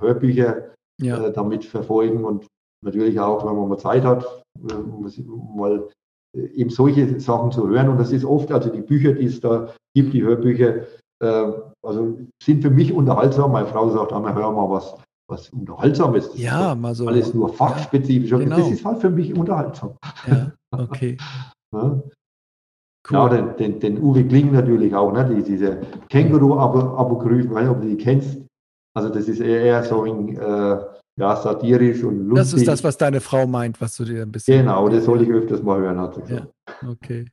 Hörbücher 0.00 0.74
ja. 1.00 1.30
damit 1.30 1.64
verfolgen 1.64 2.24
und 2.24 2.46
natürlich 2.84 3.18
auch, 3.18 3.44
wenn 3.46 3.56
man 3.56 3.68
mal 3.68 3.78
Zeit 3.78 4.04
hat, 4.04 4.24
äh, 4.68 4.74
mal 4.74 5.78
äh, 5.78 5.88
eben 6.34 6.70
solche 6.70 7.20
Sachen 7.20 7.52
zu 7.52 7.68
hören. 7.68 7.88
Und 7.88 7.98
das 7.98 8.12
ist 8.12 8.24
oft, 8.24 8.50
also 8.52 8.70
die 8.70 8.80
Bücher, 8.80 9.12
die 9.12 9.26
es 9.26 9.40
da 9.40 9.68
gibt, 9.94 10.12
die 10.12 10.22
Hörbücher, 10.22 10.82
äh, 11.20 11.52
also 11.82 12.18
sind 12.42 12.62
für 12.62 12.70
mich 12.70 12.92
unterhaltsam. 12.92 13.52
Meine 13.52 13.66
Frau 13.66 13.90
sagt 13.90 14.12
einmal, 14.12 14.34
hör 14.34 14.50
mal 14.50 14.68
was, 14.70 14.94
was 15.28 15.48
Unterhaltsames. 15.50 16.30
Das 16.30 16.38
ja, 16.38 16.74
mal 16.74 16.94
so. 16.94 17.06
Alles 17.06 17.34
nur 17.34 17.52
fachspezifisch. 17.52 18.30
Ja, 18.30 18.38
genau. 18.38 18.58
Das 18.58 18.70
ist 18.70 18.84
halt 18.84 19.00
für 19.00 19.10
mich 19.10 19.36
unterhaltsam. 19.36 19.92
Ja, 20.26 20.52
okay. 20.78 21.16
ja. 21.74 22.00
Cool. 23.10 23.18
Ja, 23.18 23.28
den, 23.28 23.56
den, 23.58 23.80
den, 23.80 24.02
Uwe 24.02 24.24
Kling 24.24 24.52
natürlich 24.52 24.94
auch, 24.94 25.12
ne? 25.12 25.28
Die, 25.28 25.42
diese 25.42 25.82
Känguru-Apokryphen, 26.08 27.54
weiß 27.54 27.64
nicht, 27.64 27.70
ob 27.70 27.82
du 27.82 27.88
die 27.88 27.98
kennst. 27.98 28.38
Also 28.96 29.10
das 29.10 29.28
ist 29.28 29.40
eher 29.40 29.82
so 29.84 30.04
ein, 30.04 30.38
äh, 30.38 30.78
ja, 31.16 31.36
satirisch 31.36 32.02
und 32.02 32.28
lustig. 32.28 32.36
Das 32.36 32.52
ist 32.54 32.68
das, 32.68 32.84
was 32.84 32.96
deine 32.96 33.20
Frau 33.20 33.46
meint, 33.46 33.80
was 33.80 33.96
du 33.96 34.04
dir 34.04 34.22
ein 34.22 34.32
bisschen. 34.32 34.60
Genau, 34.60 34.88
das 34.88 35.04
soll 35.04 35.22
ich 35.22 35.30
öfters 35.30 35.62
mal 35.62 35.80
hören, 35.80 35.98
hat 35.98 36.14
sie 36.14 36.22
gesagt. 36.22 36.52
Ja, 36.82 36.88
okay. 36.88 37.26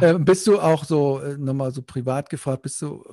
Äh, 0.00 0.18
bist 0.18 0.46
du 0.46 0.58
auch 0.58 0.84
so, 0.84 1.20
äh, 1.20 1.36
nochmal 1.36 1.70
so 1.70 1.82
privat 1.82 2.30
gefragt, 2.30 2.62
bist 2.62 2.80
du, 2.82 3.04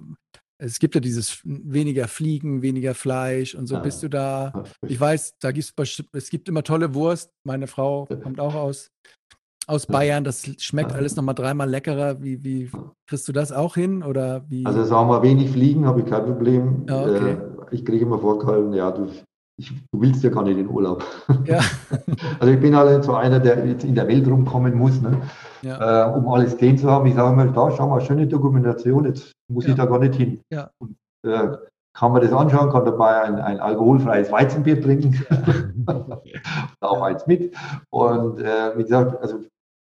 es 0.59 0.79
gibt 0.79 0.95
ja 0.95 1.01
dieses 1.01 1.41
weniger 1.43 2.07
Fliegen, 2.07 2.61
weniger 2.61 2.95
Fleisch 2.95 3.53
und 3.53 3.67
so, 3.67 3.75
ja. 3.75 3.81
bist 3.81 4.01
du 4.01 4.07
da, 4.07 4.63
ich 4.85 4.99
weiß, 4.99 5.37
da 5.39 5.51
gibt 5.51 5.73
es, 5.77 6.03
es 6.13 6.29
gibt 6.29 6.49
immer 6.49 6.63
tolle 6.63 6.93
Wurst, 6.95 7.31
meine 7.43 7.67
Frau 7.67 8.07
kommt 8.23 8.39
auch 8.39 8.55
aus, 8.55 8.89
aus 9.67 9.85
Bayern, 9.85 10.23
das 10.23 10.49
schmeckt 10.59 10.93
alles 10.93 11.15
nochmal 11.15 11.35
dreimal 11.35 11.69
leckerer, 11.69 12.23
wie, 12.23 12.43
wie 12.43 12.71
kriegst 13.05 13.27
du 13.27 13.33
das 13.33 13.51
auch 13.51 13.75
hin 13.75 14.01
oder 14.01 14.45
wie? 14.47 14.65
Also 14.65 14.83
sagen 14.85 15.09
wir, 15.09 15.21
wenig 15.21 15.51
Fliegen 15.51 15.85
habe 15.85 15.99
ich 15.99 16.05
kein 16.07 16.23
Problem. 16.25 16.85
Ja, 16.87 17.01
okay. 17.01 17.31
Äh, 17.33 17.37
ich 17.71 17.83
kriege 17.83 18.05
immer 18.05 18.17
vorgehalten, 18.17 18.73
ja, 18.73 18.89
du 18.91 19.09
ich, 19.59 19.73
du 19.91 20.01
willst 20.01 20.23
ja 20.23 20.29
gar 20.29 20.43
nicht 20.43 20.57
in 20.57 20.69
Urlaub. 20.69 21.03
Ja. 21.45 21.59
also 22.39 22.53
ich 22.53 22.59
bin 22.59 22.75
halt 22.75 23.03
so 23.03 23.15
einer, 23.15 23.39
der 23.39 23.65
jetzt 23.65 23.83
in 23.83 23.95
der 23.95 24.07
Welt 24.07 24.27
rumkommen 24.27 24.75
muss, 24.75 25.01
ne? 25.01 25.21
ja. 25.63 26.09
äh, 26.09 26.15
um 26.15 26.27
alles 26.29 26.53
gesehen 26.53 26.77
zu 26.77 26.89
haben. 26.89 27.07
Ich 27.07 27.15
sage 27.15 27.35
mal, 27.35 27.51
da 27.51 27.71
schau 27.71 27.87
mal, 27.87 28.01
schöne 28.01 28.27
Dokumentation, 28.27 29.05
jetzt 29.05 29.31
muss 29.51 29.65
ja. 29.65 29.71
ich 29.71 29.75
da 29.75 29.85
gar 29.85 29.99
nicht 29.99 30.15
hin. 30.15 30.41
Und, 30.79 30.95
äh, 31.25 31.57
kann 31.95 32.11
man 32.11 32.21
das 32.21 32.31
anschauen, 32.31 32.69
kann 32.69 32.85
dabei 32.85 33.23
ein, 33.23 33.35
ein 33.39 33.59
alkoholfreies 33.59 34.31
Weizenbier 34.31 34.79
trinken, 34.79 35.19
auch 36.79 37.01
eins 37.01 37.25
mit. 37.25 37.55
Und 37.89 38.39
äh, 38.39 38.77
wie 38.77 38.83
gesagt, 38.83 39.19
also 39.19 39.43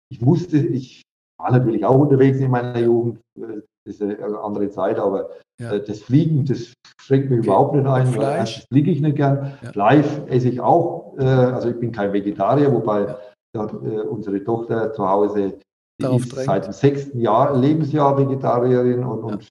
ich 0.10 0.22
musste, 0.22 0.57
ich 0.57 1.02
war 1.38 1.52
natürlich 1.52 1.84
auch 1.84 1.99
unterwegs 1.99 2.39
in 2.39 2.49
meiner 2.49 2.80
Jugend, 2.80 3.19
äh, 3.38 3.60
das 3.88 3.95
ist 3.95 4.01
eine 4.01 4.39
andere 4.39 4.69
Zeit, 4.69 4.99
aber 4.99 5.30
ja. 5.59 5.72
Äh, 5.72 5.84
das 5.84 6.01
Fliegen, 6.01 6.45
das 6.45 6.73
schränkt 6.99 7.30
mich 7.30 7.39
okay. 7.39 7.47
überhaupt 7.47 7.76
nicht 7.76 7.88
ein. 7.88 8.07
Fleisch 8.07 8.65
fliege 8.68 8.91
ich 8.91 9.01
nicht 9.01 9.15
gern. 9.15 9.53
Ja. 9.64 9.72
Fleisch 9.72 10.05
esse 10.27 10.49
ich 10.49 10.61
auch. 10.61 11.15
Äh, 11.18 11.23
also 11.23 11.69
ich 11.69 11.80
bin 11.80 11.91
kein 11.91 12.14
Vegetarier, 12.14 12.72
wobei 12.72 13.15
ja. 13.55 13.64
unsere 13.64 14.43
Tochter 14.43 14.93
zu 14.93 15.07
Hause 15.07 15.41
ist 15.43 15.61
drängt. 15.99 16.31
seit 16.31 16.65
dem 16.65 16.73
sechsten 16.73 17.19
Jahr, 17.19 17.57
Lebensjahr 17.57 18.18
Vegetarierin 18.18 19.03
und, 19.03 19.23
und 19.23 19.49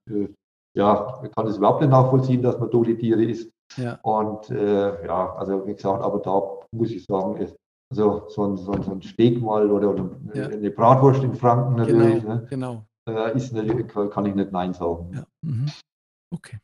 ja, 0.76 1.22
kann 1.34 1.46
es 1.46 1.56
überhaupt 1.56 1.80
nicht 1.80 1.90
nachvollziehen, 1.90 2.42
dass 2.42 2.58
man 2.60 2.70
tote 2.70 2.96
Tiere 2.96 3.24
isst. 3.24 3.50
Ja. 3.76 3.98
Und 4.02 4.50
äh, 4.50 5.06
ja, 5.06 5.34
also 5.34 5.66
wie 5.66 5.74
gesagt, 5.74 6.02
aber 6.02 6.18
da 6.20 6.42
muss 6.72 6.92
ich 6.92 7.04
sagen, 7.04 7.36
ist, 7.38 7.56
also 7.90 8.24
so 8.28 8.44
ein, 8.44 8.56
so 8.56 8.72
ein, 8.72 8.82
so 8.82 8.92
ein 8.92 9.02
Steak 9.02 9.40
mal 9.40 9.68
oder, 9.70 9.90
oder 9.90 10.10
ja. 10.34 10.46
eine 10.46 10.70
Bratwurst 10.70 11.24
in 11.24 11.34
Franken 11.34 11.76
natürlich. 11.76 12.22
Genau, 12.22 12.34
ne? 12.34 12.46
genau 12.48 12.72
äh, 12.74 12.95
ist 13.34 13.52
nicht, 13.52 13.94
kann 14.10 14.26
ich 14.26 14.34
nicht 14.34 14.52
Nein 14.52 14.74
sagen. 14.74 15.10
Ja. 15.14 15.24
Mhm. 15.42 15.66
Okay. 16.34 16.58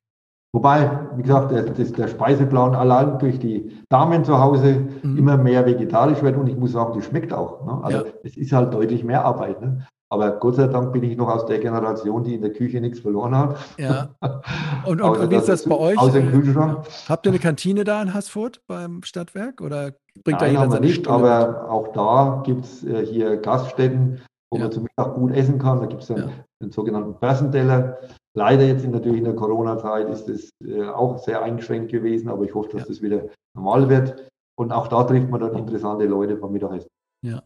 Wobei, 0.55 1.09
wie 1.16 1.23
gesagt, 1.23 1.51
der, 1.51 1.62
der, 1.62 2.09
Speiseplan 2.09 2.74
allein 2.74 3.19
durch 3.19 3.39
die 3.39 3.81
Damen 3.89 4.23
zu 4.23 4.39
Hause 4.39 4.86
mhm. 5.02 5.16
immer 5.16 5.39
mehr 5.39 5.64
vegetarisch 5.64 6.23
wird 6.23 6.36
und 6.36 6.47
ich 6.47 6.56
muss 6.56 6.73
sagen, 6.73 6.93
das 6.94 7.06
schmeckt 7.06 7.32
auch. 7.32 7.64
Ne? 7.64 7.81
Also 7.82 7.98
ja. 7.98 8.12
es 8.23 8.36
ist 8.36 8.52
halt 8.52 8.74
deutlich 8.74 9.02
mehr 9.02 9.24
Arbeit. 9.24 9.62
Ne? 9.62 9.86
Aber 10.10 10.32
Gott 10.32 10.56
sei 10.56 10.66
Dank 10.66 10.93
bin 10.93 11.05
ich 11.05 11.16
noch 11.16 11.28
aus 11.28 11.47
der 11.47 11.59
Generation, 11.59 12.23
die 12.23 12.35
in 12.35 12.43
der 12.43 12.52
Küche 12.52 12.82
nichts 12.82 13.01
verloren 13.01 13.35
hat. 13.35 13.56
Ja. 13.78 14.10
Und, 14.85 15.01
und, 15.01 15.16
und 15.16 15.31
wie 15.31 15.36
ist 15.36 15.48
das 15.48 15.64
bei 15.64 15.77
euch? 15.77 15.97
Aus 15.97 16.12
dem 16.12 16.28
Kühlschrank. 16.32 16.85
Habt 17.09 17.24
ihr 17.24 17.31
eine 17.31 17.39
Kantine 17.39 17.85
da 17.85 18.02
in 18.02 18.12
Haßfurt 18.12 18.62
beim 18.66 19.05
Stadtwerk 19.05 19.60
oder 19.60 19.93
bringt 20.24 20.40
Nein, 20.40 20.55
da 20.55 20.60
jeder 20.60 20.70
seine 20.70 20.86
nicht, 20.86 20.97
Stunde 20.97 21.31
aber 21.31 21.70
auch 21.70 21.93
da 21.93 22.43
gibt 22.44 22.64
es 22.64 22.82
äh, 22.82 23.06
hier 23.06 23.36
Gaststätten, 23.36 24.20
wo 24.52 24.56
ja. 24.56 24.64
man 24.64 24.72
zum 24.72 24.82
Mittag 24.82 25.14
gut 25.14 25.32
essen 25.32 25.58
kann. 25.58 25.80
Da 25.80 25.86
gibt 25.86 26.02
es 26.02 26.08
dann 26.08 26.18
ja. 26.18 26.30
den 26.60 26.70
sogenannten 26.70 27.18
Börsenteller. 27.18 27.98
Leider 28.34 28.64
jetzt 28.64 28.84
in, 28.84 28.90
natürlich 28.90 29.18
in 29.18 29.24
der 29.24 29.34
Corona-Zeit 29.34 30.08
ist 30.10 30.28
das 30.28 30.50
äh, 30.66 30.84
auch 30.84 31.18
sehr 31.18 31.42
eingeschränkt 31.42 31.90
gewesen, 31.90 32.28
aber 32.28 32.44
ich 32.44 32.54
hoffe, 32.54 32.68
dass 32.72 32.82
ja. 32.82 32.88
das 32.88 33.02
wieder 33.02 33.24
normal 33.54 33.88
wird. 33.88 34.30
Und 34.58 34.70
auch 34.70 34.88
da 34.88 35.04
trifft 35.04 35.30
man 35.30 35.40
dann 35.40 35.56
interessante 35.56 36.04
Leute 36.04 36.36
beim 36.36 36.52
Mittagessen. 36.52 36.90
Ja. 37.24 37.42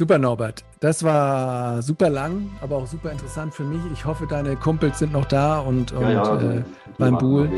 Super, 0.00 0.18
Norbert. 0.18 0.64
Das 0.80 1.04
war 1.04 1.82
super 1.82 2.08
lang, 2.08 2.48
aber 2.62 2.76
auch 2.76 2.86
super 2.86 3.12
interessant 3.12 3.52
für 3.52 3.64
mich. 3.64 3.82
Ich 3.92 4.06
hoffe, 4.06 4.26
deine 4.26 4.56
Kumpels 4.56 4.98
sind 4.98 5.12
noch 5.12 5.26
da 5.26 5.58
und, 5.60 5.92
und 5.92 6.00
ja, 6.00 6.10
ja, 6.10 6.40
äh, 6.40 6.62
beim 6.96 7.18
Buhl. 7.18 7.50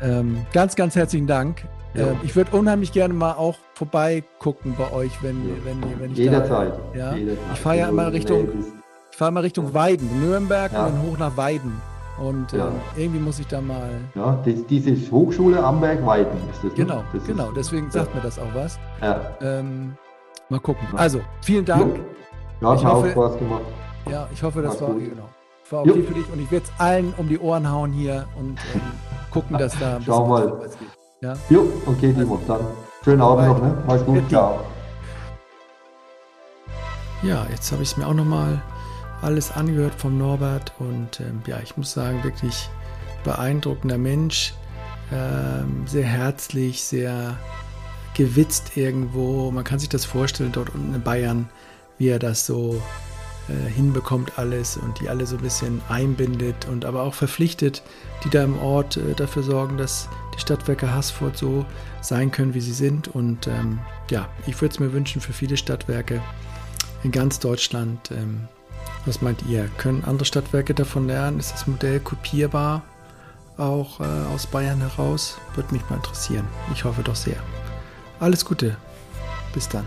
Ähm, 0.00 0.46
ganz, 0.52 0.76
ganz 0.76 0.94
herzlichen 0.94 1.26
Dank. 1.26 1.64
Ja. 1.94 2.06
Äh, 2.06 2.14
ich 2.22 2.36
würde 2.36 2.56
unheimlich 2.56 2.92
gerne 2.92 3.12
mal 3.12 3.32
auch 3.32 3.56
vorbeigucken 3.74 4.76
bei 4.78 4.92
euch, 4.92 5.20
wenn, 5.20 5.48
ja. 5.48 5.54
wenn, 5.64 6.00
wenn 6.00 6.12
ich 6.12 6.18
Jederzeit. 6.18 6.74
Da, 6.94 6.96
ja? 6.96 7.14
Jederzeit. 7.16 7.44
Ich 7.54 7.58
fahre 7.58 7.78
ja 7.78 7.88
immer 7.88 8.12
Richtung, 8.12 8.46
ich 9.10 9.16
fahre 9.18 9.32
mal 9.32 9.40
Richtung 9.40 9.74
Weiden, 9.74 10.08
Nürnberg 10.20 10.72
ja. 10.72 10.86
und 10.86 10.94
dann 10.94 11.02
hoch 11.02 11.18
nach 11.18 11.36
Weiden. 11.36 11.72
Und 12.20 12.52
ja. 12.52 12.68
äh, 12.68 13.02
irgendwie 13.02 13.18
muss 13.18 13.40
ich 13.40 13.48
da 13.48 13.60
mal. 13.60 13.90
Ja, 14.14 14.38
das, 14.44 14.64
diese 14.68 14.94
Hochschule 15.10 15.60
Amberg-Weiden 15.60 16.38
ist 16.52 16.58
das. 16.58 16.70
Ne? 16.70 16.70
Genau, 16.84 17.02
das 17.12 17.24
genau. 17.24 17.50
Deswegen 17.50 17.90
sagt 17.90 18.14
mir 18.14 18.20
das 18.20 18.38
auch 18.38 18.54
was. 18.54 18.78
Ja. 19.00 19.20
Ähm, 19.40 19.96
mal 20.50 20.60
gucken. 20.60 20.86
Also, 20.96 21.20
vielen 21.42 21.64
Dank. 21.64 21.98
Ja, 22.60 22.70
hat 22.70 22.84
auch 22.84 23.06
Spaß 23.06 23.38
gemacht. 23.38 23.62
Ja, 24.10 24.28
ich 24.32 24.42
hoffe, 24.42 24.62
das 24.62 24.80
war, 24.80 24.90
genau, 24.94 25.28
war 25.70 25.80
okay 25.82 26.02
für 26.02 26.14
dich. 26.14 26.30
Und 26.32 26.40
ich 26.40 26.50
werde 26.50 26.66
es 26.66 26.80
allen 26.80 27.14
um 27.16 27.28
die 27.28 27.38
Ohren 27.38 27.70
hauen 27.70 27.92
hier 27.92 28.26
und 28.36 28.58
ähm, 28.74 28.80
gucken, 29.30 29.56
dass 29.58 29.78
da 29.78 29.92
ein 29.92 29.98
bisschen 29.98 30.14
Schau 30.14 30.26
mal. 30.26 30.60
was 30.60 30.78
geht. 30.78 30.88
Ja? 31.22 31.34
Jo, 31.48 31.68
okay, 31.86 32.12
Timo. 32.12 32.40
Dann 32.46 32.60
schönen 33.04 33.20
Abend 33.20 33.46
noch, 33.46 33.62
ne? 33.62 33.82
Mach's 33.86 34.04
gut. 34.04 34.28
Ciao. 34.28 34.60
Ja, 37.22 37.46
jetzt 37.50 37.70
habe 37.70 37.82
ich 37.82 37.90
es 37.90 37.96
mir 37.96 38.06
auch 38.06 38.14
nochmal 38.14 38.62
alles 39.20 39.52
angehört 39.52 39.94
vom 39.94 40.16
Norbert 40.16 40.72
und 40.78 41.20
ähm, 41.20 41.42
ja, 41.46 41.58
ich 41.62 41.76
muss 41.76 41.92
sagen, 41.92 42.24
wirklich 42.24 42.70
beeindruckender 43.24 43.98
Mensch, 43.98 44.54
ähm, 45.12 45.82
sehr 45.86 46.06
herzlich, 46.06 46.82
sehr 46.82 47.36
gewitzt 48.14 48.76
irgendwo. 48.76 49.50
Man 49.50 49.64
kann 49.64 49.78
sich 49.78 49.88
das 49.88 50.04
vorstellen, 50.04 50.52
dort 50.52 50.74
unten 50.74 50.94
in 50.94 51.02
Bayern, 51.02 51.48
wie 51.98 52.08
er 52.08 52.18
das 52.18 52.46
so 52.46 52.80
äh, 53.48 53.70
hinbekommt 53.70 54.38
alles 54.38 54.76
und 54.76 55.00
die 55.00 55.08
alle 55.08 55.26
so 55.26 55.36
ein 55.36 55.42
bisschen 55.42 55.80
einbindet 55.88 56.66
und 56.68 56.84
aber 56.84 57.02
auch 57.02 57.14
verpflichtet, 57.14 57.82
die 58.24 58.30
da 58.30 58.44
im 58.44 58.58
Ort 58.58 58.96
äh, 58.96 59.14
dafür 59.14 59.42
sorgen, 59.42 59.76
dass 59.76 60.08
die 60.34 60.40
Stadtwerke 60.40 60.92
Haßfurt 60.92 61.36
so 61.36 61.64
sein 62.00 62.30
können, 62.30 62.54
wie 62.54 62.60
sie 62.60 62.72
sind. 62.72 63.08
Und 63.08 63.46
ähm, 63.46 63.80
ja, 64.10 64.28
ich 64.46 64.60
würde 64.60 64.72
es 64.72 64.80
mir 64.80 64.92
wünschen 64.92 65.20
für 65.20 65.32
viele 65.32 65.56
Stadtwerke 65.56 66.22
in 67.02 67.10
ganz 67.10 67.38
Deutschland. 67.38 68.10
Ähm, 68.10 68.48
was 69.06 69.22
meint 69.22 69.42
ihr? 69.48 69.68
Können 69.78 70.04
andere 70.04 70.26
Stadtwerke 70.26 70.74
davon 70.74 71.06
lernen? 71.06 71.40
Ist 71.40 71.52
das 71.52 71.66
Modell 71.66 72.00
kopierbar 72.00 72.82
auch 73.56 74.00
äh, 74.00 74.04
aus 74.34 74.46
Bayern 74.46 74.80
heraus? 74.80 75.38
Würde 75.54 75.72
mich 75.72 75.82
mal 75.88 75.96
interessieren. 75.96 76.46
Ich 76.72 76.84
hoffe 76.84 77.02
doch 77.02 77.16
sehr. 77.16 77.42
Alles 78.20 78.44
Gute. 78.44 78.76
Bis 79.54 79.68
dann. 79.68 79.86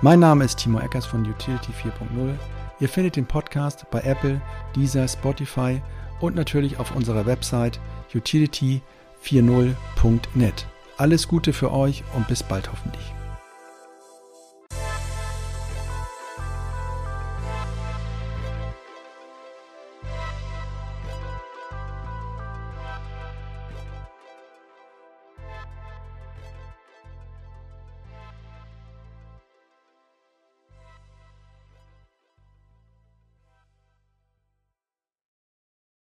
Mein 0.00 0.20
Name 0.20 0.44
ist 0.44 0.60
Timo 0.60 0.78
Eckers 0.78 1.06
von 1.06 1.28
Utility 1.28 1.72
4.0. 1.72 2.36
Ihr 2.80 2.88
findet 2.88 3.16
den 3.16 3.26
Podcast 3.26 3.84
bei 3.90 4.00
Apple, 4.02 4.40
Deezer, 4.76 5.08
Spotify 5.08 5.82
und 6.20 6.36
natürlich 6.36 6.78
auf 6.78 6.94
unserer 6.94 7.26
Website 7.26 7.80
utility.4.0.net. 8.14 10.66
Alles 10.96 11.26
Gute 11.26 11.52
für 11.52 11.72
euch 11.72 12.04
und 12.14 12.28
bis 12.28 12.44
bald 12.44 12.70
hoffentlich. 12.70 13.13